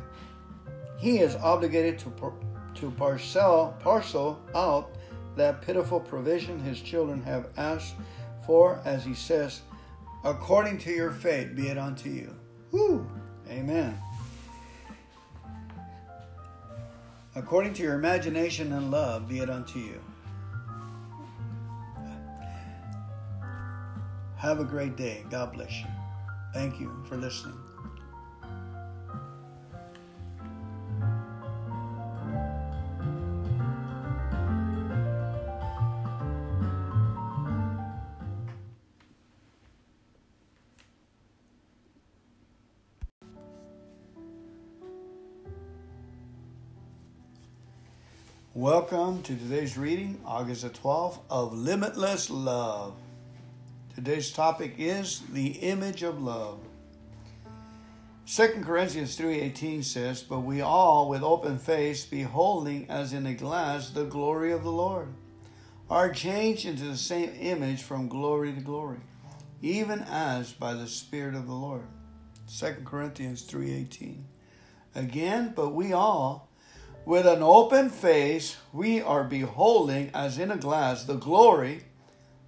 He 0.98 1.18
is 1.18 1.36
obligated 1.36 1.98
to, 2.00 2.32
to 2.74 2.90
parcel, 2.92 3.76
parcel 3.80 4.40
out 4.54 4.97
that 5.38 5.62
pitiful 5.62 6.00
provision 6.00 6.60
his 6.60 6.80
children 6.80 7.22
have 7.22 7.48
asked 7.56 7.94
for, 8.46 8.80
as 8.84 9.04
he 9.04 9.14
says, 9.14 9.62
according 10.24 10.78
to 10.78 10.90
your 10.90 11.10
faith 11.10 11.54
be 11.54 11.68
it 11.68 11.78
unto 11.78 12.10
you. 12.10 12.34
Whew. 12.70 13.06
Amen. 13.48 13.98
According 17.34 17.74
to 17.74 17.82
your 17.82 17.94
imagination 17.94 18.72
and 18.72 18.90
love 18.90 19.28
be 19.28 19.38
it 19.38 19.48
unto 19.48 19.78
you. 19.78 20.00
Have 24.36 24.60
a 24.60 24.64
great 24.64 24.96
day. 24.96 25.24
God 25.30 25.52
bless 25.52 25.80
you. 25.80 25.86
Thank 26.54 26.80
you 26.80 27.04
for 27.08 27.16
listening. 27.16 27.67
Welcome 48.58 49.22
to 49.22 49.36
today's 49.36 49.78
reading, 49.78 50.20
August 50.24 50.62
the 50.62 50.70
12th, 50.70 51.20
of 51.30 51.52
Limitless 51.52 52.28
Love. 52.28 52.96
Today's 53.94 54.32
topic 54.32 54.74
is 54.78 55.22
the 55.32 55.50
image 55.50 56.02
of 56.02 56.20
love. 56.20 56.58
2 58.26 58.64
Corinthians 58.64 59.14
3:18 59.14 59.84
says, 59.84 60.24
"But 60.24 60.40
we 60.40 60.60
all 60.60 61.08
with 61.08 61.22
open 61.22 61.60
face 61.60 62.04
beholding 62.04 62.90
as 62.90 63.12
in 63.12 63.26
a 63.26 63.32
glass 63.32 63.90
the 63.90 64.06
glory 64.06 64.50
of 64.50 64.64
the 64.64 64.72
Lord 64.72 65.14
are 65.88 66.10
changed 66.10 66.66
into 66.66 66.82
the 66.82 66.96
same 66.96 67.30
image 67.38 67.84
from 67.84 68.08
glory 68.08 68.52
to 68.52 68.60
glory, 68.60 69.02
even 69.62 70.00
as 70.00 70.52
by 70.52 70.74
the 70.74 70.88
spirit 70.88 71.36
of 71.36 71.46
the 71.46 71.54
Lord." 71.54 71.86
2 72.48 72.84
Corinthians 72.84 73.42
3:18. 73.42 74.24
Again, 74.96 75.52
but 75.54 75.68
we 75.68 75.92
all 75.92 76.47
with 77.08 77.24
an 77.24 77.42
open 77.42 77.88
face, 77.88 78.58
we 78.70 79.00
are 79.00 79.24
beholding 79.24 80.10
as 80.12 80.38
in 80.38 80.50
a 80.50 80.58
glass 80.58 81.04
the 81.04 81.14
glory 81.14 81.82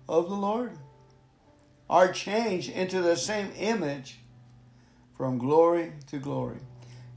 of 0.06 0.28
the 0.28 0.36
Lord. 0.36 0.76
Are 1.88 2.12
changed 2.12 2.68
into 2.68 3.00
the 3.00 3.16
same 3.16 3.52
image 3.56 4.18
from 5.16 5.38
glory 5.38 5.94
to 6.08 6.18
glory, 6.18 6.58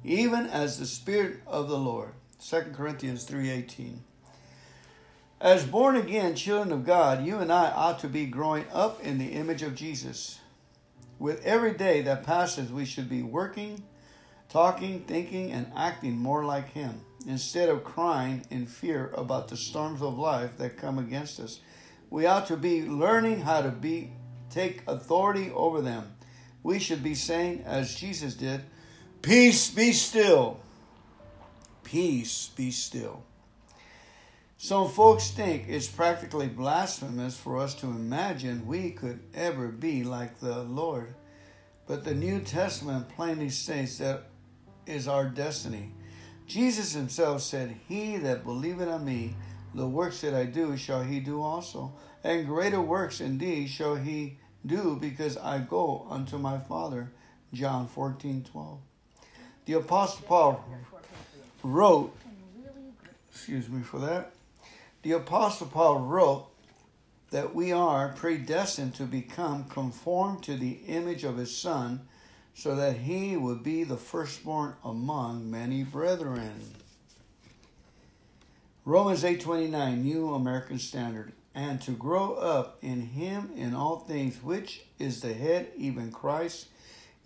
even 0.05 0.45
as 0.45 0.79
the 0.79 0.85
Spirit 0.85 1.41
of 1.45 1.67
the 1.67 1.77
Lord. 1.77 2.13
2 2.39 2.73
Corinthians 2.73 3.25
3:18. 3.25 4.05
As 5.41 5.65
born 5.65 5.97
again 5.97 6.35
children 6.35 6.71
of 6.71 6.85
God, 6.85 7.25
you 7.25 7.39
and 7.39 7.51
I 7.51 7.71
ought 7.71 7.99
to 7.99 8.07
be 8.07 8.25
growing 8.25 8.67
up 8.71 9.03
in 9.03 9.17
the 9.17 9.33
image 9.33 9.63
of 9.63 9.75
Jesus. 9.75 10.39
With 11.19 11.43
every 11.43 11.73
day 11.73 12.01
that 12.03 12.23
passes, 12.23 12.71
we 12.71 12.85
should 12.85 13.09
be 13.09 13.21
working, 13.21 13.83
talking, 14.47 15.01
thinking, 15.01 15.51
and 15.51 15.69
acting 15.75 16.17
more 16.17 16.45
like 16.45 16.69
Him 16.69 17.01
instead 17.27 17.69
of 17.69 17.83
crying 17.83 18.45
in 18.49 18.65
fear 18.65 19.11
about 19.15 19.47
the 19.47 19.57
storms 19.57 20.01
of 20.01 20.17
life 20.17 20.57
that 20.57 20.77
come 20.77 20.97
against 20.99 21.39
us. 21.39 21.59
We 22.09 22.25
ought 22.25 22.47
to 22.47 22.57
be 22.57 22.83
learning 22.83 23.41
how 23.41 23.61
to 23.61 23.69
be 23.69 24.11
take 24.49 24.83
authority 24.87 25.51
over 25.51 25.81
them. 25.81 26.15
We 26.61 26.79
should 26.79 27.03
be 27.03 27.15
saying, 27.15 27.63
as 27.65 27.95
Jesus 27.95 28.35
did, 28.35 28.61
Peace 29.21 29.69
be 29.69 29.93
still. 29.93 30.59
Peace 31.83 32.49
be 32.55 32.71
still. 32.71 33.23
Some 34.57 34.89
folks 34.89 35.29
think 35.31 35.65
it's 35.67 35.87
practically 35.87 36.47
blasphemous 36.47 37.37
for 37.37 37.57
us 37.59 37.73
to 37.75 37.87
imagine 37.87 38.65
we 38.65 38.91
could 38.91 39.19
ever 39.33 39.67
be 39.67 40.03
like 40.03 40.39
the 40.39 40.63
Lord. 40.63 41.15
But 41.85 42.03
the 42.03 42.13
New 42.13 42.39
Testament 42.39 43.09
plainly 43.09 43.49
states 43.49 43.97
that 43.97 44.23
is 44.85 45.07
our 45.07 45.25
destiny. 45.25 45.91
Jesus 46.53 46.93
himself 46.93 47.41
said, 47.41 47.77
He 47.89 48.15
that 48.17 48.43
believeth 48.43 48.87
on 48.87 49.05
me, 49.05 49.35
the 49.73 49.87
works 49.87 50.21
that 50.21 50.35
I 50.35 50.45
do 50.45 50.77
shall 50.77 51.01
he 51.01 51.19
do 51.19 51.41
also, 51.41 51.93
and 52.23 52.45
greater 52.45 52.79
works 52.79 53.19
indeed 53.19 53.69
shall 53.69 53.95
he 53.95 54.37
do, 54.63 54.95
because 55.01 55.35
I 55.35 55.57
go 55.57 56.05
unto 56.11 56.37
my 56.37 56.59
Father. 56.59 57.11
John 57.53 57.87
14 57.87 58.43
12. 58.51 58.77
The 59.65 59.73
Apostle 59.73 60.25
Paul 60.27 60.63
wrote, 61.63 62.15
excuse 63.31 63.67
me 63.67 63.81
for 63.81 63.99
that. 64.01 64.33
The 65.01 65.13
Apostle 65.13 65.67
Paul 65.67 66.01
wrote 66.01 66.49
that 67.31 67.55
we 67.55 67.71
are 67.71 68.09
predestined 68.09 68.93
to 68.95 69.05
become 69.05 69.63
conformed 69.63 70.43
to 70.43 70.55
the 70.55 70.81
image 70.87 71.23
of 71.23 71.37
his 71.37 71.57
Son 71.57 72.01
so 72.53 72.75
that 72.75 72.97
he 72.97 73.35
would 73.35 73.63
be 73.63 73.83
the 73.83 73.97
firstborn 73.97 74.75
among 74.83 75.49
many 75.49 75.83
brethren. 75.83 76.75
Romans 78.85 79.23
8:29 79.23 80.03
New 80.03 80.33
American 80.33 80.79
Standard. 80.79 81.33
And 81.55 81.79
to 81.83 81.91
grow 81.91 82.33
up 82.33 82.79
in 82.81 83.01
him 83.01 83.51
in 83.55 83.75
all 83.75 83.99
things 83.99 84.41
which 84.41 84.85
is 84.97 85.21
the 85.21 85.33
head 85.33 85.71
even 85.77 86.11
Christ. 86.11 86.67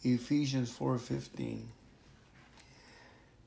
Ephesians 0.03 0.69
4:15 0.69 1.67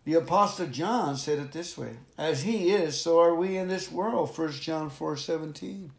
The 0.05 0.15
apostle 0.15 0.67
John 0.67 1.17
said 1.17 1.39
it 1.39 1.53
this 1.53 1.77
way 1.77 1.99
as 2.19 2.43
he 2.43 2.71
is 2.71 3.01
so 3.01 3.21
are 3.21 3.35
we 3.35 3.57
in 3.57 3.69
this 3.69 3.91
world. 3.93 4.37
1 4.37 4.53
John 4.53 4.91
4:17 4.91 5.91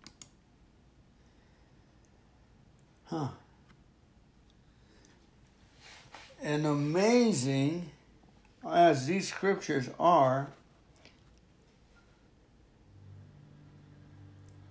Huh 3.05 3.29
and 6.41 6.65
amazing 6.65 7.89
as 8.68 9.05
these 9.05 9.27
scriptures 9.30 9.89
are, 9.99 10.47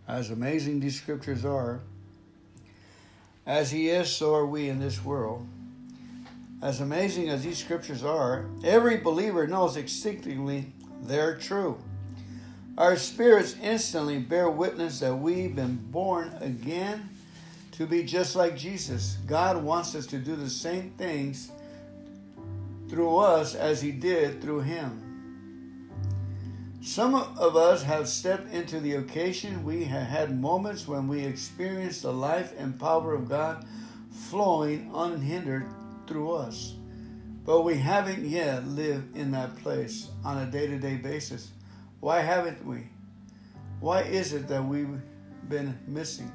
as 0.09 0.31
amazing 0.31 0.81
these 0.81 1.01
scriptures 1.01 1.45
are, 1.45 1.81
as 3.47 3.71
he 3.71 3.89
is, 3.89 4.11
so 4.11 4.35
are 4.35 4.47
we 4.47 4.69
in 4.69 4.81
this 4.81 5.05
world. 5.05 5.47
As 6.63 6.81
amazing 6.81 7.29
as 7.31 7.43
these 7.43 7.59
scriptures 7.59 8.05
are, 8.05 8.47
every 8.65 8.99
believer 8.99 9.47
knows 9.47 9.77
instinctively 9.77 10.73
they're 11.03 11.37
true. 11.37 11.79
Our 12.77 12.97
spirits 12.97 13.57
instantly 13.63 14.19
bear 14.19 14.51
witness 14.51 15.01
that 15.01 15.15
we've 15.15 15.55
been 15.55 15.77
born 15.77 16.37
again 16.41 17.09
to 17.73 17.87
be 17.87 18.05
just 18.05 18.37
like 18.37 18.57
Jesus. 18.57 19.17
God 19.27 19.63
wants 19.63 19.95
us 19.95 20.07
to 20.09 20.19
do 20.19 20.37
the 20.37 20.51
same 20.51 20.91
things 20.99 21.51
through 22.91 23.17
us 23.19 23.55
as 23.55 23.81
he 23.81 23.93
did 23.93 24.43
through 24.43 24.61
him. 24.61 25.07
Some 26.83 27.15
of 27.15 27.55
us 27.57 27.85
have 27.85 28.09
stepped 28.09 28.53
into 28.53 28.81
the 28.81 28.95
occasion. 28.95 29.65
We 29.65 29.85
have 29.85 30.09
had 30.09 30.41
moments 30.41 30.89
when 30.89 31.07
we 31.07 31.25
experienced 31.25 32.03
the 32.03 32.13
life 32.13 32.53
and 32.59 32.79
power 32.81 33.15
of 33.15 33.29
God 33.29 33.65
flowing 34.11 34.91
unhindered 34.93 35.67
through 36.09 36.33
us. 36.33 36.75
But 37.45 37.63
we 37.63 37.77
haven't 37.77 38.27
yet 38.27 38.67
lived 38.67 39.17
in 39.17 39.31
that 39.33 39.57
place 39.57 40.09
on 40.25 40.39
a 40.39 40.51
day 40.51 40.67
to 40.67 40.79
day 40.79 40.97
basis. 40.97 41.53
Why 42.01 42.21
haven't 42.21 42.67
we? 42.67 42.89
Why 43.79 44.03
is 44.03 44.33
it 44.33 44.49
that 44.49 44.65
we've 44.65 45.01
been 45.49 45.79
missing? 45.87 46.31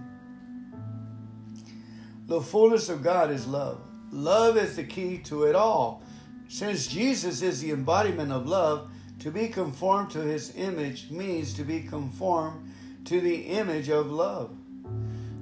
The 2.28 2.40
fullness 2.40 2.88
of 2.90 3.04
God 3.04 3.30
is 3.30 3.46
love. 3.46 3.82
Love 4.12 4.58
is 4.58 4.78
the 4.78 4.84
key 4.84 5.18
to 5.26 5.44
it 5.44 5.56
all. 5.56 6.02
Since 6.48 6.88
Jesus 6.88 7.42
is 7.42 7.62
the 7.62 7.72
embodiment 7.72 8.32
of 8.32 8.48
love, 8.48 8.90
to 9.20 9.32
be 9.32 9.48
conformed 9.48 10.12
to 10.12 10.20
his 10.20 10.56
image 10.56 11.10
means 11.10 11.54
to 11.54 11.64
be 11.64 11.82
conformed 11.82 12.72
to 13.06 13.22
the 13.22 13.36
image 13.36 13.90
of 13.90 14.12
love. 14.12 14.56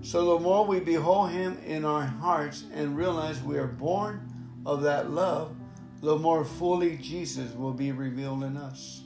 So 0.01 0.33
the 0.33 0.43
more 0.43 0.65
we 0.65 0.79
behold 0.79 1.31
him 1.31 1.57
in 1.65 1.85
our 1.85 2.05
hearts 2.05 2.65
and 2.73 2.97
realize 2.97 3.41
we 3.41 3.57
are 3.57 3.67
born 3.67 4.29
of 4.65 4.81
that 4.83 5.11
love, 5.11 5.55
the 6.01 6.17
more 6.17 6.43
fully 6.43 6.97
Jesus 6.97 7.53
will 7.53 7.73
be 7.73 7.91
revealed 7.91 8.43
in 8.43 8.57
us. 8.57 9.03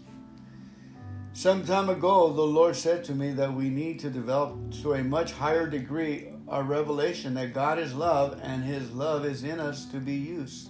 Some 1.34 1.64
time 1.64 1.90
ago, 1.90 2.34
the 2.34 2.42
Lord 2.42 2.76
said 2.76 3.04
to 3.06 3.14
me 3.14 3.32
that 3.34 3.54
we 3.54 3.70
need 3.70 4.00
to 4.00 4.10
develop 4.10 4.72
to 4.82 4.94
a 4.94 5.04
much 5.04 5.34
higher 5.34 5.68
degree 5.68 6.30
a 6.48 6.64
revelation 6.64 7.36
that 7.36 7.54
God 7.54 7.78
is 7.78 7.94
love 7.94 8.40
and 8.42 8.64
his 8.64 8.92
love 8.92 9.26
is 9.26 9.44
in 9.44 9.60
us 9.60 9.86
to 9.86 9.98
be 9.98 10.16
used. 10.16 10.70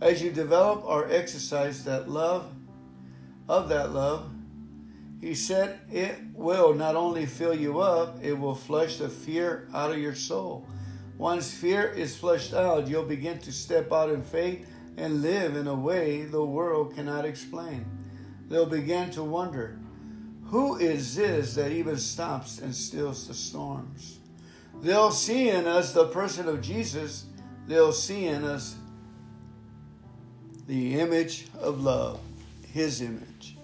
As 0.00 0.22
you 0.22 0.30
develop 0.30 0.84
or 0.84 1.10
exercise 1.10 1.84
that 1.84 2.08
love, 2.08 2.52
of 3.48 3.68
that 3.68 3.92
love, 3.92 4.30
he 5.20 5.34
said 5.34 5.80
it 5.90 6.16
will 6.34 6.74
not 6.74 6.96
only 6.96 7.24
fill 7.24 7.54
you 7.54 7.80
up, 7.80 8.18
it 8.22 8.34
will 8.34 8.54
flush 8.54 8.98
the 8.98 9.08
fear 9.08 9.68
out 9.72 9.92
of 9.92 9.98
your 9.98 10.14
soul. 10.14 10.66
Once 11.16 11.52
fear 11.52 11.88
is 11.88 12.16
flushed 12.16 12.52
out, 12.52 12.86
you'll 12.86 13.04
begin 13.04 13.38
to 13.38 13.50
step 13.50 13.90
out 13.90 14.10
in 14.10 14.22
faith 14.22 14.68
and 14.98 15.22
live 15.22 15.56
in 15.56 15.66
a 15.66 15.74
way 15.74 16.24
the 16.24 16.44
world 16.44 16.94
cannot 16.94 17.24
explain. 17.24 17.86
They'll 18.48 18.66
begin 18.66 19.10
to 19.12 19.22
wonder, 19.24 19.78
who 20.44 20.76
is 20.76 21.16
this 21.16 21.54
that 21.54 21.72
even 21.72 21.96
stops 21.96 22.60
and 22.60 22.74
stills 22.74 23.26
the 23.26 23.34
storms? 23.34 24.18
They'll 24.82 25.10
see 25.10 25.48
in 25.48 25.66
us 25.66 25.92
the 25.92 26.06
person 26.08 26.48
of 26.48 26.60
Jesus. 26.60 27.24
They'll 27.66 27.92
see 27.92 28.26
in 28.26 28.44
us 28.44 28.76
the 30.66 30.98
image 30.98 31.46
of 31.60 31.82
love, 31.82 32.20
His 32.72 33.00
image. 33.00 33.56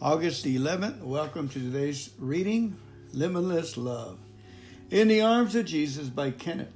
August 0.00 0.44
11th, 0.44 1.00
welcome 1.00 1.48
to 1.48 1.58
today's 1.58 2.10
reading 2.18 2.76
Limitless 3.12 3.76
Love. 3.76 4.18
In 4.90 5.08
the 5.08 5.22
Arms 5.22 5.54
of 5.54 5.64
Jesus 5.64 6.08
by 6.08 6.30
Kenneth 6.30 6.72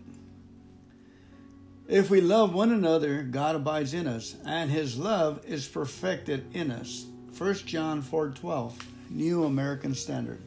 if 1.89 2.11
we 2.11 2.21
love 2.21 2.53
one 2.53 2.71
another, 2.71 3.23
God 3.23 3.57
abides 3.57 3.95
in 3.95 4.07
us, 4.07 4.37
and 4.45 4.71
his 4.71 4.99
love 4.99 5.43
is 5.47 5.67
perfected 5.67 6.55
in 6.55 6.71
us. 6.71 7.07
1 7.37 7.55
John 7.67 8.03
4:12, 8.03 8.75
New 9.09 9.45
American 9.45 9.95
Standard. 9.95 10.43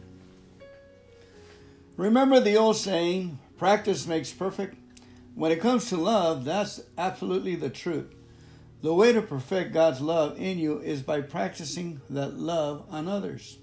Remember 1.97 2.39
the 2.39 2.57
old 2.57 2.77
saying, 2.77 3.39
practice 3.57 4.05
makes 4.05 4.31
perfect? 4.31 4.75
When 5.33 5.51
it 5.51 5.61
comes 5.61 5.89
to 5.89 5.97
love, 5.97 6.45
that's 6.45 6.81
absolutely 6.97 7.55
the 7.55 7.69
truth. 7.69 8.13
The 8.81 8.93
way 8.93 9.11
to 9.11 9.21
perfect 9.21 9.73
God's 9.73 10.01
love 10.01 10.39
in 10.39 10.59
you 10.59 10.79
is 10.79 11.01
by 11.01 11.21
practicing 11.21 12.01
that 12.09 12.37
love 12.37 12.85
on 12.89 13.07
others. 13.07 13.57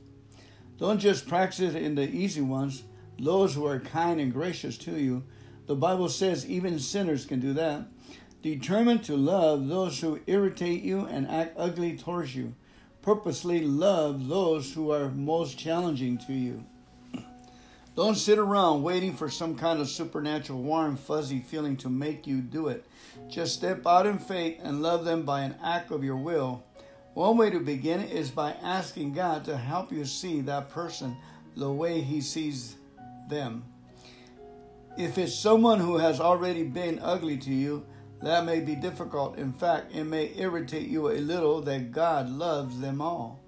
Don't 0.79 1.01
just 1.01 1.29
practice 1.29 1.75
it 1.75 1.83
in 1.83 1.95
the 1.95 2.09
easy 2.09 2.41
ones, 2.41 2.85
those 3.19 3.55
who 3.55 3.67
are 3.67 3.81
kind 3.81 4.21
and 4.21 4.33
gracious 4.33 4.79
to 4.79 4.97
you. 4.97 5.25
The 5.69 5.77
Bible 5.77 6.09
says 6.09 6.49
even 6.49 6.79
sinners 6.79 7.27
can 7.27 7.41
do 7.41 7.53
that. 7.53 7.85
Determined 8.43 9.05
to 9.05 9.17
love 9.17 9.69
those 9.69 10.01
who 10.01 10.19
irritate 10.27 10.83
you 10.83 11.01
and 11.01 11.29
act 11.29 11.57
ugly 11.59 11.95
towards 11.95 12.35
you. 12.35 12.55
Purposely 13.03 13.61
love 13.61 14.29
those 14.29 14.73
who 14.73 14.91
are 14.91 15.11
most 15.11 15.59
challenging 15.59 16.17
to 16.27 16.33
you. 16.33 16.65
Don't 17.97 18.15
sit 18.15 18.39
around 18.39 18.83
waiting 18.83 19.15
for 19.15 19.29
some 19.29 19.57
kind 19.57 19.79
of 19.79 19.91
supernatural 19.91 20.63
warm, 20.63 20.97
fuzzy 20.97 21.41
feeling 21.41 21.77
to 21.77 21.91
make 21.91 22.27
you 22.27 22.41
do 22.41 22.69
it. 22.69 22.87
Just 23.29 23.53
step 23.53 23.87
out 23.87 24.07
in 24.07 24.19
faith 24.19 24.59
and 24.63 24.83
love 24.83 25.05
them 25.05 25.25
by 25.25 25.43
an 25.43 25.55
act 25.63 25.91
of 25.91 26.03
your 26.03 26.17
will. 26.17 26.65
One 27.13 27.37
way 27.37 27.51
to 27.51 27.61
begin 27.61 28.01
is 28.01 28.31
by 28.31 28.53
asking 28.63 29.13
God 29.13 29.45
to 29.45 29.57
help 29.59 29.93
you 29.93 30.07
see 30.07 30.41
that 30.43 30.71
person 30.71 31.15
the 31.57 31.71
way 31.71 32.01
He 32.01 32.23
sees 32.23 32.77
them. 33.29 33.65
If 34.99 35.17
it's 35.17 35.33
someone 35.33 35.79
who 35.79 35.99
has 35.99 36.19
already 36.19 36.65
been 36.65 36.99
ugly 36.99 37.37
to 37.39 37.55
you, 37.55 37.87
that 38.21 38.45
may 38.45 38.59
be 38.59 38.75
difficult. 38.75 39.39
In 39.39 39.53
fact, 39.53 39.95
it 39.95 40.03
may 40.03 40.33
irritate 40.35 40.89
you 40.89 41.09
a 41.09 41.21
little 41.21 41.61
that 41.63 41.93
God 41.93 42.29
loves 42.29 42.81
them 42.81 43.01
all. 43.01 43.39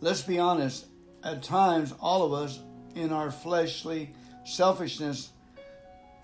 Let's 0.00 0.22
be 0.22 0.40
honest, 0.40 0.86
at 1.22 1.44
times, 1.44 1.94
all 2.00 2.24
of 2.24 2.32
us 2.32 2.58
in 2.96 3.12
our 3.12 3.30
fleshly 3.30 4.12
selfishness 4.44 5.30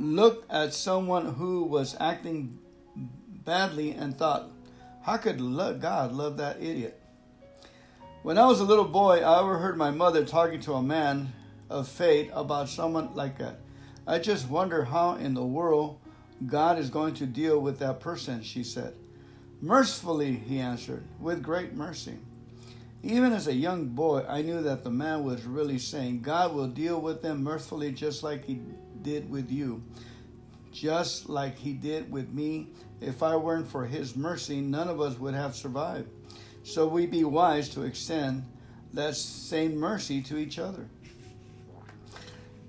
looked 0.01 0.51
at 0.51 0.75
someone 0.75 1.35
who 1.35 1.63
was 1.63 1.97
acting 2.01 2.59
badly 3.45 3.93
and 3.93 4.19
thought, 4.19 4.51
how 5.03 5.17
could 5.17 5.39
God 5.81 6.11
love 6.11 6.39
that 6.39 6.61
idiot? 6.61 7.01
When 8.25 8.37
I 8.37 8.47
was 8.47 8.59
a 8.59 8.65
little 8.65 8.85
boy, 8.85 9.21
I 9.21 9.39
overheard 9.39 9.77
my 9.77 9.93
mother 9.93 10.25
talking 10.25 10.59
to 10.63 10.73
a 10.73 10.83
man 10.83 11.33
of 11.71 11.87
faith 11.87 12.33
about 12.35 12.69
someone 12.69 13.15
like 13.15 13.39
that. 13.39 13.61
I 14.07 14.21
just 14.21 14.49
wonder 14.49 14.85
how 14.85 15.15
in 15.15 15.35
the 15.35 15.45
world 15.45 15.99
God 16.47 16.79
is 16.79 16.91
going 16.91 17.15
to 17.15 17.27
deal 17.27 17.59
with 17.59 17.81
that 17.81 17.99
person, 17.99 18.43
she 18.43 18.63
said. 18.63 18.95
Mercifully, 19.61 20.35
he 20.35 20.61
answered, 20.61 21.05
with 21.19 21.43
great 21.43 21.75
mercy. 21.75 22.19
Even 23.03 23.33
as 23.33 23.47
a 23.47 23.55
young 23.55 23.87
boy, 23.87 24.25
I 24.29 24.43
knew 24.43 24.63
that 24.63 24.85
the 24.85 24.91
man 24.91 25.25
was 25.25 25.45
really 25.45 25.79
saying, 25.79 26.23
God 26.23 26.55
will 26.55 26.69
deal 26.69 27.01
with 27.01 27.23
them 27.23 27.43
mercifully 27.43 27.93
just 27.93 28.23
like 28.23 28.45
he 28.45 28.61
did 29.03 29.31
with 29.31 29.51
you, 29.51 29.83
just 30.73 31.29
like 31.29 31.59
he 31.59 31.73
did 31.73 32.13
with 32.13 32.29
me. 32.31 32.69
If 33.01 33.23
I 33.23 33.37
weren't 33.37 33.69
for 33.69 33.87
his 33.87 34.15
mercy, 34.15 34.61
none 34.61 34.89
of 34.89 35.01
us 35.01 35.19
would 35.19 35.35
have 35.35 35.57
survived. 35.57 36.09
So 36.63 36.87
we 36.87 37.07
be 37.07 37.25
wise 37.25 37.69
to 37.71 37.83
extend 37.83 38.45
that 38.93 39.17
same 39.17 39.77
mercy 39.77 40.21
to 40.23 40.37
each 40.37 40.59
other. 40.59 40.89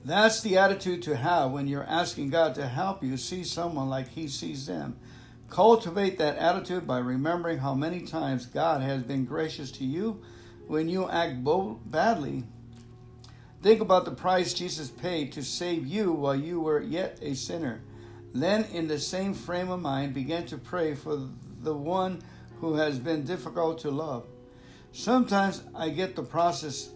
That's 0.07 0.39
the 0.39 0.57
attitude 0.57 1.01
to 1.03 1.17
have 1.17 1.51
when 1.51 1.67
you're 1.67 1.83
asking 1.83 2.29
God 2.29 2.55
to 2.55 2.65
help 2.65 3.03
you 3.03 3.17
see 3.17 3.43
someone 3.43 3.89
like 3.89 4.07
He 4.07 4.29
sees 4.29 4.65
them. 4.65 4.95
Cultivate 5.49 6.17
that 6.17 6.37
attitude 6.37 6.87
by 6.87 6.99
remembering 6.99 7.57
how 7.57 7.73
many 7.73 7.99
times 7.99 8.45
God 8.45 8.81
has 8.81 9.03
been 9.03 9.25
gracious 9.25 9.69
to 9.71 9.83
you 9.83 10.21
when 10.65 10.87
you 10.87 11.09
act 11.09 11.43
badly. 11.91 12.45
Think 13.61 13.81
about 13.81 14.05
the 14.05 14.11
price 14.11 14.53
Jesus 14.53 14.89
paid 14.89 15.33
to 15.33 15.43
save 15.43 15.85
you 15.85 16.13
while 16.13 16.37
you 16.37 16.61
were 16.61 16.81
yet 16.81 17.19
a 17.21 17.33
sinner. 17.33 17.81
Then, 18.33 18.63
in 18.71 18.87
the 18.87 18.99
same 18.99 19.33
frame 19.33 19.69
of 19.69 19.81
mind, 19.81 20.13
begin 20.13 20.45
to 20.45 20.57
pray 20.57 20.95
for 20.95 21.27
the 21.59 21.75
one 21.75 22.21
who 22.61 22.75
has 22.75 22.97
been 22.97 23.25
difficult 23.25 23.79
to 23.79 23.91
love. 23.91 24.25
Sometimes 24.93 25.63
I 25.75 25.89
get 25.89 26.15
the 26.15 26.23
process 26.23 26.91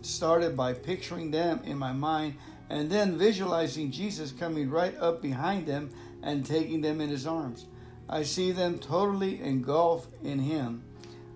started 0.00 0.56
by 0.56 0.74
picturing 0.74 1.32
them 1.32 1.60
in 1.64 1.76
my 1.78 1.92
mind 1.92 2.36
and 2.72 2.88
then 2.88 3.18
visualizing 3.18 3.90
Jesus 3.90 4.32
coming 4.32 4.70
right 4.70 4.96
up 4.96 5.20
behind 5.20 5.66
them 5.66 5.90
and 6.22 6.44
taking 6.44 6.80
them 6.80 7.02
in 7.02 7.10
his 7.10 7.26
arms. 7.26 7.66
I 8.08 8.22
see 8.22 8.50
them 8.50 8.78
totally 8.78 9.42
engulfed 9.42 10.16
in 10.24 10.38
Him. 10.38 10.82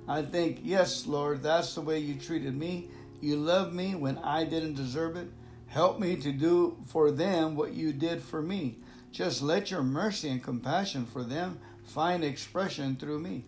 I 0.09 0.23
think, 0.23 0.61
yes, 0.63 1.07
Lord, 1.07 1.43
that's 1.43 1.75
the 1.75 1.83
way 1.83 1.99
you 1.99 2.15
treated 2.15 2.57
me. 2.57 2.89
You 3.21 3.37
loved 3.37 3.75
me 3.75 3.95
when 3.95 4.17
I 4.19 4.45
didn't 4.45 4.77
deserve 4.77 5.17
it. 5.17 5.29
Help 5.67 6.01
me 6.01 6.17
to 6.17 6.33
do 6.33 6.79
for 6.87 7.11
them 7.11 7.55
what 7.55 7.75
you 7.75 7.93
did 7.93 8.23
for 8.23 8.41
me. 8.41 8.79
Just 9.13 9.43
let 9.43 9.71
your 9.71 9.83
mercy 9.83 10.31
and 10.31 10.43
compassion 10.43 11.05
for 11.05 11.23
them 11.23 11.59
find 11.85 12.25
expression 12.25 12.97
through 12.97 13.19
me. 13.19 13.45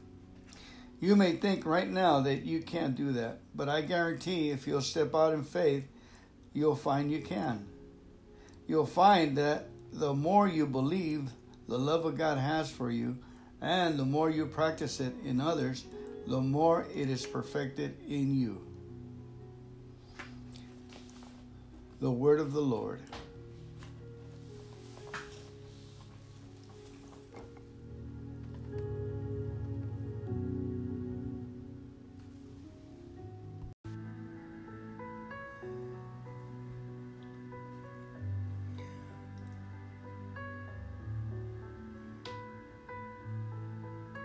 You 1.00 1.16
may 1.16 1.36
think 1.36 1.64
right 1.64 1.88
now 1.88 2.20
that 2.20 2.44
you 2.44 2.60
can't 2.60 2.96
do 2.96 3.12
that, 3.12 3.38
but 3.54 3.68
I 3.70 3.80
guarantee 3.80 4.50
if 4.50 4.66
you'll 4.66 4.82
step 4.82 5.14
out 5.14 5.32
in 5.32 5.44
faith, 5.44 5.86
you'll 6.52 6.76
find 6.76 7.10
you 7.10 7.22
can. 7.22 7.67
You'll 8.68 8.86
find 8.86 9.38
that 9.38 9.66
the 9.92 10.12
more 10.12 10.46
you 10.46 10.66
believe, 10.66 11.30
the 11.66 11.78
love 11.78 12.04
of 12.04 12.18
God 12.18 12.36
has 12.36 12.70
for 12.70 12.90
you, 12.90 13.16
and 13.62 13.98
the 13.98 14.04
more 14.04 14.30
you 14.30 14.44
practice 14.46 15.00
it 15.00 15.14
in 15.24 15.40
others, 15.40 15.84
the 16.26 16.40
more 16.40 16.86
it 16.94 17.08
is 17.08 17.26
perfected 17.26 17.96
in 18.06 18.38
you. 18.38 18.60
The 22.00 22.10
word 22.10 22.40
of 22.40 22.52
the 22.52 22.60
Lord. 22.60 23.00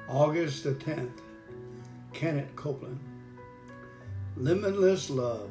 August 0.09 0.63
the 0.63 0.73
10th, 0.73 1.21
Kenneth 2.11 2.55
Copeland. 2.55 2.99
Limitless 4.35 5.09
Love. 5.09 5.49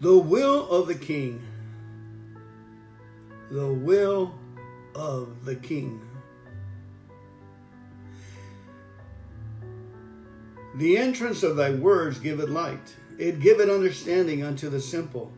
The 0.00 0.16
will 0.16 0.70
of 0.70 0.86
the 0.86 0.94
King. 0.94 1.42
The 3.50 3.72
will 3.72 4.34
of 4.94 5.44
the 5.44 5.56
King. 5.56 6.00
The 10.76 10.96
entrance 10.96 11.42
of 11.42 11.56
thy 11.56 11.72
words 11.72 12.20
give 12.20 12.38
it 12.38 12.50
light, 12.50 12.94
it 13.18 13.40
giveth 13.40 13.68
understanding 13.68 14.44
unto 14.44 14.68
the 14.68 14.80
simple. 14.80 15.32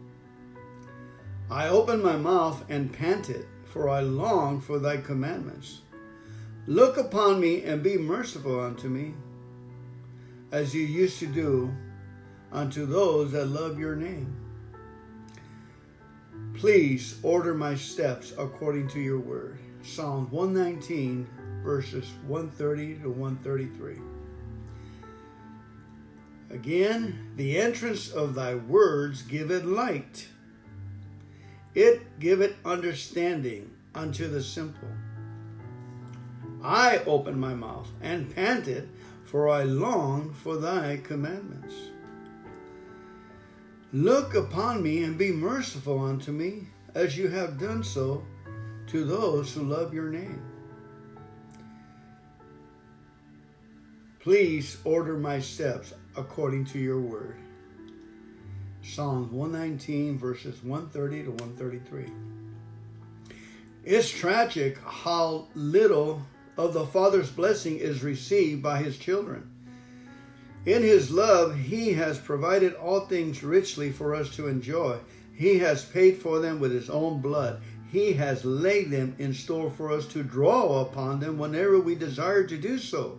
I 1.50 1.68
opened 1.68 2.02
my 2.02 2.16
mouth 2.16 2.62
and 2.68 2.92
panted, 2.92 3.46
for 3.64 3.88
I 3.88 4.00
long 4.00 4.60
for 4.60 4.78
thy 4.78 4.98
commandments. 4.98 5.80
Look 6.70 6.98
upon 6.98 7.40
me 7.40 7.64
and 7.64 7.82
be 7.82 7.98
merciful 7.98 8.60
unto 8.60 8.86
me, 8.88 9.12
as 10.52 10.72
you 10.72 10.82
used 10.82 11.18
to 11.18 11.26
do 11.26 11.74
unto 12.52 12.86
those 12.86 13.32
that 13.32 13.46
love 13.46 13.76
your 13.76 13.96
name. 13.96 14.36
Please 16.54 17.18
order 17.24 17.54
my 17.54 17.74
steps 17.74 18.32
according 18.38 18.86
to 18.90 19.00
your 19.00 19.18
word. 19.18 19.58
Psalm 19.82 20.28
119, 20.30 21.26
verses 21.64 22.08
130 22.28 23.00
to 23.00 23.10
133. 23.10 23.96
Again, 26.50 27.32
the 27.34 27.58
entrance 27.58 28.12
of 28.12 28.36
thy 28.36 28.54
words 28.54 29.22
give 29.22 29.50
it 29.50 29.66
light. 29.66 30.28
It 31.74 32.20
giveth 32.20 32.54
understanding 32.64 33.72
unto 33.92 34.28
the 34.28 34.40
simple. 34.40 34.86
I 36.62 36.98
opened 37.06 37.40
my 37.40 37.54
mouth 37.54 37.88
and 38.02 38.34
panted, 38.34 38.88
for 39.24 39.48
I 39.48 39.62
long 39.62 40.32
for 40.32 40.56
thy 40.56 40.98
commandments. 40.98 41.74
Look 43.92 44.34
upon 44.34 44.82
me 44.82 45.02
and 45.02 45.16
be 45.16 45.32
merciful 45.32 46.04
unto 46.04 46.32
me, 46.32 46.68
as 46.94 47.16
you 47.16 47.28
have 47.28 47.58
done 47.58 47.82
so 47.82 48.24
to 48.88 49.04
those 49.04 49.54
who 49.54 49.62
love 49.62 49.94
your 49.94 50.10
name. 50.10 50.42
Please 54.20 54.76
order 54.84 55.16
my 55.16 55.40
steps 55.40 55.94
according 56.16 56.66
to 56.66 56.78
your 56.78 57.00
word. 57.00 57.36
Psalms 58.82 59.30
119, 59.32 60.18
verses 60.18 60.62
130 60.62 61.24
to 61.24 61.30
133. 61.30 62.12
It's 63.84 64.10
tragic 64.10 64.78
how 64.84 65.46
little 65.54 66.22
of 66.60 66.74
the 66.74 66.86
Father's 66.86 67.30
blessing 67.30 67.78
is 67.78 68.02
received 68.02 68.62
by 68.62 68.82
his 68.82 68.98
children. 68.98 69.50
In 70.66 70.82
his 70.82 71.10
love, 71.10 71.56
he 71.56 71.94
has 71.94 72.18
provided 72.18 72.74
all 72.74 73.00
things 73.00 73.42
richly 73.42 73.90
for 73.90 74.14
us 74.14 74.34
to 74.36 74.46
enjoy. 74.46 74.98
He 75.32 75.58
has 75.60 75.86
paid 75.86 76.18
for 76.18 76.38
them 76.38 76.60
with 76.60 76.70
his 76.70 76.90
own 76.90 77.22
blood. 77.22 77.62
He 77.90 78.12
has 78.12 78.44
laid 78.44 78.90
them 78.90 79.16
in 79.18 79.32
store 79.32 79.70
for 79.70 79.90
us 79.90 80.06
to 80.08 80.22
draw 80.22 80.82
upon 80.82 81.18
them 81.18 81.38
whenever 81.38 81.80
we 81.80 81.94
desire 81.94 82.44
to 82.44 82.58
do 82.58 82.78
so. 82.78 83.18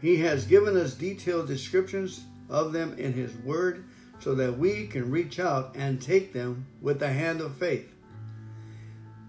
He 0.00 0.16
has 0.18 0.44
given 0.44 0.76
us 0.76 0.94
detailed 0.94 1.46
descriptions 1.46 2.24
of 2.48 2.72
them 2.72 2.94
in 2.98 3.12
his 3.12 3.32
word 3.44 3.84
so 4.18 4.34
that 4.34 4.58
we 4.58 4.88
can 4.88 5.10
reach 5.10 5.38
out 5.38 5.76
and 5.76 6.02
take 6.02 6.32
them 6.32 6.66
with 6.82 6.98
the 6.98 7.12
hand 7.12 7.40
of 7.40 7.54
faith. 7.54 7.94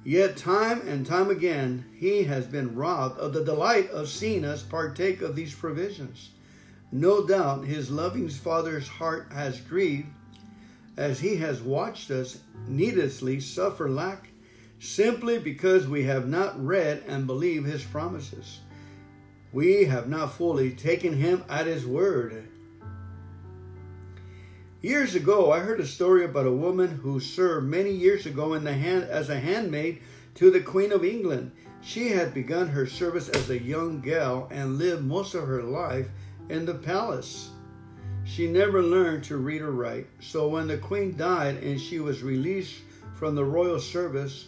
Yet, 0.03 0.35
time 0.35 0.81
and 0.87 1.05
time 1.05 1.29
again, 1.29 1.85
he 1.95 2.23
has 2.23 2.47
been 2.47 2.75
robbed 2.75 3.19
of 3.19 3.33
the 3.33 3.43
delight 3.43 3.89
of 3.91 4.09
seeing 4.09 4.43
us 4.43 4.63
partake 4.63 5.21
of 5.21 5.35
these 5.35 5.53
provisions. 5.53 6.31
No 6.91 7.25
doubt 7.25 7.65
his 7.65 7.91
loving 7.91 8.27
Father's 8.27 8.87
heart 8.87 9.27
has 9.31 9.61
grieved 9.61 10.07
as 10.97 11.19
he 11.19 11.37
has 11.37 11.61
watched 11.61 12.11
us 12.11 12.39
needlessly 12.67 13.39
suffer 13.39 13.89
lack 13.89 14.29
simply 14.79 15.37
because 15.37 15.87
we 15.87 16.03
have 16.03 16.27
not 16.27 16.63
read 16.65 17.03
and 17.07 17.27
believed 17.27 17.67
his 17.67 17.83
promises. 17.83 18.59
We 19.53 19.85
have 19.85 20.09
not 20.09 20.33
fully 20.33 20.71
taken 20.71 21.13
him 21.13 21.43
at 21.47 21.67
his 21.67 21.85
word. 21.85 22.47
Years 24.81 25.13
ago, 25.13 25.51
I 25.51 25.59
heard 25.59 25.79
a 25.79 25.85
story 25.85 26.25
about 26.25 26.47
a 26.47 26.51
woman 26.51 26.87
who 26.87 27.19
served 27.19 27.67
many 27.67 27.91
years 27.91 28.25
ago 28.25 28.55
in 28.55 28.63
the 28.63 28.73
hand 28.73 29.03
as 29.03 29.29
a 29.29 29.39
handmaid 29.39 30.01
to 30.33 30.49
the 30.49 30.59
Queen 30.59 30.91
of 30.91 31.05
England. 31.05 31.51
She 31.81 32.09
had 32.09 32.33
begun 32.33 32.69
her 32.69 32.87
service 32.87 33.29
as 33.29 33.51
a 33.51 33.61
young 33.61 34.01
gal 34.01 34.47
and 34.49 34.79
lived 34.79 35.03
most 35.03 35.35
of 35.35 35.47
her 35.47 35.61
life 35.61 36.07
in 36.49 36.65
the 36.65 36.73
palace. 36.73 37.51
She 38.23 38.47
never 38.47 38.81
learned 38.81 39.23
to 39.25 39.37
read 39.37 39.61
or 39.61 39.71
write, 39.71 40.07
so 40.19 40.47
when 40.47 40.67
the 40.67 40.79
queen 40.79 41.15
died 41.15 41.57
and 41.57 41.79
she 41.79 41.99
was 41.99 42.23
released 42.23 42.81
from 43.13 43.35
the 43.35 43.45
royal 43.45 43.79
service, 43.79 44.47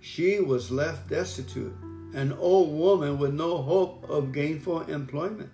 she 0.00 0.38
was 0.38 0.70
left 0.70 1.08
destitute, 1.08 1.74
an 2.14 2.32
old 2.34 2.72
woman 2.72 3.18
with 3.18 3.34
no 3.34 3.58
hope 3.58 4.08
of 4.08 4.30
gainful 4.30 4.82
employment. 4.82 5.50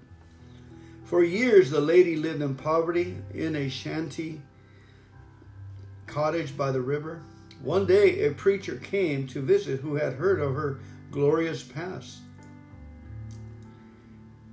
For 1.08 1.24
years, 1.24 1.70
the 1.70 1.80
lady 1.80 2.16
lived 2.16 2.42
in 2.42 2.54
poverty 2.54 3.16
in 3.32 3.56
a 3.56 3.70
shanty 3.70 4.42
cottage 6.06 6.54
by 6.54 6.70
the 6.70 6.82
river. 6.82 7.22
One 7.62 7.86
day, 7.86 8.26
a 8.26 8.32
preacher 8.32 8.76
came 8.76 9.26
to 9.28 9.40
visit 9.40 9.80
who 9.80 9.94
had 9.94 10.12
heard 10.12 10.38
of 10.38 10.54
her 10.54 10.80
glorious 11.10 11.62
past. 11.62 12.18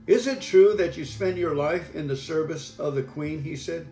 Is 0.08 0.28
it 0.28 0.40
true 0.40 0.76
that 0.78 0.96
you 0.96 1.04
spend 1.04 1.38
your 1.38 1.56
life 1.56 1.94
in 1.94 2.08
the 2.08 2.16
service 2.16 2.80
of 2.80 2.96
the 2.96 3.04
queen? 3.04 3.44
He 3.44 3.58
said. 3.58 3.86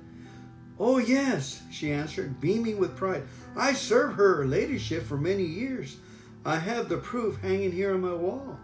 Oh, 0.80 1.00
yes, 1.00 1.64
she 1.70 1.92
answered, 1.92 2.40
beaming 2.40 2.78
with 2.78 2.96
pride. 2.96 3.24
I 3.58 3.74
served 3.74 4.16
her 4.16 4.46
ladyship 4.46 5.04
for 5.04 5.18
many 5.18 5.44
years. 5.44 5.98
I 6.46 6.60
have 6.60 6.88
the 6.88 6.98
proof 6.98 7.42
hanging 7.42 7.74
here 7.74 7.94
on 7.94 8.00
my 8.00 8.14
wall. 8.14 8.58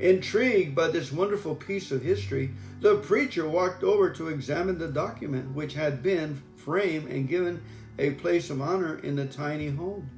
Intrigued 0.00 0.76
by 0.76 0.88
this 0.88 1.10
wonderful 1.10 1.56
piece 1.56 1.90
of 1.90 2.02
history, 2.02 2.50
the 2.80 2.96
preacher 2.96 3.48
walked 3.48 3.82
over 3.82 4.10
to 4.10 4.28
examine 4.28 4.78
the 4.78 4.88
document, 4.88 5.54
which 5.54 5.74
had 5.74 6.02
been 6.02 6.40
framed 6.56 7.10
and 7.10 7.28
given 7.28 7.60
a 7.98 8.12
place 8.12 8.48
of 8.48 8.62
honor 8.62 8.98
in 8.98 9.16
the 9.16 9.26
tiny 9.26 9.70
home. 9.70 10.08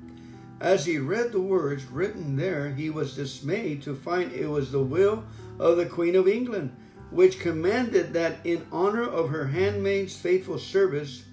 As 0.60 0.84
he 0.84 0.98
read 0.98 1.32
the 1.32 1.40
words 1.40 1.86
written 1.86 2.36
there, 2.36 2.68
he 2.74 2.90
was 2.90 3.16
dismayed 3.16 3.80
to 3.82 3.94
find 3.94 4.30
it 4.32 4.46
was 4.46 4.70
the 4.70 4.82
will 4.82 5.24
of 5.58 5.78
the 5.78 5.86
Queen 5.86 6.14
of 6.14 6.28
England, 6.28 6.76
which 7.10 7.40
commanded 7.40 8.12
that 8.12 8.36
in 8.44 8.66
honor 8.70 9.04
of 9.04 9.30
her 9.30 9.46
handmaid's 9.46 10.14
faithful 10.14 10.58
service, 10.58 11.24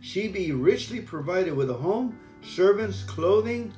she 0.00 0.28
be 0.28 0.52
richly 0.52 1.00
provided 1.00 1.54
with 1.54 1.68
a 1.68 1.74
home, 1.74 2.18
servants, 2.42 3.02
clothing, 3.02 3.74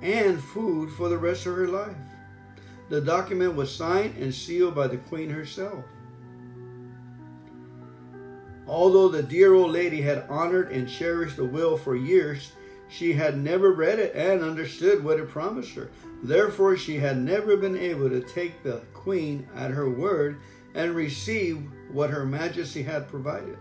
and 0.00 0.42
food 0.42 0.90
for 0.92 1.10
the 1.10 1.18
rest 1.18 1.44
of 1.44 1.54
her 1.54 1.68
life. 1.68 1.94
The 2.90 3.00
document 3.00 3.54
was 3.54 3.74
signed 3.74 4.16
and 4.18 4.34
sealed 4.34 4.74
by 4.74 4.88
the 4.88 4.96
Queen 4.96 5.30
herself. 5.30 5.84
Although 8.66 9.08
the 9.08 9.22
dear 9.22 9.54
old 9.54 9.70
lady 9.70 10.02
had 10.02 10.26
honored 10.28 10.72
and 10.72 10.88
cherished 10.88 11.36
the 11.36 11.44
will 11.44 11.76
for 11.76 11.94
years, 11.94 12.52
she 12.88 13.12
had 13.12 13.38
never 13.38 13.72
read 13.72 14.00
it 14.00 14.14
and 14.16 14.42
understood 14.42 15.04
what 15.04 15.20
it 15.20 15.28
promised 15.28 15.74
her. 15.76 15.90
Therefore, 16.24 16.76
she 16.76 16.96
had 16.96 17.16
never 17.16 17.56
been 17.56 17.76
able 17.76 18.10
to 18.10 18.20
take 18.20 18.64
the 18.64 18.82
queen 18.92 19.48
at 19.54 19.70
her 19.70 19.88
word 19.88 20.40
and 20.74 20.94
receive 20.94 21.62
what 21.92 22.10
her 22.10 22.26
majesty 22.26 22.82
had 22.82 23.08
provided. 23.08 23.56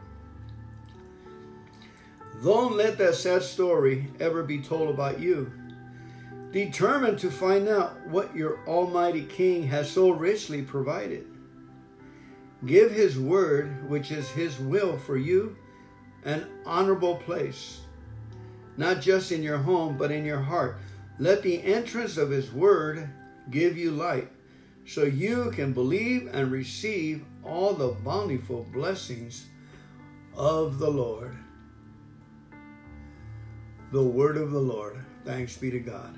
Don't 2.44 2.76
let 2.76 2.98
that 2.98 3.16
sad 3.16 3.44
story 3.44 4.08
ever 4.20 4.42
be 4.42 4.60
told 4.60 4.90
about 4.90 5.20
you. 5.20 5.52
Determined 6.52 7.20
to 7.20 7.30
find 7.30 7.68
out 7.68 8.08
what 8.08 8.36
your 8.36 8.60
Almighty 8.68 9.24
King 9.24 9.68
has 9.68 9.90
so 9.92 10.10
richly 10.10 10.64
provided. 10.64 11.28
Give 12.66 12.92
His 12.92 13.20
word, 13.20 13.88
which 13.88 14.12
is 14.12 14.30
His 14.30 14.58
will 14.60 14.98
for 14.98 15.16
you, 15.16 15.56
an 16.26 16.48
honorable 16.66 17.18
place, 17.18 17.82
not 18.78 19.00
just 19.00 19.32
in 19.32 19.44
your 19.44 19.60
home, 19.60 19.96
but 19.96 20.12
in 20.12 20.26
your 20.26 20.42
heart. 20.42 20.78
Let 21.20 21.44
the 21.44 21.62
entrance 21.62 22.18
of 22.18 22.32
His 22.32 22.52
word 22.52 23.08
give 23.52 23.78
you 23.78 23.92
light, 23.92 24.32
so 24.86 25.04
you 25.04 25.52
can 25.52 25.72
believe 25.72 26.30
and 26.34 26.52
receive 26.52 27.24
all 27.44 27.74
the 27.74 27.90
bountiful 27.90 28.66
blessings 28.74 29.46
of 30.36 30.80
the 30.80 30.90
Lord. 30.90 31.38
The 33.92 34.04
word 34.04 34.38
of 34.38 34.52
the 34.52 34.60
Lord. 34.60 34.98
Thanks 35.26 35.56
be 35.58 35.70
to 35.72 35.80
God. 35.80 36.18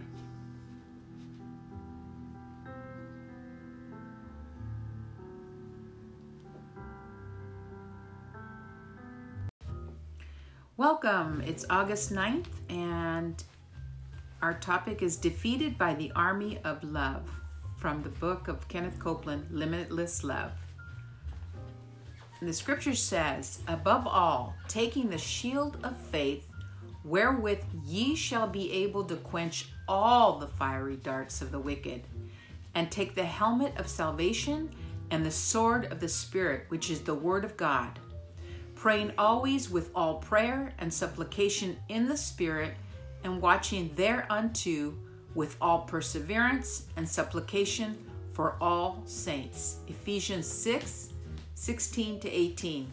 Welcome. 10.82 11.44
It's 11.46 11.64
August 11.70 12.12
9th, 12.12 12.48
and 12.68 13.44
our 14.42 14.56
topic 14.56 15.04
is 15.04 15.16
Defeated 15.16 15.78
by 15.78 15.94
the 15.94 16.12
Army 16.16 16.58
of 16.64 16.84
Love 16.84 17.30
from 17.78 18.02
the 18.02 18.10
book 18.10 18.48
of 18.48 18.68
Kenneth 18.68 18.98
Copeland, 18.98 19.46
Limitless 19.52 20.24
Love. 20.24 20.54
And 22.40 22.50
the 22.50 22.54
scripture 22.54 22.96
says, 22.96 23.60
Above 23.68 24.08
all, 24.08 24.56
taking 24.68 25.12
the 25.12 25.20
shield 25.20 25.78
of 25.84 25.96
faith, 25.96 26.50
wherewith 27.06 27.64
ye 27.86 28.16
shall 28.16 28.48
be 28.48 28.74
able 28.74 29.04
to 29.04 29.18
quench 29.18 29.70
all 29.88 30.40
the 30.40 30.48
fiery 30.48 30.96
darts 30.96 31.44
of 31.44 31.52
the 31.52 31.60
wicked, 31.60 32.08
and 32.74 32.90
take 32.90 33.14
the 33.14 33.26
helmet 33.26 33.78
of 33.78 33.88
salvation 33.88 34.72
and 35.12 35.24
the 35.24 35.30
sword 35.30 35.92
of 35.92 36.00
the 36.00 36.10
Spirit, 36.10 36.66
which 36.70 36.90
is 36.90 37.02
the 37.02 37.14
word 37.14 37.46
of 37.46 37.56
God 37.56 38.00
praying 38.82 39.14
always 39.16 39.70
with 39.70 39.92
all 39.94 40.16
prayer 40.16 40.74
and 40.80 40.92
supplication 40.92 41.78
in 41.88 42.08
the 42.08 42.18
Spirit, 42.18 42.74
and 43.24 43.40
watching 43.40 43.92
thereunto 43.96 44.92
with 45.36 45.56
all 45.62 45.82
perseverance 45.82 46.88
and 46.96 47.08
supplication 47.08 47.96
for 48.34 48.56
all 48.60 49.04
saints. 49.06 49.82
Ephesians 49.88 50.48
6 50.48 51.10
16 51.54 52.22
to 52.22 52.32
18. 52.32 52.92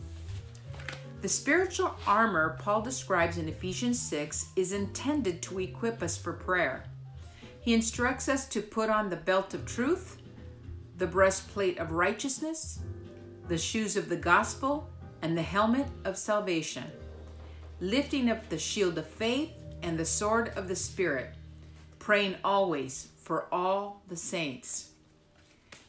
The 1.23 1.28
spiritual 1.28 1.97
armor 2.06 2.59
Paul 2.59 2.82
describes 2.82 3.39
in 3.39 3.48
Ephesians 3.48 3.98
6 3.98 4.48
is 4.56 4.73
intended 4.73 5.40
to 5.40 5.59
equip 5.59 6.02
us 6.02 6.19
for 6.19 6.35
prayer. 6.35 6.85
He 7.62 7.73
instructs 7.73 8.28
us 8.28 8.47
to 8.48 8.60
put 8.60 8.90
on 8.90 9.09
the 9.09 9.16
belt 9.16 9.55
of 9.55 9.65
truth, 9.65 10.19
the 10.98 11.06
breastplate 11.06 11.78
of 11.78 11.93
righteousness, 11.93 12.81
the 13.48 13.56
shoes 13.56 13.97
of 13.97 14.10
the 14.10 14.16
gospel, 14.16 14.90
and 15.23 15.36
the 15.36 15.43
helmet 15.43 15.86
of 16.05 16.16
salvation, 16.16 16.85
lifting 17.81 18.31
up 18.31 18.49
the 18.49 18.59
shield 18.59 18.99
of 18.99 19.07
faith 19.07 19.51
and 19.82 19.99
the 19.99 20.05
sword 20.05 20.53
of 20.57 20.69
the 20.69 20.77
Spirit, 20.77 21.35
praying 21.99 22.36
always 22.45 23.09
for 23.23 23.47
all 23.53 24.03
the 24.09 24.16
saints. 24.16 24.90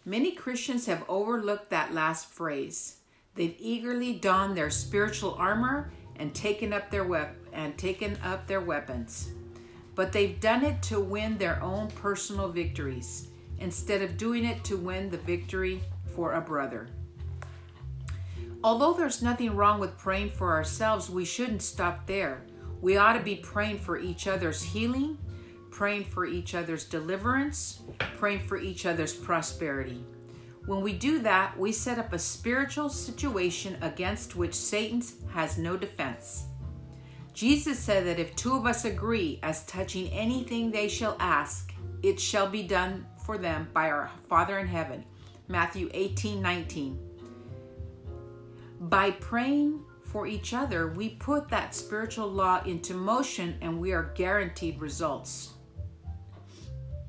Many 0.05 0.31
Christians 0.31 0.85
have 0.87 1.03
overlooked 1.07 1.69
that 1.69 1.93
last 1.93 2.29
phrase. 2.29 2.97
They've 3.35 3.55
eagerly 3.59 4.13
donned 4.13 4.57
their 4.57 4.69
spiritual 4.69 5.35
armor 5.35 5.91
and 6.15 6.33
taken 6.33 6.73
up 6.73 6.89
their 6.89 7.03
wep- 7.03 7.35
and 7.53 7.77
taken 7.77 8.17
up 8.23 8.47
their 8.47 8.61
weapons. 8.61 9.31
But 9.95 10.11
they've 10.11 10.39
done 10.39 10.63
it 10.63 10.81
to 10.83 10.99
win 10.99 11.37
their 11.37 11.61
own 11.61 11.89
personal 11.89 12.49
victories 12.49 13.27
instead 13.59 14.01
of 14.01 14.17
doing 14.17 14.45
it 14.45 14.63
to 14.65 14.77
win 14.77 15.09
the 15.09 15.17
victory 15.17 15.81
for 16.15 16.33
a 16.33 16.41
brother. 16.41 16.87
Although 18.63 18.93
there's 18.93 19.21
nothing 19.21 19.55
wrong 19.55 19.79
with 19.79 19.97
praying 19.97 20.31
for 20.31 20.51
ourselves, 20.51 21.09
we 21.09 21.23
shouldn't 21.23 21.61
stop 21.61 22.05
there. 22.05 22.45
We 22.81 22.97
ought 22.97 23.13
to 23.13 23.23
be 23.23 23.35
praying 23.35 23.79
for 23.79 23.97
each 23.97 24.27
other's 24.27 24.61
healing, 24.61 25.17
praying 25.71 26.05
for 26.05 26.25
each 26.25 26.55
other's 26.55 26.83
deliverance, 26.83 27.81
praying 28.17 28.41
for 28.41 28.57
each 28.57 28.85
other's 28.85 29.13
prosperity. 29.13 30.03
When 30.65 30.81
we 30.81 30.93
do 30.93 31.19
that, 31.19 31.57
we 31.57 31.71
set 31.71 31.99
up 31.99 32.11
a 32.11 32.19
spiritual 32.19 32.89
situation 32.89 33.77
against 33.81 34.35
which 34.35 34.53
Satan 34.53 35.01
has 35.31 35.57
no 35.57 35.77
defense. 35.77 36.45
Jesus 37.33 37.79
said 37.79 38.05
that 38.05 38.19
if 38.19 38.35
two 38.35 38.55
of 38.55 38.65
us 38.65 38.83
agree 38.83 39.39
as 39.41 39.65
touching 39.65 40.09
anything 40.09 40.69
they 40.69 40.89
shall 40.89 41.15
ask, 41.19 41.73
it 42.03 42.19
shall 42.19 42.49
be 42.49 42.63
done 42.63 43.05
for 43.25 43.37
them 43.37 43.69
by 43.73 43.89
our 43.89 44.11
Father 44.27 44.59
in 44.59 44.67
heaven. 44.67 45.05
Matthew 45.47 45.89
18 45.93 46.41
19. 46.41 47.08
By 48.79 49.11
praying 49.11 49.83
for 50.03 50.25
each 50.25 50.53
other, 50.53 50.87
we 50.87 51.09
put 51.09 51.49
that 51.49 51.75
spiritual 51.75 52.27
law 52.27 52.63
into 52.63 52.93
motion 52.93 53.57
and 53.61 53.79
we 53.79 53.91
are 53.91 54.13
guaranteed 54.15 54.79
results. 54.79 55.53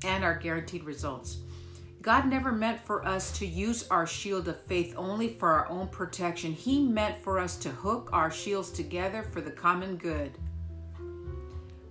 And 0.05 0.25
are 0.25 0.37
guaranteed 0.37 0.85
results. 0.85 1.39
God 2.03 2.27
never 2.27 2.51
meant 2.51 2.81
for 2.81 3.07
us 3.07 3.39
to 3.39 3.47
use 3.47 3.87
our 3.89 4.07
shield 4.07 4.49
of 4.49 4.61
faith 4.63 4.95
only 4.97 5.29
for 5.35 5.51
our 5.51 5.69
own 5.69 5.89
protection. 5.89 6.53
He 6.53 6.83
meant 6.83 7.19
for 7.19 7.39
us 7.39 7.57
to 7.59 7.69
hook 7.69 8.09
our 8.13 8.31
shields 8.31 8.71
together 8.71 9.23
for 9.23 9.41
the 9.41 9.51
common 9.51 9.97
good. 9.97 10.33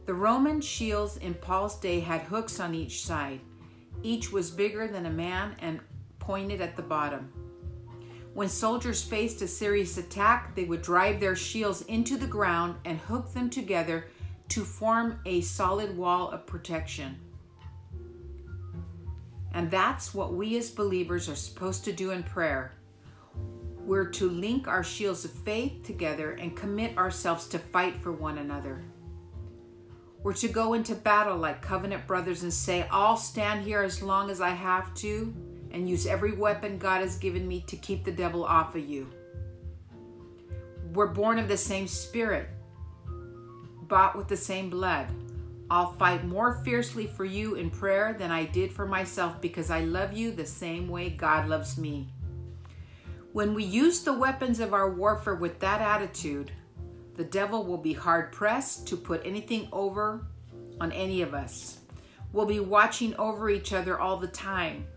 The 0.08 0.14
Roman 0.16 0.60
shields 0.60 1.18
in 1.18 1.36
Paul's 1.36 1.80
day 1.80 2.00
had 2.00 2.22
hooks 2.22 2.60
on 2.60 2.74
each 2.74 3.06
side. 3.06 3.40
Each 4.02 4.32
was 4.32 4.50
bigger 4.50 4.88
than 4.88 5.06
a 5.06 5.12
man 5.12 5.56
and 5.60 5.80
pointed 6.18 6.60
at 6.60 6.76
the 6.76 6.82
bottom. 6.82 7.32
When 8.40 8.48
soldiers 8.48 9.04
faced 9.04 9.42
a 9.42 9.50
serious 9.50 9.98
attack, 9.98 10.56
they 10.56 10.64
would 10.64 10.82
drive 10.82 11.20
their 11.20 11.36
shields 11.36 11.82
into 11.82 12.16
the 12.16 12.26
ground 12.26 12.76
and 12.86 12.98
hook 12.98 13.34
them 13.34 13.50
together 13.50 14.06
to 14.48 14.64
form 14.64 15.20
a 15.26 15.42
solid 15.42 15.98
wall 15.98 16.30
of 16.30 16.46
protection. 16.46 17.20
And 19.54 19.70
that's 19.70 20.14
what 20.14 20.36
we 20.36 20.58
as 20.58 20.70
believers 20.70 21.28
are 21.28 21.36
supposed 21.36 21.84
to 21.84 21.92
do 21.92 22.12
in 22.12 22.24
prayer. 22.24 22.72
We're 23.80 24.10
to 24.12 24.30
link 24.30 24.70
our 24.70 24.86
shields 24.86 25.26
of 25.26 25.32
faith 25.32 25.84
together 25.84 26.32
and 26.32 26.56
commit 26.56 26.98
ourselves 26.98 27.46
to 27.50 27.60
fight 27.60 27.98
for 27.98 28.14
one 28.14 28.38
another. 28.38 28.86
We're 30.24 30.32
to 30.36 30.48
go 30.48 30.76
into 30.76 30.96
battle 30.96 31.36
like 31.36 31.62
covenant 31.62 32.08
brothers 32.08 32.44
and 32.44 32.54
say, 32.54 32.88
I'll 32.90 33.18
stand 33.18 33.66
here 33.66 33.84
as 33.84 34.02
long 34.02 34.30
as 34.30 34.40
I 34.40 34.52
have 34.52 34.94
to 34.94 35.34
and 35.72 35.90
use 35.90 36.06
every 36.06 36.34
weapon 36.34 36.78
God 36.78 37.02
has 37.02 37.18
given 37.18 37.48
me 37.48 37.62
to 37.68 37.76
keep 37.76 38.04
the 38.04 38.12
devil 38.12 38.44
off 38.44 38.76
of 38.76 38.88
you. 38.88 39.08
We're 40.94 41.08
born 41.08 41.38
of 41.38 41.48
the 41.48 41.58
same 41.58 41.88
spirit, 41.88 42.50
bought 43.84 44.18
with 44.18 44.28
the 44.28 44.38
same 44.38 44.70
blood. 44.70 45.08
I'll 45.72 45.94
fight 45.94 46.26
more 46.26 46.62
fiercely 46.64 47.06
for 47.06 47.26
you 47.26 47.56
in 47.56 47.70
prayer 47.70 48.16
than 48.18 48.32
I 48.32 48.46
did 48.46 48.74
for 48.74 48.88
myself 48.88 49.40
because 49.40 49.70
I 49.70 49.82
love 49.82 50.14
you 50.14 50.32
the 50.32 50.46
same 50.46 50.88
way 50.88 51.12
God 51.12 51.48
loves 51.48 51.78
me. 51.78 52.08
When 53.34 53.54
we 53.54 53.64
use 53.64 54.02
the 54.02 54.14
weapons 54.14 54.60
of 54.60 54.74
our 54.74 54.90
warfare 54.90 55.36
with 55.36 55.60
that 55.60 55.82
attitude, 55.82 56.52
the 57.16 57.24
devil 57.24 57.64
will 57.64 57.78
be 57.78 57.94
hard 57.94 58.32
pressed 58.32 58.88
to 58.88 58.98
put 58.98 59.24
anything 59.24 59.68
over 59.72 60.26
on 60.82 60.92
any 60.92 61.22
of 61.22 61.36
us. 61.36 61.80
We'll 62.34 62.48
be 62.48 62.60
watching 62.60 63.16
over 63.18 63.50
each 63.50 63.74
other 63.74 64.00
all 64.00 64.18
the 64.18 64.28
time. 64.28 64.88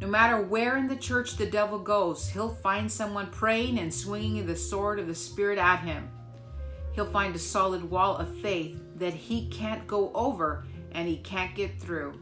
No 0.00 0.06
matter 0.06 0.40
where 0.40 0.76
in 0.76 0.88
the 0.88 0.96
church 0.96 1.36
the 1.36 1.46
devil 1.46 1.78
goes, 1.78 2.28
he'll 2.28 2.54
find 2.54 2.90
someone 2.90 3.28
praying 3.28 3.78
and 3.78 3.92
swinging 3.92 4.46
the 4.46 4.56
sword 4.56 4.98
of 4.98 5.06
the 5.06 5.14
Spirit 5.14 5.58
at 5.58 5.80
him. 5.80 6.10
He'll 6.94 7.06
find 7.06 7.34
a 7.34 7.38
solid 7.38 7.90
wall 7.90 8.16
of 8.16 8.36
faith 8.38 8.78
that 8.96 9.14
he 9.14 9.48
can't 9.48 9.86
go 9.86 10.10
over 10.14 10.64
and 10.92 11.08
he 11.08 11.16
can't 11.18 11.54
get 11.54 11.80
through. 11.80 12.18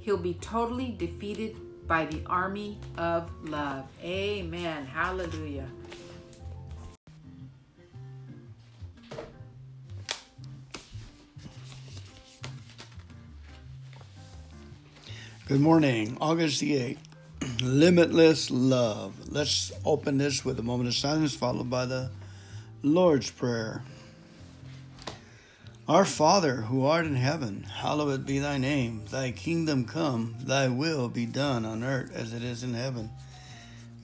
He'll 0.00 0.16
be 0.16 0.34
totally 0.34 0.94
defeated 0.98 1.56
by 1.86 2.06
the 2.06 2.22
army 2.26 2.78
of 2.96 3.30
love. 3.48 3.86
Amen. 4.02 4.86
Hallelujah. 4.86 5.68
Good 15.46 15.60
morning, 15.60 16.16
August 16.22 16.60
the 16.60 16.96
8th. 17.42 17.60
Limitless 17.62 18.50
love. 18.50 19.28
Let's 19.28 19.72
open 19.84 20.16
this 20.16 20.42
with 20.42 20.58
a 20.58 20.62
moment 20.62 20.88
of 20.88 20.94
silence, 20.94 21.36
followed 21.36 21.68
by 21.68 21.84
the 21.84 22.10
Lord's 22.82 23.30
Prayer. 23.30 23.82
Our 25.86 26.06
Father, 26.06 26.62
who 26.62 26.86
art 26.86 27.04
in 27.04 27.16
heaven, 27.16 27.64
hallowed 27.64 28.24
be 28.24 28.38
thy 28.38 28.56
name. 28.56 29.04
Thy 29.10 29.32
kingdom 29.32 29.84
come, 29.84 30.34
thy 30.40 30.68
will 30.68 31.10
be 31.10 31.26
done 31.26 31.66
on 31.66 31.84
earth 31.84 32.16
as 32.16 32.32
it 32.32 32.42
is 32.42 32.62
in 32.62 32.72
heaven. 32.72 33.10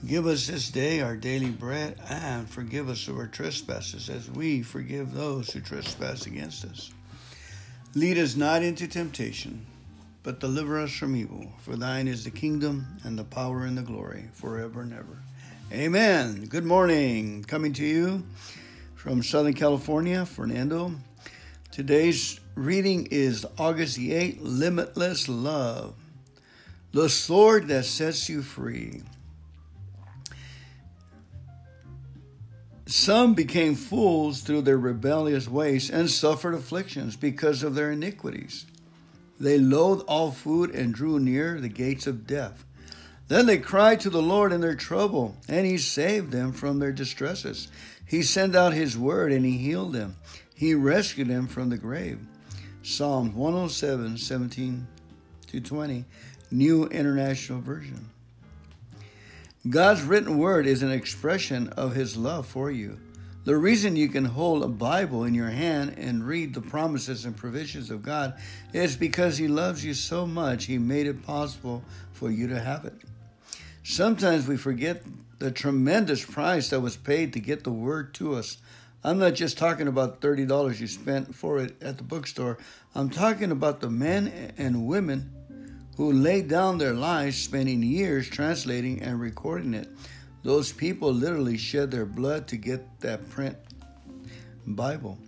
Give 0.07 0.27
us 0.27 0.47
this 0.47 0.69
day 0.69 1.01
our 1.01 1.17
daily 1.17 1.49
bread, 1.49 1.99
and 2.11 2.51
forgive 2.51 2.91
us 2.91 3.09
our 3.09 3.27
trespasses 3.27 4.11
as 4.11 4.31
we 4.31 4.61
forgive 4.61 5.15
those 5.15 5.51
who 5.51 5.61
trespass 5.61 6.27
against 6.27 6.67
us. 6.67 6.91
Lead 7.95 8.19
us 8.19 8.37
not 8.37 8.62
into 8.62 8.87
temptation, 8.87 9.65
but 10.23 10.41
deliver 10.41 10.79
us 10.79 10.93
from 10.93 11.17
evil. 11.17 11.53
For 11.61 11.77
thine 11.77 12.09
is 12.09 12.25
the 12.25 12.31
kingdom, 12.31 12.87
and 13.05 13.19
the 13.19 13.25
power, 13.25 13.65
and 13.65 13.77
the 13.77 13.83
glory, 13.83 14.29
forever 14.33 14.83
and 14.83 14.93
ever. 14.93 15.23
Amen. 15.73 16.47
Good 16.47 16.65
morning. 16.65 17.45
Coming 17.45 17.73
to 17.75 17.85
you 17.85 18.25
from 18.95 19.23
Southern 19.23 19.55
California, 19.55 20.27
Fernando. 20.27 20.93
Today's 21.71 22.41
reading 22.55 23.07
is 23.11 23.47
August 23.57 23.97
the 23.97 24.11
8th 24.11 24.39
Limitless 24.41 25.29
Love, 25.29 25.95
the 26.93 27.09
sword 27.09 27.69
that 27.69 27.85
sets 27.85 28.29
you 28.29 28.43
free. 28.43 29.03
Some 32.87 33.35
became 33.35 33.77
fools 33.77 34.41
through 34.41 34.63
their 34.63 34.77
rebellious 34.77 35.47
ways 35.47 35.89
and 35.89 36.11
suffered 36.11 36.55
afflictions 36.55 37.15
because 37.15 37.63
of 37.63 37.77
their 37.77 37.93
iniquities. 37.93 38.67
They 39.41 39.59
loathed 39.59 40.05
all 40.07 40.31
food 40.31 40.71
and 40.71 40.93
drew 40.93 41.19
near 41.19 41.59
the 41.59 41.69
gates 41.69 42.07
of 42.07 42.27
death. 42.27 42.65
Then 43.29 43.47
they 43.47 43.59
cried 43.59 44.01
to 44.01 44.11
the 44.11 44.21
Lord 44.21 44.53
in 44.53 44.61
their 44.61 44.75
trouble, 44.75 45.37
and 45.49 45.67
he 45.67 45.79
saved 45.79 46.31
them 46.31 46.53
from 46.53 46.79
their 46.79 46.93
distresses. 46.93 47.69
He 48.05 48.23
sent 48.23 48.55
out 48.55 48.75
his 48.75 48.99
word, 48.99 49.33
and 49.33 49.45
he 49.47 49.57
healed 49.57 49.95
them. 49.95 50.17
He 50.55 50.75
rescued 50.75 51.29
them 51.29 51.47
from 51.47 51.71
the 51.71 51.79
grave. 51.79 52.19
Psalm 52.83 53.35
107, 53.35 54.19
17 54.19 54.87
to 55.47 55.61
20, 55.61 56.05
New 56.51 56.87
International 56.87 57.61
Version. 57.61 58.11
God's 59.69 60.03
written 60.03 60.39
word 60.39 60.67
is 60.67 60.83
an 60.83 60.91
expression 60.91 61.69
of 61.69 61.95
his 61.95 62.17
love 62.17 62.47
for 62.47 62.71
you. 62.71 62.99
The 63.51 63.59
reason 63.59 63.97
you 63.97 64.09
can 64.09 64.27
hold 64.27 64.62
a 64.62 64.68
Bible 64.68 65.24
in 65.24 65.35
your 65.35 65.51
hand 65.51 65.97
and 65.98 66.24
read 66.24 66.55
the 66.55 66.60
promises 66.60 67.24
and 67.24 67.36
provisions 67.36 67.90
of 67.90 68.01
God 68.01 68.35
is 68.72 68.94
because 68.94 69.39
He 69.39 69.48
loves 69.48 69.85
you 69.85 69.93
so 69.93 70.24
much, 70.24 70.66
He 70.66 70.78
made 70.78 71.09
it 71.09 71.27
possible 71.27 71.82
for 72.12 72.31
you 72.31 72.47
to 72.47 72.60
have 72.60 72.85
it. 72.85 72.94
Sometimes 73.82 74.47
we 74.47 74.56
forget 74.56 75.02
the 75.40 75.51
tremendous 75.51 76.24
price 76.24 76.68
that 76.68 76.78
was 76.78 76.97
paid 76.97 77.32
to 77.32 77.40
get 77.40 77.64
the 77.64 77.72
Word 77.72 78.14
to 78.14 78.36
us. 78.36 78.59
I'm 79.02 79.18
not 79.18 79.35
just 79.35 79.59
talking 79.59 79.89
about 79.89 80.20
$30 80.20 80.78
you 80.78 80.86
spent 80.86 81.35
for 81.35 81.59
it 81.59 81.74
at 81.82 81.98
the 81.98 82.05
bookstore. 82.05 82.56
I'm 82.94 83.10
talking 83.10 83.51
about 83.51 83.81
the 83.81 83.90
men 83.90 84.52
and 84.59 84.86
women 84.86 85.28
who 85.97 86.12
laid 86.12 86.47
down 86.47 86.78
their 86.78 86.94
lives 86.94 87.36
spending 87.36 87.82
years 87.82 88.31
translating 88.31 89.02
and 89.02 89.20
recording 89.20 89.74
it. 89.74 89.89
Those 90.43 90.73
people 90.73 91.12
literally 91.12 91.59
shed 91.59 91.91
their 91.91 92.07
blood 92.07 92.49
to 92.49 92.57
get 92.57 93.01
that 93.01 93.29
print 93.31 93.57
Bible. 94.67 95.19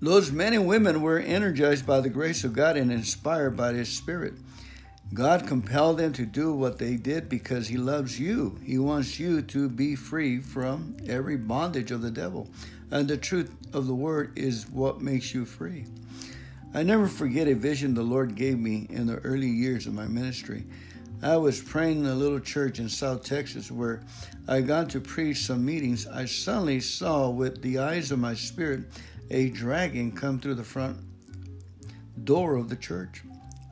Those 0.00 0.32
men 0.32 0.52
and 0.52 0.66
women 0.66 1.02
were 1.02 1.18
energized 1.18 1.86
by 1.86 2.00
the 2.00 2.10
grace 2.10 2.44
of 2.44 2.52
God 2.52 2.76
and 2.76 2.92
inspired 2.92 3.56
by 3.56 3.72
His 3.72 3.88
Spirit. 3.88 4.34
God 5.12 5.46
compelled 5.46 5.98
them 5.98 6.12
to 6.14 6.26
do 6.26 6.52
what 6.52 6.78
they 6.78 6.96
did 6.96 7.28
because 7.28 7.68
He 7.68 7.76
loves 7.76 8.18
you. 8.18 8.58
He 8.64 8.78
wants 8.78 9.20
you 9.20 9.42
to 9.42 9.68
be 9.68 9.94
free 9.94 10.40
from 10.40 10.96
every 11.06 11.36
bondage 11.36 11.90
of 11.90 12.02
the 12.02 12.10
devil. 12.10 12.48
And 12.90 13.08
the 13.08 13.16
truth 13.16 13.54
of 13.72 13.86
the 13.86 13.94
Word 13.94 14.32
is 14.36 14.68
what 14.68 15.00
makes 15.00 15.34
you 15.34 15.44
free. 15.44 15.84
I 16.74 16.82
never 16.82 17.06
forget 17.06 17.46
a 17.46 17.54
vision 17.54 17.94
the 17.94 18.02
Lord 18.02 18.34
gave 18.34 18.58
me 18.58 18.86
in 18.90 19.06
the 19.06 19.18
early 19.18 19.48
years 19.48 19.86
of 19.86 19.94
my 19.94 20.06
ministry. 20.06 20.64
I 21.22 21.36
was 21.36 21.60
praying 21.62 22.00
in 22.00 22.06
a 22.06 22.14
little 22.14 22.40
church 22.40 22.78
in 22.78 22.88
South 22.88 23.24
Texas 23.24 23.70
where 23.70 24.02
I 24.46 24.60
got 24.60 24.90
to 24.90 25.00
preach 25.00 25.38
some 25.38 25.64
meetings. 25.64 26.06
I 26.06 26.26
suddenly 26.26 26.80
saw 26.80 27.30
with 27.30 27.62
the 27.62 27.78
eyes 27.78 28.10
of 28.10 28.18
my 28.18 28.34
spirit 28.34 28.84
a 29.30 29.48
dragon 29.50 30.12
come 30.12 30.38
through 30.38 30.56
the 30.56 30.64
front 30.64 30.98
door 32.24 32.56
of 32.56 32.68
the 32.68 32.76
church. 32.76 33.22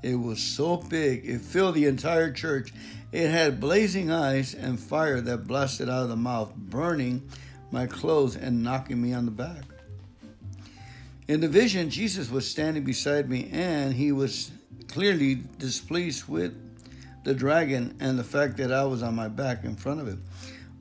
It 0.02 0.16
was 0.16 0.42
so 0.42 0.78
big, 0.78 1.26
it 1.26 1.40
filled 1.42 1.74
the 1.74 1.86
entire 1.86 2.32
church. 2.32 2.72
It 3.12 3.28
had 3.28 3.60
blazing 3.60 4.10
eyes 4.10 4.54
and 4.54 4.80
fire 4.80 5.20
that 5.20 5.46
blasted 5.46 5.88
out 5.88 6.04
of 6.04 6.08
the 6.08 6.16
mouth, 6.16 6.54
burning 6.56 7.28
my 7.70 7.86
clothes 7.86 8.34
and 8.34 8.62
knocking 8.62 9.00
me 9.00 9.12
on 9.12 9.26
the 9.26 9.30
back. 9.30 9.64
In 11.28 11.40
the 11.40 11.48
vision, 11.48 11.90
Jesus 11.90 12.30
was 12.30 12.48
standing 12.48 12.84
beside 12.84 13.28
me 13.28 13.48
and 13.52 13.92
he 13.94 14.10
was 14.10 14.50
clearly 14.88 15.42
displeased 15.58 16.26
with 16.26 16.54
the 17.24 17.34
dragon 17.34 17.96
and 18.00 18.18
the 18.18 18.24
fact 18.24 18.56
that 18.58 18.72
I 18.72 18.84
was 18.84 19.02
on 19.02 19.14
my 19.14 19.28
back 19.28 19.64
in 19.64 19.76
front 19.76 20.00
of 20.00 20.08
it. 20.08 20.18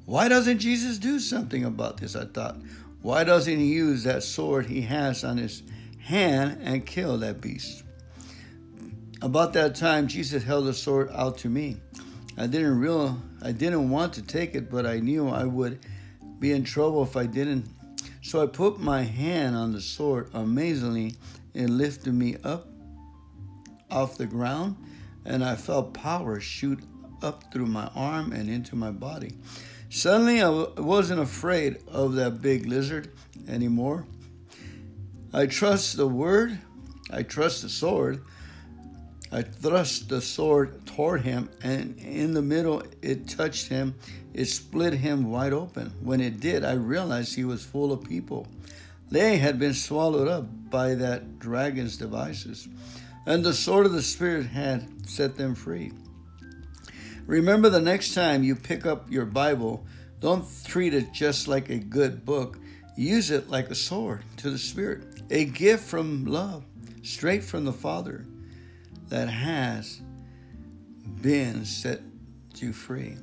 Why 0.06 0.28
doesn't 0.28 0.60
Jesus 0.60 0.98
do 0.98 1.20
something 1.20 1.64
about 1.64 1.98
this? 1.98 2.16
I 2.16 2.26
thought. 2.26 2.58
Why 3.02 3.24
doesn't 3.24 3.58
he 3.58 3.68
use 3.68 4.04
that 4.04 4.24
sword 4.24 4.68
he 4.68 4.82
has 4.82 5.24
on 5.24 5.38
his 5.38 5.64
hand 6.00 6.60
and 6.64 6.86
kill 6.86 7.18
that 7.20 7.42
beast? 7.42 7.84
About 9.22 9.54
that 9.54 9.76
time, 9.76 10.08
Jesus 10.08 10.44
held 10.44 10.66
the 10.66 10.74
sword 10.74 11.10
out 11.14 11.38
to 11.40 11.50
me. 11.50 11.78
I 12.38 12.48
didn't 12.48 12.80
real 12.80 13.22
I 13.44 13.52
didn't 13.52 13.90
want 13.90 14.14
to 14.14 14.22
take 14.22 14.56
it, 14.56 14.70
but 14.70 14.86
I 14.86 15.00
knew 15.00 15.30
I 15.30 15.46
would 15.46 15.80
be 16.40 16.52
in 16.52 16.64
trouble 16.64 17.04
if 17.04 17.16
I 17.18 17.26
didn't. 17.26 17.68
So 18.22 18.42
I 18.42 18.48
put 18.48 18.80
my 18.80 19.02
hand 19.02 19.56
on 19.56 19.72
the 19.72 19.82
sword. 19.82 20.30
Amazingly, 20.34 21.16
it 21.54 21.70
lifted 21.70 22.14
me 22.14 22.38
up 22.44 22.68
off 23.90 24.18
the 24.18 24.26
ground, 24.28 24.78
and 25.26 25.44
I 25.44 25.56
felt 25.56 25.94
power 25.94 26.40
shoot 26.40 26.80
up 27.22 27.52
through 27.54 27.68
my 27.68 27.90
arm 27.96 28.32
and 28.32 28.50
into 28.50 28.76
my 28.76 28.92
body. 28.92 29.34
Suddenly, 29.90 30.42
I 30.42 30.50
wasn't 30.80 31.20
afraid 31.20 31.84
of 31.88 32.14
that 32.14 32.42
big 32.42 32.66
lizard 32.66 33.12
anymore. 33.48 34.06
I 35.34 35.46
trust 35.46 35.98
the 35.98 36.08
word, 36.08 36.60
I 37.12 37.24
trust 37.24 37.62
the 37.62 37.70
sword. 37.70 38.24
I 39.34 39.44
thrust 39.44 40.10
the 40.10 40.20
sword 40.20 40.86
toward 40.86 41.22
him, 41.22 41.50
and 41.64 41.98
in 42.00 42.34
the 42.34 42.42
middle 42.42 42.84
it 43.02 43.30
touched 43.30 43.70
him. 43.70 43.96
It 44.34 44.46
split 44.46 44.94
him 44.94 45.32
wide 45.32 45.54
open. 45.54 45.94
When 46.02 46.20
it 46.20 46.42
did, 46.42 46.66
I 46.66 46.74
realized 46.74 47.36
he 47.36 47.46
was 47.46 47.64
full 47.64 47.94
of 47.94 48.04
people. 48.04 48.48
They 49.10 49.38
had 49.38 49.58
been 49.58 49.74
swallowed 49.74 50.28
up 50.28 50.70
by 50.70 50.96
that 50.96 51.40
dragon's 51.40 51.98
devices, 51.98 52.68
and 53.26 53.44
the 53.44 53.54
sword 53.54 53.86
of 53.86 53.92
the 53.92 54.02
Spirit 54.02 54.48
had 54.48 55.08
set 55.08 55.36
them 55.36 55.56
free. 55.56 55.92
Remember 57.26 57.70
the 57.70 57.82
next 57.82 58.14
time 58.14 58.44
you 58.44 58.56
pick 58.56 58.86
up 58.86 59.12
your 59.12 59.26
Bible, 59.26 59.86
don't 60.20 60.46
treat 60.66 60.94
it 60.94 61.12
just 61.14 61.48
like 61.48 61.70
a 61.70 61.78
good 61.78 62.26
book. 62.26 62.60
Use 62.96 63.32
it 63.32 63.50
like 63.50 63.70
a 63.70 63.76
sword 63.76 64.24
to 64.38 64.50
the 64.50 64.58
Spirit, 64.58 65.22
a 65.30 65.46
gift 65.46 65.84
from 65.84 66.26
love, 66.26 66.64
straight 67.04 67.44
from 67.44 67.66
the 67.66 67.74
Father 67.74 68.26
that 69.10 69.30
has 69.30 70.02
been 71.22 71.66
set 71.66 72.02
you 72.62 72.74
free. 72.74 73.18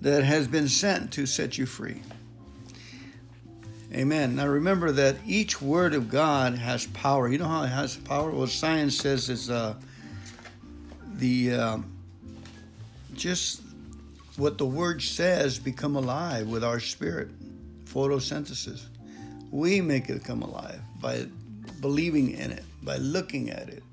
That 0.00 0.24
has 0.24 0.48
been 0.48 0.68
sent 0.68 1.12
to 1.12 1.26
set 1.26 1.58
you 1.58 1.66
free. 1.66 2.02
Amen. 3.94 4.34
Now 4.34 4.48
remember 4.48 4.90
that 4.90 5.18
each 5.24 5.62
word 5.62 5.94
of 5.94 6.10
God 6.10 6.56
has 6.56 6.86
power. 6.88 7.28
You 7.28 7.38
know 7.38 7.46
how 7.46 7.62
it 7.62 7.68
has 7.68 7.94
power? 7.94 8.30
Well, 8.30 8.48
science 8.48 8.98
says 8.98 9.30
it's 9.30 9.48
uh, 9.48 9.74
the 11.14 11.54
uh, 11.54 11.78
just 13.14 13.62
what 14.36 14.58
the 14.58 14.66
word 14.66 15.00
says 15.00 15.60
become 15.60 15.94
alive 15.94 16.48
with 16.48 16.64
our 16.64 16.80
spirit. 16.80 17.28
Photosynthesis. 17.84 18.86
We 19.52 19.80
make 19.80 20.08
it 20.08 20.24
come 20.24 20.42
alive 20.42 20.80
by 21.00 21.28
believing 21.80 22.32
in 22.32 22.50
it, 22.50 22.64
by 22.82 22.96
looking 22.96 23.50
at 23.50 23.68
it. 23.68 23.84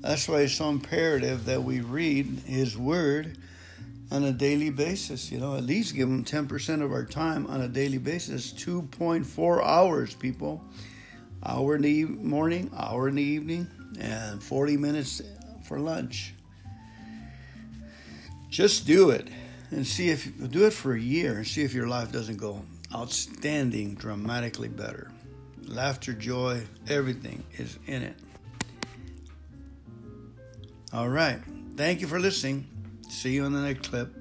That's 0.00 0.26
why 0.26 0.40
it's 0.40 0.54
so 0.54 0.70
imperative 0.70 1.44
that 1.44 1.62
we 1.62 1.80
read 1.80 2.42
His 2.46 2.78
Word 2.78 3.36
on 4.10 4.24
a 4.24 4.32
daily 4.32 4.70
basis. 4.70 5.30
You 5.30 5.38
know, 5.38 5.56
at 5.56 5.64
least 5.64 5.94
give 5.94 6.08
them 6.08 6.24
10% 6.24 6.82
of 6.82 6.92
our 6.92 7.04
time 7.04 7.46
on 7.46 7.60
a 7.60 7.68
daily 7.68 7.98
basis. 7.98 8.52
2.4 8.52 9.64
hours, 9.64 10.14
people. 10.14 10.62
Hour 11.44 11.76
in 11.76 11.82
the 11.82 12.04
morning, 12.04 12.70
hour 12.76 13.08
in 13.08 13.16
the 13.16 13.22
evening, 13.22 13.66
and 14.00 14.42
40 14.42 14.76
minutes 14.76 15.20
for 15.64 15.78
lunch. 15.78 16.32
Just 18.48 18.86
do 18.86 19.10
it 19.10 19.28
and 19.70 19.86
see 19.86 20.10
if 20.10 20.30
do 20.50 20.64
it 20.66 20.72
for 20.72 20.94
a 20.94 21.00
year 21.00 21.38
and 21.38 21.46
see 21.46 21.62
if 21.62 21.74
your 21.74 21.88
life 21.88 22.12
doesn't 22.12 22.36
go 22.36 22.62
outstanding, 22.94 23.94
dramatically 23.94 24.68
better 24.68 25.10
laughter, 25.68 26.12
joy, 26.12 26.62
everything 26.88 27.44
is 27.56 27.78
in 27.86 28.02
it. 28.02 28.16
All 30.92 31.08
right. 31.08 31.40
Thank 31.76 32.00
you 32.00 32.06
for 32.06 32.20
listening. 32.20 32.66
See 33.14 33.30
you 33.30 33.46
in 33.46 33.52
the 33.52 33.60
next 33.60 33.88
clip. 33.88 34.12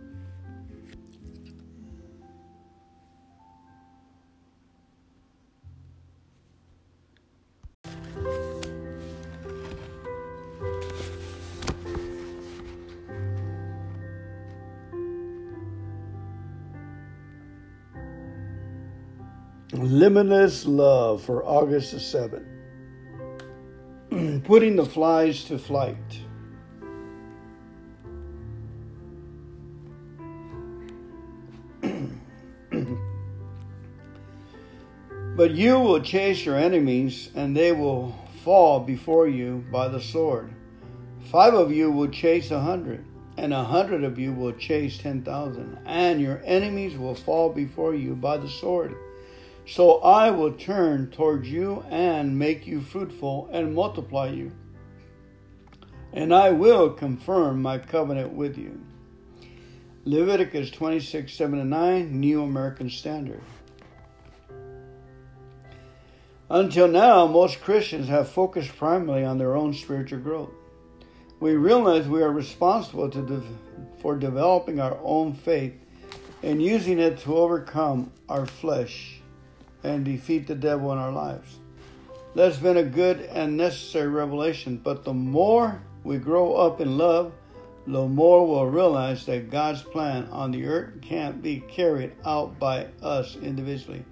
Limitless 19.73 20.65
Love 20.65 21.23
for 21.23 21.43
August 21.43 21.91
the 21.91 21.97
7th. 21.97 22.45
Putting 24.45 24.75
the 24.75 24.85
flies 24.85 25.45
to 25.45 25.57
flight. 25.57 26.22
But 35.35 35.51
you 35.51 35.79
will 35.79 35.99
chase 35.99 36.45
your 36.45 36.57
enemies, 36.57 37.29
and 37.33 37.55
they 37.55 37.71
will 37.71 38.15
fall 38.43 38.79
before 38.79 39.27
you 39.27 39.65
by 39.71 39.87
the 39.87 40.01
sword. 40.01 40.53
Five 41.31 41.53
of 41.53 41.71
you 41.71 41.91
will 41.91 42.09
chase 42.09 42.51
a 42.51 42.59
hundred, 42.59 43.03
and 43.37 43.53
a 43.53 43.63
hundred 43.63 44.03
of 44.03 44.19
you 44.19 44.31
will 44.31 44.51
chase 44.53 44.97
ten 44.97 45.23
thousand, 45.23 45.79
and 45.85 46.21
your 46.21 46.41
enemies 46.45 46.97
will 46.97 47.15
fall 47.15 47.49
before 47.49 47.95
you 47.95 48.15
by 48.15 48.37
the 48.37 48.49
sword. 48.49 48.95
So 49.65 49.99
I 49.99 50.29
will 50.29 50.51
turn 50.51 51.09
towards 51.09 51.49
you 51.49 51.83
and 51.89 52.37
make 52.37 52.67
you 52.67 52.81
fruitful 52.81 53.49
and 53.51 53.73
multiply 53.73 54.29
you. 54.29 54.51
And 56.11 56.33
I 56.33 56.51
will 56.51 56.91
confirm 56.91 57.61
my 57.61 57.79
covenant 57.79 58.33
with 58.33 58.57
you. 58.57 58.79
Leviticus 60.05 60.69
26, 60.69 61.33
7 61.33 61.59
and 61.59 61.69
9, 61.69 62.19
New 62.19 62.43
American 62.43 62.89
Standard. 62.89 63.41
Until 66.49 66.87
now, 66.87 67.25
most 67.25 67.61
Christians 67.61 68.09
have 68.09 68.29
focused 68.29 68.75
primarily 68.75 69.23
on 69.23 69.37
their 69.37 69.55
own 69.55 69.73
spiritual 69.73 70.19
growth. 70.19 70.51
We 71.39 71.55
realize 71.55 72.07
we 72.07 72.21
are 72.21 72.31
responsible 72.31 73.07
de- 73.07 73.41
for 73.99 74.17
developing 74.17 74.79
our 74.79 74.97
own 75.03 75.33
faith 75.33 75.73
and 76.41 76.61
using 76.61 76.99
it 76.99 77.19
to 77.19 77.37
overcome 77.37 78.11
our 78.27 78.45
flesh 78.45 79.21
and 79.83 80.03
defeat 80.03 80.47
the 80.47 80.55
devil 80.55 80.91
in 80.91 80.97
our 80.97 81.11
lives. 81.11 81.59
That's 82.35 82.57
been 82.57 82.77
a 82.77 82.83
good 82.83 83.21
and 83.21 83.55
necessary 83.55 84.07
revelation, 84.07 84.81
but 84.83 85.03
the 85.03 85.13
more 85.13 85.81
we 86.03 86.17
grow 86.17 86.55
up 86.55 86.81
in 86.81 86.97
love, 86.97 87.31
the 87.87 88.05
more 88.05 88.47
we'll 88.47 88.65
realize 88.65 89.25
that 89.25 89.49
God's 89.49 89.81
plan 89.81 90.27
on 90.31 90.51
the 90.51 90.65
earth 90.65 91.01
can't 91.01 91.41
be 91.41 91.59
carried 91.59 92.13
out 92.25 92.57
by 92.59 92.87
us 93.01 93.35
individually. 93.37 94.03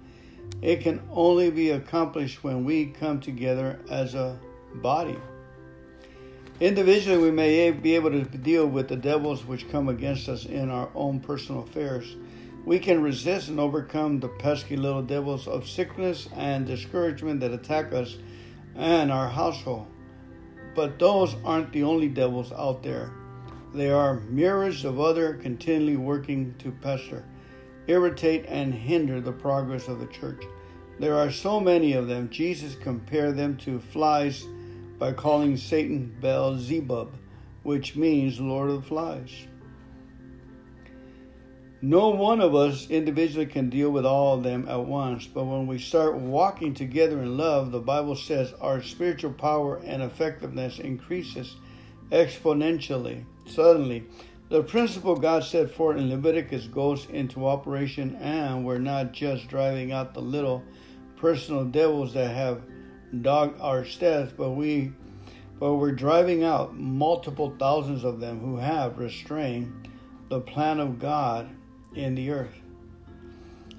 It 0.60 0.80
can 0.80 1.00
only 1.10 1.50
be 1.50 1.70
accomplished 1.70 2.44
when 2.44 2.64
we 2.64 2.86
come 2.86 3.20
together 3.20 3.80
as 3.90 4.14
a 4.14 4.38
body. 4.74 5.18
Individually, 6.60 7.18
we 7.18 7.30
may 7.30 7.70
be 7.70 7.94
able 7.94 8.10
to 8.10 8.24
deal 8.24 8.66
with 8.66 8.88
the 8.88 8.96
devils 8.96 9.44
which 9.44 9.70
come 9.70 9.88
against 9.88 10.28
us 10.28 10.44
in 10.44 10.70
our 10.70 10.90
own 10.94 11.18
personal 11.18 11.62
affairs 11.62 12.16
we 12.64 12.78
can 12.78 13.02
resist 13.02 13.48
and 13.48 13.58
overcome 13.58 14.20
the 14.20 14.28
pesky 14.28 14.76
little 14.76 15.02
devils 15.02 15.48
of 15.48 15.68
sickness 15.68 16.28
and 16.36 16.66
discouragement 16.66 17.40
that 17.40 17.52
attack 17.52 17.92
us 17.92 18.16
and 18.76 19.10
our 19.10 19.28
household. 19.28 19.88
But 20.74 20.98
those 20.98 21.34
aren't 21.44 21.72
the 21.72 21.82
only 21.82 22.08
devils 22.08 22.52
out 22.52 22.82
there. 22.82 23.12
They 23.74 23.90
are 23.90 24.20
mirrors 24.20 24.84
of 24.84 25.00
other 25.00 25.34
continually 25.34 25.96
working 25.96 26.54
to 26.58 26.70
pester, 26.70 27.24
irritate, 27.86 28.44
and 28.48 28.74
hinder 28.74 29.20
the 29.20 29.32
progress 29.32 29.88
of 29.88 30.00
the 30.00 30.06
church. 30.06 30.44
There 30.98 31.16
are 31.16 31.30
so 31.30 31.58
many 31.58 31.94
of 31.94 32.06
them, 32.06 32.30
Jesus 32.30 32.74
compared 32.74 33.36
them 33.36 33.56
to 33.58 33.80
flies 33.80 34.46
by 34.98 35.12
calling 35.12 35.56
Satan 35.56 36.16
Beelzebub, 36.20 37.12
which 37.62 37.96
means 37.96 38.40
Lord 38.40 38.70
of 38.70 38.82
the 38.82 38.88
Flies. 38.88 39.46
No 41.84 42.10
one 42.10 42.40
of 42.40 42.54
us 42.54 42.88
individually 42.90 43.46
can 43.46 43.68
deal 43.68 43.90
with 43.90 44.06
all 44.06 44.36
of 44.36 44.44
them 44.44 44.68
at 44.68 44.84
once, 44.84 45.26
but 45.26 45.42
when 45.42 45.66
we 45.66 45.78
start 45.78 46.14
walking 46.14 46.74
together 46.74 47.20
in 47.20 47.36
love, 47.36 47.72
the 47.72 47.80
Bible 47.80 48.14
says 48.14 48.54
our 48.60 48.80
spiritual 48.80 49.32
power 49.32 49.78
and 49.84 50.00
effectiveness 50.00 50.78
increases 50.78 51.56
exponentially. 52.12 53.24
Suddenly, 53.46 54.04
the 54.52 54.62
principle 54.62 55.16
God 55.16 55.44
set 55.44 55.70
forth 55.70 55.96
in 55.96 56.10
Leviticus 56.10 56.66
goes 56.66 57.06
into 57.06 57.48
operation, 57.48 58.16
and 58.16 58.66
we're 58.66 58.76
not 58.76 59.12
just 59.12 59.48
driving 59.48 59.92
out 59.92 60.12
the 60.12 60.20
little 60.20 60.62
personal 61.16 61.64
devils 61.64 62.12
that 62.12 62.34
have 62.34 62.60
dogged 63.22 63.58
our 63.62 63.82
steps, 63.86 64.30
but 64.36 64.50
we 64.50 64.92
but 65.58 65.76
we're 65.76 65.92
driving 65.92 66.44
out 66.44 66.76
multiple 66.76 67.56
thousands 67.58 68.04
of 68.04 68.20
them 68.20 68.40
who 68.40 68.58
have 68.58 68.98
restrained 68.98 69.88
the 70.28 70.40
plan 70.40 70.80
of 70.80 70.98
God 70.98 71.48
in 71.94 72.14
the 72.14 72.30
earth. 72.30 72.60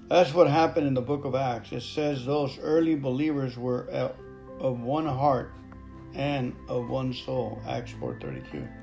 That's 0.07 0.33
what 0.33 0.49
happened 0.49 0.87
in 0.87 0.95
the 0.95 1.01
book 1.01 1.23
of 1.23 1.35
Acts. 1.35 1.71
It 1.71 1.83
says 1.83 2.25
those 2.25 2.57
early 2.57 2.95
believers 2.95 3.59
were 3.59 3.87
uh, 3.91 4.11
of 4.59 4.79
one 4.79 5.05
heart 5.05 5.53
and 6.15 6.55
of 6.67 6.89
one 6.89 7.13
soul. 7.13 7.61
Acts 7.67 7.91
4:32. 7.91 8.82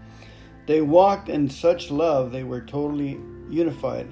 They 0.70 0.82
walked 0.82 1.28
in 1.28 1.50
such 1.50 1.90
love 1.90 2.30
they 2.30 2.44
were 2.44 2.60
totally 2.60 3.18
unified. 3.48 4.06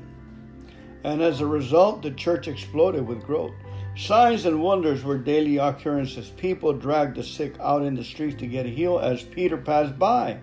And 1.04 1.22
as 1.22 1.40
a 1.40 1.46
result, 1.46 2.02
the 2.02 2.10
church 2.10 2.48
exploded 2.48 3.06
with 3.06 3.22
growth. 3.22 3.54
Signs 3.96 4.44
and 4.44 4.60
wonders 4.60 5.04
were 5.04 5.18
daily 5.18 5.58
occurrences. 5.58 6.30
People 6.30 6.72
dragged 6.72 7.16
the 7.16 7.22
sick 7.22 7.54
out 7.60 7.84
in 7.84 7.94
the 7.94 8.02
streets 8.02 8.40
to 8.40 8.48
get 8.48 8.66
healed 8.66 9.04
as 9.04 9.22
Peter 9.22 9.56
passed 9.56 10.00
by. 10.00 10.40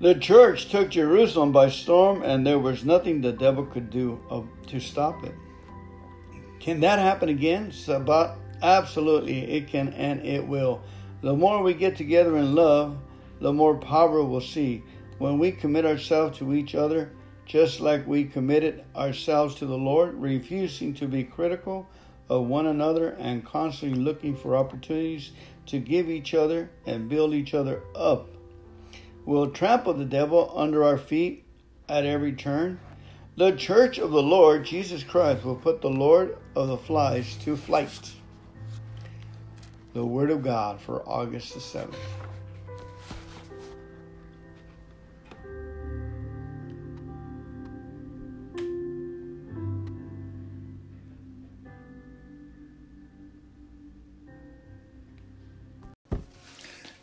The 0.00 0.14
church 0.14 0.68
took 0.70 0.90
Jerusalem 0.90 1.50
by 1.50 1.70
storm, 1.70 2.22
and 2.22 2.46
there 2.46 2.60
was 2.60 2.84
nothing 2.84 3.20
the 3.20 3.32
devil 3.32 3.66
could 3.66 3.90
do 3.90 4.20
to 4.68 4.78
stop 4.78 5.24
it. 5.24 5.34
Can 6.60 6.78
that 6.82 7.00
happen 7.00 7.30
again? 7.30 7.72
Sabbat? 7.72 8.36
Absolutely, 8.62 9.40
it 9.40 9.66
can 9.66 9.88
and 9.94 10.24
it 10.24 10.46
will. 10.46 10.82
The 11.20 11.34
more 11.34 11.64
we 11.64 11.74
get 11.74 11.96
together 11.96 12.36
in 12.36 12.54
love, 12.54 12.96
the 13.40 13.52
more 13.52 13.76
power 13.76 14.22
we'll 14.22 14.40
see. 14.40 14.82
When 15.18 15.38
we 15.38 15.52
commit 15.52 15.84
ourselves 15.84 16.38
to 16.38 16.54
each 16.54 16.74
other, 16.74 17.12
just 17.44 17.80
like 17.80 18.06
we 18.06 18.24
committed 18.24 18.84
ourselves 18.94 19.54
to 19.56 19.66
the 19.66 19.78
Lord, 19.78 20.14
refusing 20.14 20.94
to 20.94 21.06
be 21.08 21.24
critical 21.24 21.88
of 22.28 22.46
one 22.46 22.66
another 22.66 23.10
and 23.18 23.44
constantly 23.44 23.98
looking 23.98 24.36
for 24.36 24.56
opportunities 24.56 25.32
to 25.66 25.78
give 25.78 26.10
each 26.10 26.34
other 26.34 26.70
and 26.86 27.08
build 27.08 27.34
each 27.34 27.54
other 27.54 27.82
up. 27.94 28.28
We'll 29.24 29.50
trample 29.50 29.94
the 29.94 30.04
devil 30.04 30.52
under 30.54 30.84
our 30.84 30.98
feet 30.98 31.44
at 31.88 32.04
every 32.04 32.32
turn. 32.32 32.80
The 33.36 33.52
church 33.52 33.98
of 33.98 34.10
the 34.10 34.22
Lord 34.22 34.64
Jesus 34.64 35.02
Christ 35.02 35.44
will 35.44 35.56
put 35.56 35.80
the 35.80 35.90
Lord 35.90 36.36
of 36.54 36.68
the 36.68 36.76
flies 36.76 37.36
to 37.44 37.56
flight. 37.56 38.12
The 39.94 40.04
Word 40.04 40.30
of 40.30 40.42
God 40.42 40.80
for 40.80 41.02
August 41.08 41.54
the 41.54 41.60
7th. 41.60 41.94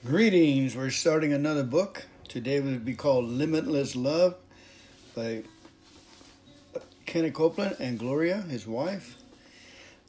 Greetings. 0.05 0.75
We're 0.75 0.91
starting 0.91 1.33
another 1.33 1.63
book. 1.63 2.05
Today 2.27 2.59
will 2.59 2.77
be 2.77 2.93
called 2.93 3.25
Limitless 3.25 3.95
Love 3.95 4.35
by 5.15 5.41
Kenneth 7.07 7.33
Copeland 7.33 7.77
and 7.79 7.97
Gloria, 7.97 8.41
his 8.41 8.67
wife. 8.67 9.17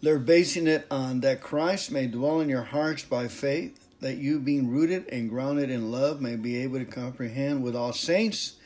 They're 0.02 0.18
basing 0.18 0.66
it 0.66 0.86
on 0.90 1.20
that 1.20 1.40
Christ 1.40 1.90
may 1.90 2.08
dwell 2.08 2.40
in 2.40 2.50
your 2.50 2.64
hearts 2.64 3.04
by 3.04 3.28
faith, 3.28 3.88
that 4.00 4.18
you, 4.18 4.38
being 4.38 4.68
rooted 4.68 5.08
and 5.08 5.30
grounded 5.30 5.70
in 5.70 5.90
love, 5.90 6.20
may 6.20 6.36
be 6.36 6.58
able 6.58 6.78
to 6.78 6.84
comprehend 6.84 7.62
with 7.62 7.74
all 7.74 7.94
saints 7.94 8.56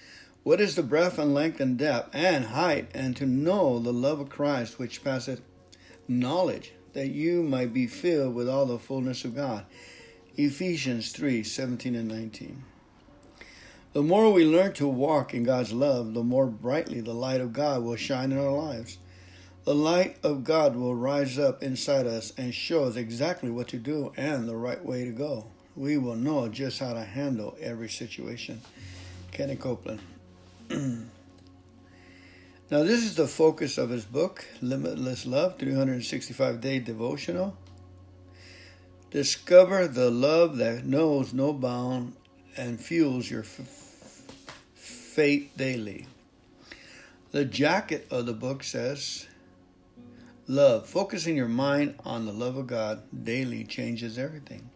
what 0.43 0.61
is 0.61 0.74
the 0.74 0.82
breadth 0.82 1.16
and 1.16 1.32
length 1.32 1.61
and 1.61 1.78
depth 1.78 2.12
and 2.12 2.47
height, 2.47 2.89
and 2.93 3.16
to 3.19 3.24
know 3.24 3.78
the 3.78 3.93
love 3.93 4.19
of 4.19 4.31
Christ 4.31 4.81
which 4.81 5.05
passeth 5.05 5.43
knowledge, 6.09 6.73
that 6.93 7.11
you 7.11 7.44
might 7.44 7.73
be 7.73 7.86
filled 7.86 8.35
with 8.35 8.48
all 8.48 8.66
the 8.66 8.81
fullness 8.81 9.24
of 9.24 9.36
God. 9.36 9.65
Ephesians 10.44 11.12
3 11.12 11.42
17 11.42 11.94
and 11.94 12.08
19. 12.08 12.62
The 13.92 14.02
more 14.02 14.32
we 14.32 14.44
learn 14.44 14.72
to 14.74 14.86
walk 14.86 15.34
in 15.34 15.42
God's 15.42 15.72
love, 15.72 16.14
the 16.14 16.22
more 16.22 16.46
brightly 16.46 17.00
the 17.00 17.12
light 17.12 17.40
of 17.40 17.52
God 17.52 17.82
will 17.82 17.96
shine 17.96 18.30
in 18.30 18.38
our 18.38 18.52
lives. 18.52 18.98
The 19.64 19.74
light 19.74 20.16
of 20.22 20.44
God 20.44 20.76
will 20.76 20.94
rise 20.94 21.38
up 21.38 21.62
inside 21.62 22.06
us 22.06 22.32
and 22.36 22.54
show 22.54 22.84
us 22.84 22.96
exactly 22.96 23.50
what 23.50 23.68
to 23.68 23.78
do 23.78 24.12
and 24.16 24.48
the 24.48 24.56
right 24.56 24.84
way 24.84 25.04
to 25.04 25.10
go. 25.10 25.46
We 25.76 25.98
will 25.98 26.14
know 26.14 26.48
just 26.48 26.78
how 26.78 26.92
to 26.92 27.04
handle 27.04 27.56
every 27.60 27.88
situation. 27.88 28.60
Kenny 29.32 29.56
Copeland. 29.56 30.00
now, 30.70 31.08
this 32.70 33.02
is 33.02 33.16
the 33.16 33.28
focus 33.28 33.76
of 33.76 33.90
his 33.90 34.04
book, 34.04 34.44
Limitless 34.62 35.26
Love 35.26 35.58
365 35.58 36.60
Day 36.60 36.78
Devotional. 36.78 37.56
Discover 39.10 39.88
the 39.88 40.08
love 40.08 40.58
that 40.58 40.84
knows 40.84 41.34
no 41.34 41.52
bound 41.52 42.14
and 42.56 42.80
fuels 42.80 43.28
your 43.28 43.42
f- 43.42 44.24
faith 44.74 45.50
daily. 45.56 46.06
The 47.32 47.44
jacket 47.44 48.06
of 48.08 48.26
the 48.26 48.32
book 48.32 48.62
says, 48.62 49.26
Love. 50.46 50.88
Focusing 50.88 51.36
your 51.36 51.48
mind 51.48 51.96
on 52.04 52.24
the 52.24 52.32
love 52.32 52.56
of 52.56 52.68
God 52.68 53.02
daily 53.24 53.64
changes 53.64 54.16
everything. 54.16 54.70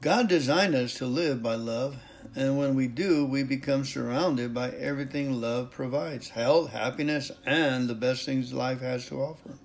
God 0.00 0.28
designed 0.28 0.74
us 0.74 0.94
to 0.94 1.06
live 1.06 1.42
by 1.42 1.54
love, 1.54 1.96
and 2.34 2.58
when 2.58 2.74
we 2.74 2.88
do, 2.88 3.26
we 3.26 3.42
become 3.42 3.84
surrounded 3.84 4.54
by 4.54 4.70
everything 4.70 5.40
love 5.40 5.70
provides 5.70 6.30
health, 6.30 6.70
happiness, 6.72 7.30
and 7.44 7.88
the 7.88 7.94
best 7.94 8.24
things 8.24 8.52
life 8.52 8.80
has 8.80 9.06
to 9.06 9.20
offer. 9.20 9.58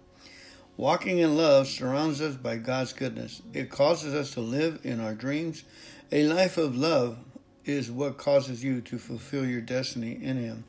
Walking 0.77 1.17
in 1.17 1.35
love 1.35 1.67
surrounds 1.67 2.21
us 2.21 2.35
by 2.35 2.57
God's 2.57 2.93
goodness. 2.93 3.41
It 3.51 3.71
causes 3.71 4.13
us 4.13 4.29
to 4.31 4.41
live 4.41 4.79
in 4.83 4.99
our 4.99 5.15
dreams. 5.15 5.63
A 6.11 6.27
life 6.27 6.59
of 6.59 6.77
love 6.77 7.17
is 7.65 7.89
what 7.89 8.19
causes 8.19 8.63
you 8.63 8.81
to 8.81 8.99
fulfill 8.99 9.43
your 9.43 9.61
destiny 9.61 10.19
in 10.21 10.37
Him. 10.37 10.65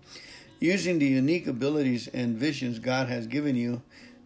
Using 0.60 0.98
the 0.98 1.06
unique 1.06 1.47
abilities 1.47 2.09
and 2.09 2.39
visions 2.39 2.78
God 2.78 3.09
has 3.09 3.26
given 3.26 3.55
you, 3.55 3.82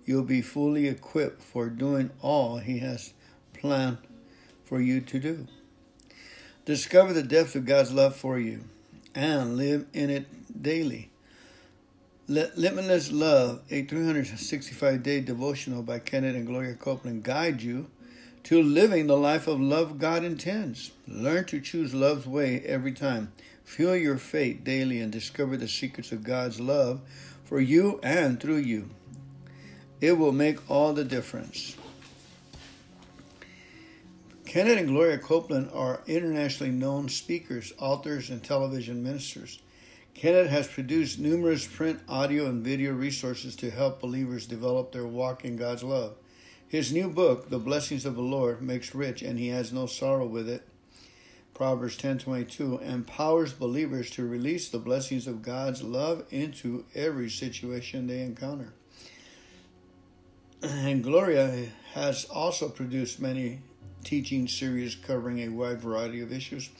you'll 0.07 0.23
be 0.23 0.41
fully 0.41 0.87
equipped 0.87 1.43
for 1.43 1.69
doing 1.69 2.11
all 2.23 2.59
He 2.59 2.79
has 2.79 3.13
planned 3.53 3.99
for 4.65 4.81
you 4.81 5.01
to 5.01 5.19
do. 5.19 5.49
Discover 6.65 7.13
the 7.13 7.25
depth 7.25 7.57
of 7.57 7.67
God's 7.67 7.93
love 7.93 8.15
for 8.15 8.39
you 8.39 8.61
and 9.17 9.57
live 9.57 9.87
in 9.93 10.11
it 10.11 10.63
daily. 10.63 11.12
Let 12.28 12.57
Limitless 12.57 13.11
Love, 13.11 13.62
a 13.69 13.82
365 13.82 15.03
day 15.03 15.20
devotional 15.20 15.82
by 15.82 15.99
Kenneth 15.99 16.36
and 16.36 16.47
Gloria 16.47 16.74
Copeland, 16.74 17.24
guide 17.24 17.62
you 17.62 17.90
to 18.44 18.62
living 18.62 19.09
the 19.09 19.16
life 19.16 19.49
of 19.49 19.61
love 19.61 19.99
God 19.99 20.23
intends. 20.23 20.93
Learn 21.09 21.47
to 21.47 21.61
choose 21.61 21.93
love's 21.93 22.24
way 22.24 22.61
every 22.61 22.93
time. 22.93 23.32
Feel 23.65 23.97
your 23.97 24.19
faith 24.19 24.62
daily 24.62 25.01
and 25.01 25.11
discover 25.11 25.57
the 25.57 25.66
secrets 25.66 26.12
of 26.12 26.23
God's 26.23 26.61
love 26.61 27.01
for 27.44 27.61
you 27.61 27.99
and 28.05 28.40
through 28.40 28.59
you. 28.59 28.89
It 30.01 30.12
will 30.12 30.31
make 30.31 30.70
all 30.70 30.93
the 30.93 31.05
difference. 31.05 31.77
Kenneth 34.47 34.78
and 34.78 34.89
Gloria 34.89 35.19
Copeland 35.19 35.70
are 35.74 36.03
internationally 36.07 36.73
known 36.73 37.09
speakers, 37.09 37.73
authors, 37.78 38.31
and 38.31 38.44
television 38.44 39.03
ministers. 39.03 39.59
Kenneth 40.15 40.51
has 40.51 40.69
produced 40.69 41.19
numerous 41.19 41.67
print, 41.67 42.01
audio, 42.09 42.47
and 42.47 42.63
video 42.63 42.93
resources 42.93 43.57
to 43.57 43.71
help 43.71 44.01
believers 44.01 44.47
develop 44.47 44.93
their 44.93 45.07
walk 45.07 45.45
in 45.45 45.57
God's 45.57 45.83
love. 45.83 46.15
His 46.69 46.93
new 46.93 47.09
book, 47.09 47.51
The 47.51 47.59
Blessings 47.59 48.07
of 48.07 48.15
the 48.15 48.23
Lord, 48.23 48.63
makes 48.63 48.95
rich 48.95 49.23
and 49.23 49.39
he 49.39 49.49
has 49.49 49.73
no 49.73 49.87
sorrow 49.87 50.27
with 50.27 50.49
it. 50.49 50.63
Proverbs 51.55 51.97
10:22 51.97 52.79
empowers 52.79 53.53
believers 53.53 54.11
to 54.13 54.27
release 54.27 54.69
the 54.69 54.79
blessings 54.79 55.27
of 55.27 55.43
God's 55.43 55.83
love 55.83 56.25
into 56.31 56.85
every 56.95 57.29
situation 57.29 58.07
they 58.07 58.23
encounter. 58.23 58.73
And 60.63 61.03
Gloria 61.03 61.69
has 61.95 62.25
also 62.27 62.69
produced 62.69 63.21
many 63.21 63.61
teaching 64.05 64.49
series 64.49 64.95
covering 64.95 65.41
a 65.41 65.49
wide 65.49 65.81
variety 65.81 66.21
of 66.21 66.33
issues 66.33 66.71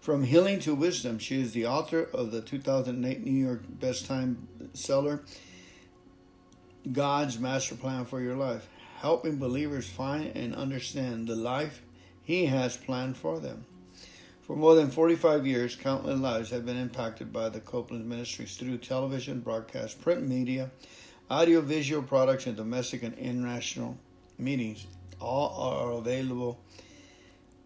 from 0.00 0.22
Healing 0.24 0.60
to 0.60 0.74
Wisdom, 0.74 1.18
she 1.18 1.40
is 1.40 1.52
the 1.52 1.66
author 1.66 2.02
of 2.12 2.30
the 2.30 2.40
2008 2.40 3.24
New 3.24 3.30
York 3.30 3.62
Best 3.68 4.06
Time 4.06 4.48
seller, 4.72 5.22
God's 6.90 7.38
Master 7.38 7.74
Plan 7.74 8.04
for 8.04 8.20
Your 8.20 8.36
Life, 8.36 8.68
helping 9.00 9.36
believers 9.38 9.88
find 9.88 10.36
and 10.36 10.54
understand 10.54 11.26
the 11.26 11.36
life 11.36 11.82
He 12.22 12.46
has 12.46 12.76
planned 12.76 13.16
for 13.16 13.40
them. 13.40 13.66
For 14.42 14.56
more 14.56 14.74
than 14.74 14.90
45 14.90 15.46
years, 15.46 15.76
countless 15.76 16.18
lives 16.18 16.50
have 16.50 16.64
been 16.64 16.78
impacted 16.78 17.32
by 17.32 17.50
the 17.50 17.60
Copeland 17.60 18.08
Ministries 18.08 18.56
through 18.56 18.78
television, 18.78 19.40
broadcast, 19.40 20.00
print 20.00 20.26
media, 20.26 20.70
audio-visual 21.28 22.04
products, 22.04 22.46
and 22.46 22.56
domestic 22.56 23.02
and 23.02 23.12
international 23.18 23.98
meetings. 24.38 24.86
All 25.20 25.50
are 25.60 25.90
available 25.90 26.60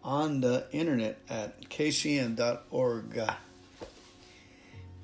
on 0.04 0.40
the 0.40 0.66
internet 0.72 1.18
at 1.28 1.68
kcm.org. 1.70 3.22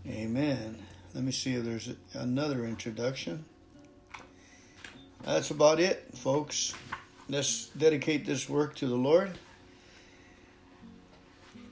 Amen. 0.07 0.79
Let 1.15 1.25
me 1.25 1.33
see 1.33 1.55
if 1.55 1.65
there's 1.65 1.91
another 2.15 2.65
introduction. 2.65 3.45
That's 5.25 5.51
about 5.51 5.81
it, 5.81 6.11
folks. 6.15 6.75
Let's 7.29 7.67
dedicate 7.69 8.25
this 8.25 8.49
work 8.49 8.77
to 8.77 8.87
the 8.87 8.95
Lord. 8.95 9.37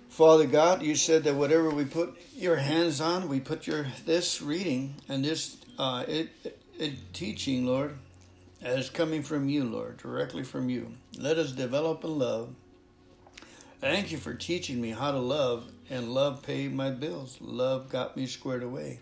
Father 0.09 0.47
God, 0.47 0.83
you 0.83 0.97
said 0.97 1.25
that 1.25 1.35
whatever 1.35 1.71
we 1.71 1.85
put 1.85 2.19
your 2.35 2.57
hands 2.57 3.01
on, 3.01 3.29
we 3.29 3.39
put 3.41 3.67
your 3.67 3.87
this 4.05 4.41
reading 4.41 4.95
and 5.09 5.25
this 5.25 5.59
uh, 5.79 6.05
it, 6.09 6.31
it 6.79 7.13
teaching, 7.13 7.67
Lord, 7.67 7.97
as 8.63 8.89
coming 8.89 9.23
from 9.23 9.49
you, 9.49 9.65
Lord, 9.65 9.99
directly 9.99 10.43
from 10.43 10.71
you. 10.71 10.93
Let 11.19 11.39
us 11.39 11.53
develop 11.53 12.03
in 12.03 12.19
love. 12.19 12.55
Thank 13.79 14.11
you 14.11 14.17
for 14.17 14.33
teaching 14.33 14.81
me 14.81 14.91
how 14.91 15.11
to 15.11 15.19
love, 15.19 15.71
and 15.91 16.15
love 16.15 16.43
paid 16.43 16.73
my 16.73 16.91
bills. 16.91 17.37
Love 17.43 17.91
got 17.91 18.17
me 18.17 18.27
squared 18.27 18.63
away. 18.63 19.01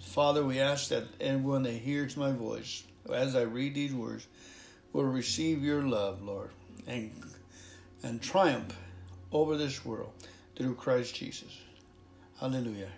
Father, 0.00 0.44
we 0.44 0.60
ask 0.60 0.88
that 0.88 1.04
everyone 1.20 1.62
that 1.62 1.72
hears 1.72 2.14
my 2.14 2.30
voice, 2.32 2.82
as 3.10 3.34
I 3.34 3.42
read 3.42 3.74
these 3.74 3.94
words, 3.94 4.26
will 4.92 5.04
receive 5.04 5.64
your 5.64 5.82
love, 5.82 6.22
Lord, 6.22 6.50
and 6.86 7.10
and 8.02 8.20
triumph 8.20 8.76
over 9.32 9.56
this 9.56 9.84
world 9.84 10.12
through 10.54 10.74
Christ 10.74 11.14
Jesus. 11.14 11.58
Hallelujah. 12.38 12.90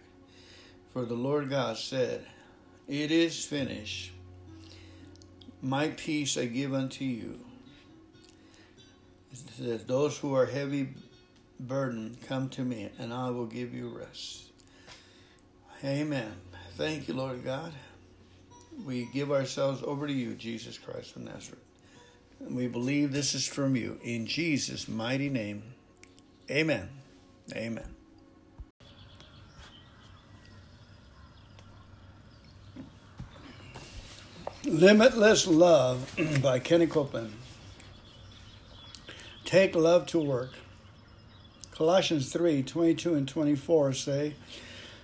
For 0.92 1.04
the 1.04 1.14
Lord 1.14 1.50
God 1.50 1.76
said, 1.76 2.26
It 2.88 3.12
is 3.12 3.44
finished. 3.44 4.12
My 5.62 5.88
peace 5.90 6.36
I 6.36 6.46
give 6.46 6.74
unto 6.74 7.04
you. 7.04 7.38
Those 9.60 10.16
who 10.16 10.34
are 10.34 10.46
heavy 10.46 10.88
burdened 11.58 12.22
come 12.26 12.48
to 12.50 12.62
me, 12.62 12.88
and 12.98 13.12
I 13.12 13.28
will 13.28 13.44
give 13.44 13.74
you 13.74 13.90
rest. 13.90 14.44
Amen. 15.84 16.32
Thank 16.76 17.08
you, 17.08 17.14
Lord 17.14 17.44
God. 17.44 17.74
We 18.86 19.08
give 19.12 19.30
ourselves 19.30 19.82
over 19.82 20.06
to 20.06 20.12
you, 20.12 20.34
Jesus 20.34 20.78
Christ 20.78 21.16
of 21.16 21.22
Nazareth. 21.22 21.60
And 22.40 22.56
we 22.56 22.68
believe 22.68 23.12
this 23.12 23.34
is 23.34 23.46
from 23.46 23.76
you. 23.76 24.00
In 24.02 24.26
Jesus' 24.26 24.88
mighty 24.88 25.28
name. 25.28 25.62
Amen. 26.50 26.88
Amen. 27.54 27.94
Limitless 34.64 35.46
Love 35.46 36.40
by 36.40 36.58
Kenny 36.60 36.86
Copeland. 36.86 37.34
Take 39.50 39.74
love 39.74 40.06
to 40.06 40.20
work. 40.20 40.52
Colossians 41.72 42.32
3 42.32 42.62
22 42.62 43.14
and 43.14 43.26
24 43.26 43.92
say, 43.94 44.34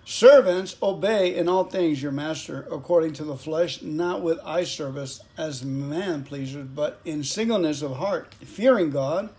Servants, 0.04 0.76
obey 0.80 1.34
in 1.34 1.48
all 1.48 1.64
things 1.64 2.00
your 2.00 2.12
master 2.12 2.64
according 2.70 3.14
to 3.14 3.24
the 3.24 3.36
flesh, 3.36 3.82
not 3.82 4.22
with 4.22 4.38
eye 4.44 4.62
service 4.62 5.18
as 5.36 5.64
man 5.64 6.22
pleasers, 6.22 6.68
but 6.68 7.00
in 7.04 7.24
singleness 7.24 7.82
of 7.82 7.96
heart, 7.96 8.34
fearing 8.34 8.90
God. 8.90 9.30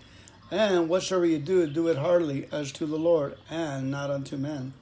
And 0.51 0.89
whatsoever 0.89 1.25
you 1.25 1.39
do, 1.39 1.65
do 1.67 1.87
it 1.87 1.95
heartily 1.95 2.49
as 2.51 2.73
to 2.73 2.85
the 2.85 2.97
Lord, 2.97 3.37
and 3.49 3.89
not 3.89 4.11
unto 4.11 4.35
men 4.35 4.73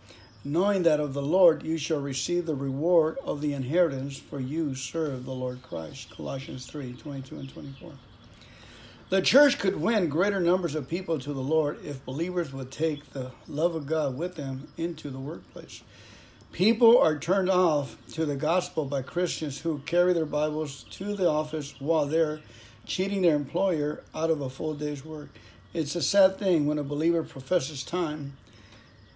knowing 0.43 0.81
that 0.83 0.99
of 0.99 1.13
the 1.13 1.21
Lord 1.21 1.61
you 1.61 1.77
shall 1.77 1.99
receive 1.99 2.47
the 2.47 2.55
reward 2.55 3.17
of 3.23 3.41
the 3.41 3.53
inheritance, 3.53 4.17
for 4.17 4.39
you 4.39 4.73
serve 4.73 5.25
the 5.25 5.33
Lord 5.33 5.61
Christ. 5.61 6.15
Colossians 6.15 6.65
3 6.65 6.93
22 6.93 7.37
and 7.37 7.49
24. 7.51 7.91
The 9.15 9.21
church 9.21 9.59
could 9.59 9.77
win 9.77 10.09
greater 10.09 10.41
numbers 10.41 10.75
of 10.75 10.89
people 10.89 11.17
to 11.19 11.31
the 11.31 11.39
Lord 11.39 11.79
if 11.85 12.03
believers 12.03 12.51
would 12.51 12.69
take 12.69 13.13
the 13.13 13.31
love 13.47 13.73
of 13.73 13.85
God 13.85 14.17
with 14.17 14.35
them 14.35 14.67
into 14.75 15.09
the 15.09 15.21
workplace. 15.21 15.83
People 16.51 16.97
are 16.97 17.17
turned 17.17 17.49
off 17.49 17.95
to 18.11 18.25
the 18.25 18.35
gospel 18.35 18.83
by 18.83 19.03
Christians 19.03 19.61
who 19.61 19.79
carry 19.85 20.11
their 20.11 20.25
Bibles 20.25 20.83
to 20.91 21.15
the 21.15 21.29
office 21.29 21.79
while 21.79 22.05
they're 22.05 22.41
cheating 22.85 23.21
their 23.21 23.37
employer 23.37 24.03
out 24.13 24.31
of 24.31 24.41
a 24.41 24.49
full 24.49 24.73
day's 24.73 25.05
work. 25.05 25.29
It's 25.73 25.95
a 25.95 26.01
sad 26.01 26.37
thing 26.37 26.65
when 26.65 26.77
a 26.77 26.83
believer 26.83 27.23
professes 27.23 27.85
time 27.85 28.35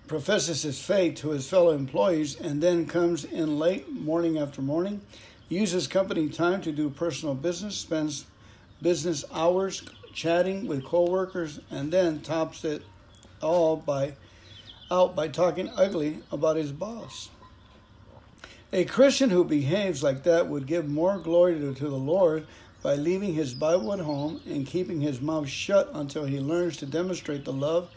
professes 0.07 0.61
his 0.61 0.81
faith 0.81 1.15
to 1.15 1.31
his 1.31 1.49
fellow 1.49 1.71
employees 1.71 2.39
and 2.39 2.63
then 2.63 2.88
comes 2.88 3.26
in 3.26 3.59
late 3.59 3.91
morning 3.91 4.38
after 4.38 4.61
morning, 4.61 5.01
uses 5.49 5.88
company 5.88 6.30
time 6.30 6.61
to 6.61 6.71
do 6.71 6.89
personal 6.89 7.35
business, 7.35 7.76
spends 7.76 8.23
business 8.81 9.26
hours 9.34 9.84
chatting 10.14 10.68
with 10.68 10.84
coworkers, 10.84 11.60
and 11.72 11.91
then 11.91 12.22
tops 12.22 12.64
it 12.65 12.84
all 13.41 13.76
by 13.77 14.14
out 14.91 15.15
by 15.15 15.27
talking 15.27 15.69
ugly 15.76 16.19
about 16.31 16.56
his 16.56 16.72
boss. 16.72 17.30
A 18.73 18.85
Christian 18.85 19.30
who 19.30 19.43
behaves 19.43 20.03
like 20.03 20.23
that 20.23 20.47
would 20.47 20.65
give 20.65 20.88
more 20.88 21.18
glory 21.18 21.60
to, 21.60 21.73
to 21.73 21.89
the 21.89 21.95
Lord 21.95 22.45
by 22.81 22.95
leaving 22.95 23.34
his 23.34 23.53
Bible 23.53 23.93
at 23.93 23.99
home 23.99 24.41
and 24.47 24.65
keeping 24.65 25.01
his 25.01 25.22
mouth 25.22 25.47
shut 25.47 25.89
until 25.93 26.26
he 26.26 26.39
learns 26.39 26.77
to 26.77 26.85
demonstrate 26.85 27.45
the 27.45 27.53
love 27.53 27.89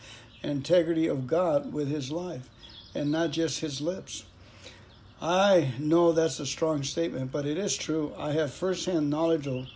and 0.43 0.53
integrity 0.53 1.07
of 1.07 1.27
God 1.27 1.73
with 1.73 1.89
his 1.89 2.11
life 2.11 2.49
and 2.95 3.11
not 3.11 3.31
just 3.31 3.61
his 3.61 3.81
lips. 3.81 4.25
I 5.21 5.73
know 5.79 6.13
that's 6.13 6.41
a 6.41 6.47
strong 6.47 6.83
statement, 6.83 7.31
but 7.31 7.47
it 7.47 7.57
is 7.57 7.77
true. 7.77 8.13
I 8.19 8.33
have 8.33 8.53
firsthand 8.53 9.09
knowledge 9.09 9.47
of 9.47 9.67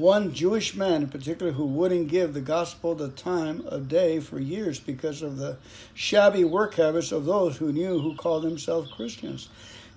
one 0.00 0.32
Jewish 0.32 0.74
man 0.74 1.02
in 1.02 1.08
particular 1.08 1.52
who 1.52 1.66
wouldn't 1.66 2.08
give 2.08 2.32
the 2.32 2.40
gospel 2.40 2.94
the 2.94 3.10
time 3.10 3.62
of 3.66 3.88
day 3.88 4.18
for 4.18 4.40
years 4.40 4.80
because 4.80 5.22
of 5.22 5.36
the 5.36 5.58
shabby 5.94 6.42
work 6.42 6.74
habits 6.74 7.12
of 7.12 7.26
those 7.26 7.58
who 7.58 7.72
knew 7.72 8.00
who 8.00 8.16
called 8.16 8.42
themselves 8.42 8.90
Christians. 8.90 9.48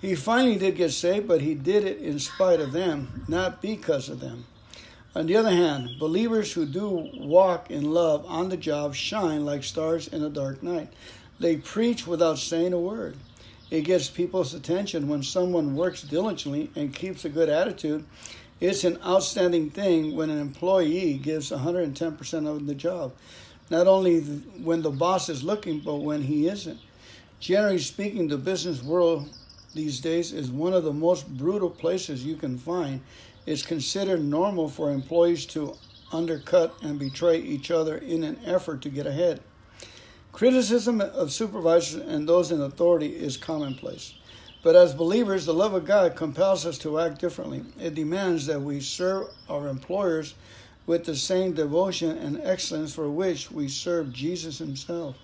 He 0.01 0.15
finally 0.15 0.57
did 0.57 0.75
get 0.75 0.91
saved, 0.91 1.27
but 1.27 1.41
he 1.41 1.55
did 1.55 1.85
it 1.85 1.99
in 1.99 2.19
spite 2.19 2.59
of 2.59 2.73
them, 2.73 3.23
not 3.27 3.61
because 3.61 4.09
of 4.09 4.19
them. 4.19 4.45
On 5.15 5.27
the 5.27 5.37
other 5.37 5.51
hand, 5.51 5.91
believers 5.99 6.51
who 6.51 6.65
do 6.65 7.09
walk 7.13 7.71
in 7.71 7.93
love 7.93 8.25
on 8.27 8.49
the 8.49 8.57
job 8.57 8.95
shine 8.95 9.45
like 9.45 9.63
stars 9.63 10.07
in 10.07 10.23
a 10.23 10.29
dark 10.29 10.61
night. 10.61 10.89
They 11.39 11.57
preach 11.57 12.05
without 12.05 12.39
saying 12.39 12.73
a 12.73 12.79
word. 12.79 13.15
It 13.71 13.81
gets 13.85 14.09
people's 14.09 14.53
attention 14.53 15.07
when 15.07 15.23
someone 15.23 15.75
works 15.75 16.01
diligently 16.01 16.69
and 16.75 16.93
keeps 16.93 17.25
a 17.25 17.29
good 17.29 17.49
attitude. 17.49 18.03
It's 18.63 18.85
an 18.85 18.97
outstanding 19.05 19.71
thing 19.71 20.15
when 20.15 20.29
an 20.29 20.39
employee 20.39 21.15
gives 21.15 21.51
110% 21.51 22.47
of 22.47 22.65
the 22.65 22.73
job. 22.73 23.11
Not 23.69 23.87
only 23.87 24.21
when 24.21 24.81
the 24.81 24.89
boss 24.89 25.27
is 25.27 25.43
looking, 25.43 25.81
but 25.81 25.97
when 25.97 26.21
he 26.21 26.47
isn't. 26.47 26.79
Generally 27.41 27.79
speaking, 27.79 28.29
the 28.29 28.37
business 28.37 28.81
world 28.81 29.27
these 29.75 29.99
days 29.99 30.31
is 30.31 30.49
one 30.49 30.71
of 30.71 30.85
the 30.85 30.93
most 30.93 31.27
brutal 31.37 31.69
places 31.69 32.25
you 32.25 32.37
can 32.37 32.57
find 32.57 33.01
it's 33.45 33.63
considered 33.63 34.23
normal 34.23 34.69
for 34.69 34.91
employees 34.91 35.45
to 35.47 35.75
undercut 36.13 36.73
and 36.81 36.97
betray 36.97 37.39
each 37.39 37.69
other 37.69 37.97
in 37.97 38.23
an 38.23 38.39
effort 38.45 38.81
to 38.83 38.89
get 38.89 39.05
ahead. 39.05 39.41
Criticism 40.31 41.01
of 41.01 41.33
supervisors 41.33 42.01
and 42.01 42.29
those 42.29 42.49
in 42.49 42.61
authority 42.61 43.07
is 43.07 43.35
commonplace. 43.35 44.13
But 44.63 44.77
as 44.77 44.93
believers, 44.93 45.45
the 45.45 45.53
love 45.53 45.73
of 45.73 45.83
God 45.83 46.15
compels 46.15 46.65
us 46.65 46.77
to 46.79 46.97
act 46.97 47.19
differently. 47.19 47.65
It 47.79 47.95
demands 47.95 48.45
that 48.45 48.61
we 48.61 48.79
serve 48.79 49.27
our 49.49 49.67
employers 49.67 50.35
with 50.85 51.03
the 51.03 51.17
same 51.17 51.51
devotion 51.51 52.17
and 52.17 52.39
excellence 52.41 52.95
for 52.95 53.09
which 53.09 53.51
we 53.51 53.67
serve 53.67 54.13
Jesus 54.13 54.57
Himself. 54.57 55.17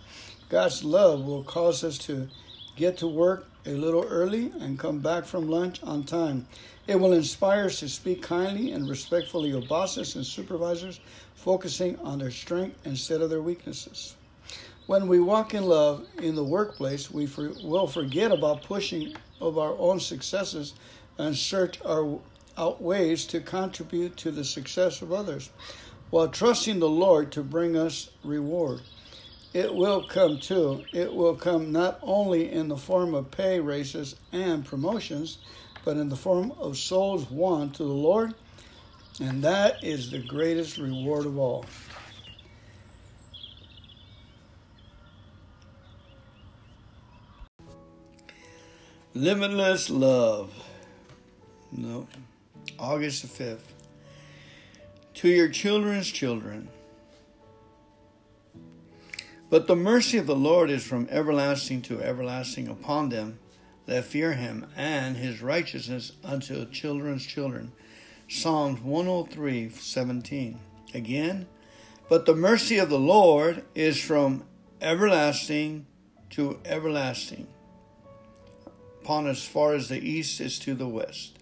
God's 0.49 0.83
love 0.83 1.23
will 1.23 1.43
cause 1.43 1.85
us 1.85 1.97
to 1.99 2.27
get 2.75 2.97
to 2.97 3.07
work 3.07 3.47
a 3.65 3.71
little 3.71 4.03
early 4.03 4.51
and 4.59 4.77
come 4.77 4.99
back 4.99 5.23
from 5.23 5.49
lunch 5.49 5.81
on 5.83 6.03
time. 6.03 6.45
It 6.87 6.99
will 6.99 7.13
inspire 7.13 7.65
us 7.65 7.79
to 7.79 7.87
speak 7.87 8.21
kindly 8.21 8.71
and 8.73 8.89
respectfully 8.89 9.51
of 9.51 9.69
bosses 9.69 10.15
and 10.15 10.25
supervisors, 10.25 10.99
focusing 11.35 11.97
on 11.99 12.19
their 12.19 12.31
strength 12.31 12.77
instead 12.85 13.21
of 13.21 13.29
their 13.29 13.41
weaknesses. 13.41 14.15
When 14.87 15.07
we 15.07 15.19
walk 15.19 15.53
in 15.53 15.65
love 15.65 16.07
in 16.17 16.35
the 16.35 16.43
workplace, 16.43 17.11
we 17.11 17.25
for, 17.25 17.51
will 17.63 17.85
forget 17.85 18.31
about 18.31 18.63
pushing 18.63 19.15
of 19.39 19.57
our 19.57 19.75
own 19.77 19.99
successes 19.99 20.73
and 21.17 21.35
search 21.35 21.79
our 21.85 22.19
out 22.57 22.81
ways 22.81 23.25
to 23.25 23.39
contribute 23.39 24.17
to 24.17 24.31
the 24.31 24.43
success 24.43 25.01
of 25.01 25.13
others, 25.13 25.49
while 26.09 26.27
trusting 26.27 26.79
the 26.79 26.89
Lord 26.89 27.31
to 27.31 27.41
bring 27.41 27.77
us 27.77 28.09
reward. 28.23 28.81
It 29.53 29.73
will 29.73 30.07
come 30.07 30.39
too. 30.39 30.83
It 30.91 31.13
will 31.13 31.35
come 31.35 31.71
not 31.71 31.99
only 32.03 32.51
in 32.51 32.67
the 32.67 32.77
form 32.77 33.15
of 33.15 33.31
pay 33.31 33.59
raises 33.59 34.15
and 34.31 34.65
promotions, 34.65 35.39
but 35.85 35.97
in 35.97 36.09
the 36.09 36.15
form 36.15 36.51
of 36.59 36.77
souls 36.77 37.29
won 37.31 37.71
to 37.71 37.83
the 37.83 37.89
Lord, 37.89 38.35
and 39.21 39.43
that 39.43 39.83
is 39.83 40.11
the 40.11 40.19
greatest 40.19 40.77
reward 40.77 41.25
of 41.25 41.37
all. 41.37 41.65
Limitless 49.19 49.89
love. 49.89 50.49
No. 51.73 52.07
August 52.79 53.21
the 53.23 53.43
5th. 53.43 53.73
To 55.15 55.27
your 55.27 55.49
children's 55.49 56.07
children. 56.07 56.69
But 59.49 59.67
the 59.67 59.75
mercy 59.75 60.17
of 60.19 60.25
the 60.25 60.37
Lord 60.37 60.69
is 60.69 60.85
from 60.85 61.05
everlasting 61.11 61.81
to 61.81 62.01
everlasting 62.01 62.69
upon 62.69 63.09
them 63.09 63.39
that 63.87 64.05
fear 64.05 64.35
him, 64.35 64.67
and 64.77 65.17
his 65.17 65.41
righteousness 65.41 66.13
unto 66.23 66.65
children's 66.69 67.25
children. 67.25 67.73
Psalms 68.29 68.79
103 68.79 69.67
17. 69.67 70.59
Again, 70.93 71.45
but 72.07 72.25
the 72.25 72.35
mercy 72.35 72.77
of 72.77 72.89
the 72.89 72.97
Lord 72.97 73.65
is 73.75 73.99
from 73.99 74.45
everlasting 74.79 75.87
to 76.29 76.61
everlasting, 76.63 77.47
upon 79.09 79.25
as 79.25 79.43
far 79.43 79.73
as 79.73 79.89
the 79.89 79.97
east 79.97 80.39
is 80.39 80.59
to 80.59 80.75
the 80.75 80.87
west. 80.87 81.39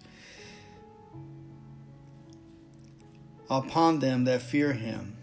Upon 3.50 3.98
them 3.98 4.24
that 4.24 4.40
fear 4.40 4.72
him, 4.72 5.18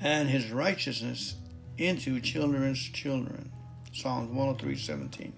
and 0.00 0.28
his 0.28 0.52
righteousness 0.52 1.34
into 1.76 2.20
children's 2.20 2.78
children. 2.78 3.50
Psalms 3.92 4.28
103 4.28 4.76
17. 4.76 5.32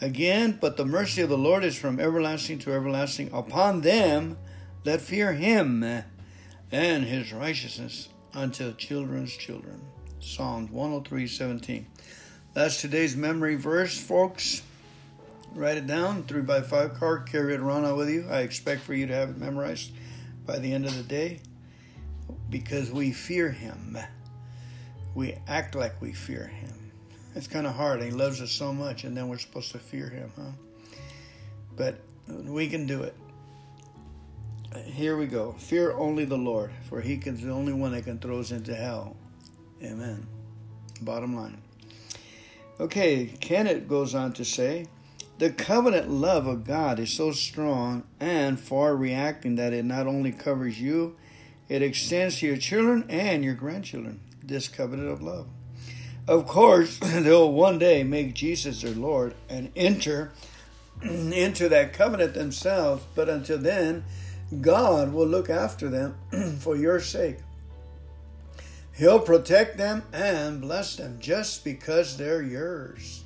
Again, 0.00 0.56
but 0.60 0.76
the 0.76 0.84
mercy 0.84 1.20
of 1.20 1.28
the 1.28 1.36
Lord 1.36 1.64
is 1.64 1.76
from 1.76 1.98
everlasting 1.98 2.60
to 2.60 2.72
everlasting 2.72 3.32
upon 3.32 3.80
them 3.80 4.38
that 4.84 5.00
fear 5.00 5.32
him, 5.32 5.82
and 6.70 7.04
his 7.04 7.32
righteousness 7.32 8.08
unto 8.32 8.72
children's 8.76 9.36
children. 9.36 9.82
Psalms 10.20 10.70
103 10.70 11.26
17. 11.26 11.86
That's 12.54 12.80
today's 12.80 13.16
memory 13.16 13.56
verse, 13.56 13.98
folks. 13.98 14.62
Write 15.54 15.78
it 15.78 15.86
down, 15.86 16.22
3 16.24 16.42
by 16.42 16.60
5 16.60 16.94
card, 16.94 17.28
carry 17.30 17.54
it 17.54 17.60
around 17.60 17.96
with 17.96 18.08
you. 18.08 18.26
I 18.30 18.40
expect 18.40 18.82
for 18.82 18.94
you 18.94 19.06
to 19.06 19.14
have 19.14 19.30
it 19.30 19.38
memorized 19.38 19.92
by 20.46 20.58
the 20.58 20.72
end 20.72 20.86
of 20.86 20.96
the 20.96 21.02
day 21.02 21.40
because 22.48 22.90
we 22.90 23.12
fear 23.12 23.50
him. 23.50 23.98
We 25.14 25.36
act 25.48 25.74
like 25.74 26.00
we 26.00 26.12
fear 26.12 26.46
him. 26.46 26.92
It's 27.34 27.48
kind 27.48 27.66
of 27.66 27.74
hard. 27.74 28.02
He 28.02 28.10
loves 28.10 28.40
us 28.40 28.50
so 28.50 28.72
much, 28.72 29.04
and 29.04 29.16
then 29.16 29.28
we're 29.28 29.38
supposed 29.38 29.72
to 29.72 29.78
fear 29.78 30.08
him, 30.08 30.32
huh? 30.36 30.52
But 31.76 32.00
we 32.28 32.68
can 32.68 32.86
do 32.86 33.02
it. 33.02 33.14
Here 34.84 35.16
we 35.16 35.26
go. 35.26 35.52
Fear 35.58 35.92
only 35.92 36.24
the 36.24 36.38
Lord, 36.38 36.70
for 36.88 37.00
he 37.00 37.14
is 37.14 37.42
the 37.42 37.50
only 37.50 37.72
one 37.72 37.92
that 37.92 38.04
can 38.04 38.18
throw 38.18 38.38
us 38.38 38.52
into 38.52 38.74
hell. 38.74 39.16
Amen. 39.82 40.26
Bottom 41.02 41.34
line. 41.34 41.60
Okay, 42.78 43.26
Kenneth 43.40 43.88
goes 43.88 44.14
on 44.14 44.32
to 44.34 44.44
say, 44.44 44.86
the 45.40 45.50
covenant 45.50 46.10
love 46.10 46.46
of 46.46 46.64
God 46.64 46.98
is 46.98 47.10
so 47.10 47.32
strong 47.32 48.04
and 48.20 48.60
far 48.60 48.94
reacting 48.94 49.54
that 49.54 49.72
it 49.72 49.86
not 49.86 50.06
only 50.06 50.32
covers 50.32 50.78
you, 50.78 51.16
it 51.66 51.80
extends 51.80 52.38
to 52.38 52.46
your 52.46 52.58
children 52.58 53.06
and 53.08 53.42
your 53.42 53.54
grandchildren. 53.54 54.20
This 54.42 54.68
covenant 54.68 55.08
of 55.08 55.22
love. 55.22 55.46
Of 56.28 56.46
course, 56.46 56.98
they'll 57.02 57.50
one 57.50 57.78
day 57.78 58.04
make 58.04 58.34
Jesus 58.34 58.82
their 58.82 58.94
Lord 58.94 59.34
and 59.48 59.72
enter 59.74 60.32
into 61.02 61.70
that 61.70 61.94
covenant 61.94 62.34
themselves, 62.34 63.02
but 63.14 63.30
until 63.30 63.56
then, 63.56 64.04
God 64.60 65.14
will 65.14 65.26
look 65.26 65.48
after 65.48 65.88
them 65.88 66.16
for 66.60 66.76
your 66.76 67.00
sake. 67.00 67.38
He'll 68.94 69.20
protect 69.20 69.78
them 69.78 70.02
and 70.12 70.60
bless 70.60 70.96
them 70.96 71.16
just 71.18 71.64
because 71.64 72.18
they're 72.18 72.42
yours. 72.42 73.19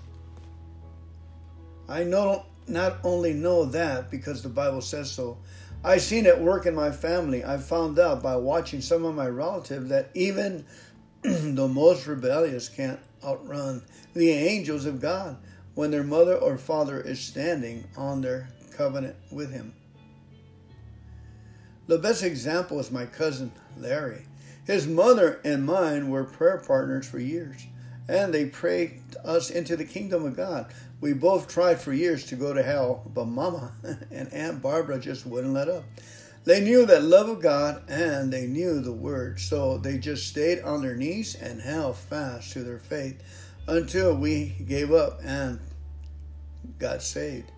I 1.89 2.05
know 2.05 2.47
not 2.67 2.99
only 3.05 3.33
know 3.33 3.65
that 3.67 4.11
because 4.11 4.43
the 4.43 4.49
Bible 4.49 4.81
says 4.81 5.11
so. 5.11 5.39
I've 5.85 6.01
seen 6.01 6.25
it 6.25 6.41
work 6.41 6.65
in 6.65 6.75
my 6.75 6.91
family. 6.91 7.45
I 7.45 7.59
found 7.59 7.99
out 7.99 8.23
by 8.23 8.37
watching 8.37 8.81
some 8.81 9.05
of 9.05 9.15
my 9.15 9.27
relatives 9.27 9.91
that 9.91 10.11
even 10.15 10.65
the 11.23 11.69
most 11.69 12.07
rebellious 12.07 12.69
can't 12.69 13.01
outrun 13.23 13.83
the 14.15 14.31
angels 14.31 14.87
of 14.87 15.01
God 15.01 15.37
when 15.75 15.91
their 15.91 16.05
mother 16.05 16.37
or 16.37 16.57
father 16.57 17.01
is 17.01 17.21
standing 17.21 17.85
on 17.97 18.23
their 18.23 18.49
covenant 18.77 19.17
with 19.31 19.53
Him. 19.53 19.75
The 21.87 21.99
best 21.99 22.23
example 22.23 22.81
is 22.81 22.91
my 22.91 23.05
cousin 23.05 23.53
Larry. 23.77 24.25
His 24.67 24.87
mother 24.87 25.41
and 25.45 25.67
mine 25.67 26.09
were 26.09 26.25
prayer 26.25 26.63
partners 26.67 27.07
for 27.07 27.19
years, 27.19 27.67
and 28.09 28.33
they 28.33 28.47
prayed 28.47 29.03
us 29.23 29.51
into 29.51 29.77
the 29.77 29.85
kingdom 29.85 30.25
of 30.25 30.37
God. 30.37 30.73
We 31.05 31.13
both 31.13 31.49
tried 31.49 31.83
for 31.83 31.93
years 31.93 32.25
to 32.29 32.35
go 32.35 32.55
to 32.55 32.63
hell, 32.63 33.03
but 33.13 33.27
Mama 33.27 33.73
and 34.11 34.33
Aunt 34.33 34.63
Barbara 34.63 34.99
just 34.99 35.27
wouldn't 35.27 35.53
let 35.53 35.69
up. 35.69 35.85
They 36.45 36.63
knew 36.63 36.87
that 36.87 37.03
love 37.03 37.29
of 37.29 37.43
God 37.43 37.83
and 37.91 38.33
they 38.33 38.47
knew 38.47 38.81
the 38.81 38.91
word, 38.91 39.39
so 39.39 39.77
they 39.77 39.99
just 39.99 40.27
stayed 40.27 40.63
on 40.63 40.81
their 40.81 40.97
knees 40.97 41.35
and 41.35 41.61
held 41.61 41.99
fast 41.99 42.55
to 42.55 42.61
their 42.61 42.79
faith 42.79 43.23
until 43.69 44.17
we 44.17 44.57
gave 44.67 44.95
up 44.95 45.21
and 45.23 45.61
got 46.79 47.03
saved. 47.03 47.53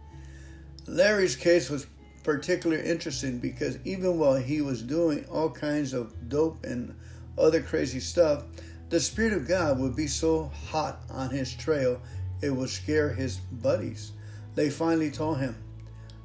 Larry's 0.89 1.36
case 1.36 1.70
was 1.70 1.86
particularly 2.24 2.85
interesting 2.85 3.39
because 3.39 3.78
even 3.85 4.18
while 4.18 4.35
he 4.35 4.60
was 4.60 4.82
doing 4.82 5.24
all 5.27 5.51
kinds 5.51 5.93
of 5.93 6.28
dope 6.28 6.64
and 6.64 6.97
other 7.39 7.62
crazy 7.62 8.01
stuff, 8.01 8.43
the 8.89 8.98
Spirit 8.98 9.35
of 9.35 9.47
God 9.47 9.78
would 9.78 9.94
be 9.94 10.09
so 10.09 10.51
hot 10.68 11.01
on 11.10 11.31
his 11.31 11.55
trail 11.55 12.01
it 12.40 12.50
would 12.50 12.70
scare 12.70 13.10
his 13.10 13.36
buddies. 13.36 14.12
They 14.54 14.70
finally 14.70 15.10
told 15.10 15.38
him, 15.38 15.56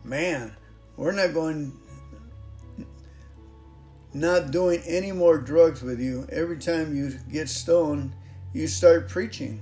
Man, 0.04 0.56
we're 0.98 1.12
not 1.12 1.34
going, 1.34 1.78
not 4.14 4.52
doing 4.52 4.82
any 4.86 5.12
more 5.12 5.38
drugs 5.38 5.82
with 5.82 6.00
you. 6.00 6.28
Every 6.32 6.58
time 6.58 6.96
you 6.96 7.18
get 7.32 7.50
stoned, 7.50 8.14
you 8.54 8.68
start 8.68 9.10
preaching. 9.10 9.62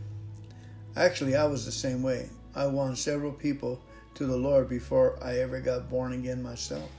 Actually, 0.95 1.35
I 1.35 1.45
was 1.45 1.65
the 1.65 1.71
same 1.71 2.01
way. 2.01 2.29
I 2.55 2.67
won 2.67 2.95
several 2.95 3.31
people 3.31 3.79
to 4.15 4.25
the 4.25 4.37
Lord 4.37 4.67
before 4.67 5.17
I 5.23 5.39
ever 5.39 5.59
got 5.59 5.89
born 5.89 6.13
again 6.13 6.41
myself. 6.41 6.89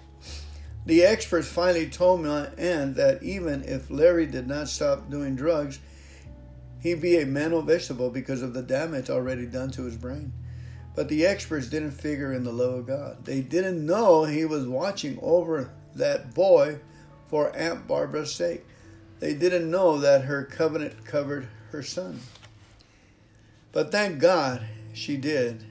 The 0.86 1.04
experts 1.04 1.48
finally 1.48 1.88
told 1.88 2.22
me 2.22 2.46
and 2.56 2.94
that 2.96 3.22
even 3.22 3.62
if 3.64 3.90
Larry 3.90 4.26
did 4.26 4.48
not 4.48 4.68
stop 4.68 5.10
doing 5.10 5.36
drugs, 5.36 5.78
he'd 6.80 7.00
be 7.00 7.18
a 7.18 7.26
mental 7.26 7.62
vegetable 7.62 8.10
because 8.10 8.42
of 8.42 8.54
the 8.54 8.62
damage 8.62 9.10
already 9.10 9.46
done 9.46 9.70
to 9.72 9.84
his 9.84 9.96
brain. 9.96 10.32
But 10.94 11.08
the 11.08 11.24
experts 11.24 11.68
didn't 11.68 11.92
figure 11.92 12.32
in 12.32 12.44
the 12.44 12.52
love 12.52 12.74
of 12.74 12.86
God. 12.86 13.24
They 13.24 13.40
didn't 13.40 13.84
know 13.84 14.24
he 14.24 14.44
was 14.44 14.66
watching 14.66 15.18
over 15.22 15.70
that 15.94 16.34
boy 16.34 16.80
for 17.28 17.54
Aunt 17.56 17.86
Barbara's 17.86 18.34
sake. 18.34 18.64
They 19.20 19.34
didn't 19.34 19.70
know 19.70 19.98
that 19.98 20.24
her 20.24 20.44
covenant 20.44 21.04
covered 21.04 21.48
her 21.70 21.82
son. 21.82 22.20
But 23.72 23.92
thank 23.92 24.18
God 24.18 24.62
she 24.92 25.16
did 25.16 25.64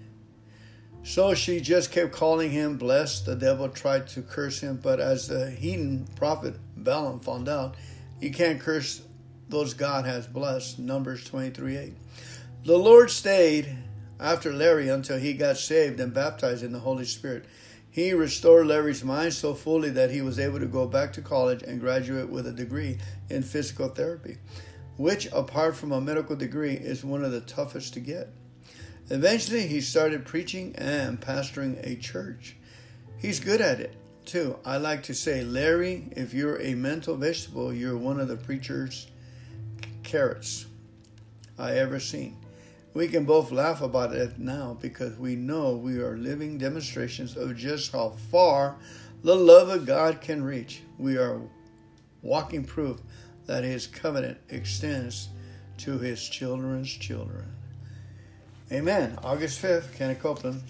so 1.03 1.33
she 1.33 1.59
just 1.59 1.91
kept 1.91 2.11
calling 2.11 2.51
him 2.51 2.77
blessed. 2.77 3.25
The 3.25 3.35
devil 3.35 3.69
tried 3.69 4.07
to 4.09 4.21
curse 4.21 4.59
him, 4.59 4.79
but 4.81 4.99
as 4.99 5.27
the 5.27 5.49
heathen 5.49 6.07
prophet 6.15 6.55
Balaam 6.75 7.19
found 7.19 7.47
out, 7.47 7.75
you 8.19 8.31
can't 8.31 8.59
curse 8.59 9.01
those 9.49 9.73
God 9.73 10.05
has 10.05 10.27
blessed. 10.27 10.79
Numbers 10.79 11.25
23 11.25 11.77
8. 11.77 11.93
The 12.65 12.77
Lord 12.77 13.09
stayed 13.09 13.77
after 14.19 14.53
Larry 14.53 14.89
until 14.89 15.17
he 15.17 15.33
got 15.33 15.57
saved 15.57 15.99
and 15.99 16.13
baptized 16.13 16.63
in 16.63 16.71
the 16.71 16.79
Holy 16.79 17.05
Spirit. 17.05 17.45
He 17.89 18.13
restored 18.13 18.67
Larry's 18.67 19.03
mind 19.03 19.33
so 19.33 19.53
fully 19.53 19.89
that 19.91 20.11
he 20.11 20.21
was 20.21 20.39
able 20.39 20.59
to 20.59 20.67
go 20.67 20.87
back 20.87 21.13
to 21.13 21.21
college 21.21 21.63
and 21.63 21.79
graduate 21.79 22.29
with 22.29 22.45
a 22.45 22.51
degree 22.51 22.99
in 23.29 23.41
physical 23.41 23.89
therapy, 23.89 24.37
which, 24.97 25.27
apart 25.31 25.75
from 25.75 25.91
a 25.91 25.99
medical 25.99 26.35
degree, 26.35 26.73
is 26.73 27.03
one 27.03 27.23
of 27.23 27.31
the 27.31 27.41
toughest 27.41 27.93
to 27.95 27.99
get. 27.99 28.29
Eventually, 29.09 29.65
he 29.65 29.81
started 29.81 30.25
preaching 30.25 30.75
and 30.77 31.19
pastoring 31.19 31.83
a 31.83 31.95
church. 31.95 32.55
He's 33.17 33.39
good 33.39 33.59
at 33.59 33.79
it, 33.79 33.95
too. 34.25 34.59
I 34.63 34.77
like 34.77 35.01
to 35.03 35.15
say, 35.15 35.43
Larry, 35.43 36.09
if 36.11 36.33
you're 36.33 36.61
a 36.61 36.75
mental 36.75 37.17
vegetable, 37.17 37.73
you're 37.73 37.97
one 37.97 38.19
of 38.19 38.27
the 38.27 38.37
preacher's 38.37 39.07
carrots 40.09 40.65
I 41.59 41.73
ever 41.77 41.99
seen. 41.99 42.35
We 42.95 43.07
can 43.07 43.25
both 43.25 43.51
laugh 43.51 43.81
about 43.81 44.15
it 44.15 44.39
now 44.39 44.75
because 44.81 45.15
we 45.17 45.35
know 45.35 45.75
we 45.75 45.99
are 45.99 46.17
living 46.17 46.57
demonstrations 46.57 47.37
of 47.37 47.55
just 47.55 47.91
how 47.91 48.15
far 48.31 48.77
the 49.23 49.35
love 49.35 49.69
of 49.69 49.85
God 49.85 50.19
can 50.19 50.43
reach. 50.43 50.81
We 50.97 51.17
are 51.17 51.39
walking 52.23 52.63
proof 52.63 52.99
that 53.45 53.63
His 53.63 53.85
covenant 53.85 54.39
extends 54.49 55.29
to 55.77 55.99
His 55.99 56.27
children's 56.27 56.91
children. 56.91 57.45
Amen. 58.71 59.17
August 59.23 59.61
5th, 59.61 59.95
Kenneth 59.95 60.21
Copeland. 60.21 60.63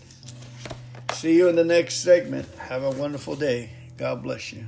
See 1.14 1.38
you 1.38 1.48
in 1.48 1.56
the 1.56 1.64
next 1.64 2.02
segment. 2.02 2.48
Have 2.58 2.84
a 2.84 2.92
wonderful 2.92 3.36
day. 3.36 3.72
God 3.98 4.22
bless 4.22 4.52
you. 4.52 4.66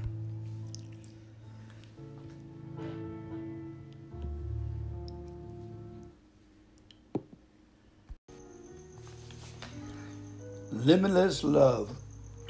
Limitless 10.85 11.43
Love, 11.43 11.95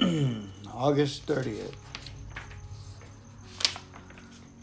August 0.72 1.26
30th. 1.26 1.74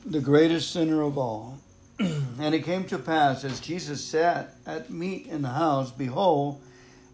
The 0.07 0.19
greatest 0.19 0.71
sinner 0.71 1.03
of 1.03 1.19
all. 1.19 1.59
and 1.99 2.55
it 2.55 2.63
came 2.63 2.85
to 2.85 2.97
pass, 2.97 3.43
as 3.43 3.59
Jesus 3.59 4.03
sat 4.03 4.55
at 4.65 4.89
meat 4.89 5.27
in 5.27 5.43
the 5.43 5.49
house, 5.49 5.91
behold, 5.91 6.63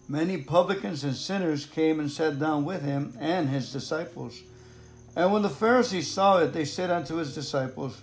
many 0.08 0.38
publicans 0.38 1.04
and 1.04 1.14
sinners 1.14 1.66
came 1.66 2.00
and 2.00 2.10
sat 2.10 2.40
down 2.40 2.64
with 2.64 2.84
him 2.84 3.18
and 3.20 3.50
his 3.50 3.74
disciples. 3.74 4.42
And 5.14 5.34
when 5.34 5.42
the 5.42 5.50
Pharisees 5.50 6.10
saw 6.10 6.38
it, 6.38 6.54
they 6.54 6.64
said 6.64 6.90
unto 6.90 7.16
his 7.16 7.36
disciples, 7.36 8.00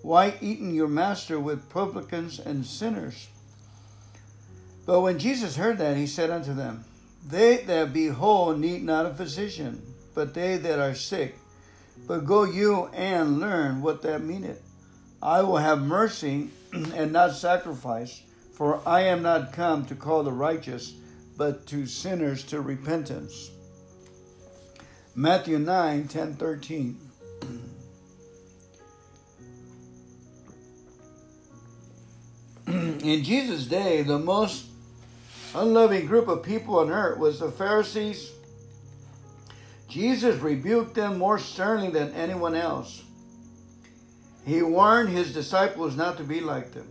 Why 0.00 0.32
eaten 0.40 0.74
your 0.74 0.88
master 0.88 1.38
with 1.38 1.68
publicans 1.68 2.38
and 2.38 2.64
sinners? 2.64 3.28
But 4.86 5.02
when 5.02 5.18
Jesus 5.18 5.56
heard 5.56 5.76
that, 5.76 5.98
he 5.98 6.06
said 6.06 6.30
unto 6.30 6.54
them, 6.54 6.82
They 7.28 7.58
that 7.64 7.92
be 7.92 8.06
whole 8.06 8.54
need 8.54 8.84
not 8.84 9.06
a 9.06 9.14
physician, 9.14 9.82
but 10.14 10.32
they 10.32 10.58
that 10.58 10.78
are 10.78 10.94
sick. 10.94 11.36
But 12.06 12.24
go 12.24 12.44
you 12.44 12.86
and 12.94 13.40
learn 13.40 13.82
what 13.82 14.02
that 14.02 14.22
meaneth. 14.22 14.62
I 15.20 15.42
will 15.42 15.56
have 15.56 15.82
mercy 15.82 16.50
and 16.72 17.12
not 17.12 17.32
sacrifice, 17.32 18.22
for 18.52 18.80
I 18.86 19.00
am 19.02 19.22
not 19.22 19.52
come 19.52 19.84
to 19.86 19.96
call 19.96 20.22
the 20.22 20.30
righteous, 20.30 20.94
but 21.36 21.66
to 21.66 21.86
sinners 21.86 22.44
to 22.44 22.60
repentance. 22.60 23.50
Matthew 25.16 25.58
9 25.58 26.06
10 26.06 26.34
13. 26.34 27.00
In 32.68 33.24
Jesus' 33.24 33.66
day, 33.66 34.02
the 34.02 34.18
most 34.18 34.66
unloving 35.54 36.06
group 36.06 36.28
of 36.28 36.42
people 36.42 36.78
on 36.78 36.90
earth 36.90 37.18
was 37.18 37.40
the 37.40 37.50
Pharisees. 37.50 38.32
Jesus 39.88 40.40
rebuked 40.40 40.94
them 40.94 41.18
more 41.18 41.38
sternly 41.38 41.90
than 41.90 42.12
anyone 42.12 42.54
else. 42.54 43.02
He 44.44 44.62
warned 44.62 45.08
his 45.08 45.32
disciples 45.32 45.96
not 45.96 46.16
to 46.18 46.24
be 46.24 46.40
like 46.40 46.72
them, 46.72 46.88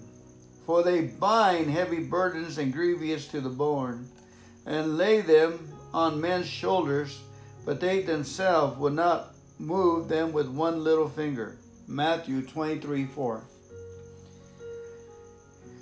for 0.66 0.84
they 0.84 1.02
bind 1.02 1.70
heavy 1.70 2.04
burdens 2.04 2.58
and 2.58 2.74
grievous 2.74 3.28
to 3.30 3.42
the 3.42 3.50
bone, 3.50 4.10
and 4.66 4.98
lay 4.98 5.22
them 5.22 5.72
on 5.94 6.20
men's 6.20 6.48
shoulders, 6.48 7.22
but 7.66 7.80
they 7.80 8.02
themselves 8.02 8.78
would 8.78 8.94
not 8.94 9.36
move 9.60 10.10
them 10.10 10.34
with 10.34 10.48
one 10.48 10.84
little 10.84 11.08
finger. 11.08 11.58
Matthew 11.88 12.42
23 12.42 13.06
4. 13.06 13.44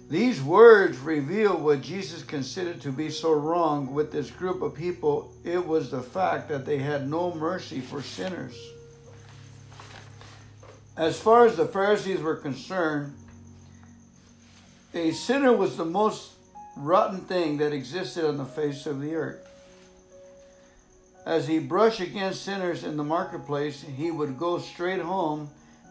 These 0.09 0.43
words 0.43 0.99
reveal 0.99 1.57
what 1.57 1.81
Jesus 1.81 2.23
considered 2.23 2.81
to 2.81 2.91
be 2.91 3.09
so 3.09 3.31
wrong 3.31 3.93
with 3.93 4.11
this 4.11 4.29
group 4.29 4.61
of 4.61 4.75
people. 4.75 5.33
It 5.43 5.65
was 5.65 5.89
the 5.89 6.01
fact 6.01 6.49
that 6.49 6.65
they 6.65 6.77
had 6.77 7.09
no 7.09 7.33
mercy 7.33 7.79
for 7.79 8.01
sinners. 8.01 8.55
As 10.97 11.19
far 11.19 11.45
as 11.45 11.55
the 11.55 11.65
Pharisees 11.65 12.19
were 12.19 12.35
concerned, 12.35 13.15
a 14.93 15.11
sinner 15.11 15.53
was 15.53 15.77
the 15.77 15.85
most 15.85 16.33
rotten 16.77 17.21
thing 17.21 17.57
that 17.57 17.73
existed 17.73 18.25
on 18.25 18.37
the 18.37 18.45
face 18.45 18.85
of 18.85 19.01
the 19.01 19.15
earth. 19.15 19.39
As 21.25 21.47
he 21.47 21.57
brushed 21.57 22.01
against 22.01 22.43
sinners 22.43 22.83
in 22.83 22.97
the 22.97 23.03
marketplace, 23.03 23.81
he 23.81 24.11
would 24.11 24.37
go 24.37 24.59
straight 24.59 25.01
home, 25.01 25.49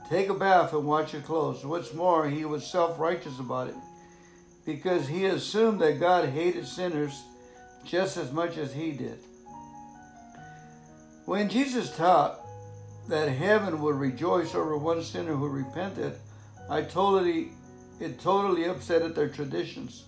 take 0.09 0.29
a 0.29 0.35
bath, 0.35 0.75
and 0.75 0.85
wash 0.85 1.13
his 1.13 1.25
clothes. 1.25 1.65
What's 1.65 1.95
more, 1.95 2.29
he 2.29 2.45
was 2.45 2.65
self 2.65 3.01
righteous 3.01 3.39
about 3.41 3.69
it 3.69 3.75
because 4.65 5.09
he 5.09 5.27
assumed 5.27 5.81
that 5.81 6.01
God 6.01 6.29
hated 6.29 6.67
sinners 6.67 7.23
just 7.85 8.17
as 8.17 8.33
much 8.33 8.57
as 8.57 8.73
he 8.73 8.93
did. 8.93 9.19
When 11.25 11.49
Jesus 11.49 11.97
taught 11.97 12.41
that 13.09 13.29
heaven 13.29 13.81
would 13.81 13.97
rejoice 13.97 14.55
over 14.55 14.77
one 14.77 15.03
sinner 15.03 15.35
who 15.35 15.49
repented, 15.49 16.15
I 16.69 16.83
totally 16.83 17.51
it 18.01 18.21
totally 18.21 18.65
upset 18.65 19.03
at 19.03 19.15
their 19.15 19.29
traditions. 19.29 20.05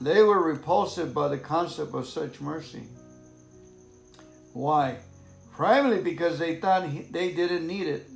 They 0.00 0.22
were 0.22 0.42
repulsive 0.42 1.14
by 1.14 1.28
the 1.28 1.38
concept 1.38 1.94
of 1.94 2.06
such 2.06 2.40
mercy. 2.40 2.82
Why? 4.52 4.98
Primarily 5.52 6.02
because 6.02 6.38
they 6.38 6.56
thought 6.56 6.88
they 7.10 7.32
didn't 7.32 7.66
need 7.66 7.86
it. 7.86 8.06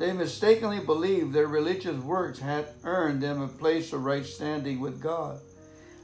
They 0.00 0.14
mistakenly 0.14 0.80
believed 0.80 1.34
their 1.34 1.46
religious 1.46 2.02
works 2.02 2.38
had 2.38 2.68
earned 2.84 3.22
them 3.22 3.42
a 3.42 3.48
place 3.48 3.92
of 3.92 4.02
right 4.02 4.24
standing 4.24 4.80
with 4.80 4.98
God 4.98 5.40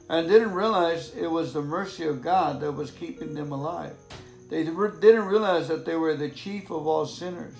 and 0.07 0.29
didn't 0.29 0.53
realize 0.53 1.15
it 1.15 1.25
was 1.25 1.51
the 1.51 1.63
mercy 1.63 2.05
of 2.05 2.21
God 2.21 2.61
that 2.61 2.73
was 2.73 2.91
keeping 2.91 3.33
them 3.33 3.51
alive. 3.51 3.95
They 4.51 4.63
didn't 4.63 5.25
realize 5.25 5.67
that 5.69 5.83
they 5.83 5.95
were 5.95 6.13
the 6.13 6.29
chief 6.29 6.69
of 6.69 6.85
all 6.85 7.07
sinners. 7.07 7.55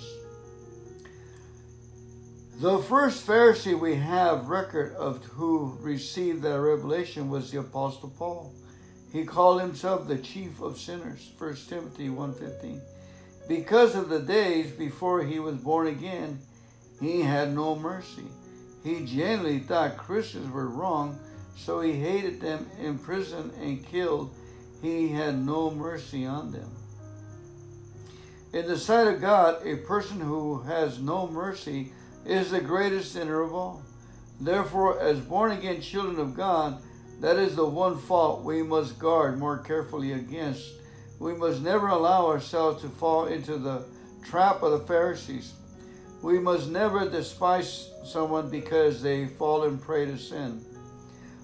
The 2.60 2.78
first 2.84 3.26
Pharisee 3.26 3.78
we 3.78 3.96
have 3.96 4.48
record 4.48 4.94
of 4.94 5.26
who 5.26 5.76
received 5.82 6.44
that 6.44 6.60
revelation 6.60 7.32
was 7.32 7.50
the 7.50 7.62
Apostle 7.62 8.14
Paul. 8.16 8.54
He 9.12 9.26
called 9.26 9.60
himself 9.60 10.08
the 10.08 10.20
chief 10.20 10.62
of 10.62 10.78
sinners, 10.78 11.32
1 11.40 11.56
Timothy 11.68 12.10
1.15. 12.10 12.80
Because 13.48 13.95
of 13.95 14.10
the 14.10 14.19
days 14.19 14.72
before 14.72 15.24
he 15.24 15.40
was 15.40 15.56
born 15.56 15.88
again, 15.88 16.40
he 16.99 17.22
had 17.22 17.53
no 17.53 17.76
mercy. 17.76 18.26
He 18.84 19.06
genuinely 19.06 19.60
thought 19.60 19.98
Christians 19.98 20.52
were 20.52 20.68
wrong, 20.68 21.19
so 21.56 21.82
he 21.82 21.94
hated 21.94 22.41
them, 22.41 22.68
imprisoned, 22.80 23.53
and 23.61 23.86
killed. 23.86 24.34
He 24.82 25.10
had 25.10 25.38
no 25.38 25.72
mercy 25.72 26.26
on 26.26 26.52
them. 26.52 26.69
In 28.53 28.68
the 28.68 28.78
sight 28.78 29.07
of 29.07 29.22
God, 29.22 29.65
a 29.65 29.78
person 29.78 30.19
who 30.19 30.61
has 30.61 30.99
no 30.99 31.28
mercy 31.28 31.91
is 32.26 32.52
the 32.52 32.61
greatest 32.61 33.14
sinner 33.14 33.41
of 33.41 33.53
all. 33.53 33.82
Therefore, 34.40 34.99
as 34.99 35.19
born 35.19 35.52
again 35.52 35.82
children 35.82 36.19
of 36.19 36.36
God, 36.36 36.82
that 37.19 37.38
is 37.38 37.56
the 37.56 37.65
one 37.65 37.98
fault 37.98 38.44
we 38.44 38.61
must 38.61 38.99
guard 38.99 39.40
more 39.40 39.57
carefully 39.57 40.14
against 40.14 40.77
we 41.19 41.34
must 41.34 41.61
never 41.61 41.88
allow 41.88 42.27
ourselves 42.27 42.81
to 42.81 42.89
fall 42.89 43.26
into 43.26 43.57
the 43.57 43.84
trap 44.23 44.61
of 44.61 44.72
the 44.72 44.85
Pharisees. 44.88 45.53
We 46.22 46.39
must 46.39 46.69
never 46.69 47.10
despise 47.10 47.91
someone 48.03 48.49
because 48.49 49.02
they 49.02 49.27
fall 49.27 49.64
in 49.64 49.77
prey 49.77 50.06
to 50.06 50.18
sin. 50.18 50.64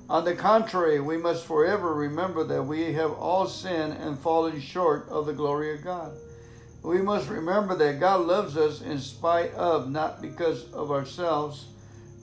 On 0.09 0.25
the 0.25 0.35
contrary, 0.35 0.99
we 0.99 1.17
must 1.17 1.45
forever 1.45 1.93
remember 1.93 2.43
that 2.43 2.63
we 2.63 2.93
have 2.93 3.13
all 3.13 3.47
sinned 3.47 3.93
and 3.93 4.19
fallen 4.19 4.59
short 4.59 5.07
of 5.09 5.25
the 5.25 5.33
glory 5.33 5.73
of 5.73 5.83
God. 5.83 6.13
We 6.83 7.01
must 7.01 7.29
remember 7.29 7.75
that 7.75 8.01
God 8.01 8.21
loves 8.21 8.57
us 8.57 8.81
in 8.81 8.99
spite 8.99 9.53
of, 9.53 9.89
not 9.89 10.21
because 10.21 10.71
of 10.73 10.91
ourselves, 10.91 11.67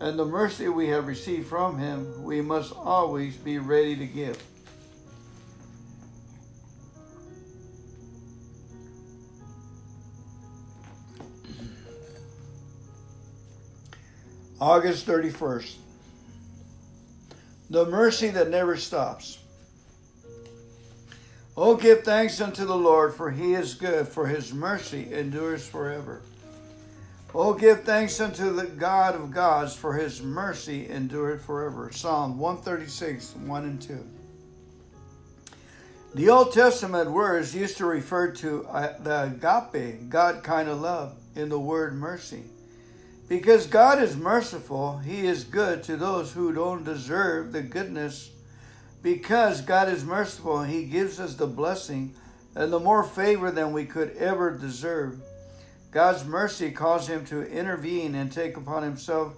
and 0.00 0.18
the 0.18 0.24
mercy 0.24 0.68
we 0.68 0.88
have 0.88 1.06
received 1.06 1.48
from 1.48 1.78
Him, 1.78 2.22
we 2.22 2.42
must 2.42 2.74
always 2.76 3.36
be 3.36 3.58
ready 3.58 3.96
to 3.96 4.06
give. 4.06 4.42
August 14.60 15.06
31st. 15.06 15.76
The 17.70 17.86
mercy 17.86 18.28
that 18.28 18.50
never 18.50 18.76
stops. 18.76 19.38
Oh, 21.56 21.76
give 21.76 22.04
thanks 22.04 22.40
unto 22.40 22.66
the 22.66 22.76
Lord, 22.76 23.14
for 23.14 23.30
he 23.30 23.54
is 23.54 23.74
good, 23.74 24.06
for 24.06 24.26
his 24.26 24.52
mercy 24.52 25.12
endures 25.14 25.66
forever. 25.66 26.20
Oh, 27.34 27.54
give 27.54 27.84
thanks 27.84 28.20
unto 28.20 28.52
the 28.52 28.66
God 28.66 29.14
of 29.14 29.30
gods, 29.30 29.74
for 29.74 29.94
his 29.94 30.20
mercy 30.20 30.90
endureth 30.90 31.44
forever. 31.44 31.90
Psalm 31.92 32.38
136, 32.38 33.36
1 33.36 33.64
and 33.64 33.80
2. 33.80 34.06
The 36.16 36.28
Old 36.28 36.52
Testament 36.52 37.10
words 37.10 37.54
used 37.54 37.76
to 37.76 37.86
refer 37.86 38.32
to 38.32 38.66
uh, 38.66 38.98
the 38.98 39.24
agape, 39.24 40.08
God 40.10 40.42
kind 40.42 40.68
of 40.68 40.80
love, 40.80 41.16
in 41.36 41.48
the 41.48 41.60
word 41.60 41.94
mercy. 41.94 42.42
Because 43.30 43.68
God 43.68 44.02
is 44.02 44.16
merciful, 44.16 44.98
He 44.98 45.24
is 45.24 45.44
good 45.44 45.84
to 45.84 45.96
those 45.96 46.32
who 46.32 46.52
don't 46.52 46.82
deserve 46.82 47.52
the 47.52 47.62
goodness. 47.62 48.32
Because 49.04 49.60
God 49.60 49.88
is 49.88 50.04
merciful, 50.04 50.64
He 50.64 50.86
gives 50.86 51.20
us 51.20 51.36
the 51.36 51.46
blessing 51.46 52.12
and 52.56 52.72
the 52.72 52.80
more 52.80 53.04
favor 53.04 53.52
than 53.52 53.72
we 53.72 53.84
could 53.84 54.16
ever 54.16 54.50
deserve. 54.58 55.20
God's 55.92 56.24
mercy 56.24 56.72
caused 56.72 57.08
Him 57.08 57.24
to 57.26 57.48
intervene 57.48 58.16
and 58.16 58.32
take 58.32 58.56
upon 58.56 58.82
Himself 58.82 59.36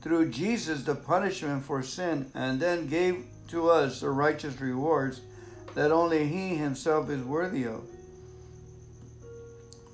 through 0.00 0.30
Jesus 0.30 0.84
the 0.84 0.94
punishment 0.94 1.62
for 1.62 1.82
sin 1.82 2.30
and 2.34 2.58
then 2.58 2.86
gave 2.86 3.22
to 3.48 3.68
us 3.68 4.00
the 4.00 4.08
righteous 4.08 4.58
rewards 4.62 5.20
that 5.74 5.92
only 5.92 6.26
He 6.26 6.54
Himself 6.54 7.10
is 7.10 7.22
worthy 7.22 7.64
of. 7.64 7.82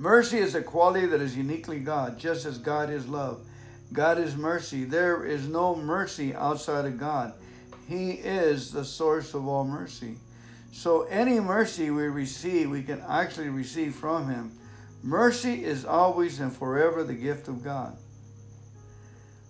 Mercy 0.03 0.39
is 0.39 0.57
a 0.57 0.63
quality 0.63 1.07
that 1.07 1.21
is 1.21 1.37
uniquely 1.37 1.79
God, 1.79 2.19
just 2.19 2.45
as 2.45 2.59
God 2.59 2.91
is 2.91 3.07
love. 3.07 3.47
God 3.93 4.19
is 4.19 4.35
mercy. 4.35 4.83
There 4.83 5.25
is 5.25 5.47
no 5.47 5.77
mercy 5.77 6.35
outside 6.35 6.87
of 6.87 6.99
God. 6.99 7.35
He 7.89 8.11
is 8.11 8.73
the 8.73 8.85
source 8.85 9.33
of 9.33 9.47
all 9.47 9.63
mercy. 9.63 10.17
So 10.73 11.03
any 11.03 11.39
mercy 11.39 11.91
we 11.91 12.09
receive, 12.09 12.69
we 12.69 12.83
can 12.83 13.01
actually 13.09 13.51
receive 13.51 13.95
from 13.95 14.29
Him. 14.29 14.59
Mercy 15.05 15.65
is 15.65 15.85
always 15.85 16.41
and 16.41 16.53
forever 16.53 17.05
the 17.05 17.15
gift 17.15 17.47
of 17.47 17.63
God. 17.63 17.97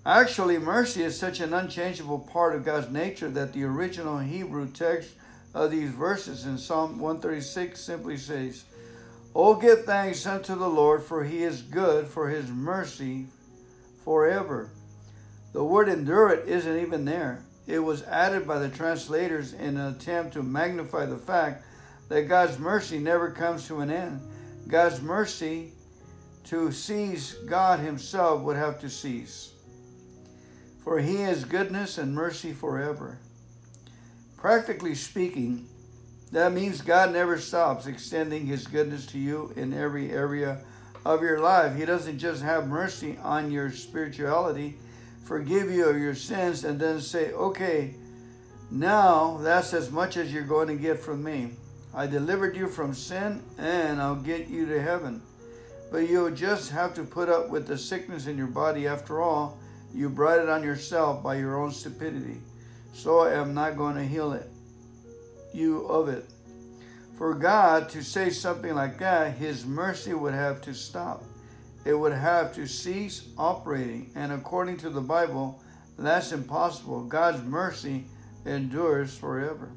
Actually, 0.04 0.58
mercy 0.58 1.02
is 1.02 1.18
such 1.18 1.40
an 1.40 1.54
unchangeable 1.54 2.18
part 2.18 2.54
of 2.54 2.62
God's 2.62 2.90
nature 2.90 3.30
that 3.30 3.54
the 3.54 3.64
original 3.64 4.18
Hebrew 4.18 4.70
text 4.70 5.14
of 5.54 5.70
these 5.70 5.92
verses 5.92 6.44
in 6.44 6.58
Psalm 6.58 6.98
136 6.98 7.80
simply 7.80 8.18
says, 8.18 8.64
Oh, 9.34 9.54
give 9.54 9.84
thanks 9.84 10.26
unto 10.26 10.54
the 10.54 10.68
Lord, 10.68 11.02
for 11.02 11.24
he 11.24 11.42
is 11.42 11.62
good, 11.62 12.06
for 12.06 12.28
his 12.28 12.50
mercy 12.50 13.26
forever. 14.04 14.70
The 15.52 15.64
word 15.64 15.88
endure 15.88 16.30
it 16.30 16.48
isn't 16.48 16.80
even 16.80 17.04
there. 17.04 17.44
It 17.66 17.78
was 17.78 18.02
added 18.02 18.46
by 18.46 18.58
the 18.58 18.68
translators 18.68 19.54
in 19.54 19.76
an 19.76 19.94
attempt 19.94 20.34
to 20.34 20.42
magnify 20.42 21.06
the 21.06 21.16
fact 21.16 21.64
that 22.08 22.28
God's 22.28 22.58
mercy 22.58 22.98
never 22.98 23.30
comes 23.30 23.66
to 23.68 23.80
an 23.80 23.90
end. 23.90 24.20
God's 24.68 25.00
mercy 25.00 25.72
to 26.44 26.72
cease, 26.72 27.34
God 27.46 27.80
Himself 27.80 28.42
would 28.42 28.56
have 28.56 28.80
to 28.80 28.90
cease. 28.90 29.52
For 30.84 30.98
He 30.98 31.22
is 31.22 31.44
goodness 31.44 31.96
and 31.96 32.14
mercy 32.14 32.52
forever. 32.52 33.18
Practically 34.36 34.94
speaking, 34.94 35.68
that 36.32 36.52
means 36.52 36.80
God 36.80 37.12
never 37.12 37.38
stops 37.38 37.86
extending 37.86 38.46
His 38.46 38.66
goodness 38.66 39.06
to 39.06 39.18
you 39.18 39.52
in 39.54 39.72
every 39.72 40.10
area 40.10 40.62
of 41.04 41.22
your 41.22 41.40
life. 41.40 41.76
He 41.76 41.84
doesn't 41.84 42.18
just 42.18 42.42
have 42.42 42.68
mercy 42.68 43.18
on 43.22 43.50
your 43.50 43.70
spirituality, 43.70 44.78
forgive 45.24 45.70
you 45.70 45.88
of 45.88 45.98
your 45.98 46.14
sins, 46.14 46.64
and 46.64 46.80
then 46.80 47.00
say, 47.00 47.32
okay, 47.32 47.94
now 48.70 49.36
that's 49.42 49.74
as 49.74 49.90
much 49.90 50.16
as 50.16 50.32
you're 50.32 50.42
going 50.44 50.68
to 50.68 50.76
get 50.76 50.98
from 50.98 51.22
me. 51.22 51.50
I 51.94 52.06
delivered 52.06 52.56
you 52.56 52.68
from 52.68 52.94
sin 52.94 53.42
and 53.58 54.00
I'll 54.00 54.16
get 54.16 54.48
you 54.48 54.64
to 54.66 54.80
heaven. 54.80 55.20
But 55.90 56.08
you'll 56.08 56.30
just 56.30 56.70
have 56.70 56.94
to 56.94 57.04
put 57.04 57.28
up 57.28 57.50
with 57.50 57.66
the 57.66 57.76
sickness 57.76 58.26
in 58.26 58.38
your 58.38 58.46
body 58.46 58.86
after 58.86 59.20
all. 59.20 59.58
You 59.92 60.08
brought 60.08 60.38
it 60.38 60.48
on 60.48 60.62
yourself 60.62 61.22
by 61.22 61.34
your 61.34 61.62
own 61.62 61.70
stupidity. 61.70 62.40
So 62.94 63.20
I 63.20 63.34
am 63.34 63.52
not 63.52 63.76
going 63.76 63.96
to 63.96 64.04
heal 64.04 64.32
it. 64.32 64.48
You 65.52 65.86
of 65.86 66.08
it. 66.08 66.24
For 67.18 67.34
God 67.34 67.88
to 67.90 68.02
say 68.02 68.30
something 68.30 68.74
like 68.74 68.98
that, 68.98 69.36
His 69.36 69.64
mercy 69.64 70.14
would 70.14 70.34
have 70.34 70.60
to 70.62 70.74
stop. 70.74 71.24
It 71.84 71.94
would 71.94 72.12
have 72.12 72.54
to 72.54 72.66
cease 72.66 73.28
operating. 73.36 74.10
And 74.14 74.32
according 74.32 74.78
to 74.78 74.90
the 74.90 75.00
Bible, 75.00 75.62
that's 75.98 76.32
impossible. 76.32 77.04
God's 77.04 77.42
mercy 77.44 78.04
endures 78.46 79.16
forever. 79.16 79.70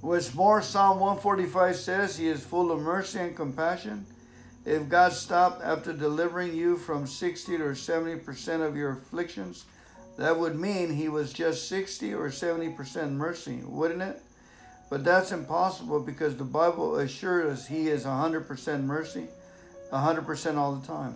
What's 0.00 0.34
more, 0.34 0.62
Psalm 0.62 1.00
145 1.00 1.76
says 1.76 2.16
He 2.16 2.28
is 2.28 2.44
full 2.44 2.70
of 2.70 2.80
mercy 2.80 3.18
and 3.18 3.34
compassion. 3.34 4.06
If 4.64 4.88
God 4.88 5.12
stopped 5.12 5.62
after 5.62 5.92
delivering 5.92 6.54
you 6.54 6.76
from 6.76 7.06
60 7.06 7.56
or 7.56 7.74
70% 7.74 8.66
of 8.66 8.76
your 8.76 8.92
afflictions, 8.92 9.64
that 10.18 10.38
would 10.38 10.58
mean 10.58 10.92
He 10.92 11.08
was 11.08 11.32
just 11.32 11.68
60 11.68 12.14
or 12.14 12.30
70% 12.30 13.12
mercy, 13.12 13.60
wouldn't 13.64 14.02
it? 14.02 14.22
But 14.88 15.04
that's 15.04 15.32
impossible 15.32 16.00
because 16.00 16.36
the 16.36 16.44
Bible 16.44 16.96
assures 16.96 17.52
us 17.52 17.66
He 17.66 17.88
is 17.88 18.04
100% 18.04 18.84
mercy, 18.84 19.26
100% 19.92 20.56
all 20.56 20.76
the 20.76 20.86
time. 20.86 21.14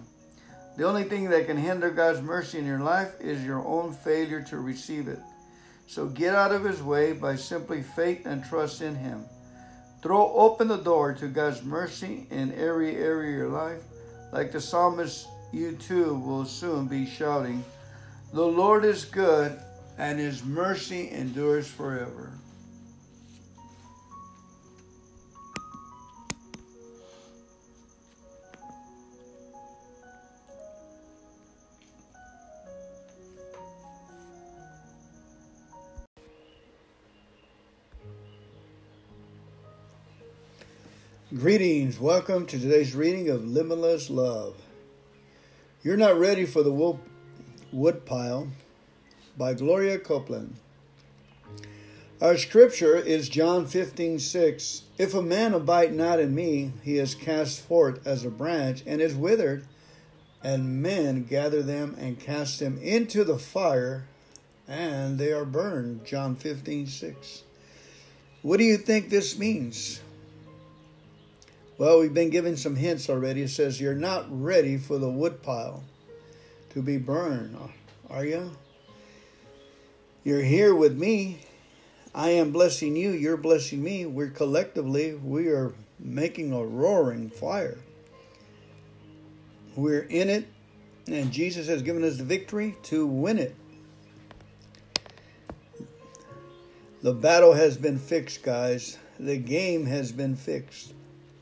The 0.76 0.86
only 0.86 1.04
thing 1.04 1.30
that 1.30 1.46
can 1.46 1.56
hinder 1.56 1.90
God's 1.90 2.22
mercy 2.22 2.58
in 2.58 2.66
your 2.66 2.80
life 2.80 3.12
is 3.20 3.44
your 3.44 3.66
own 3.66 3.92
failure 3.92 4.42
to 4.42 4.58
receive 4.58 5.08
it. 5.08 5.18
So 5.86 6.06
get 6.06 6.34
out 6.34 6.52
of 6.52 6.64
His 6.64 6.82
way 6.82 7.12
by 7.12 7.36
simply 7.36 7.82
faith 7.82 8.26
and 8.26 8.44
trust 8.44 8.80
in 8.80 8.94
Him. 8.94 9.24
Throw 10.02 10.32
open 10.32 10.68
the 10.68 10.76
door 10.76 11.12
to 11.14 11.28
God's 11.28 11.62
mercy 11.62 12.26
in 12.30 12.54
every 12.54 12.96
area 12.96 13.32
of 13.32 13.38
your 13.38 13.48
life. 13.48 13.82
Like 14.32 14.52
the 14.52 14.60
psalmist, 14.60 15.26
you 15.52 15.72
too 15.72 16.14
will 16.14 16.44
soon 16.44 16.86
be 16.86 17.04
shouting, 17.04 17.64
The 18.32 18.46
Lord 18.46 18.84
is 18.84 19.04
good, 19.04 19.58
and 19.98 20.20
His 20.20 20.44
mercy 20.44 21.10
endures 21.10 21.66
forever. 21.66 22.30
Greetings. 41.36 41.98
Welcome 41.98 42.46
to 42.46 42.60
today's 42.60 42.94
reading 42.94 43.28
of 43.28 43.44
Limitless 43.44 44.08
Love. 44.08 44.54
You're 45.82 45.96
not 45.96 46.18
ready 46.18 46.44
for 46.44 46.62
the 46.62 46.72
woodpile 47.72 48.48
by 49.36 49.54
Gloria 49.54 49.98
Copeland. 49.98 50.56
Our 52.20 52.36
scripture 52.36 52.96
is 52.96 53.30
John 53.30 53.66
15 53.66 54.18
6. 54.18 54.82
If 54.98 55.14
a 55.14 55.22
man 55.22 55.54
abide 55.54 55.94
not 55.94 56.20
in 56.20 56.34
me, 56.34 56.72
he 56.82 56.98
is 56.98 57.14
cast 57.14 57.60
forth 57.60 58.06
as 58.06 58.24
a 58.24 58.30
branch 58.30 58.82
and 58.86 59.00
is 59.00 59.14
withered, 59.14 59.66
and 60.42 60.82
men 60.82 61.24
gather 61.24 61.62
them 61.62 61.96
and 61.98 62.20
cast 62.20 62.58
them 62.58 62.78
into 62.82 63.24
the 63.24 63.38
fire, 63.38 64.04
and 64.68 65.18
they 65.18 65.32
are 65.32 65.46
burned. 65.46 66.04
John 66.04 66.36
15 66.36 66.86
6. 66.86 67.44
What 68.42 68.58
do 68.58 68.64
you 68.64 68.76
think 68.76 69.08
this 69.08 69.38
means? 69.38 70.00
Well, 71.78 72.00
we've 72.00 72.12
been 72.12 72.28
given 72.28 72.58
some 72.58 72.76
hints 72.76 73.08
already. 73.08 73.40
It 73.40 73.48
says, 73.48 73.80
You're 73.80 73.94
not 73.94 74.26
ready 74.28 74.76
for 74.76 74.98
the 74.98 75.08
woodpile 75.08 75.84
to 76.70 76.82
be 76.82 76.98
burned, 76.98 77.56
are 78.08 78.24
you? 78.24 78.50
You're 80.24 80.42
here 80.42 80.74
with 80.74 80.96
me. 80.96 81.40
I 82.14 82.30
am 82.30 82.52
blessing 82.52 82.96
you. 82.96 83.10
You're 83.10 83.36
blessing 83.36 83.82
me. 83.82 84.06
We're 84.06 84.30
collectively, 84.30 85.14
we 85.14 85.48
are 85.48 85.72
making 85.98 86.52
a 86.52 86.64
roaring 86.64 87.30
fire. 87.30 87.78
We're 89.76 90.02
in 90.02 90.28
it, 90.28 90.48
and 91.06 91.30
Jesus 91.30 91.66
has 91.68 91.82
given 91.82 92.04
us 92.04 92.16
the 92.16 92.24
victory 92.24 92.76
to 92.84 93.06
win 93.06 93.38
it. 93.38 93.54
The 97.02 97.14
battle 97.14 97.54
has 97.54 97.76
been 97.76 97.98
fixed, 97.98 98.42
guys. 98.42 98.98
The 99.18 99.38
game 99.38 99.86
has 99.86 100.12
been 100.12 100.36
fixed 100.36 100.92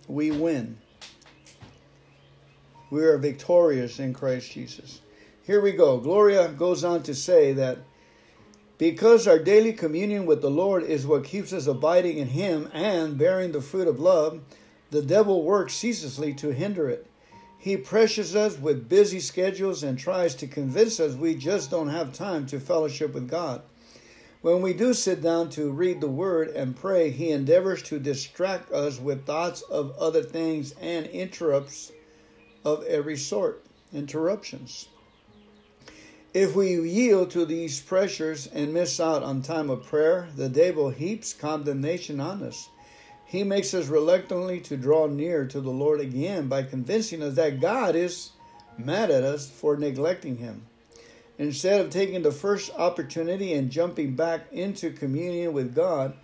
we 0.08 0.30
win. 0.30 0.78
We 2.90 3.04
are 3.04 3.18
victorious 3.18 3.98
in 3.98 4.14
Christ 4.14 4.50
Jesus. 4.50 5.02
Here 5.48 5.62
we 5.62 5.72
go. 5.72 5.96
Gloria 5.96 6.48
goes 6.48 6.84
on 6.84 7.04
to 7.04 7.14
say 7.14 7.54
that 7.54 7.78
because 8.76 9.26
our 9.26 9.38
daily 9.38 9.72
communion 9.72 10.26
with 10.26 10.42
the 10.42 10.50
Lord 10.50 10.82
is 10.82 11.06
what 11.06 11.24
keeps 11.24 11.54
us 11.54 11.66
abiding 11.66 12.18
in 12.18 12.28
Him 12.28 12.68
and 12.74 13.16
bearing 13.16 13.52
the 13.52 13.62
fruit 13.62 13.88
of 13.88 13.98
love, 13.98 14.42
the 14.90 15.00
devil 15.00 15.42
works 15.42 15.72
ceaselessly 15.72 16.34
to 16.34 16.50
hinder 16.50 16.90
it. 16.90 17.06
He 17.56 17.78
pressures 17.78 18.36
us 18.36 18.58
with 18.58 18.90
busy 18.90 19.20
schedules 19.20 19.82
and 19.82 19.98
tries 19.98 20.34
to 20.34 20.46
convince 20.46 21.00
us 21.00 21.14
we 21.14 21.34
just 21.34 21.70
don't 21.70 21.88
have 21.88 22.12
time 22.12 22.44
to 22.48 22.60
fellowship 22.60 23.14
with 23.14 23.30
God. 23.30 23.62
When 24.42 24.60
we 24.60 24.74
do 24.74 24.92
sit 24.92 25.22
down 25.22 25.48
to 25.52 25.72
read 25.72 26.02
the 26.02 26.08
Word 26.08 26.48
and 26.48 26.76
pray, 26.76 27.08
He 27.08 27.30
endeavors 27.30 27.82
to 27.84 27.98
distract 27.98 28.70
us 28.70 29.00
with 29.00 29.24
thoughts 29.24 29.62
of 29.62 29.96
other 29.96 30.22
things 30.22 30.74
and 30.78 31.06
interrupts 31.06 31.90
of 32.66 32.84
every 32.84 33.16
sort. 33.16 33.64
Interruptions. 33.94 34.88
If 36.34 36.54
we 36.54 36.78
yield 36.78 37.30
to 37.30 37.46
these 37.46 37.80
pressures 37.80 38.48
and 38.48 38.74
miss 38.74 39.00
out 39.00 39.22
on 39.22 39.40
time 39.40 39.70
of 39.70 39.86
prayer, 39.86 40.28
the 40.36 40.50
devil 40.50 40.90
heaps 40.90 41.32
condemnation 41.32 42.20
on 42.20 42.42
us. 42.42 42.68
He 43.24 43.44
makes 43.44 43.72
us 43.72 43.88
reluctantly 43.88 44.60
to 44.60 44.76
draw 44.76 45.06
near 45.06 45.46
to 45.46 45.60
the 45.62 45.70
Lord 45.70 46.00
again 46.00 46.46
by 46.46 46.64
convincing 46.64 47.22
us 47.22 47.34
that 47.36 47.62
God 47.62 47.96
is 47.96 48.32
mad 48.76 49.10
at 49.10 49.22
us 49.22 49.48
for 49.48 49.78
neglecting 49.78 50.36
Him. 50.36 50.66
Instead 51.38 51.80
of 51.80 51.90
taking 51.90 52.20
the 52.20 52.30
first 52.30 52.72
opportunity 52.76 53.54
and 53.54 53.70
jumping 53.70 54.14
back 54.14 54.52
into 54.52 54.90
communion 54.90 55.54
with 55.54 55.74
God, 55.74 56.14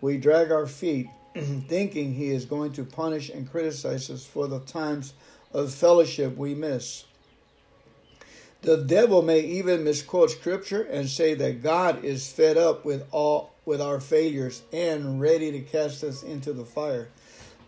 we 0.00 0.16
drag 0.16 0.50
our 0.50 0.66
feet, 0.66 1.08
thinking 1.68 2.14
He 2.14 2.30
is 2.30 2.46
going 2.46 2.72
to 2.72 2.84
punish 2.84 3.28
and 3.28 3.50
criticize 3.50 4.08
us 4.08 4.24
for 4.24 4.46
the 4.46 4.60
times 4.60 5.12
of 5.52 5.74
fellowship 5.74 6.34
we 6.34 6.54
miss. 6.54 7.04
The 8.62 8.76
devil 8.76 9.22
may 9.22 9.40
even 9.40 9.84
misquote 9.84 10.30
scripture 10.30 10.82
and 10.82 11.08
say 11.08 11.34
that 11.34 11.62
God 11.62 12.04
is 12.04 12.30
fed 12.30 12.58
up 12.58 12.84
with 12.84 13.06
all 13.10 13.54
with 13.64 13.80
our 13.80 14.00
failures 14.00 14.62
and 14.72 15.20
ready 15.20 15.52
to 15.52 15.60
cast 15.60 16.02
us 16.02 16.22
into 16.22 16.52
the 16.52 16.64
fire. 16.64 17.08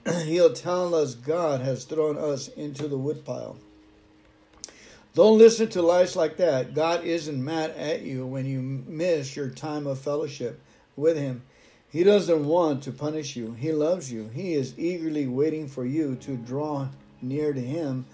He'll 0.25 0.53
tell 0.53 0.95
us 0.95 1.15
God 1.15 1.61
has 1.61 1.85
thrown 1.85 2.19
us 2.19 2.49
into 2.49 2.89
the 2.89 2.99
woodpile. 2.99 3.57
Don't 5.15 5.39
listen 5.39 5.69
to 5.71 5.83
lies 5.83 6.17
like 6.17 6.39
that. 6.39 6.75
God 6.75 7.05
isn't 7.05 7.45
mad 7.45 7.71
at 7.71 8.03
you 8.03 8.27
when 8.27 8.47
you 8.47 8.61
miss 8.61 9.37
your 9.37 9.49
time 9.49 9.87
of 9.87 9.99
fellowship 9.99 10.61
with 10.97 11.17
Him. 11.17 11.43
He 11.91 12.03
doesn't 12.03 12.47
want 12.47 12.83
to 12.85 12.93
punish 12.93 13.37
you. 13.37 13.53
He 13.53 13.73
loves 13.73 14.11
you. 14.11 14.29
He 14.29 14.55
is 14.55 14.79
eagerly 14.79 15.27
waiting 15.27 15.69
for 15.69 15.85
you 15.85 16.17
to 16.17 16.37
draw 16.37 16.89
near 17.21 17.53
to 17.53 17.61
Him. 17.61 18.07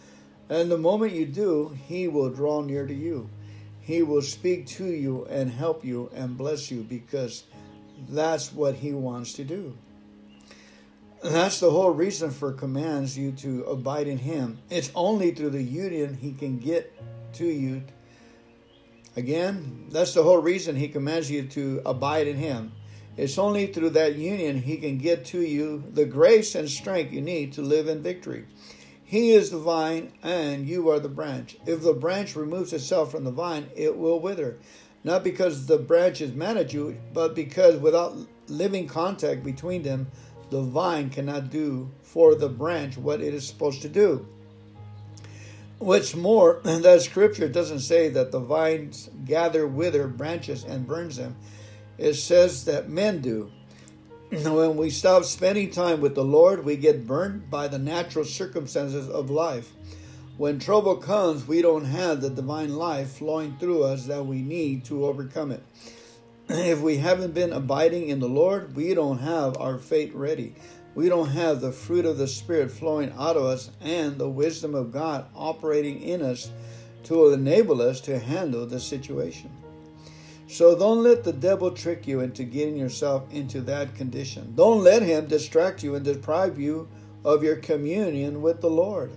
And 0.48 0.70
the 0.70 0.78
moment 0.78 1.12
you 1.12 1.26
do, 1.26 1.76
He 1.86 2.08
will 2.08 2.30
draw 2.30 2.62
near 2.62 2.86
to 2.86 2.94
you. 2.94 3.28
He 3.80 4.02
will 4.02 4.22
speak 4.22 4.66
to 4.68 4.86
you 4.86 5.26
and 5.26 5.50
help 5.50 5.84
you 5.84 6.10
and 6.14 6.36
bless 6.36 6.70
you 6.70 6.82
because 6.82 7.44
that's 8.08 8.52
what 8.52 8.74
He 8.74 8.92
wants 8.92 9.32
to 9.34 9.44
do. 9.44 9.76
That's 11.22 11.60
the 11.60 11.70
whole 11.70 11.90
reason 11.90 12.30
for 12.30 12.52
commands 12.52 13.18
you 13.18 13.32
to 13.32 13.64
abide 13.64 14.06
in 14.06 14.18
Him. 14.18 14.58
It's 14.70 14.90
only 14.94 15.32
through 15.32 15.50
the 15.50 15.62
union 15.62 16.14
He 16.14 16.32
can 16.32 16.58
get 16.58 16.94
to 17.34 17.46
you 17.46 17.82
Again, 19.18 19.86
that's 19.90 20.14
the 20.14 20.22
whole 20.22 20.38
reason 20.38 20.76
he 20.76 20.86
commands 20.86 21.28
you 21.28 21.42
to 21.42 21.82
abide 21.84 22.28
in 22.28 22.36
him. 22.36 22.70
It's 23.16 23.36
only 23.36 23.66
through 23.66 23.90
that 23.90 24.14
union 24.14 24.62
he 24.62 24.76
can 24.76 24.96
get 24.98 25.24
to 25.26 25.40
you 25.40 25.82
the 25.92 26.04
grace 26.04 26.54
and 26.54 26.70
strength 26.70 27.12
you 27.12 27.20
need 27.20 27.54
to 27.54 27.62
live 27.62 27.88
in 27.88 28.00
victory. 28.00 28.44
He 29.08 29.30
is 29.30 29.48
the 29.48 29.58
vine 29.58 30.12
and 30.22 30.68
you 30.68 30.90
are 30.90 31.00
the 31.00 31.08
branch. 31.08 31.56
If 31.64 31.80
the 31.80 31.94
branch 31.94 32.36
removes 32.36 32.74
itself 32.74 33.10
from 33.10 33.24
the 33.24 33.30
vine, 33.30 33.70
it 33.74 33.96
will 33.96 34.20
wither. 34.20 34.58
Not 35.02 35.24
because 35.24 35.64
the 35.64 35.78
branch 35.78 36.20
is 36.20 36.34
mad 36.34 36.58
at 36.58 36.74
you, 36.74 36.94
but 37.14 37.34
because 37.34 37.76
without 37.80 38.18
living 38.48 38.86
contact 38.86 39.42
between 39.42 39.82
them, 39.82 40.08
the 40.50 40.60
vine 40.60 41.08
cannot 41.08 41.48
do 41.48 41.90
for 42.02 42.34
the 42.34 42.50
branch 42.50 42.98
what 42.98 43.22
it 43.22 43.32
is 43.32 43.48
supposed 43.48 43.80
to 43.80 43.88
do. 43.88 44.28
What's 45.78 46.14
more, 46.14 46.60
that 46.64 47.00
scripture 47.00 47.48
doesn't 47.48 47.80
say 47.80 48.10
that 48.10 48.30
the 48.30 48.40
vines 48.40 49.08
gather 49.24 49.66
wither 49.66 50.06
branches 50.06 50.64
and 50.64 50.86
burns 50.86 51.16
them. 51.16 51.34
It 51.96 52.12
says 52.12 52.66
that 52.66 52.90
men 52.90 53.22
do. 53.22 53.50
When 54.30 54.76
we 54.76 54.90
stop 54.90 55.24
spending 55.24 55.70
time 55.70 56.00
with 56.00 56.14
the 56.14 56.24
Lord, 56.24 56.64
we 56.64 56.76
get 56.76 57.06
burned 57.06 57.50
by 57.50 57.68
the 57.68 57.78
natural 57.78 58.24
circumstances 58.24 59.08
of 59.08 59.30
life. 59.30 59.72
When 60.36 60.58
trouble 60.58 60.96
comes, 60.96 61.48
we 61.48 61.62
don't 61.62 61.86
have 61.86 62.20
the 62.20 62.30
divine 62.30 62.74
life 62.76 63.12
flowing 63.12 63.56
through 63.58 63.84
us 63.84 64.06
that 64.06 64.26
we 64.26 64.42
need 64.42 64.84
to 64.86 65.06
overcome 65.06 65.52
it. 65.52 65.62
If 66.48 66.80
we 66.80 66.96
haven't 66.96 67.34
been 67.34 67.52
abiding 67.52 68.08
in 68.08 68.20
the 68.20 68.28
Lord, 68.28 68.74
we 68.76 68.94
don't 68.94 69.18
have 69.18 69.56
our 69.58 69.78
fate 69.78 70.14
ready 70.14 70.54
we 70.98 71.08
don't 71.08 71.28
have 71.28 71.60
the 71.60 71.70
fruit 71.70 72.04
of 72.04 72.18
the 72.18 72.26
Spirit 72.26 72.72
flowing 72.72 73.12
out 73.16 73.36
of 73.36 73.44
us 73.44 73.70
and 73.80 74.18
the 74.18 74.28
wisdom 74.28 74.74
of 74.74 74.90
God 74.90 75.26
operating 75.32 76.02
in 76.02 76.22
us 76.22 76.50
to 77.04 77.28
enable 77.32 77.80
us 77.80 78.00
to 78.00 78.18
handle 78.18 78.66
the 78.66 78.80
situation. 78.80 79.48
So 80.48 80.76
don't 80.78 81.02
let 81.02 81.24
the 81.24 81.32
devil 81.32 81.70
trick 81.70 82.06
you 82.06 82.20
into 82.20 82.42
getting 82.42 82.78
yourself 82.78 83.30
into 83.30 83.60
that 83.62 83.94
condition. 83.94 84.54
Don't 84.56 84.82
let 84.82 85.02
him 85.02 85.26
distract 85.26 85.82
you 85.82 85.94
and 85.94 86.02
deprive 86.02 86.58
you 86.58 86.88
of 87.22 87.44
your 87.44 87.56
communion 87.56 88.40
with 88.40 88.62
the 88.62 88.70
Lord. 88.70 89.12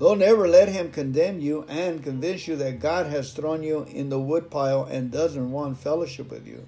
Don't 0.00 0.22
ever 0.22 0.48
let 0.48 0.70
him 0.70 0.90
condemn 0.90 1.38
you 1.38 1.66
and 1.68 2.02
convince 2.02 2.48
you 2.48 2.56
that 2.56 2.80
God 2.80 3.06
has 3.06 3.32
thrown 3.34 3.62
you 3.62 3.82
in 3.90 4.08
the 4.08 4.18
woodpile 4.18 4.84
and 4.84 5.10
doesn't 5.10 5.50
want 5.50 5.76
fellowship 5.76 6.30
with 6.30 6.46
you. 6.46 6.66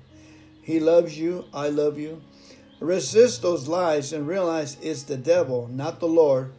He 0.61 0.79
loves 0.79 1.19
you. 1.19 1.47
I 1.55 1.71
love 1.71 1.99
you. 1.99 2.21
Resist 2.81 3.41
those 3.41 3.67
lies 3.67 4.13
and 4.13 4.29
realize 4.29 4.77
it's 4.83 5.05
the 5.05 5.17
devil, 5.17 5.69
not 5.69 6.01
the 6.01 6.09
Lord, 6.09 6.53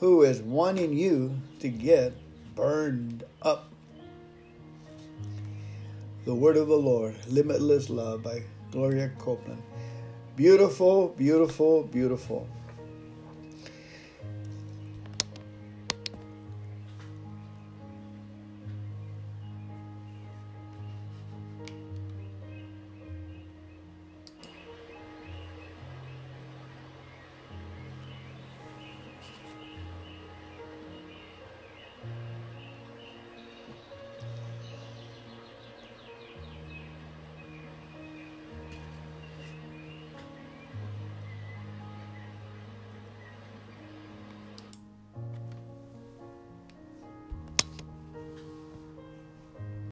who 0.00 0.22
is 0.24 0.42
wanting 0.42 0.92
you 0.92 1.38
to 1.60 1.68
get 1.68 2.12
burned 2.54 3.24
up. 3.40 3.72
The 6.26 6.34
Word 6.34 6.56
of 6.56 6.66
the 6.66 6.76
Lord, 6.76 7.14
Limitless 7.28 7.88
Love 7.88 8.24
by 8.24 8.42
Gloria 8.72 9.12
Copeland. 9.16 9.62
Beautiful, 10.34 11.10
beautiful, 11.10 11.84
beautiful. 11.84 12.48